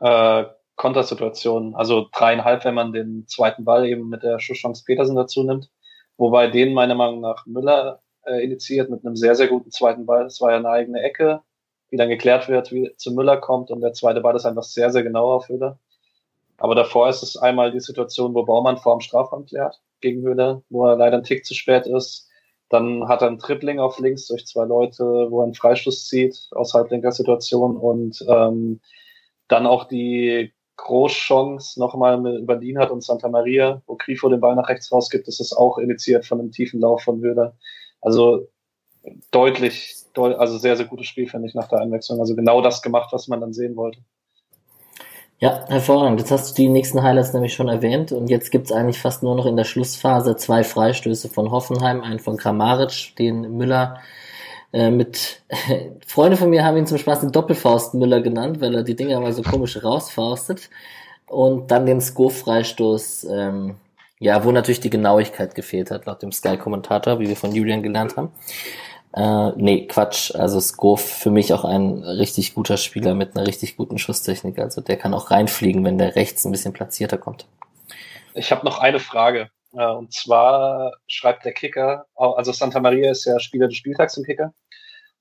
äh, 0.00 0.44
Kontersituationen, 0.76 1.74
also 1.74 2.08
dreieinhalb, 2.12 2.64
wenn 2.64 2.74
man 2.74 2.92
den 2.92 3.26
zweiten 3.26 3.64
Ball 3.64 3.86
eben 3.86 4.08
mit 4.08 4.22
der 4.22 4.38
Schusschance 4.38 4.84
Petersen 4.84 5.16
dazu 5.16 5.42
nimmt, 5.42 5.70
wobei 6.16 6.48
den 6.48 6.74
meiner 6.74 6.94
Meinung 6.94 7.20
nach 7.20 7.46
Müller 7.46 8.00
äh, 8.24 8.44
initiiert 8.44 8.90
mit 8.90 9.04
einem 9.04 9.16
sehr, 9.16 9.34
sehr 9.34 9.48
guten 9.48 9.70
zweiten 9.70 10.04
Ball. 10.04 10.24
Das 10.24 10.40
war 10.40 10.50
ja 10.50 10.58
eine 10.58 10.68
eigene 10.68 11.00
Ecke, 11.00 11.40
die 11.90 11.96
dann 11.96 12.08
geklärt 12.08 12.48
wird, 12.48 12.72
wie 12.72 12.92
zu 12.96 13.12
Müller 13.12 13.36
kommt 13.36 13.70
und 13.70 13.80
der 13.80 13.92
zweite 13.92 14.20
Ball 14.20 14.36
ist 14.36 14.46
einfach 14.46 14.62
sehr, 14.62 14.90
sehr 14.90 15.02
genau 15.02 15.32
auf 15.32 15.48
Höhler. 15.48 15.78
Aber 16.58 16.74
davor 16.74 17.08
ist 17.08 17.22
es 17.22 17.36
einmal 17.36 17.70
die 17.70 17.80
Situation, 17.80 18.34
wo 18.34 18.44
Baumann 18.44 18.78
vor 18.78 18.96
dem 18.96 19.00
Strafraum 19.00 19.44
klärt 19.46 19.80
gegen 20.00 20.22
Höhler, 20.22 20.62
wo 20.70 20.86
er 20.86 20.96
leider 20.96 21.16
einen 21.16 21.24
Tick 21.24 21.44
zu 21.44 21.54
spät 21.54 21.86
ist. 21.86 22.28
Dann 22.68 23.06
hat 23.08 23.22
er 23.22 23.28
einen 23.28 23.38
Tripling 23.38 23.78
auf 23.78 23.98
links 23.98 24.26
durch 24.26 24.46
zwei 24.46 24.64
Leute, 24.64 25.04
wo 25.30 25.40
er 25.40 25.44
einen 25.44 25.54
Freistoß 25.54 26.08
zieht 26.08 26.48
aus 26.52 26.74
halblinker 26.74 27.12
Situation 27.12 27.76
und 27.76 28.24
ähm, 28.28 28.80
dann 29.48 29.66
auch 29.66 29.84
die 29.84 30.52
Großchance 30.76 31.78
nochmal 31.78 32.38
über 32.38 32.56
Lienhardt 32.56 32.90
und 32.90 33.04
Santa 33.04 33.28
Maria, 33.28 33.82
wo 33.86 33.96
Grifo 33.96 34.28
den 34.28 34.40
Ball 34.40 34.56
nach 34.56 34.68
rechts 34.68 34.90
rausgibt, 34.92 35.28
ist 35.28 35.40
es 35.40 35.52
auch 35.52 35.78
initiiert 35.78 36.26
von 36.26 36.40
einem 36.40 36.52
tiefen 36.52 36.80
Lauf 36.80 37.02
von 37.02 37.20
Höhler. 37.20 37.56
Also 38.00 38.48
deutlich, 39.30 39.94
deut 40.14 40.38
also 40.38 40.58
sehr, 40.58 40.76
sehr 40.76 40.86
gutes 40.86 41.06
Spiel, 41.06 41.28
finde 41.28 41.48
ich, 41.48 41.54
nach 41.54 41.68
der 41.68 41.80
Einwechslung. 41.80 42.20
Also 42.20 42.34
genau 42.34 42.60
das 42.60 42.82
gemacht, 42.82 43.12
was 43.12 43.28
man 43.28 43.40
dann 43.40 43.52
sehen 43.52 43.76
wollte. 43.76 44.00
Ja, 45.38 45.66
hervorragend. 45.68 46.18
Jetzt 46.18 46.30
hast 46.30 46.50
du 46.50 46.62
die 46.62 46.68
nächsten 46.68 47.02
Highlights 47.02 47.34
nämlich 47.34 47.52
schon 47.52 47.68
erwähnt 47.68 48.10
und 48.10 48.30
jetzt 48.30 48.50
gibt's 48.50 48.72
eigentlich 48.72 48.98
fast 48.98 49.22
nur 49.22 49.34
noch 49.34 49.44
in 49.44 49.56
der 49.56 49.64
Schlussphase 49.64 50.36
zwei 50.36 50.64
Freistöße 50.64 51.28
von 51.28 51.50
Hoffenheim, 51.50 52.00
einen 52.00 52.20
von 52.20 52.38
Kramaric, 52.38 53.14
den 53.18 53.56
Müller 53.58 54.00
äh, 54.72 54.90
mit 54.90 55.42
Freunde 56.06 56.36
von 56.36 56.50
mir 56.50 56.64
haben 56.64 56.76
ihn 56.78 56.86
zum 56.86 56.98
Spaß 56.98 57.20
den 57.20 57.32
Doppelfaust 57.32 57.94
Müller 57.94 58.22
genannt, 58.22 58.60
weil 58.60 58.74
er 58.74 58.82
die 58.82 58.96
Dinger 58.96 59.20
mal 59.20 59.32
so 59.32 59.42
komisch 59.42 59.82
rausfaustet 59.82 60.70
und 61.28 61.70
dann 61.70 61.86
den 61.86 62.00
Sko-Freistoß, 62.00 63.26
ähm, 63.30 63.76
ja, 64.18 64.44
wo 64.44 64.52
natürlich 64.52 64.80
die 64.80 64.90
Genauigkeit 64.90 65.54
gefehlt 65.54 65.90
hat, 65.90 66.06
laut 66.06 66.22
dem 66.22 66.32
Sky-Kommentator, 66.32 67.20
wie 67.20 67.28
wir 67.28 67.36
von 67.36 67.52
Julian 67.52 67.82
gelernt 67.82 68.16
haben. 68.16 68.32
Äh, 69.16 69.52
nee, 69.56 69.86
Quatsch. 69.86 70.34
Also 70.34 70.60
Skov 70.60 71.00
für 71.00 71.30
mich 71.30 71.52
auch 71.54 71.64
ein 71.64 72.02
richtig 72.04 72.54
guter 72.54 72.76
Spieler 72.76 73.14
mit 73.14 73.36
einer 73.36 73.46
richtig 73.46 73.76
guten 73.76 73.98
Schusstechnik. 73.98 74.58
Also 74.58 74.82
der 74.82 74.98
kann 74.98 75.14
auch 75.14 75.30
reinfliegen, 75.30 75.84
wenn 75.84 75.98
der 75.98 76.16
rechts 76.16 76.44
ein 76.44 76.52
bisschen 76.52 76.74
platzierter 76.74 77.16
kommt. 77.16 77.46
Ich 78.34 78.52
habe 78.52 78.66
noch 78.66 78.78
eine 78.78 79.00
Frage. 79.00 79.48
Äh, 79.72 79.86
und 79.86 80.12
zwar 80.12 80.92
schreibt 81.06 81.46
der 81.46 81.52
Kicker, 81.52 82.06
also 82.14 82.52
Santa 82.52 82.78
Maria 82.78 83.10
ist 83.10 83.24
ja 83.24 83.40
Spieler 83.40 83.68
des 83.68 83.78
Spieltags 83.78 84.16
im 84.18 84.24
Kicker. 84.24 84.52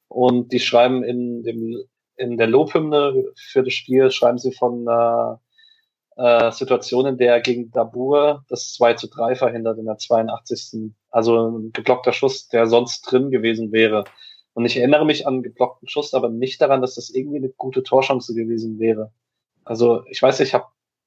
Und 0.09 0.51
die 0.51 0.59
schreiben 0.59 1.03
in 1.03 1.43
dem 1.43 1.77
in 2.17 2.37
der 2.37 2.47
Lobhymne 2.47 3.25
für 3.35 3.63
das 3.63 3.73
Spiel 3.73 4.09
schreiben 4.09 4.37
sie 4.37 4.53
von 4.53 4.87
äh, 4.87 5.37
äh, 6.16 6.51
Situation, 6.51 7.05
in 7.05 7.18
der 7.18 7.34
er 7.34 7.41
gegen 7.41 7.72
Dabur 7.72 8.43
das 8.47 8.74
2 8.74 8.93
zu 8.93 9.07
3 9.07 9.36
verhindert 9.36 9.78
in 9.78 9.86
der 9.86 9.97
82. 9.97 10.91
Also 11.09 11.47
ein 11.47 11.72
geblockter 11.74 12.13
Schuss, 12.13 12.47
der 12.47 12.68
sonst 12.68 13.01
drin 13.01 13.32
gewesen 13.32 13.72
wäre. 13.72 14.05
Und 14.53 14.66
ich 14.66 14.78
erinnere 14.78 15.05
mich 15.05 15.28
an 15.28 15.36
einen 15.36 15.43
geblockten 15.43 15.89
Schuss, 15.89 16.13
aber 16.13 16.30
nicht 16.30 16.61
daran, 16.61 16.82
dass 16.82 16.95
das 16.95 17.09
irgendwie 17.09 17.38
eine 17.38 17.49
gute 17.49 17.84
Torchance 17.84 18.34
gewesen 18.34 18.80
wäre. 18.80 19.11
Also 19.66 20.05
ich 20.07 20.22
weiß 20.22 20.39
nicht, 20.39 20.53
habe 20.53 20.66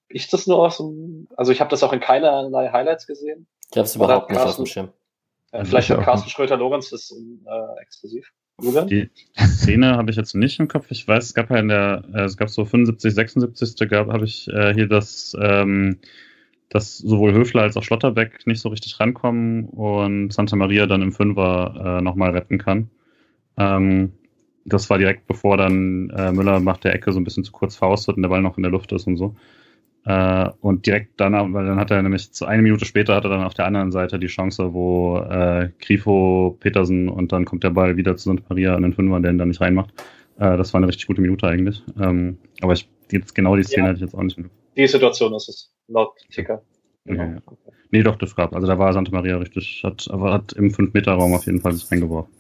ich 0.09 0.29
das 0.29 0.47
nur 0.47 0.59
aus 0.59 0.79
dem, 0.79 1.29
also 1.37 1.53
ich 1.53 1.61
habe 1.61 1.71
das 1.71 1.83
auch 1.83 1.93
in 1.93 2.01
keinerlei 2.01 2.71
Highlights 2.71 3.07
gesehen. 3.07 3.47
Ich 3.71 3.77
habe 3.77 3.87
es 3.87 3.97
überhaupt 3.97 4.31
nicht 4.31 4.41
auf 4.41 4.57
dem 4.57 4.67
Schirm. 4.67 4.93
Äh, 5.53 5.65
vielleicht 5.65 5.91
hat 5.91 6.03
Carsten 6.03 6.29
Schröter-Lorenz 6.29 6.91
das 6.91 7.11
äh, 7.11 7.83
exklusiv. 7.83 8.31
Die 8.87 9.09
Szene 9.37 9.97
habe 9.97 10.11
ich 10.11 10.17
jetzt 10.17 10.35
nicht 10.35 10.59
im 10.59 10.67
Kopf. 10.67 10.87
Ich 10.91 11.07
weiß, 11.07 11.25
es 11.25 11.35
gab 11.35 11.51
ja 11.51 11.59
in 11.59 11.69
der, 11.69 12.05
äh, 12.13 12.23
es 12.23 12.37
gab 12.37 12.51
so 12.51 12.65
75, 12.65 13.15
76. 13.15 13.89
gab, 13.89 14.09
habe 14.09 14.25
ich 14.25 14.49
äh, 14.49 14.75
hier 14.75 14.89
das, 14.89 15.37
ähm, 15.41 15.99
dass 16.69 16.99
sowohl 16.99 17.33
Höfler 17.33 17.63
als 17.63 17.77
auch 17.77 17.85
Schlotterbeck 17.85 18.47
nicht 18.47 18.61
so 18.61 18.69
richtig 18.69 18.99
rankommen 18.99 19.67
und 19.67 20.33
Santa 20.33 20.57
Maria 20.57 20.87
dann 20.87 21.03
im 21.03 21.13
Fünfer 21.13 21.99
äh, 21.99 22.03
nochmal 22.03 22.31
retten 22.31 22.59
kann. 22.59 22.91
Ähm, 23.57 24.13
das 24.65 24.91
war 24.91 24.99
direkt 24.99 25.27
bevor 25.27 25.57
dann 25.57 26.11
äh, 26.11 26.33
Müller 26.33 26.61
macht 26.61 26.85
der 26.85 26.95
Ecke 26.95 27.13
so 27.13 27.21
ein 27.21 27.25
bisschen 27.25 27.45
zu 27.45 27.53
kurz 27.53 27.77
faustet 27.77 28.17
und 28.17 28.23
der 28.23 28.29
Ball 28.29 28.43
noch 28.43 28.57
in 28.57 28.63
der 28.65 28.73
Luft 28.73 28.93
ist 28.93 29.07
und 29.07 29.17
so. 29.17 29.37
Äh, 30.09 30.51
und 30.63 30.87
direkt 30.87 31.13
danach, 31.19 31.45
weil 31.53 31.67
dann 31.67 31.79
hat 31.79 31.91
er 31.91 32.01
nämlich 32.01 32.33
zu 32.33 32.47
eine 32.47 32.63
Minute 32.63 32.87
später 32.87 33.15
hat 33.15 33.25
er 33.25 33.31
dann 33.31 33.45
auf 33.45 33.53
der 33.53 33.67
anderen 33.67 33.93
Seite 33.93 34.19
die 34.19 34.29
Chance, 34.29 34.73
wo 34.73 35.19
äh, 35.19 35.69
Grifo, 35.81 36.57
Petersen 36.61 37.11
und 37.11 37.31
dann 37.31 37.45
kommt 37.45 37.63
der 37.63 37.71
Ball 37.71 37.99
wieder 37.99 38.17
zu 38.17 38.33
St. 38.33 38.49
Maria 38.49 38.75
an 38.75 38.85
den 38.85 38.95
Fünfer, 38.95 39.21
der 39.21 39.33
ihn 39.33 39.37
dann 39.39 39.49
nicht 39.49 39.61
reinmacht. 39.61 39.91
Äh, 40.39 40.57
das 40.57 40.73
war 40.73 40.79
eine 40.79 40.89
richtig 40.89 41.09
gute 41.09 41.21
Minute 41.21 41.47
eigentlich. 41.47 41.83
Ähm, 42.01 42.39
aber 42.63 42.73
ich, 42.73 42.89
jetzt 43.13 43.35
genau 43.35 43.55
die 43.55 43.65
Szene 43.65 43.83
ja, 43.83 43.89
hatte 43.89 43.97
ich 43.97 44.01
jetzt 44.01 44.15
auch 44.15 44.23
nicht 44.23 44.39
mehr. 44.39 44.49
Die 44.79 44.87
Situation 44.87 45.35
ist 45.35 45.51
es, 45.51 45.75
laut 45.89 46.15
Ticker. 46.31 46.63
Genau. 47.05 47.25
Ja, 47.25 47.33
ja. 47.33 47.43
Nee, 47.91 48.03
doch, 48.03 48.17
das 48.17 48.35
gab. 48.35 48.55
Also 48.55 48.67
da 48.67 48.79
war 48.79 48.95
Santa 48.95 49.13
Maria 49.13 49.37
richtig, 49.37 49.83
hat, 49.85 50.09
aber 50.11 50.33
hat 50.33 50.55
im 50.55 50.71
5-Meter-Raum 50.71 51.35
auf 51.35 51.45
jeden 51.45 51.61
Fall 51.61 51.75
sich 51.75 51.91
reingeworfen. 51.93 52.33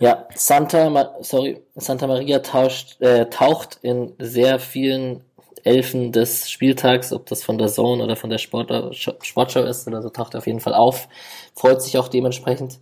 Ja, 0.00 0.26
Santa, 0.34 1.16
sorry, 1.22 1.62
Santa 1.76 2.06
Maria 2.06 2.40
tauscht, 2.40 3.00
äh, 3.00 3.24
taucht 3.30 3.78
in 3.80 4.12
sehr 4.18 4.58
vielen 4.58 5.22
Elfen 5.68 6.12
des 6.12 6.50
Spieltags, 6.50 7.12
ob 7.12 7.26
das 7.26 7.44
von 7.44 7.58
der 7.58 7.68
Zone 7.68 8.02
oder 8.02 8.16
von 8.16 8.30
der 8.30 8.38
Sport 8.38 8.72
Sportschau 8.94 9.62
ist 9.62 9.86
oder 9.86 10.02
so, 10.02 10.08
taucht 10.08 10.34
auf 10.34 10.46
jeden 10.46 10.60
Fall 10.60 10.74
auf. 10.74 11.08
Freut 11.54 11.82
sich 11.82 11.98
auch 11.98 12.08
dementsprechend. 12.08 12.78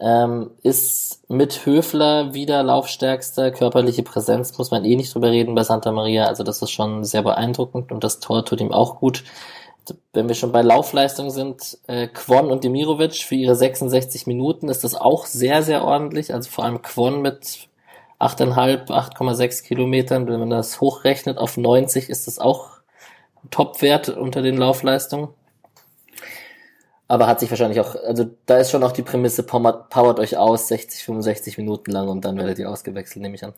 Ähm, 0.00 0.52
ist 0.62 1.28
mit 1.28 1.66
Höfler 1.66 2.32
wieder 2.32 2.62
laufstärkster, 2.62 3.50
körperliche 3.50 4.04
Präsenz, 4.04 4.56
muss 4.56 4.70
man 4.70 4.84
eh 4.84 4.94
nicht 4.94 5.12
drüber 5.12 5.30
reden 5.30 5.56
bei 5.56 5.64
Santa 5.64 5.90
Maria. 5.90 6.26
Also 6.26 6.44
das 6.44 6.62
ist 6.62 6.70
schon 6.70 7.02
sehr 7.02 7.22
beeindruckend 7.22 7.90
und 7.90 8.04
das 8.04 8.20
Tor 8.20 8.44
tut 8.44 8.60
ihm 8.60 8.72
auch 8.72 9.00
gut. 9.00 9.24
Wenn 10.12 10.28
wir 10.28 10.34
schon 10.36 10.52
bei 10.52 10.62
Laufleistung 10.62 11.30
sind, 11.30 11.78
äh, 11.88 12.06
Kwon 12.08 12.50
und 12.50 12.62
Demirovic 12.62 13.14
für 13.14 13.34
ihre 13.34 13.56
66 13.56 14.26
Minuten 14.26 14.68
ist 14.68 14.84
das 14.84 14.94
auch 14.94 15.26
sehr, 15.26 15.62
sehr 15.62 15.82
ordentlich. 15.82 16.32
Also 16.32 16.50
vor 16.50 16.64
allem 16.64 16.82
Kwon 16.82 17.22
mit 17.22 17.68
8,5, 18.20 18.88
8,6 18.88 19.64
Kilometern. 19.64 20.26
Wenn 20.26 20.40
man 20.40 20.50
das 20.50 20.80
hochrechnet 20.80 21.38
auf 21.38 21.56
90, 21.56 22.08
ist 22.08 22.26
das 22.26 22.38
auch 22.38 22.78
Topwert 23.50 24.08
unter 24.08 24.42
den 24.42 24.56
Laufleistungen. 24.56 25.28
Aber 27.06 27.26
hat 27.26 27.40
sich 27.40 27.50
wahrscheinlich 27.50 27.80
auch, 27.80 27.94
also 27.94 28.30
da 28.44 28.58
ist 28.58 28.70
schon 28.70 28.82
auch 28.82 28.92
die 28.92 29.02
Prämisse, 29.02 29.42
powert 29.42 30.18
euch 30.18 30.36
aus, 30.36 30.68
60, 30.68 31.04
65 31.04 31.56
Minuten 31.56 31.90
lang 31.90 32.08
und 32.08 32.24
dann 32.24 32.36
werdet 32.36 32.58
ihr 32.58 32.70
ausgewechselt, 32.70 33.22
nehme 33.22 33.34
ich 33.34 33.44
an. 33.44 33.54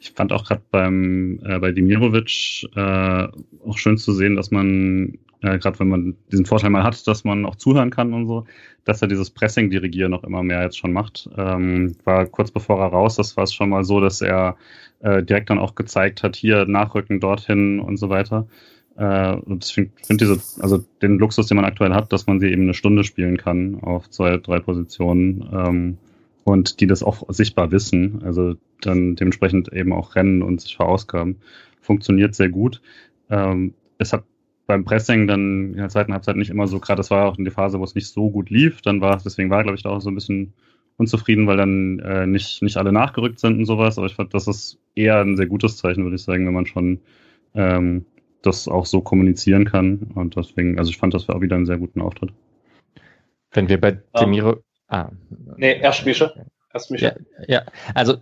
Ich 0.00 0.12
fand 0.12 0.32
auch 0.32 0.44
gerade 0.44 0.62
beim 0.70 1.40
äh, 1.44 1.58
bei 1.58 1.72
Dimirovic 1.72 2.68
äh, 2.76 3.28
auch 3.66 3.78
schön 3.78 3.96
zu 3.96 4.12
sehen, 4.12 4.36
dass 4.36 4.50
man 4.50 5.18
äh, 5.42 5.58
gerade 5.58 5.78
wenn 5.78 5.88
man 5.88 6.16
diesen 6.30 6.46
Vorteil 6.46 6.70
mal 6.70 6.82
hat, 6.82 7.06
dass 7.06 7.24
man 7.24 7.46
auch 7.46 7.56
zuhören 7.56 7.90
kann 7.90 8.12
und 8.12 8.26
so, 8.26 8.44
dass 8.84 9.02
er 9.02 9.08
dieses 9.08 9.30
Pressing-Dirigieren 9.30 10.10
noch 10.10 10.24
immer 10.24 10.42
mehr 10.42 10.62
jetzt 10.62 10.78
schon 10.78 10.92
macht. 10.92 11.28
Ähm, 11.36 11.94
war 12.04 12.26
kurz 12.26 12.50
bevor 12.50 12.80
er 12.80 12.88
raus, 12.88 13.16
das 13.16 13.36
war 13.36 13.44
es 13.44 13.54
schon 13.54 13.68
mal 13.68 13.84
so, 13.84 14.00
dass 14.00 14.20
er 14.20 14.56
äh, 15.00 15.22
direkt 15.22 15.50
dann 15.50 15.58
auch 15.58 15.74
gezeigt 15.74 16.22
hat, 16.22 16.36
hier 16.36 16.66
nachrücken, 16.66 17.20
dorthin 17.20 17.80
und 17.80 17.98
so 17.98 18.08
weiter. 18.08 18.48
Äh, 18.96 19.34
und 19.36 19.64
ich 19.64 19.72
finde 19.72 19.92
find 20.04 20.20
diese, 20.20 20.40
also 20.60 20.84
den 21.02 21.18
Luxus, 21.18 21.46
den 21.46 21.56
man 21.56 21.64
aktuell 21.64 21.94
hat, 21.94 22.12
dass 22.12 22.26
man 22.26 22.40
sie 22.40 22.48
eben 22.48 22.62
eine 22.62 22.74
Stunde 22.74 23.04
spielen 23.04 23.36
kann 23.36 23.78
auf 23.80 24.10
zwei, 24.10 24.38
drei 24.38 24.58
Positionen 24.58 25.48
ähm, 25.52 25.98
und 26.42 26.80
die 26.80 26.88
das 26.88 27.04
auch 27.04 27.22
sichtbar 27.28 27.70
wissen, 27.70 28.22
also 28.24 28.54
dann 28.80 29.14
dementsprechend 29.14 29.72
eben 29.72 29.92
auch 29.92 30.16
rennen 30.16 30.42
und 30.42 30.60
sich 30.60 30.76
verausgaben, 30.76 31.36
funktioniert 31.80 32.34
sehr 32.34 32.48
gut. 32.48 32.80
Ähm, 33.30 33.74
es 33.98 34.12
hat 34.12 34.24
beim 34.68 34.84
Pressing 34.84 35.26
dann 35.26 35.70
in 35.72 35.78
der 35.78 35.88
zweiten 35.88 36.12
Halbzeit 36.12 36.36
nicht 36.36 36.50
immer 36.50 36.68
so, 36.68 36.78
gerade 36.78 36.98
das 36.98 37.10
war 37.10 37.26
auch 37.26 37.38
in 37.38 37.44
der 37.44 37.52
Phase, 37.52 37.80
wo 37.80 37.84
es 37.84 37.94
nicht 37.94 38.08
so 38.08 38.30
gut 38.30 38.50
lief, 38.50 38.82
dann 38.82 39.00
war 39.00 39.16
es, 39.16 39.24
deswegen 39.24 39.50
war, 39.50 39.62
glaube 39.62 39.76
ich, 39.76 39.82
da 39.82 39.88
auch 39.88 40.00
so 40.00 40.10
ein 40.10 40.14
bisschen 40.14 40.52
unzufrieden, 40.98 41.46
weil 41.46 41.56
dann 41.56 41.98
äh, 42.00 42.26
nicht, 42.26 42.62
nicht 42.62 42.76
alle 42.76 42.92
nachgerückt 42.92 43.40
sind 43.40 43.58
und 43.58 43.64
sowas, 43.64 43.96
aber 43.96 44.06
ich 44.06 44.14
fand, 44.14 44.34
das 44.34 44.46
ist 44.46 44.78
eher 44.94 45.20
ein 45.20 45.36
sehr 45.36 45.46
gutes 45.46 45.78
Zeichen, 45.78 46.04
würde 46.04 46.16
ich 46.16 46.22
sagen, 46.22 46.46
wenn 46.46 46.52
man 46.52 46.66
schon 46.66 47.00
ähm, 47.54 48.04
das 48.42 48.68
auch 48.68 48.84
so 48.84 49.00
kommunizieren 49.00 49.64
kann. 49.64 50.10
Und 50.14 50.36
deswegen, 50.36 50.78
also 50.78 50.90
ich 50.90 50.98
fand, 50.98 51.14
das 51.14 51.26
war 51.28 51.36
auch 51.36 51.40
wieder 51.40 51.56
einen 51.56 51.66
sehr 51.66 51.78
guten 51.78 52.00
Auftritt. 52.00 52.30
Wenn 53.52 53.68
wir 53.68 53.80
bei 53.80 53.98
Demiro. 54.20 54.50
Um, 54.50 54.62
ah. 54.88 55.10
Nee, 55.56 55.80
erst 55.80 56.04
Mische. 56.04 56.46
Erst 56.74 56.90
Mische. 56.90 57.16
Ja, 57.46 57.62
ja, 57.62 57.62
also 57.94 58.16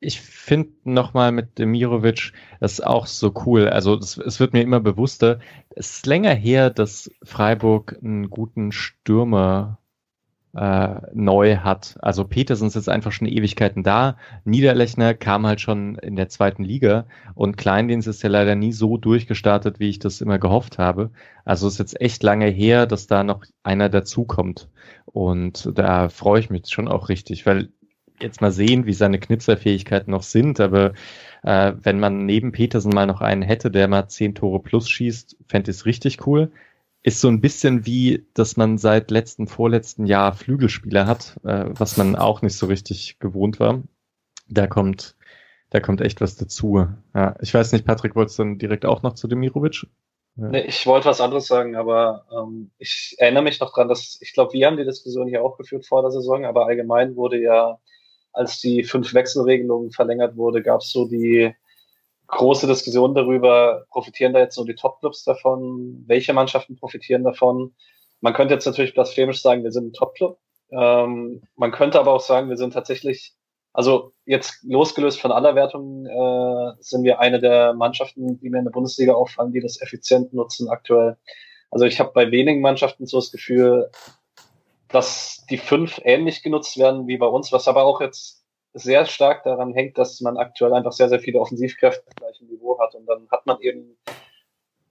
ich 0.00 0.20
finde 0.20 0.70
nochmal 0.84 1.32
mit 1.32 1.58
Demirovic 1.58 2.32
das 2.60 2.80
auch 2.80 3.06
so 3.06 3.32
cool. 3.46 3.68
Also 3.68 3.96
das, 3.96 4.18
es 4.18 4.40
wird 4.40 4.52
mir 4.52 4.62
immer 4.62 4.80
bewusster. 4.80 5.40
Es 5.70 5.96
ist 5.96 6.06
länger 6.06 6.34
her, 6.34 6.70
dass 6.70 7.10
Freiburg 7.22 7.98
einen 8.02 8.28
guten 8.28 8.72
Stürmer 8.72 9.78
äh, 10.54 11.00
neu 11.14 11.58
hat. 11.58 11.96
Also 12.00 12.24
Petersen 12.24 12.68
ist 12.68 12.74
jetzt 12.74 12.88
einfach 12.88 13.12
schon 13.12 13.26
Ewigkeiten 13.26 13.82
da. 13.82 14.16
Niederlechner 14.44 15.14
kam 15.14 15.46
halt 15.46 15.60
schon 15.60 15.96
in 15.96 16.16
der 16.16 16.28
zweiten 16.28 16.64
Liga 16.64 17.06
und 17.34 17.56
Kleindienst 17.56 18.08
ist 18.08 18.22
ja 18.22 18.30
leider 18.30 18.54
nie 18.54 18.72
so 18.72 18.96
durchgestartet, 18.96 19.80
wie 19.80 19.88
ich 19.88 19.98
das 19.98 20.20
immer 20.20 20.38
gehofft 20.38 20.78
habe. 20.78 21.10
Also 21.44 21.66
es 21.66 21.74
ist 21.74 21.78
jetzt 21.78 22.00
echt 22.00 22.22
lange 22.22 22.46
her, 22.46 22.86
dass 22.86 23.06
da 23.06 23.22
noch 23.22 23.44
einer 23.62 23.88
dazukommt. 23.88 24.68
Und 25.06 25.70
da 25.74 26.08
freue 26.08 26.40
ich 26.40 26.50
mich 26.50 26.68
schon 26.68 26.88
auch 26.88 27.08
richtig, 27.08 27.46
weil 27.46 27.70
jetzt 28.20 28.40
mal 28.40 28.52
sehen, 28.52 28.86
wie 28.86 28.92
seine 28.92 29.18
Knitzerfähigkeiten 29.18 30.10
noch 30.10 30.22
sind, 30.22 30.60
aber 30.60 30.92
äh, 31.42 31.72
wenn 31.82 32.00
man 32.00 32.26
neben 32.26 32.52
Petersen 32.52 32.92
mal 32.92 33.06
noch 33.06 33.20
einen 33.20 33.42
hätte, 33.42 33.70
der 33.70 33.88
mal 33.88 34.08
zehn 34.08 34.34
Tore 34.34 34.60
plus 34.60 34.88
schießt, 34.88 35.36
fände 35.48 35.70
ich 35.70 35.78
es 35.78 35.86
richtig 35.86 36.26
cool 36.26 36.50
ist 37.06 37.20
so 37.20 37.28
ein 37.28 37.40
bisschen 37.40 37.86
wie, 37.86 38.26
dass 38.34 38.56
man 38.56 38.78
seit 38.78 39.12
letzten, 39.12 39.46
vorletzten 39.46 40.06
Jahr 40.06 40.32
Flügelspieler 40.32 41.06
hat, 41.06 41.36
äh, 41.44 41.66
was 41.68 41.96
man 41.96 42.16
auch 42.16 42.42
nicht 42.42 42.56
so 42.56 42.66
richtig 42.66 43.20
gewohnt 43.20 43.60
war. 43.60 43.84
Da 44.48 44.66
kommt, 44.66 45.14
da 45.70 45.78
kommt 45.78 46.00
echt 46.00 46.20
was 46.20 46.34
dazu. 46.34 46.88
Ja, 47.14 47.36
ich 47.40 47.54
weiß 47.54 47.70
nicht, 47.70 47.86
Patrick, 47.86 48.16
wolltest 48.16 48.40
du 48.40 48.42
dann 48.42 48.58
direkt 48.58 48.84
auch 48.84 49.04
noch 49.04 49.14
zu 49.14 49.28
Demirovic? 49.28 49.86
Ja. 50.34 50.48
Nee, 50.48 50.62
ich 50.62 50.84
wollte 50.84 51.06
was 51.06 51.20
anderes 51.20 51.46
sagen, 51.46 51.76
aber 51.76 52.26
ähm, 52.36 52.72
ich 52.76 53.14
erinnere 53.18 53.44
mich 53.44 53.60
noch 53.60 53.72
dran, 53.72 53.86
dass 53.86 54.18
ich 54.20 54.32
glaube, 54.34 54.54
wir 54.54 54.66
haben 54.66 54.76
die 54.76 54.84
Diskussion 54.84 55.28
hier 55.28 55.44
auch 55.44 55.58
geführt 55.58 55.86
vor 55.86 56.02
der 56.02 56.10
Saison, 56.10 56.44
aber 56.44 56.66
allgemein 56.66 57.14
wurde 57.14 57.40
ja, 57.40 57.78
als 58.36 58.60
die 58.60 58.84
fünf 58.84 59.14
Wechselregelungen 59.14 59.90
verlängert 59.90 60.36
wurde, 60.36 60.62
gab 60.62 60.80
es 60.80 60.92
so 60.92 61.08
die 61.08 61.54
große 62.26 62.66
Diskussion 62.66 63.14
darüber, 63.14 63.86
profitieren 63.90 64.34
da 64.34 64.40
jetzt 64.40 64.56
nur 64.56 64.66
die 64.66 64.74
Top-Clubs 64.74 65.24
davon? 65.24 66.04
Welche 66.06 66.34
Mannschaften 66.34 66.76
profitieren 66.76 67.24
davon? 67.24 67.74
Man 68.20 68.34
könnte 68.34 68.54
jetzt 68.54 68.66
natürlich 68.66 68.94
blasphemisch 68.94 69.42
sagen, 69.42 69.64
wir 69.64 69.72
sind 69.72 69.88
ein 69.88 69.92
Top-Club. 69.92 70.38
Ähm, 70.70 71.42
man 71.54 71.72
könnte 71.72 71.98
aber 71.98 72.12
auch 72.12 72.20
sagen, 72.20 72.48
wir 72.48 72.56
sind 72.56 72.74
tatsächlich, 72.74 73.34
also 73.72 74.12
jetzt 74.24 74.62
losgelöst 74.64 75.20
von 75.20 75.32
aller 75.32 75.54
Wertung, 75.54 76.06
äh, 76.06 76.74
sind 76.80 77.04
wir 77.04 77.20
eine 77.20 77.40
der 77.40 77.74
Mannschaften, 77.74 78.38
die 78.40 78.50
mir 78.50 78.58
in 78.58 78.64
der 78.64 78.72
Bundesliga 78.72 79.14
auffallen, 79.14 79.52
die 79.52 79.60
das 79.60 79.80
effizient 79.80 80.32
nutzen 80.34 80.68
aktuell. 80.68 81.16
Also 81.70 81.84
ich 81.84 82.00
habe 82.00 82.12
bei 82.12 82.30
wenigen 82.30 82.60
Mannschaften 82.60 83.06
so 83.06 83.18
das 83.18 83.30
Gefühl, 83.30 83.90
dass 84.88 85.44
die 85.50 85.58
fünf 85.58 86.00
ähnlich 86.04 86.42
genutzt 86.42 86.78
werden 86.78 87.06
wie 87.06 87.16
bei 87.16 87.26
uns, 87.26 87.52
was 87.52 87.68
aber 87.68 87.84
auch 87.84 88.00
jetzt 88.00 88.44
sehr 88.72 89.06
stark 89.06 89.42
daran 89.44 89.72
hängt, 89.72 89.96
dass 89.96 90.20
man 90.20 90.36
aktuell 90.36 90.74
einfach 90.74 90.92
sehr, 90.92 91.08
sehr 91.08 91.20
viele 91.20 91.40
Offensivkräfte 91.40 92.06
auf 92.06 92.14
gleichem 92.14 92.46
Niveau 92.48 92.78
hat 92.78 92.94
und 92.94 93.06
dann 93.06 93.26
hat 93.30 93.46
man 93.46 93.58
eben, 93.60 93.96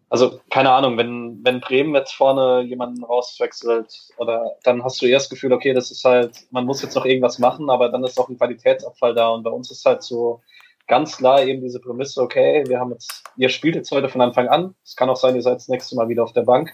also 0.09 0.39
keine 0.49 0.71
Ahnung, 0.71 0.97
wenn, 0.97 1.39
wenn 1.43 1.61
Bremen 1.61 1.93
jetzt 1.93 2.13
vorne 2.13 2.61
jemanden 2.61 3.03
rauswechselt 3.03 4.09
oder 4.17 4.57
dann 4.63 4.83
hast 4.83 5.01
du 5.01 5.05
erst 5.05 5.27
das 5.27 5.29
Gefühl, 5.29 5.53
okay, 5.53 5.73
das 5.73 5.91
ist 5.91 6.03
halt, 6.03 6.47
man 6.49 6.65
muss 6.65 6.81
jetzt 6.81 6.95
noch 6.95 7.05
irgendwas 7.05 7.37
machen, 7.37 7.69
aber 7.69 7.89
dann 7.89 8.03
ist 8.03 8.19
auch 8.19 8.27
ein 8.27 8.37
Qualitätsabfall 8.37 9.13
da 9.13 9.29
und 9.29 9.43
bei 9.43 9.51
uns 9.51 9.69
ist 9.69 9.85
halt 9.85 10.01
so 10.01 10.41
ganz 10.87 11.17
klar 11.17 11.43
eben 11.43 11.61
diese 11.61 11.79
Prämisse, 11.79 12.21
okay, 12.21 12.63
wir 12.67 12.79
haben 12.79 12.91
jetzt, 12.91 13.23
ihr 13.37 13.49
spielt 13.49 13.75
jetzt 13.75 13.91
heute 13.91 14.09
von 14.09 14.21
Anfang 14.21 14.47
an, 14.47 14.75
es 14.83 14.95
kann 14.95 15.09
auch 15.09 15.15
sein, 15.15 15.35
ihr 15.35 15.41
seid 15.43 15.57
das 15.57 15.67
nächste 15.67 15.95
Mal 15.95 16.09
wieder 16.09 16.23
auf 16.23 16.33
der 16.33 16.43
Bank, 16.43 16.73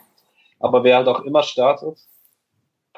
aber 0.60 0.84
wer 0.86 0.96
halt 0.96 1.08
auch 1.10 1.22
immer 1.22 1.44
startet, 1.44 2.00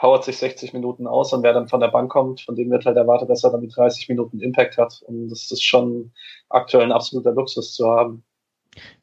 powert 0.03 0.25
sich 0.25 0.35
60 0.35 0.73
Minuten 0.73 1.07
aus 1.07 1.31
und 1.31 1.43
wer 1.43 1.53
dann 1.53 1.69
von 1.69 1.79
der 1.79 1.87
Bank 1.87 2.11
kommt, 2.11 2.41
von 2.41 2.57
dem 2.57 2.69
wird 2.69 2.85
halt 2.85 2.97
erwartet, 2.97 3.29
dass 3.29 3.45
er 3.45 3.51
dann 3.51 3.61
die 3.61 3.69
30 3.69 4.09
Minuten 4.09 4.41
Impact 4.41 4.77
hat. 4.77 5.01
Und 5.07 5.29
das 5.29 5.49
ist 5.49 5.63
schon 5.63 6.11
aktuell 6.49 6.83
ein 6.83 6.91
absoluter 6.91 7.31
Luxus 7.31 7.73
zu 7.73 7.89
haben. 7.89 8.25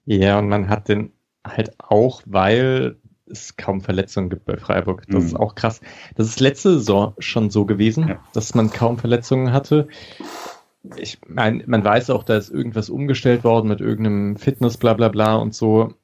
Ja, 0.04 0.38
und 0.38 0.50
man 0.50 0.68
hat 0.68 0.90
den 0.90 1.14
halt 1.42 1.72
auch, 1.78 2.20
weil 2.26 2.98
es 3.24 3.56
kaum 3.56 3.80
Verletzungen 3.80 4.28
gibt 4.28 4.44
bei 4.44 4.58
Freiburg. 4.58 5.06
Das 5.08 5.22
mhm. 5.22 5.28
ist 5.28 5.36
auch 5.36 5.54
krass. 5.54 5.80
Das 6.16 6.26
ist 6.26 6.38
letzte 6.38 6.74
Saison 6.74 7.14
schon 7.18 7.48
so 7.48 7.64
gewesen, 7.64 8.06
ja. 8.06 8.18
dass 8.34 8.54
man 8.54 8.68
kaum 8.70 8.98
Verletzungen 8.98 9.54
hatte. 9.54 9.88
Ich 10.98 11.18
meine, 11.26 11.64
man 11.66 11.82
weiß 11.82 12.10
auch, 12.10 12.24
da 12.24 12.36
ist 12.36 12.50
irgendwas 12.50 12.90
umgestellt 12.90 13.42
worden 13.42 13.68
mit 13.68 13.80
irgendeinem 13.80 14.36
Fitness, 14.36 14.76
bla 14.76 14.92
bla 14.92 15.08
bla 15.08 15.36
und 15.36 15.54
so. 15.54 15.94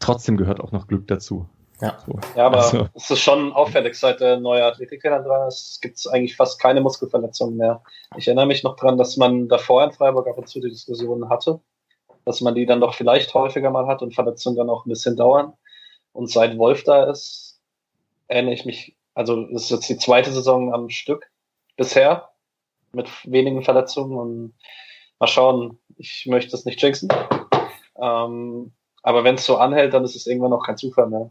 Trotzdem 0.00 0.36
gehört 0.36 0.58
auch 0.58 0.72
noch 0.72 0.88
Glück 0.88 1.06
dazu. 1.06 1.48
Ja, 1.80 1.98
so. 2.04 2.18
ja 2.36 2.46
aber 2.46 2.58
also. 2.58 2.88
es 2.94 3.10
ist 3.10 3.20
schon 3.20 3.52
auffällig, 3.52 3.94
seit 3.94 4.20
der 4.20 4.40
neue 4.40 4.64
Athletiktrainer 4.64 5.22
dran 5.22 5.48
ist, 5.48 5.80
gibt 5.80 5.96
es 5.96 6.06
eigentlich 6.06 6.36
fast 6.36 6.60
keine 6.60 6.80
Muskelverletzungen 6.80 7.56
mehr. 7.56 7.82
Ich 8.16 8.26
erinnere 8.26 8.46
mich 8.46 8.64
noch 8.64 8.76
dran, 8.76 8.98
dass 8.98 9.16
man 9.16 9.48
davor 9.48 9.84
in 9.84 9.92
Freiburg 9.92 10.26
ab 10.26 10.38
und 10.38 10.48
zu 10.48 10.60
die 10.60 10.70
Diskussionen 10.70 11.28
hatte, 11.28 11.60
dass 12.24 12.40
man 12.40 12.54
die 12.54 12.66
dann 12.66 12.80
doch 12.80 12.94
vielleicht 12.94 13.32
häufiger 13.34 13.70
mal 13.70 13.86
hat 13.86 14.02
und 14.02 14.14
Verletzungen 14.14 14.56
dann 14.56 14.70
auch 14.70 14.84
ein 14.84 14.88
bisschen 14.88 15.16
dauern. 15.16 15.52
Und 16.12 16.30
seit 16.30 16.58
Wolf 16.58 16.82
da 16.82 17.04
ist, 17.04 17.60
erinnere 18.26 18.54
ich 18.54 18.64
mich, 18.64 18.96
also 19.14 19.46
es 19.54 19.64
ist 19.64 19.70
jetzt 19.70 19.88
die 19.88 19.98
zweite 19.98 20.32
Saison 20.32 20.74
am 20.74 20.90
Stück 20.90 21.30
bisher 21.76 22.30
mit 22.92 23.08
wenigen 23.24 23.62
Verletzungen 23.62 24.18
und 24.18 24.54
mal 25.18 25.26
schauen, 25.26 25.78
ich 25.96 26.26
möchte 26.26 26.50
das 26.50 26.64
nicht 26.64 26.82
jinxen. 26.82 27.08
Ähm, 28.00 28.72
aber 29.02 29.24
wenn 29.24 29.36
es 29.36 29.46
so 29.46 29.56
anhält, 29.56 29.94
dann 29.94 30.04
ist 30.04 30.16
es 30.16 30.26
irgendwann 30.26 30.52
auch 30.52 30.64
kein 30.64 30.76
Zufall 30.76 31.08
mehr. 31.08 31.30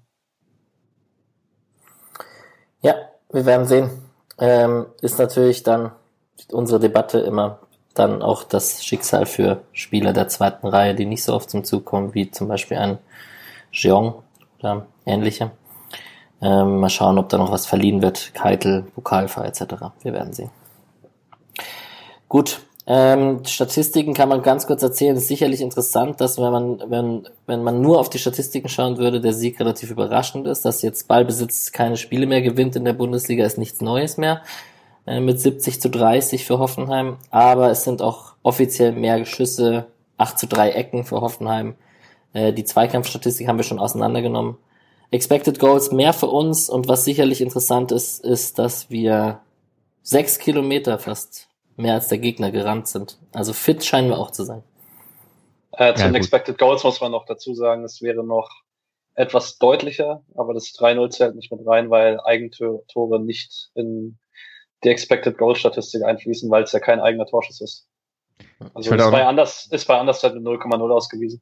Ja, 2.82 2.95
wir 3.32 3.46
werden 3.46 3.66
sehen. 3.66 3.90
Ähm, 4.40 4.86
ist 5.02 5.20
natürlich 5.20 5.64
dann 5.64 5.92
unsere 6.52 6.80
Debatte 6.80 7.20
immer 7.20 7.60
dann 7.94 8.22
auch 8.22 8.44
das 8.44 8.86
Schicksal 8.86 9.26
für 9.26 9.64
Spieler 9.74 10.14
der 10.14 10.28
zweiten 10.28 10.68
Reihe, 10.68 10.94
die 10.94 11.06
nicht 11.06 11.24
so 11.24 11.34
oft 11.34 11.50
zum 11.50 11.64
Zug 11.64 11.86
kommen, 11.86 12.14
wie 12.14 12.30
zum 12.30 12.48
Beispiel 12.48 12.78
ein 12.78 13.00
Jeong 13.72 14.22
oder 14.60 14.86
ähnliche. 15.06 15.52
Ähm, 16.42 16.80
mal 16.80 16.90
schauen, 16.90 17.18
ob 17.18 17.30
da 17.30 17.38
noch 17.38 17.52
was 17.52 17.66
verliehen 17.66 18.02
wird. 18.02 18.34
Keitel, 18.36 18.84
Pokalfer 18.94 19.46
etc. 19.46 19.62
Wir 20.04 20.14
werden 20.14 20.34
sehen. 20.34 20.52
Gut, 22.30 22.60
ähm, 22.90 23.44
Statistiken 23.44 24.14
kann 24.14 24.30
man 24.30 24.42
ganz 24.42 24.66
kurz 24.66 24.82
erzählen. 24.82 25.18
ist 25.18 25.28
sicherlich 25.28 25.60
interessant, 25.60 26.22
dass 26.22 26.38
wenn 26.38 26.52
man, 26.52 26.84
wenn, 26.88 27.28
wenn 27.46 27.62
man 27.62 27.82
nur 27.82 28.00
auf 28.00 28.10
die 28.10 28.18
Statistiken 28.18 28.70
schauen 28.70 28.98
würde, 28.98 29.20
der 29.20 29.34
Sieg 29.34 29.60
relativ 29.60 29.92
überraschend 29.92 30.48
ist. 30.48 30.64
Dass 30.64 30.82
jetzt 30.82 31.10
Ballbesitz 31.10 31.74
keine 31.74 31.98
Spiele 31.98 32.28
mehr 32.28 32.42
gewinnt 32.42 32.78
in 32.78 32.86
der 32.86 32.94
Bundesliga, 32.94 33.46
ist 33.46 33.58
nichts 33.58 33.82
Neues 33.82 34.16
mehr. 34.16 34.42
Äh, 35.06 35.20
mit 35.20 35.42
70 35.42 35.82
zu 35.82 35.90
30 35.90 36.46
für 36.46 36.60
Hoffenheim. 36.60 37.18
Aber 37.30 37.70
es 37.70 37.84
sind 37.84 38.02
auch 38.02 38.36
offiziell 38.42 38.94
mehr 38.94 39.26
Schüsse, 39.26 39.88
8 40.18 40.40
zu 40.40 40.48
3 40.48 40.72
Ecken 40.72 41.04
für 41.04 41.20
Hoffenheim. 41.20 41.76
Äh, 42.32 42.54
die 42.54 42.64
Zweikampfstatistik 42.64 43.50
haben 43.50 43.58
wir 43.58 43.64
schon 43.64 43.80
auseinandergenommen. 43.80 44.56
Expected 45.12 45.60
Goals 45.60 45.92
mehr 45.92 46.14
für 46.14 46.28
uns 46.28 46.70
und 46.70 46.88
was 46.88 47.04
sicherlich 47.04 47.42
interessant 47.42 47.92
ist, 47.92 48.24
ist, 48.24 48.60
dass 48.60 48.90
wir 48.90 49.42
sechs 50.04 50.40
Kilometer 50.40 50.99
fast 50.99 51.49
mehr 51.78 51.94
als 51.94 52.08
der 52.08 52.18
Gegner 52.18 52.52
gerannt 52.52 52.88
sind. 52.88 53.18
Also 53.34 53.54
fit 53.54 53.86
scheinen 53.86 54.10
wir 54.10 54.18
auch 54.18 54.32
zu 54.32 54.44
sein. 54.44 54.64
Äh, 55.72 55.94
zu 55.94 56.02
ja, 56.02 56.08
den 56.08 56.16
Expected 56.16 56.58
Goals 56.58 56.84
muss 56.84 56.99
man 56.99 57.12
noch 57.12 57.26
dazu 57.26 57.54
sagen, 57.54 57.84
es 57.84 58.02
wäre 58.02 58.24
noch 58.24 58.49
etwas 59.14 59.58
deutlicher, 59.58 60.24
aber 60.36 60.54
das 60.54 60.66
3-0 60.74 61.10
zählt 61.10 61.36
nicht 61.36 61.52
mit 61.52 61.66
rein, 61.66 61.90
weil 61.90 62.20
Eigentore 62.20 63.20
nicht 63.22 63.72
in 63.74 64.18
die 64.84 64.90
Expected 64.90 65.38
Goal 65.38 65.56
Statistik 65.56 66.04
einfließen, 66.04 66.49
weil 66.52 66.64
es 66.64 66.72
ja 66.72 66.80
kein 66.80 66.99
eigener 66.99 67.26
Torschuss 67.26 67.62
ist. 67.62 67.88
Also 68.74 68.94
ist 68.94 69.12
bei, 69.12 69.26
anders, 69.26 69.68
ist 69.72 69.88
bei 69.88 69.98
Andersheit 69.98 70.36
mit 70.36 70.44
0,0 70.44 70.91
ausgewiesen. 70.91 71.41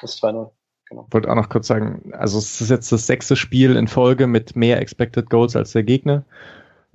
Das 0.00 0.14
ist 0.14 0.24
2-0. 0.24 0.50
Genau. 0.88 1.06
Wollte 1.10 1.30
auch 1.30 1.34
noch 1.34 1.50
kurz 1.50 1.66
sagen, 1.66 2.12
also 2.14 2.38
es 2.38 2.60
ist 2.62 2.70
jetzt 2.70 2.90
das 2.92 3.06
sechste 3.06 3.36
Spiel 3.36 3.76
in 3.76 3.88
Folge 3.88 4.26
mit 4.26 4.56
mehr 4.56 4.80
Expected 4.80 5.28
Goals 5.28 5.54
als 5.54 5.72
der 5.72 5.82
Gegner. 5.82 6.24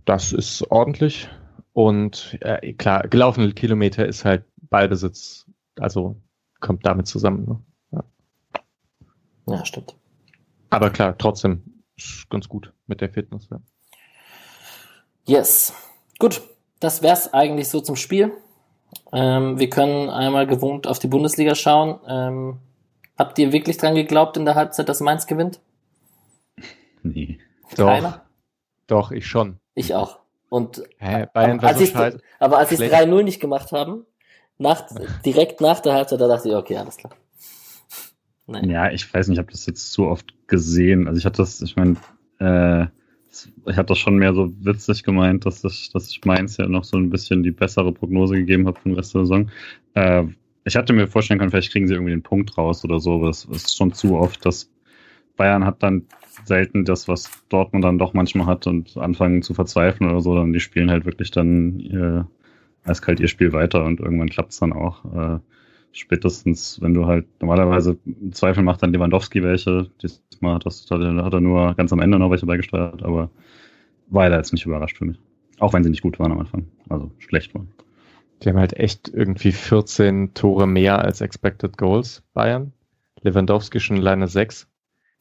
Das 0.06 0.32
ist 0.34 0.64
ordentlich. 0.72 1.30
Und 1.74 2.38
äh, 2.41 2.74
klar, 2.74 3.08
gelaufene 3.08 3.52
Kilometer 3.54 4.06
ist 4.06 4.26
halt 4.26 4.45
Ballbesitz, 4.70 5.48
also 5.80 6.22
kommt 6.60 6.86
damit 6.86 7.08
zusammen. 7.08 7.45
Ne? 7.91 8.04
Ja. 9.48 9.56
ja, 9.56 9.66
stimmt. 9.66 9.95
Aber 10.70 10.91
klar, 10.91 11.18
trotzdem 11.18 11.84
ist 11.98 12.30
ganz 12.30 12.48
gut 12.48 12.72
mit 12.88 13.02
der 13.02 13.10
Fitness. 13.10 13.48
Ja. 13.50 13.60
Yes. 15.26 15.74
Gut, 16.20 16.41
das 16.80 17.02
wär's 17.02 17.34
eigentlich 17.34 17.70
so 17.70 17.82
zum 17.82 17.95
Spiel. 17.95 18.32
Ähm, 19.12 19.60
wir 19.60 19.70
können 19.70 20.10
einmal 20.10 20.48
gewohnt 20.48 20.88
auf 20.88 21.00
die 21.00 21.08
Bundesliga 21.08 21.56
schauen. 21.56 22.00
Ähm, 22.08 22.60
habt 23.18 23.40
ihr 23.40 23.52
wirklich 23.52 23.78
dran 23.78 23.95
geglaubt 23.95 24.38
in 24.38 24.45
der 24.45 24.56
Halbzeit, 24.56 24.90
dass 24.90 25.00
Mainz 25.00 25.28
gewinnt? 25.28 25.60
Nee. 27.06 27.38
Keiner? 27.76 28.24
Doch, 28.88 29.10
doch, 29.10 29.12
ich 29.12 29.28
schon. 29.28 29.60
Ich 29.76 29.94
auch. 29.94 30.23
Und 30.54 30.84
Hä, 31.00 31.26
Bayern 31.34 31.60
als 31.62 31.80
so 31.80 32.00
aber 32.38 32.60
als 32.60 32.70
sie 32.70 32.76
es 32.76 32.82
3-0 32.82 33.24
nicht 33.24 33.40
gemacht 33.40 33.72
haben, 33.72 34.06
nach, 34.60 34.84
direkt 35.26 35.62
nach 35.62 35.80
der 35.80 35.94
Halbzeit, 35.94 36.22
da 36.22 36.28
dachte 36.28 36.48
ich, 36.48 36.54
okay, 36.54 36.78
alles 36.78 36.98
klar. 36.98 37.16
Nein. 38.46 38.70
Ja, 38.70 38.92
ich 38.92 39.12
weiß 39.12 39.30
nicht, 39.30 39.38
ich 39.38 39.40
habe 39.40 39.52
das 39.52 39.66
jetzt 39.66 39.92
zu 39.92 40.06
oft 40.06 40.32
gesehen. 40.46 41.08
Also 41.08 41.18
ich 41.18 41.26
hatte 41.26 41.38
das, 41.38 41.60
ich 41.60 41.76
meine, 41.76 41.96
äh, 42.38 42.86
ich 43.66 43.78
habe 43.78 43.88
das 43.88 43.98
schon 43.98 44.18
mehr 44.18 44.36
so 44.36 44.54
witzig 44.64 45.02
gemeint, 45.02 45.48
dass 45.48 45.64
ich, 45.64 45.90
dass 45.92 46.12
ich 46.12 46.24
Mainz 46.24 46.58
ja 46.58 46.68
noch 46.68 46.84
so 46.84 46.98
ein 46.98 47.10
bisschen 47.10 47.42
die 47.42 47.50
bessere 47.50 47.92
Prognose 47.92 48.36
gegeben 48.36 48.68
habe 48.68 48.80
für 48.80 48.90
den 48.90 48.96
Rest 48.96 49.16
der 49.16 49.22
Saison. 49.22 49.50
Äh, 49.96 50.26
ich 50.66 50.76
hatte 50.76 50.94
mir 50.94 51.08
vorstellen 51.08 51.40
können, 51.40 51.50
vielleicht 51.50 51.72
kriegen 51.72 51.88
sie 51.88 51.96
irgendwie 51.96 52.14
den 52.14 52.22
Punkt 52.22 52.56
raus 52.60 52.86
oder 52.86 53.00
so, 53.00 53.16
aber 53.16 53.30
es 53.30 53.46
ist 53.46 53.76
schon 53.76 53.92
zu 53.92 54.18
oft, 54.18 54.46
dass 54.46 54.70
Bayern 55.36 55.66
hat 55.66 55.82
dann 55.84 56.04
selten 56.46 56.86
das, 56.86 57.08
was 57.08 57.32
Dortmund 57.50 57.84
dann 57.84 57.98
doch 57.98 58.14
manchmal 58.14 58.48
hat 58.48 58.68
und 58.68 58.98
anfangen 58.98 59.42
zu 59.42 59.54
verzweifeln 59.54 60.10
oder 60.10 60.22
so, 60.22 60.36
dann 60.36 60.54
die 60.54 60.60
spielen 60.60 60.92
halt 60.92 61.06
wirklich 61.06 61.32
dann 61.32 61.80
ihr, 61.80 62.28
eiskalt 62.84 63.20
ihr 63.20 63.28
Spiel 63.28 63.54
weiter 63.54 63.86
und 63.86 64.00
irgendwann 64.00 64.30
klappt 64.30 64.52
es 64.52 64.60
dann 64.60 64.74
auch. 64.74 65.06
Äh, 65.14 65.40
spätestens, 65.92 66.82
wenn 66.82 66.94
du 66.94 67.06
halt 67.06 67.26
normalerweise 67.40 67.98
Zweifel 68.32 68.64
macht 68.64 68.84
dann 68.84 68.92
Lewandowski 68.92 69.44
welche. 69.44 69.90
Diesmal 70.02 70.56
hat, 70.56 70.66
das, 70.66 70.88
hat 70.90 71.34
er 71.34 71.40
nur 71.40 71.74
ganz 71.76 71.94
am 71.94 72.00
Ende 72.00 72.20
noch 72.20 72.32
welche 72.32 72.46
beigesteuert, 72.46 73.04
aber 73.04 73.30
war 74.08 74.28
er 74.28 74.38
jetzt 74.38 74.54
nicht 74.54 74.66
überrascht 74.66 74.98
für 74.98 75.06
mich. 75.06 75.20
Auch 75.60 75.74
wenn 75.74 75.84
sie 75.84 75.90
nicht 75.90 76.02
gut 76.02 76.20
waren 76.20 76.32
am 76.32 76.40
Anfang. 76.40 76.66
Also 76.90 77.12
schlecht 77.20 77.54
waren. 77.54 77.72
Die 78.42 78.50
haben 78.50 78.58
halt 78.58 78.74
echt 78.74 79.10
irgendwie 79.14 79.52
14 79.52 80.34
Tore 80.34 80.68
mehr 80.68 81.00
als 81.00 81.22
Expected 81.22 81.78
Goals, 81.78 82.24
Bayern. 82.34 82.74
Lewandowski 83.22 83.80
schon 83.80 83.98
alleine 83.98 84.28
6. 84.28 84.68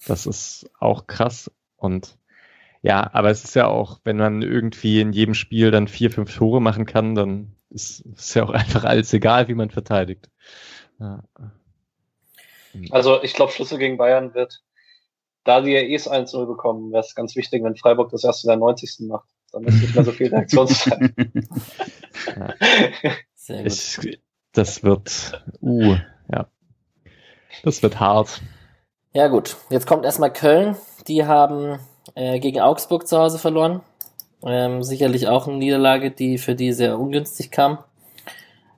Das 0.06 0.26
ist 0.26 0.70
auch 0.78 1.06
krass. 1.06 1.50
Und 1.76 2.18
ja, 2.82 3.08
aber 3.12 3.30
es 3.30 3.44
ist 3.44 3.54
ja 3.54 3.68
auch, 3.68 4.00
wenn 4.04 4.16
man 4.16 4.42
irgendwie 4.42 5.00
in 5.00 5.12
jedem 5.12 5.34
Spiel 5.34 5.70
dann 5.70 5.88
vier, 5.88 6.10
fünf 6.10 6.34
Tore 6.36 6.60
machen 6.60 6.86
kann, 6.86 7.14
dann 7.14 7.56
ist 7.70 8.04
es 8.16 8.34
ja 8.34 8.44
auch 8.44 8.50
einfach 8.50 8.84
alles 8.84 9.12
egal, 9.12 9.48
wie 9.48 9.54
man 9.54 9.70
verteidigt. 9.70 10.30
Ja. 10.98 11.22
Also 12.90 13.22
ich 13.22 13.34
glaube, 13.34 13.52
Schlüssel 13.52 13.78
gegen 13.78 13.98
Bayern 13.98 14.34
wird, 14.34 14.62
da 15.44 15.60
die 15.60 15.72
ja 15.72 15.80
eh 15.80 15.96
1-0 15.96 16.46
bekommen, 16.46 16.92
wäre 16.92 17.02
es 17.02 17.14
ganz 17.14 17.36
wichtig, 17.36 17.62
wenn 17.62 17.76
Freiburg 17.76 18.10
das 18.10 18.24
erste 18.24 18.46
der 18.46 18.56
90. 18.56 19.08
macht. 19.08 19.28
Dann 19.52 19.64
ist 19.64 19.80
nicht 19.80 19.94
mehr 19.94 20.04
so 20.04 20.12
viel 20.12 20.28
Reaktionszeit. 20.34 21.12
ja. 22.36 22.54
Sehr 23.34 23.62
gut. 23.64 23.72
Ich, 23.72 24.20
das 24.52 24.82
wird, 24.82 25.44
uh, 25.60 25.96
ja. 26.32 26.48
Das 27.62 27.82
wird 27.82 28.00
hart. 28.00 28.40
Ja 29.14 29.28
gut, 29.28 29.56
jetzt 29.68 29.86
kommt 29.86 30.06
erstmal 30.06 30.32
Köln. 30.32 30.76
Die 31.06 31.26
haben 31.26 31.78
äh, 32.14 32.40
gegen 32.40 32.60
Augsburg 32.60 33.06
zu 33.06 33.18
Hause 33.18 33.38
verloren. 33.38 33.82
Ähm, 34.42 34.82
sicherlich 34.82 35.28
auch 35.28 35.46
eine 35.46 35.58
Niederlage, 35.58 36.10
die 36.10 36.38
für 36.38 36.54
die 36.54 36.72
sehr 36.72 36.98
ungünstig 36.98 37.50
kam. 37.50 37.78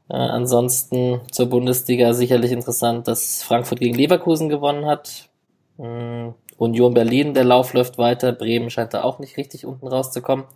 Äh, 0.08 0.16
ansonsten 0.16 1.20
zur 1.30 1.46
Bundesliga 1.46 2.14
sicherlich 2.14 2.50
interessant, 2.50 3.06
dass 3.06 3.44
Frankfurt 3.44 3.78
gegen 3.78 3.94
Leverkusen 3.94 4.48
gewonnen 4.48 4.86
hat. 4.86 5.28
Ähm, 5.78 6.34
Union 6.56 6.94
Berlin, 6.94 7.34
der 7.34 7.44
Lauf 7.44 7.72
läuft 7.72 7.96
weiter. 7.98 8.32
Bremen 8.32 8.70
scheint 8.70 8.92
da 8.92 9.04
auch 9.04 9.20
nicht 9.20 9.36
richtig 9.36 9.64
unten 9.64 9.86
rauszukommen. 9.86 10.46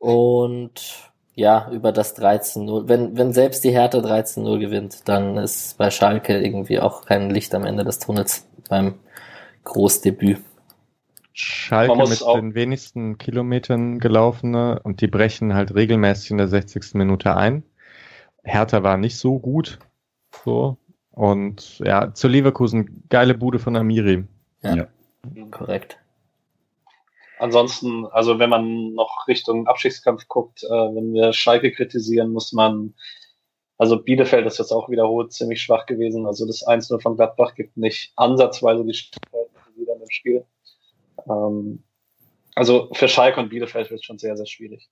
Und 0.00 1.13
ja, 1.34 1.68
über 1.70 1.92
das 1.92 2.16
13-0. 2.16 2.88
Wenn, 2.88 3.16
wenn 3.16 3.32
selbst 3.32 3.64
die 3.64 3.70
Hertha 3.70 3.98
13-0 3.98 4.58
gewinnt, 4.58 5.08
dann 5.08 5.36
ist 5.36 5.76
bei 5.78 5.90
Schalke 5.90 6.40
irgendwie 6.40 6.80
auch 6.80 7.04
kein 7.04 7.30
Licht 7.30 7.54
am 7.54 7.64
Ende 7.64 7.84
des 7.84 7.98
Tunnels 7.98 8.46
beim 8.68 8.94
Großdebüt. 9.64 10.38
Schalke 11.32 12.08
mit 12.08 12.20
den 12.20 12.54
wenigsten 12.54 13.18
Kilometern 13.18 13.98
gelaufene 13.98 14.80
und 14.84 15.00
die 15.00 15.08
brechen 15.08 15.54
halt 15.54 15.74
regelmäßig 15.74 16.30
in 16.30 16.38
der 16.38 16.46
60. 16.46 16.94
Minute 16.94 17.36
ein. 17.36 17.64
Hertha 18.44 18.84
war 18.84 18.96
nicht 18.96 19.18
so 19.18 19.40
gut. 19.40 19.80
So. 20.44 20.76
Und 21.10 21.80
ja, 21.80 22.14
zu 22.14 22.28
Leverkusen, 22.28 23.04
geile 23.08 23.34
Bude 23.34 23.58
von 23.58 23.74
Amiri. 23.74 24.24
Ja, 24.62 24.76
ja. 24.76 24.86
korrekt. 25.50 25.98
Ansonsten, 27.38 28.06
also 28.06 28.38
wenn 28.38 28.50
man 28.50 28.94
noch 28.94 29.26
Richtung 29.26 29.66
Abschiedskampf 29.66 30.28
guckt, 30.28 30.62
äh, 30.64 30.68
wenn 30.68 31.12
wir 31.12 31.32
Schalke 31.32 31.72
kritisieren, 31.72 32.32
muss 32.32 32.52
man, 32.52 32.94
also 33.76 34.00
Bielefeld 34.00 34.46
ist 34.46 34.58
jetzt 34.58 34.72
auch 34.72 34.88
wiederholt 34.88 35.32
ziemlich 35.32 35.60
schwach 35.60 35.86
gewesen. 35.86 36.26
Also 36.26 36.46
das 36.46 36.66
1-0 36.66 37.00
von 37.00 37.16
Gladbach 37.16 37.54
gibt 37.54 37.76
nicht 37.76 38.12
ansatzweise 38.16 38.84
die 38.84 38.94
Stärke 38.94 39.48
wieder 39.76 39.94
im 39.94 40.10
Spiel. 40.10 40.44
Ähm, 41.28 41.82
also 42.54 42.88
für 42.92 43.08
Schalke 43.08 43.40
und 43.40 43.48
Bielefeld 43.48 43.90
wird 43.90 44.00
es 44.00 44.06
schon 44.06 44.18
sehr, 44.18 44.36
sehr 44.36 44.46
schwierig. 44.46 44.88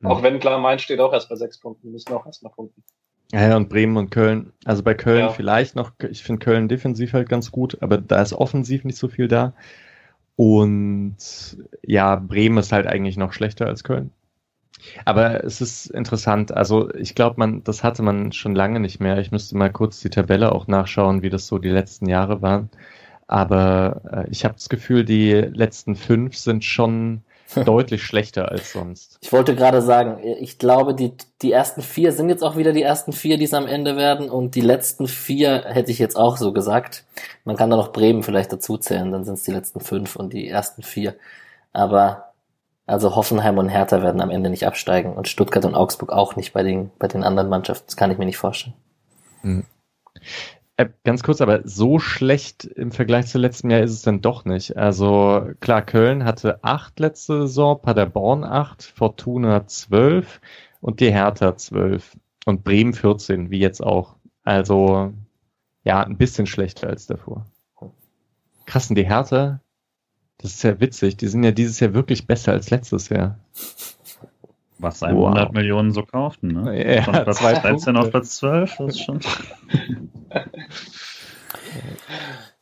Mhm. 0.00 0.08
Auch 0.08 0.22
wenn 0.22 0.40
klar, 0.40 0.58
Mainz 0.58 0.82
steht 0.82 1.00
auch 1.00 1.12
erst 1.12 1.28
bei 1.28 1.36
sechs 1.36 1.58
Punkten, 1.58 1.86
die 1.86 1.92
müssen 1.92 2.12
auch 2.12 2.26
erstmal 2.26 2.52
punkten. 2.52 2.82
Ja, 3.32 3.56
und 3.56 3.68
Bremen 3.68 3.96
und 3.98 4.10
Köln. 4.10 4.52
Also 4.64 4.82
bei 4.82 4.94
Köln 4.94 5.20
ja. 5.20 5.28
vielleicht 5.28 5.76
noch, 5.76 5.92
ich 6.10 6.22
finde 6.22 6.44
Köln 6.44 6.68
defensiv 6.68 7.12
halt 7.12 7.28
ganz 7.28 7.52
gut, 7.52 7.76
aber 7.82 7.98
da 7.98 8.22
ist 8.22 8.32
offensiv 8.32 8.84
nicht 8.84 8.96
so 8.96 9.08
viel 9.08 9.28
da. 9.28 9.54
Und 10.38 11.16
ja, 11.82 12.14
Bremen 12.14 12.58
ist 12.58 12.70
halt 12.70 12.86
eigentlich 12.86 13.16
noch 13.16 13.32
schlechter 13.32 13.66
als 13.66 13.82
Köln. 13.82 14.12
Aber 15.04 15.42
es 15.42 15.60
ist 15.60 15.86
interessant. 15.86 16.52
Also 16.52 16.94
ich 16.94 17.16
glaube, 17.16 17.34
man, 17.38 17.64
das 17.64 17.82
hatte 17.82 18.04
man 18.04 18.30
schon 18.30 18.54
lange 18.54 18.78
nicht 18.78 19.00
mehr. 19.00 19.18
Ich 19.18 19.32
müsste 19.32 19.56
mal 19.56 19.72
kurz 19.72 19.98
die 19.98 20.10
Tabelle 20.10 20.52
auch 20.52 20.68
nachschauen, 20.68 21.22
wie 21.22 21.30
das 21.30 21.48
so 21.48 21.58
die 21.58 21.68
letzten 21.68 22.08
Jahre 22.08 22.40
waren. 22.40 22.70
Aber 23.26 24.02
äh, 24.12 24.30
ich 24.30 24.44
habe 24.44 24.54
das 24.54 24.68
Gefühl, 24.68 25.04
die 25.04 25.32
letzten 25.32 25.96
fünf 25.96 26.36
sind 26.36 26.64
schon 26.64 27.22
deutlich 27.64 28.02
schlechter 28.02 28.50
als 28.50 28.72
sonst. 28.72 29.18
Ich 29.20 29.32
wollte 29.32 29.54
gerade 29.54 29.82
sagen, 29.82 30.18
ich 30.22 30.58
glaube, 30.58 30.94
die, 30.94 31.12
die 31.42 31.52
ersten 31.52 31.82
vier 31.82 32.12
sind 32.12 32.28
jetzt 32.28 32.42
auch 32.42 32.56
wieder 32.56 32.72
die 32.72 32.82
ersten 32.82 33.12
vier, 33.12 33.38
die 33.38 33.44
es 33.44 33.54
am 33.54 33.66
Ende 33.66 33.96
werden. 33.96 34.28
Und 34.28 34.54
die 34.54 34.60
letzten 34.60 35.08
vier 35.08 35.64
hätte 35.66 35.90
ich 35.90 35.98
jetzt 35.98 36.16
auch 36.16 36.36
so 36.36 36.52
gesagt. 36.52 37.04
Man 37.44 37.56
kann 37.56 37.70
da 37.70 37.76
noch 37.76 37.92
Bremen 37.92 38.22
vielleicht 38.22 38.52
dazu 38.52 38.76
zählen, 38.76 39.10
dann 39.10 39.24
sind 39.24 39.34
es 39.34 39.44
die 39.44 39.52
letzten 39.52 39.80
fünf 39.80 40.16
und 40.16 40.32
die 40.32 40.48
ersten 40.48 40.82
vier. 40.82 41.14
Aber 41.72 42.32
also 42.86 43.14
Hoffenheim 43.14 43.58
und 43.58 43.68
Hertha 43.68 44.02
werden 44.02 44.20
am 44.20 44.30
Ende 44.30 44.50
nicht 44.50 44.66
absteigen 44.66 45.12
und 45.12 45.28
Stuttgart 45.28 45.64
und 45.64 45.74
Augsburg 45.74 46.10
auch 46.10 46.36
nicht 46.36 46.52
bei 46.52 46.62
den, 46.62 46.90
bei 46.98 47.06
den 47.06 47.22
anderen 47.22 47.48
Mannschaften. 47.48 47.84
Das 47.86 47.96
kann 47.96 48.10
ich 48.10 48.18
mir 48.18 48.24
nicht 48.24 48.38
vorstellen. 48.38 48.74
Hm. 49.42 49.64
Äh, 50.78 50.90
ganz 51.02 51.24
kurz, 51.24 51.40
aber 51.40 51.62
so 51.64 51.98
schlecht 51.98 52.64
im 52.64 52.92
Vergleich 52.92 53.26
zu 53.26 53.38
letztem 53.38 53.68
Jahr 53.70 53.80
ist 53.80 53.90
es 53.90 54.02
dann 54.02 54.20
doch 54.20 54.44
nicht. 54.44 54.76
Also 54.76 55.50
klar, 55.58 55.82
Köln 55.82 56.24
hatte 56.24 56.62
acht 56.62 57.00
letzte 57.00 57.42
Saison, 57.42 57.82
Paderborn 57.82 58.44
acht, 58.44 58.84
Fortuna 58.84 59.66
zwölf 59.66 60.40
und 60.80 61.00
die 61.00 61.12
Hertha 61.12 61.56
zwölf 61.56 62.16
und 62.46 62.62
Bremen 62.62 62.94
14, 62.94 63.50
wie 63.50 63.58
jetzt 63.58 63.82
auch. 63.82 64.14
Also 64.44 65.12
ja, 65.82 66.04
ein 66.04 66.16
bisschen 66.16 66.46
schlechter 66.46 66.86
als 66.86 67.08
davor. 67.08 67.46
Krass, 68.64 68.88
und 68.88 68.94
die 68.94 69.06
Hertha, 69.06 69.60
das 70.36 70.54
ist 70.54 70.62
ja 70.62 70.78
witzig, 70.78 71.16
die 71.16 71.26
sind 71.26 71.42
ja 71.42 71.50
dieses 71.50 71.80
Jahr 71.80 71.92
wirklich 71.92 72.28
besser 72.28 72.52
als 72.52 72.70
letztes 72.70 73.08
Jahr. 73.08 73.40
Was 74.78 75.02
100 75.02 75.48
wow. 75.48 75.52
Millionen 75.52 75.90
so 75.90 76.02
kauften, 76.02 76.48
ne? 76.48 76.94
Ja, 76.96 77.02
Von 77.02 77.14
Platz 77.14 77.38
13 77.40 77.96
auf 77.96 78.10
Platz 78.10 78.36
12, 78.36 78.76
das 78.76 78.86
ist 78.88 79.04
schon. 79.04 79.20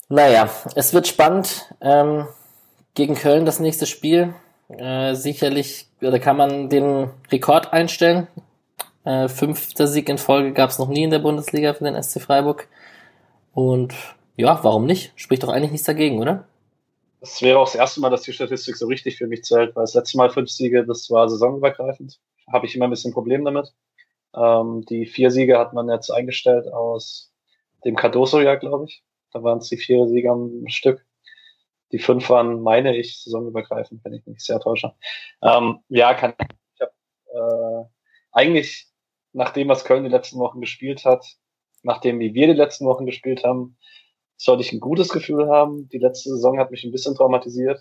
naja, 0.09 0.49
es 0.75 0.95
wird 0.95 1.07
spannend. 1.07 1.75
Ähm, 1.81 2.27
gegen 2.95 3.15
Köln 3.15 3.45
das 3.45 3.61
nächste 3.61 3.87
Spiel. 3.87 4.35
Äh, 4.69 5.15
sicherlich, 5.15 5.89
oder 6.01 6.19
kann 6.19 6.37
man 6.37 6.69
den 6.69 7.11
Rekord 7.31 7.73
einstellen. 7.73 8.27
Äh, 9.05 9.29
fünfter 9.29 9.87
Sieg 9.87 10.09
in 10.09 10.19
Folge 10.19 10.53
gab 10.53 10.71
es 10.71 10.79
noch 10.79 10.89
nie 10.89 11.05
in 11.05 11.11
der 11.11 11.21
Bundesliga 11.21 11.75
für 11.75 11.85
den 11.85 12.03
SC 12.03 12.21
Freiburg. 12.21 12.67
Und 13.53 13.95
ja, 14.37 14.59
warum 14.65 14.87
nicht? 14.87 15.13
Spricht 15.15 15.45
doch 15.45 15.51
eigentlich 15.51 15.71
nichts 15.71 15.87
dagegen, 15.87 16.19
oder? 16.19 16.45
Es 17.27 17.43
wäre 17.43 17.59
auch 17.59 17.67
das 17.67 17.75
erste 17.75 18.01
Mal, 18.01 18.11
dass 18.11 18.23
die 18.23 18.33
Statistik 18.33 18.77
so 18.77 18.87
richtig 18.87 19.17
für 19.19 19.27
mich 19.27 19.43
zählt, 19.43 19.75
weil 19.75 19.83
das 19.83 19.95
letzte 19.95 20.17
Mal 20.17 20.31
fünf 20.31 20.49
Siege, 20.49 20.87
das 20.87 21.11
war 21.11 21.29
saisonübergreifend. 21.29 22.21
Habe 22.53 22.67
ich 22.67 22.75
immer 22.77 22.87
ein 22.87 22.91
bisschen 22.91 23.13
Problem 23.13 23.45
damit. 23.45 23.75
Ähm, 24.35 24.85
die 24.89 25.07
vier 25.07 25.31
Siege 25.31 25.59
hat 25.59 25.73
man 25.73 25.89
jetzt 25.89 26.11
eingestellt 26.11 26.73
aus 26.73 27.33
dem 27.85 27.97
Cardoso-Jahr, 27.97 28.59
glaube 28.59 28.85
ich. 28.85 29.03
Da 29.33 29.43
waren 29.43 29.59
es 29.59 29.69
die 29.69 29.77
vier 29.77 30.07
Siege 30.07 30.31
am 30.31 30.69
Stück. 30.69 31.05
Die 31.93 31.99
fünf 31.99 32.31
waren, 32.31 32.63
meine 32.63 32.97
ich, 32.97 33.23
saisonübergreifend, 33.23 34.05
wenn 34.05 34.15
ich 34.15 34.25
mich 34.27 34.45
sehr 34.45 34.61
täusche. 34.61 34.95
Ähm, 35.43 35.81
ja, 35.89 36.15
kann 36.15 36.35
ich 36.75 36.81
habe 36.81 36.93
äh, 37.35 37.89
eigentlich 38.33 38.87
nach 39.33 39.51
dem, 39.51 39.69
was 39.69 39.85
Köln 39.85 40.05
die 40.05 40.11
letzten 40.11 40.39
Wochen 40.39 40.61
gespielt 40.61 41.05
hat, 41.05 41.27
nachdem 41.83 42.21
wie 42.21 42.35
wir 42.35 42.47
die 42.47 42.53
letzten 42.53 42.87
Wochen 42.87 43.05
gespielt 43.05 43.45
haben, 43.45 43.77
sollte 44.37 44.63
ich 44.63 44.73
ein 44.73 44.81
gutes 44.81 45.09
Gefühl 45.09 45.49
haben. 45.49 45.89
Die 45.89 45.99
letzte 45.99 46.31
Saison 46.31 46.59
hat 46.59 46.71
mich 46.71 46.85
ein 46.85 46.93
bisschen 46.93 47.15
traumatisiert. 47.15 47.81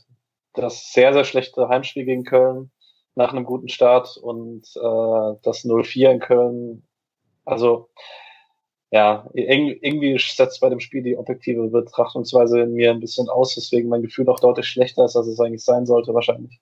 Das 0.53 0.94
sehr, 0.94 1.14
sehr 1.14 1.26
schlechte 1.26 1.68
Heimspiel 1.68 2.06
gegen 2.06 2.23
Köln 2.23 2.72
nach 3.15 3.32
einem 3.32 3.45
guten 3.45 3.69
Start 3.69 4.18
und 4.18 4.64
äh, 4.76 5.40
das 5.44 5.65
0-4 5.65 6.11
in 6.11 6.19
Köln. 6.19 6.84
Also 7.44 7.90
ja, 8.91 9.30
irgendwie 9.34 10.18
setzt 10.18 10.61
bei 10.61 10.69
dem 10.69 10.80
Spiel 10.80 11.03
die 11.03 11.18
objektive 11.18 11.68
Betrachtungsweise 11.68 12.61
in 12.61 12.73
mir 12.73 12.91
ein 12.91 13.02
bisschen 13.02 13.27
aus, 13.27 13.56
deswegen 13.56 13.90
mein 13.90 14.02
Gefühl 14.02 14.30
auch 14.30 14.40
deutlich 14.40 14.68
schlechter 14.68 15.03
ist, 15.03 15.18
als 15.18 15.27
es 15.27 15.40
eigentlich 15.40 15.65
sein 15.65 15.86
sollte, 15.86 16.14
wahrscheinlich. 16.14 16.61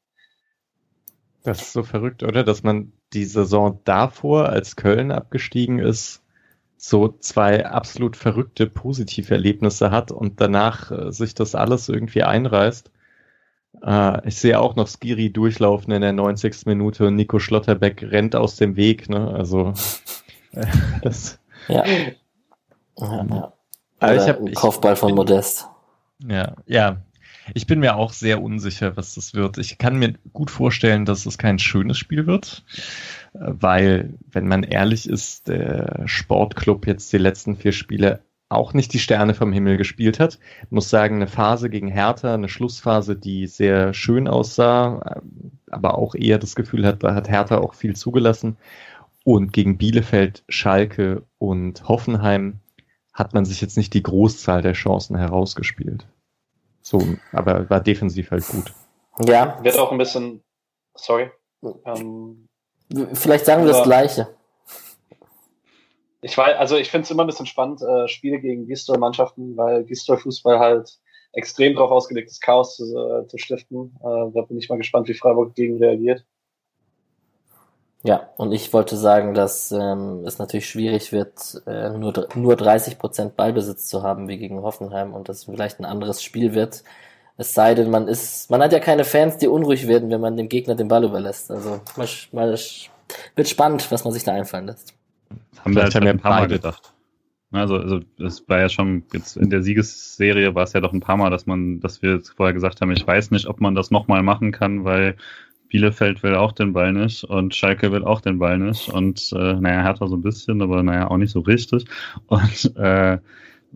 Das 1.43 1.61
ist 1.61 1.73
so 1.73 1.83
verrückt, 1.83 2.23
oder? 2.23 2.43
Dass 2.43 2.63
man 2.63 2.93
die 3.13 3.25
Saison 3.25 3.81
davor, 3.83 4.49
als 4.49 4.75
Köln 4.75 5.11
abgestiegen 5.11 5.77
ist, 5.77 6.22
so 6.77 7.07
zwei 7.19 7.65
absolut 7.65 8.17
verrückte 8.17 8.67
positive 8.67 9.33
Erlebnisse 9.33 9.91
hat 9.91 10.11
und 10.11 10.41
danach 10.41 10.91
äh, 10.91 11.11
sich 11.11 11.33
das 11.33 11.55
alles 11.55 11.89
irgendwie 11.89 12.23
einreißt. 12.23 12.91
Äh, 13.81 14.27
ich 14.27 14.37
sehe 14.37 14.59
auch 14.59 14.75
noch 14.75 14.87
Skiri 14.87 15.31
durchlaufen 15.31 15.93
in 15.93 16.01
der 16.01 16.13
90. 16.13 16.65
Minute 16.65 17.07
und 17.07 17.15
Nico 17.15 17.39
Schlotterbeck 17.39 18.03
rennt 18.03 18.35
aus 18.35 18.55
dem 18.57 18.75
Weg. 18.75 19.09
Ne? 19.09 19.29
Also 19.29 19.73
das, 21.01 21.39
ja. 21.67 21.85
ja, 21.85 22.07
ja. 22.97 23.53
Also 23.99 24.23
ich 24.23 24.29
hab, 24.29 24.53
Kopfball 24.55 24.95
von 24.95 25.15
Modest. 25.15 25.67
Ja, 26.27 26.53
ja. 26.65 26.97
Ich 27.53 27.67
bin 27.67 27.79
mir 27.79 27.95
auch 27.95 28.13
sehr 28.13 28.41
unsicher, 28.41 28.95
was 28.95 29.15
das 29.15 29.33
wird. 29.33 29.57
Ich 29.57 29.77
kann 29.77 29.97
mir 29.97 30.13
gut 30.31 30.49
vorstellen, 30.49 31.05
dass 31.05 31.25
es 31.25 31.37
kein 31.37 31.59
schönes 31.59 31.97
Spiel 31.97 32.25
wird, 32.25 32.63
weil, 33.33 34.13
wenn 34.31 34.47
man 34.47 34.63
ehrlich 34.63 35.09
ist, 35.09 35.47
der 35.47 36.03
Sportclub 36.05 36.87
jetzt 36.87 37.11
die 37.11 37.17
letzten 37.17 37.55
vier 37.55 37.73
Spiele 37.73 38.21
auch 38.49 38.73
nicht 38.73 38.93
die 38.93 38.99
Sterne 38.99 39.33
vom 39.33 39.51
Himmel 39.51 39.77
gespielt 39.77 40.19
hat. 40.19 40.39
Ich 40.63 40.71
muss 40.71 40.89
sagen, 40.89 41.15
eine 41.15 41.27
Phase 41.27 41.69
gegen 41.69 41.87
Hertha, 41.87 42.35
eine 42.35 42.49
Schlussphase, 42.49 43.15
die 43.15 43.47
sehr 43.47 43.93
schön 43.93 44.27
aussah, 44.27 45.21
aber 45.69 45.97
auch 45.97 46.15
eher 46.15 46.37
das 46.37 46.55
Gefühl 46.55 46.85
hat, 46.85 47.03
da 47.03 47.15
hat 47.15 47.29
Hertha 47.29 47.57
auch 47.57 47.73
viel 47.73 47.95
zugelassen. 47.95 48.57
Und 49.23 49.53
gegen 49.53 49.77
Bielefeld, 49.77 50.43
Schalke 50.49 51.23
und 51.39 51.87
Hoffenheim 51.87 52.59
hat 53.13 53.33
man 53.33 53.45
sich 53.45 53.61
jetzt 53.61 53.77
nicht 53.77 53.93
die 53.93 54.03
Großzahl 54.03 54.61
der 54.61 54.73
Chancen 54.73 55.15
herausgespielt. 55.17 56.05
So, 56.83 57.01
aber 57.31 57.67
war 57.69 57.79
defensiv 57.79 58.29
halt 58.29 58.45
gut. 58.47 58.73
Ja. 59.25 59.57
Wird 59.63 59.79
auch 59.79 59.91
ein 59.91 59.97
bisschen, 59.97 60.43
sorry. 60.95 61.31
Ähm, 61.85 62.47
Vielleicht 63.13 63.45
sagen 63.45 63.63
wir 63.65 63.71
das 63.71 63.83
Gleiche. 63.83 64.27
Ich 66.21 66.37
weiß, 66.37 66.57
also 66.57 66.77
ich 66.77 66.91
finde 66.91 67.05
es 67.05 67.11
immer 67.11 67.23
ein 67.23 67.27
bisschen 67.27 67.45
spannend, 67.45 67.81
äh, 67.81 68.07
Spiele 68.07 68.39
gegen 68.39 68.67
Gistol-Mannschaften, 68.67 69.57
weil 69.57 69.83
Gistol-Fußball 69.85 70.59
halt 70.59 70.99
extrem 71.31 71.73
darauf 71.73 71.91
ausgelegt 71.91 72.29
ist, 72.29 72.41
Chaos 72.41 72.75
zu, 72.75 72.83
äh, 72.83 73.27
zu 73.27 73.37
stiften. 73.37 73.95
Äh, 74.01 74.31
da 74.33 74.41
bin 74.41 74.57
ich 74.57 74.69
mal 74.69 74.77
gespannt, 74.77 75.07
wie 75.07 75.13
Freiburg 75.13 75.55
gegen 75.55 75.77
reagiert. 75.77 76.25
Ja, 78.05 78.29
und 78.35 78.51
ich 78.51 78.73
wollte 78.73 78.97
sagen, 78.97 79.33
dass 79.33 79.71
ähm, 79.71 80.23
es 80.25 80.37
natürlich 80.37 80.67
schwierig 80.67 81.13
wird, 81.13 81.61
äh, 81.65 81.89
nur, 81.89 82.27
nur 82.35 82.55
30 82.57 82.99
Prozent 82.99 83.37
Ballbesitz 83.37 83.87
zu 83.87 84.03
haben 84.03 84.27
wie 84.27 84.37
gegen 84.37 84.61
Hoffenheim 84.61 85.13
und 85.13 85.29
dass 85.29 85.45
vielleicht 85.45 85.79
ein 85.79 85.85
anderes 85.85 86.21
Spiel 86.21 86.53
wird. 86.53 86.83
Es 87.37 87.53
sei 87.53 87.73
denn, 87.75 87.89
man 87.89 88.09
ist, 88.09 88.51
man 88.51 88.61
hat 88.61 88.73
ja 88.73 88.79
keine 88.79 89.05
Fans, 89.05 89.37
die 89.37 89.47
unruhig 89.47 89.87
werden, 89.87 90.09
wenn 90.11 90.19
man 90.19 90.35
dem 90.35 90.49
Gegner 90.49 90.75
den 90.75 90.89
Ball 90.89 91.05
überlässt. 91.05 91.49
Also 91.49 91.79
mal, 91.95 92.07
mal 92.33 92.57
wird 93.35 93.47
spannend, 93.47 93.89
was 93.89 94.03
man 94.03 94.13
sich 94.13 94.25
da 94.25 94.33
einfallen 94.33 94.67
lässt. 94.67 94.93
Haben 95.63 95.75
wir 95.75 95.83
halt 95.83 95.95
ein 95.95 96.19
paar 96.19 96.41
Mal 96.41 96.47
gedacht. 96.47 96.93
Also, 97.51 97.77
also 97.77 97.99
es 98.19 98.49
war 98.49 98.59
ja 98.59 98.67
schon 98.67 99.03
jetzt 99.13 99.37
in 99.37 99.49
der 99.49 99.61
Siegesserie 99.61 100.55
war 100.55 100.63
es 100.63 100.73
ja 100.73 100.81
doch 100.81 100.91
ein 100.91 100.99
paar 100.99 101.17
Mal, 101.17 101.29
dass 101.29 101.45
man, 101.45 101.79
dass 101.79 102.01
wir 102.01 102.15
jetzt 102.15 102.31
vorher 102.31 102.53
gesagt 102.53 102.81
haben, 102.81 102.91
ich 102.91 103.05
weiß 103.05 103.31
nicht, 103.31 103.47
ob 103.47 103.61
man 103.61 103.75
das 103.75 103.91
nochmal 103.91 104.23
machen 104.23 104.51
kann, 104.51 104.83
weil 104.83 105.15
Bielefeld 105.73 106.21
will 106.21 106.35
auch 106.35 106.51
den 106.51 106.71
Ball 106.71 106.93
nicht 106.93 107.23
und 107.23 107.55
Schalke 107.55 107.91
will 107.91 108.03
auch 108.03 108.21
den 108.21 108.37
Ball 108.37 108.59
nicht 108.59 108.89
und 108.89 109.33
äh, 109.33 109.55
naja, 109.55 109.81
Hertha 109.81 110.07
so 110.07 110.15
ein 110.15 110.21
bisschen, 110.21 110.61
aber 110.61 110.83
naja, 110.83 111.09
auch 111.09 111.17
nicht 111.17 111.31
so 111.31 111.39
richtig. 111.39 111.85
Und 112.27 112.75
äh, 112.77 113.17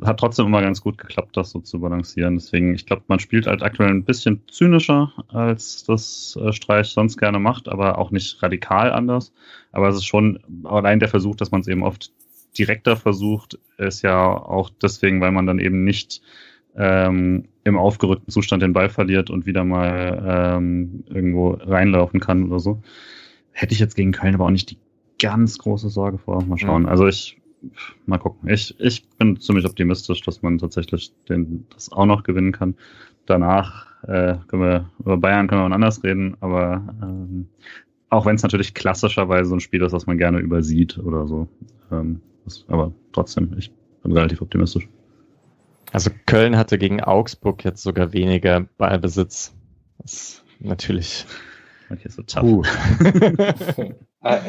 hat 0.03 0.19
trotzdem 0.19 0.45
immer 0.45 0.61
ganz 0.61 0.79
gut 0.81 0.99
geklappt, 0.99 1.35
das 1.35 1.49
so 1.49 1.59
zu 1.59 1.79
balancieren. 1.79 2.35
Deswegen, 2.35 2.75
ich 2.75 2.85
glaube, 2.85 3.01
man 3.07 3.17
spielt 3.17 3.47
halt 3.47 3.63
aktuell 3.63 3.89
ein 3.89 4.03
bisschen 4.03 4.43
zynischer, 4.47 5.11
als 5.29 5.85
das 5.85 6.37
äh, 6.39 6.53
Streich 6.53 6.89
sonst 6.89 7.17
gerne 7.17 7.39
macht, 7.39 7.67
aber 7.67 7.97
auch 7.97 8.11
nicht 8.11 8.43
radikal 8.43 8.91
anders. 8.91 9.33
Aber 9.71 9.87
es 9.89 9.95
ist 9.95 10.05
schon 10.05 10.39
allein 10.65 10.99
der 10.99 11.09
Versuch, 11.09 11.35
dass 11.35 11.49
man 11.49 11.61
es 11.61 11.67
eben 11.67 11.81
oft 11.81 12.11
direkter 12.55 12.95
versucht, 12.95 13.57
ist 13.79 14.03
ja 14.03 14.23
auch 14.23 14.69
deswegen, 14.69 15.19
weil 15.19 15.31
man 15.31 15.47
dann 15.47 15.57
eben 15.57 15.83
nicht 15.83 16.21
ähm, 16.77 17.45
im 17.63 17.77
aufgerückten 17.77 18.31
Zustand 18.31 18.63
den 18.63 18.73
Ball 18.73 18.89
verliert 18.89 19.29
und 19.29 19.45
wieder 19.45 19.63
mal 19.63 20.55
ähm, 20.57 21.03
irgendwo 21.07 21.51
reinlaufen 21.51 22.19
kann 22.19 22.45
oder 22.45 22.59
so. 22.59 22.81
Hätte 23.51 23.73
ich 23.73 23.79
jetzt 23.79 23.95
gegen 23.95 24.11
Köln 24.11 24.35
aber 24.35 24.45
auch 24.45 24.51
nicht 24.51 24.71
die 24.71 24.77
ganz 25.19 25.57
große 25.57 25.89
Sorge 25.89 26.17
vor. 26.17 26.43
Mal 26.43 26.57
schauen. 26.57 26.83
Ja. 26.83 26.89
Also 26.89 27.07
ich, 27.07 27.41
mal 28.05 28.19
gucken. 28.19 28.49
Ich, 28.49 28.79
ich 28.79 29.07
bin 29.17 29.39
ziemlich 29.39 29.65
optimistisch, 29.65 30.21
dass 30.21 30.41
man 30.41 30.59
tatsächlich 30.59 31.11
den, 31.27 31.65
das 31.73 31.91
auch 31.91 32.05
noch 32.05 32.23
gewinnen 32.23 32.51
kann. 32.51 32.75
Danach 33.25 33.87
äh, 34.03 34.35
können 34.47 34.61
wir 34.61 34.89
über 34.99 35.17
Bayern 35.17 35.47
können 35.47 35.61
wir 35.61 35.75
anders 35.75 36.03
reden, 36.03 36.37
aber 36.39 36.83
ähm, 37.01 37.47
auch 38.09 38.25
wenn 38.25 38.35
es 38.35 38.43
natürlich 38.43 38.73
klassischerweise 38.73 39.49
so 39.49 39.55
ein 39.55 39.59
Spiel 39.59 39.81
ist, 39.81 39.91
das 39.91 40.07
man 40.07 40.17
gerne 40.17 40.39
übersieht 40.39 40.97
oder 40.99 41.27
so. 41.27 41.47
Ähm, 41.91 42.21
das, 42.45 42.63
aber 42.69 42.93
trotzdem, 43.11 43.55
ich 43.57 43.71
bin 44.03 44.13
relativ 44.13 44.41
optimistisch. 44.41 44.87
Also 45.91 46.11
Köln 46.25 46.57
hatte 46.57 46.77
gegen 46.77 47.01
Augsburg 47.01 47.63
jetzt 47.63 47.83
sogar 47.83 48.13
weniger 48.13 48.61
Ballbesitz. 48.77 49.53
Das 49.99 50.13
ist 50.13 50.43
natürlich. 50.59 51.25
Okay, 51.89 52.09
so 52.09 52.21
tough. 52.23 52.43
Uh. 52.43 52.63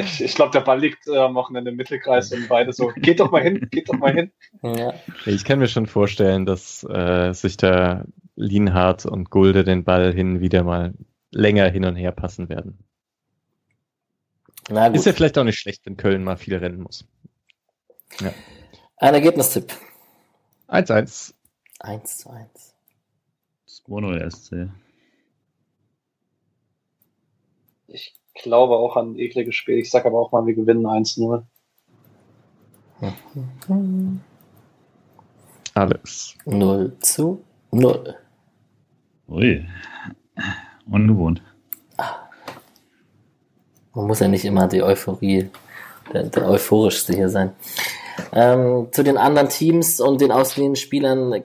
Ich, 0.00 0.24
ich 0.24 0.34
glaube, 0.34 0.50
der 0.50 0.60
Ball 0.60 0.80
liegt 0.80 1.06
äh, 1.06 1.16
am 1.16 1.34
Wochenende 1.34 1.70
im 1.70 1.76
Mittelkreis 1.76 2.32
und 2.32 2.48
beide 2.48 2.72
so, 2.72 2.88
geht 2.96 3.20
doch 3.20 3.30
mal 3.30 3.42
hin, 3.42 3.68
geht 3.70 3.88
doch 3.88 3.98
mal 3.98 4.12
hin. 4.12 4.32
Ja. 4.62 4.94
Ich 5.26 5.44
kann 5.44 5.58
mir 5.58 5.68
schon 5.68 5.86
vorstellen, 5.86 6.46
dass 6.46 6.82
äh, 6.84 7.32
sich 7.32 7.56
der 7.58 8.06
Lienhardt 8.34 9.06
und 9.06 9.30
Gulde 9.30 9.64
den 9.64 9.84
Ball 9.84 10.12
hin 10.12 10.40
wieder 10.40 10.64
mal 10.64 10.94
länger 11.30 11.68
hin 11.68 11.84
und 11.84 11.96
her 11.96 12.12
passen 12.12 12.48
werden. 12.48 12.78
Ist 14.92 15.06
ja 15.06 15.12
vielleicht 15.12 15.38
auch 15.38 15.44
nicht 15.44 15.58
schlecht, 15.58 15.86
wenn 15.86 15.96
Köln 15.96 16.24
mal 16.24 16.36
viel 16.36 16.56
rennen 16.56 16.80
muss. 16.80 17.06
Ja. 18.20 18.32
Ein 18.96 19.14
Ergebnistipp. 19.14 19.72
1-1. 20.68 21.34
1 21.80 22.18
zu 22.18 22.30
1. 22.30 22.74
2-0 23.86 24.30
SC. 24.30 24.68
Ich 27.86 28.20
glaube 28.34 28.76
auch 28.76 28.96
an 28.96 29.12
ein 29.12 29.18
ekliges 29.18 29.54
Spiel. 29.54 29.78
Ich 29.78 29.90
sag 29.90 30.04
aber 30.04 30.20
auch 30.20 30.30
mal, 30.32 30.46
wir 30.46 30.54
gewinnen 30.54 30.86
1-0. 30.86 31.42
Alles. 35.74 36.34
0 36.44 36.96
zu 37.00 37.44
0. 37.70 38.16
Ui. 39.28 39.66
Ungewohnt. 40.90 41.42
Man 43.94 44.06
muss 44.06 44.20
ja 44.20 44.28
nicht 44.28 44.44
immer 44.44 44.68
die 44.68 44.82
Euphorie, 44.82 45.50
der, 46.12 46.24
der 46.24 46.48
euphorischste 46.48 47.14
hier 47.14 47.28
sein. 47.28 47.54
Ähm, 48.32 48.88
zu 48.92 49.02
den 49.02 49.16
anderen 49.16 49.48
Teams 49.48 50.00
und 50.00 50.20
den 50.20 50.32
ausgeliehenen 50.32 50.76
Spielern 50.76 51.42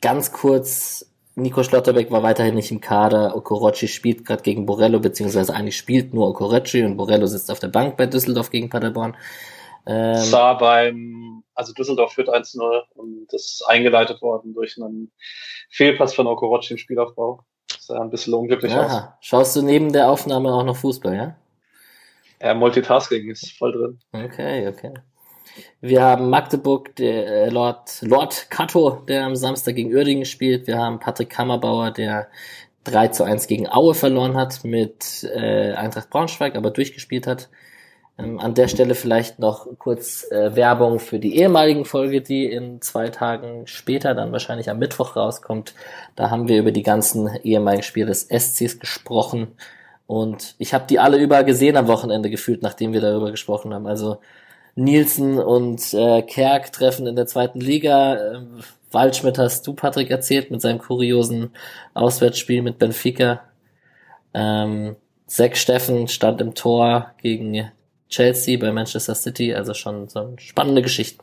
ganz 0.00 0.32
kurz. 0.32 1.06
Nico 1.36 1.62
Schlotterbeck 1.62 2.10
war 2.10 2.22
weiterhin 2.22 2.54
nicht 2.54 2.70
im 2.70 2.80
Kader. 2.80 3.36
Okorochi 3.36 3.88
spielt 3.88 4.26
gerade 4.26 4.42
gegen 4.42 4.66
Borello, 4.66 4.98
beziehungsweise 4.98 5.54
eigentlich 5.54 5.76
spielt 5.76 6.12
nur 6.12 6.28
Okorochi 6.28 6.82
und 6.82 6.96
Borello 6.96 7.26
sitzt 7.26 7.50
auf 7.50 7.60
der 7.60 7.68
Bank 7.68 7.96
bei 7.96 8.06
Düsseldorf 8.06 8.50
gegen 8.50 8.68
Paderborn. 8.68 9.16
Ähm, 9.86 10.16
sah 10.16 10.54
beim, 10.54 11.42
also 11.54 11.72
Düsseldorf 11.72 12.12
führt 12.12 12.28
1-0 12.28 12.82
und 12.94 13.26
das 13.30 13.42
ist 13.42 13.64
eingeleitet 13.66 14.20
worden 14.20 14.52
durch 14.52 14.76
einen 14.76 15.10
Fehlpass 15.70 16.14
von 16.14 16.26
Okorochi 16.26 16.74
im 16.74 16.78
Spielaufbau. 16.78 17.40
Das 17.68 17.86
sah 17.86 18.00
ein 18.00 18.10
bisschen 18.10 18.34
unglücklich 18.34 18.74
Aha. 18.74 18.84
aus. 18.84 19.02
Schaust 19.20 19.56
du 19.56 19.62
neben 19.62 19.92
der 19.92 20.10
Aufnahme 20.10 20.52
auch 20.52 20.64
noch 20.64 20.76
Fußball, 20.76 21.14
ja? 21.14 21.36
Ja, 22.42 22.54
Multitasking 22.54 23.30
ist 23.30 23.52
voll 23.56 23.72
drin. 23.72 24.00
Okay, 24.12 24.68
okay. 24.68 24.94
Wir 25.80 26.02
haben 26.02 26.30
Magdeburg, 26.30 26.94
der 26.96 27.26
äh, 27.26 27.48
Lord, 27.48 28.02
Lord 28.02 28.50
Kato, 28.50 29.02
der 29.08 29.24
am 29.24 29.36
Samstag 29.36 29.76
gegen 29.76 29.94
Uerdingen 29.94 30.24
spielt. 30.24 30.66
Wir 30.66 30.78
haben 30.78 31.00
Patrick 31.00 31.30
Kammerbauer, 31.30 31.90
der 31.90 32.28
3 32.84 33.08
zu 33.08 33.24
1 33.24 33.46
gegen 33.46 33.68
Aue 33.68 33.94
verloren 33.94 34.36
hat 34.36 34.64
mit 34.64 35.24
äh, 35.24 35.72
Eintracht 35.72 36.10
Braunschweig, 36.10 36.56
aber 36.56 36.70
durchgespielt 36.70 37.26
hat. 37.26 37.48
Ähm, 38.18 38.38
an 38.38 38.54
der 38.54 38.68
Stelle 38.68 38.94
vielleicht 38.94 39.38
noch 39.38 39.66
kurz 39.78 40.30
äh, 40.30 40.54
Werbung 40.56 40.98
für 40.98 41.18
die 41.18 41.36
ehemaligen 41.36 41.84
Folge, 41.84 42.20
die 42.20 42.46
in 42.46 42.80
zwei 42.80 43.08
Tagen 43.08 43.66
später 43.66 44.14
dann 44.14 44.32
wahrscheinlich 44.32 44.70
am 44.70 44.78
Mittwoch 44.78 45.16
rauskommt. 45.16 45.74
Da 46.16 46.30
haben 46.30 46.48
wir 46.48 46.58
über 46.58 46.72
die 46.72 46.82
ganzen 46.82 47.28
ehemaligen 47.42 47.82
Spiele 47.82 48.06
des 48.06 48.28
SCs 48.28 48.78
gesprochen. 48.78 49.48
Und 50.06 50.56
ich 50.58 50.74
habe 50.74 50.86
die 50.88 50.98
alle 50.98 51.18
überall 51.18 51.44
gesehen 51.44 51.76
am 51.76 51.86
Wochenende 51.86 52.30
gefühlt, 52.30 52.62
nachdem 52.62 52.92
wir 52.92 53.00
darüber 53.00 53.30
gesprochen 53.30 53.72
haben. 53.72 53.86
Also 53.86 54.18
Nielsen 54.74 55.38
und 55.38 55.94
äh, 55.94 56.22
Kerk 56.22 56.72
treffen 56.72 57.06
in 57.06 57.16
der 57.16 57.26
zweiten 57.26 57.60
Liga. 57.60 58.34
Ähm, 58.34 58.60
Waldschmidt 58.90 59.38
hast 59.38 59.66
du, 59.66 59.74
Patrick, 59.74 60.10
erzählt 60.10 60.50
mit 60.50 60.60
seinem 60.60 60.78
kuriosen 60.78 61.50
Auswärtsspiel 61.94 62.62
mit 62.62 62.78
Benfica. 62.78 63.40
Ähm, 64.34 64.96
Zack 65.26 65.56
Steffen 65.56 66.08
stand 66.08 66.40
im 66.40 66.54
Tor 66.54 67.12
gegen 67.22 67.70
Chelsea 68.08 68.58
bei 68.58 68.72
Manchester 68.72 69.14
City, 69.14 69.54
also 69.54 69.74
schon 69.74 70.08
so 70.08 70.20
eine 70.20 70.38
spannende 70.40 70.82
Geschichte. 70.82 71.22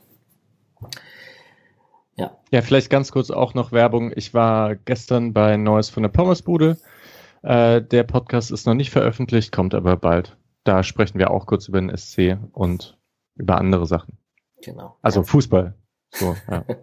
Ja. 2.15 2.37
Ja, 2.51 2.61
vielleicht 2.61 2.89
ganz 2.89 3.11
kurz 3.11 3.29
auch 3.29 3.53
noch 3.53 3.71
Werbung. 3.71 4.11
Ich 4.15 4.33
war 4.33 4.75
gestern 4.75 5.33
bei 5.33 5.57
Neues 5.57 5.89
von 5.89 6.03
der 6.03 6.09
Pommesbude. 6.09 6.77
Äh, 7.43 7.81
der 7.81 8.03
Podcast 8.03 8.51
ist 8.51 8.65
noch 8.65 8.73
nicht 8.73 8.89
veröffentlicht, 8.89 9.51
kommt 9.51 9.75
aber 9.75 9.97
bald. 9.97 10.37
Da 10.63 10.83
sprechen 10.83 11.19
wir 11.19 11.31
auch 11.31 11.45
kurz 11.45 11.67
über 11.67 11.79
den 11.79 11.95
SC 11.95 12.37
und 12.53 12.96
über 13.37 13.57
andere 13.57 13.85
Sachen. 13.85 14.17
Genau. 14.61 14.97
Also 15.01 15.23
Fußball. 15.23 15.73
So, 16.11 16.35
ja. 16.49 16.63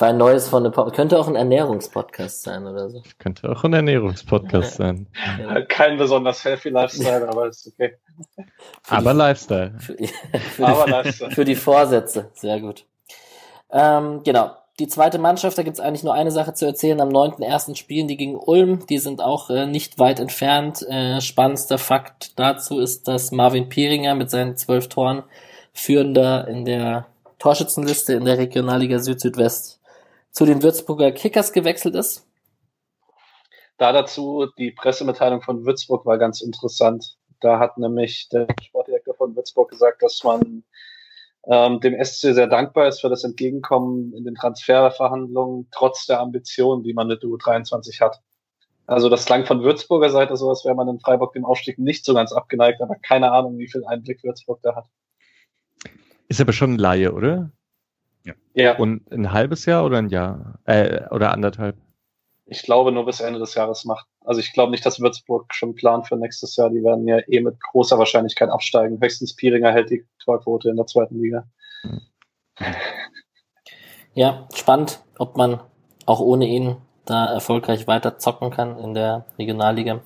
War 0.00 0.08
ein 0.08 0.16
neues 0.16 0.48
von 0.48 0.64
der 0.64 0.72
Könnte 0.72 1.16
auch 1.18 1.28
ein 1.28 1.36
Ernährungspodcast 1.36 2.42
sein 2.42 2.66
oder 2.66 2.90
so. 2.90 3.04
Könnte 3.20 3.48
auch 3.48 3.62
ein 3.62 3.74
Ernährungspodcast 3.74 4.74
sein. 4.74 5.06
Ja. 5.38 5.62
Kein 5.62 5.98
besonders 5.98 6.44
healthy 6.44 6.70
Lifestyle, 6.70 7.28
aber 7.28 7.46
ist 7.46 7.68
okay. 7.68 7.96
Für 8.82 8.96
aber 8.96 9.12
die, 9.12 9.18
Lifestyle. 9.18 9.74
Für, 9.78 9.96
für, 9.96 10.66
aber 10.66 10.84
die, 10.86 10.90
Lifestyle. 10.90 11.30
Für 11.30 11.44
die 11.44 11.54
Vorsätze, 11.54 12.30
sehr 12.34 12.60
gut. 12.60 12.86
Ähm, 13.70 14.22
genau. 14.24 14.56
Die 14.80 14.88
zweite 14.88 15.20
Mannschaft, 15.20 15.56
da 15.56 15.62
gibt's 15.62 15.78
eigentlich 15.78 16.02
nur 16.02 16.14
eine 16.14 16.32
Sache 16.32 16.52
zu 16.52 16.66
erzählen. 16.66 17.00
Am 17.00 17.10
9.1. 17.10 17.76
spielen 17.76 18.08
die 18.08 18.16
gegen 18.16 18.36
Ulm. 18.36 18.86
Die 18.86 18.98
sind 18.98 19.22
auch 19.22 19.48
äh, 19.48 19.66
nicht 19.66 20.00
weit 20.00 20.18
entfernt. 20.18 20.82
Äh, 20.88 21.20
spannendster 21.20 21.78
Fakt 21.78 22.36
dazu 22.40 22.80
ist, 22.80 23.06
dass 23.06 23.30
Marvin 23.30 23.68
Pieringer 23.68 24.16
mit 24.16 24.30
seinen 24.30 24.56
zwölf 24.56 24.88
Toren 24.88 25.22
führender 25.72 26.48
in 26.48 26.64
der 26.64 27.06
Torschützenliste 27.38 28.14
in 28.14 28.24
der 28.24 28.38
Regionalliga 28.38 28.98
Süd-Südwest 28.98 29.80
zu 30.32 30.44
den 30.44 30.62
Würzburger 30.62 31.12
Kickers 31.12 31.52
gewechselt 31.52 31.94
ist. 31.94 32.26
Da 33.76 33.92
dazu 33.92 34.46
die 34.58 34.72
Pressemitteilung 34.72 35.42
von 35.42 35.64
Würzburg 35.64 36.04
war 36.04 36.18
ganz 36.18 36.40
interessant. 36.40 37.16
Da 37.40 37.60
hat 37.60 37.78
nämlich 37.78 38.28
der 38.30 38.48
Sportdirektor 38.60 39.14
von 39.14 39.36
Würzburg 39.36 39.70
gesagt, 39.70 40.02
dass 40.02 40.24
man 40.24 40.64
ähm, 41.46 41.80
dem 41.80 42.02
SC 42.02 42.34
sehr 42.34 42.46
dankbar 42.46 42.88
ist 42.88 43.00
für 43.00 43.08
das 43.08 43.24
Entgegenkommen 43.24 44.12
in 44.14 44.24
den 44.24 44.34
Transferverhandlungen, 44.34 45.68
trotz 45.70 46.06
der 46.06 46.20
Ambitionen, 46.20 46.82
die 46.82 46.94
man 46.94 47.08
mit 47.08 47.22
U23 47.22 48.00
hat. 48.00 48.20
Also 48.86 49.08
das 49.08 49.24
klang 49.24 49.46
von 49.46 49.62
Würzburger 49.62 50.10
Seite 50.10 50.36
so, 50.36 50.48
als 50.48 50.64
wäre 50.64 50.74
man 50.74 50.88
in 50.88 51.00
Freiburg 51.00 51.32
dem 51.32 51.44
Aufstieg 51.44 51.78
nicht 51.78 52.04
so 52.04 52.14
ganz 52.14 52.32
abgeneigt, 52.32 52.82
aber 52.82 52.96
keine 52.96 53.32
Ahnung, 53.32 53.58
wie 53.58 53.68
viel 53.68 53.84
Einblick 53.84 54.22
Würzburg 54.22 54.60
da 54.62 54.74
hat. 54.74 54.86
Ist 56.28 56.40
aber 56.40 56.52
schon 56.52 56.74
ein 56.74 56.78
Laie, 56.78 57.12
oder? 57.12 57.50
Ja. 58.24 58.34
ja. 58.54 58.76
Und 58.76 59.10
ein 59.10 59.32
halbes 59.32 59.66
Jahr 59.66 59.84
oder 59.84 59.98
ein 59.98 60.08
Jahr? 60.08 60.58
Äh, 60.64 61.06
oder 61.10 61.32
anderthalb? 61.32 61.76
Ich 62.46 62.62
glaube 62.62 62.92
nur 62.92 63.06
bis 63.06 63.20
Ende 63.20 63.38
des 63.38 63.54
Jahres 63.54 63.84
macht. 63.84 64.06
Also 64.20 64.40
ich 64.40 64.52
glaube 64.52 64.70
nicht, 64.70 64.84
dass 64.84 65.00
Würzburg 65.00 65.54
schon 65.54 65.74
plant 65.74 66.06
für 66.06 66.16
nächstes 66.16 66.56
Jahr. 66.56 66.68
Die 66.68 66.84
werden 66.84 67.08
ja 67.08 67.20
eh 67.26 67.40
mit 67.40 67.58
großer 67.60 67.98
Wahrscheinlichkeit 67.98 68.50
absteigen. 68.50 69.00
Höchstens 69.00 69.34
Pieringer 69.34 69.72
hält 69.72 69.90
die 69.90 70.06
Torquote 70.22 70.68
in 70.68 70.76
der 70.76 70.86
zweiten 70.86 71.20
Liga. 71.20 71.46
Ja, 74.16 74.46
spannend, 74.54 75.00
ob 75.18 75.36
man 75.36 75.58
auch 76.06 76.20
ohne 76.20 76.46
ihn 76.46 76.76
da 77.04 77.26
erfolgreich 77.26 77.88
weiter 77.88 78.16
zocken 78.16 78.50
kann 78.50 78.78
in 78.78 78.94
der 78.94 79.26
Regionalliga. 79.40 80.02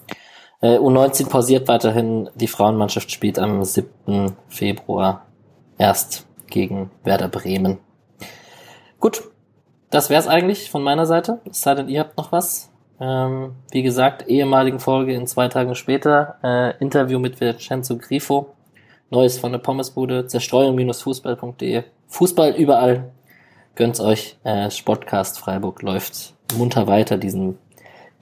Äh, 0.60 0.78
U19 0.78 1.28
pausiert 1.28 1.68
weiterhin. 1.68 2.30
Die 2.34 2.48
Frauenmannschaft 2.48 3.10
spielt 3.10 3.38
am 3.38 3.62
7. 3.64 4.34
Februar 4.48 5.26
erst 5.76 6.26
gegen 6.46 6.90
Werder 7.04 7.28
Bremen. 7.28 7.78
Gut, 8.98 9.22
das 9.90 10.10
wär's 10.10 10.26
eigentlich 10.26 10.70
von 10.70 10.82
meiner 10.82 11.06
Seite. 11.06 11.40
Es 11.48 11.62
sei 11.62 11.74
denn, 11.74 11.88
ihr 11.88 12.00
habt 12.00 12.16
noch 12.16 12.32
was. 12.32 12.70
Ähm, 13.00 13.54
wie 13.70 13.82
gesagt, 13.82 14.28
ehemaligen 14.28 14.80
Folge 14.80 15.14
in 15.14 15.26
zwei 15.26 15.48
Tagen 15.48 15.74
später. 15.74 16.36
Äh, 16.42 16.82
Interview 16.82 17.18
mit 17.18 17.40
Vincenzo 17.40 17.96
Grifo. 17.96 18.54
Neues 19.10 19.38
von 19.38 19.52
der 19.52 19.58
Pommesbude. 19.58 20.26
Zerstreuung-fußball.de. 20.26 21.84
Fußball 22.08 22.54
überall. 22.56 23.12
Gönnt's 23.76 24.00
euch. 24.00 24.36
Äh, 24.44 24.70
Sportcast 24.70 25.38
Freiburg 25.38 25.82
läuft 25.82 26.34
munter 26.56 26.86
weiter 26.86 27.16
diesen, 27.16 27.58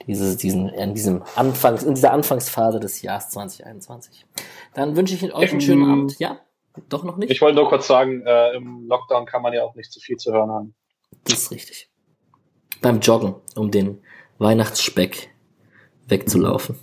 dieses, 0.05 0.37
diesen, 0.37 0.69
in 0.69 0.93
diesem 0.93 1.23
Anfangs, 1.35 1.83
in 1.83 1.95
dieser 1.95 2.13
Anfangsphase 2.13 2.79
des 2.79 3.01
Jahres 3.01 3.29
2021. 3.29 4.25
Dann 4.73 4.95
wünsche 4.95 5.15
ich 5.15 5.33
euch 5.33 5.51
einen 5.51 5.61
schönen 5.61 5.89
Abend. 5.89 6.19
Ja, 6.19 6.39
doch 6.89 7.03
noch 7.03 7.17
nicht? 7.17 7.31
Ich 7.31 7.41
wollte 7.41 7.55
nur 7.57 7.67
kurz 7.67 7.87
sagen, 7.87 8.21
äh, 8.25 8.55
im 8.55 8.87
Lockdown 8.87 9.25
kann 9.25 9.41
man 9.41 9.53
ja 9.53 9.63
auch 9.63 9.75
nicht 9.75 9.91
zu 9.91 9.99
viel 9.99 10.17
zu 10.17 10.31
hören 10.31 10.51
haben. 10.51 10.75
Das 11.29 11.43
ist 11.43 11.51
richtig. 11.51 11.89
Beim 12.81 12.99
Joggen, 12.99 13.35
um 13.55 13.71
den 13.71 13.99
Weihnachtsspeck 14.37 15.29
wegzulaufen. 16.07 16.77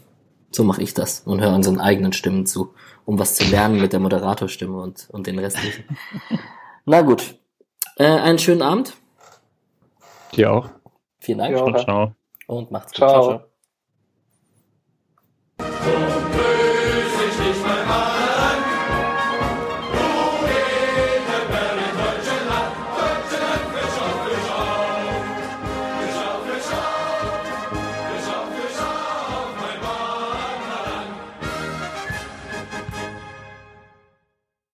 So 0.50 0.64
mache 0.64 0.82
ich 0.82 0.94
das 0.94 1.20
und 1.20 1.40
höre 1.40 1.54
unseren 1.54 1.80
eigenen 1.80 2.12
Stimmen 2.12 2.46
zu, 2.46 2.74
um 3.04 3.18
was 3.18 3.34
zu 3.34 3.44
lernen 3.44 3.80
mit 3.80 3.92
der 3.92 4.00
Moderatorstimme 4.00 4.76
und, 4.80 5.08
und 5.10 5.26
den 5.26 5.38
restlichen. 5.38 5.84
Na 6.84 7.02
gut. 7.02 7.38
Äh, 7.96 8.04
einen 8.04 8.38
schönen 8.38 8.62
Abend. 8.62 8.94
Dir 10.34 10.52
auch. 10.52 10.70
Vielen 11.20 11.38
Dank. 11.38 11.56
Ja, 11.56 11.76
ciao. 11.78 12.14
Und 12.46 12.70
macht's 12.70 12.92
gut. 12.92 12.98
ciao. 12.98 13.22
ciao. 13.22 13.48
ciao. 15.58 16.10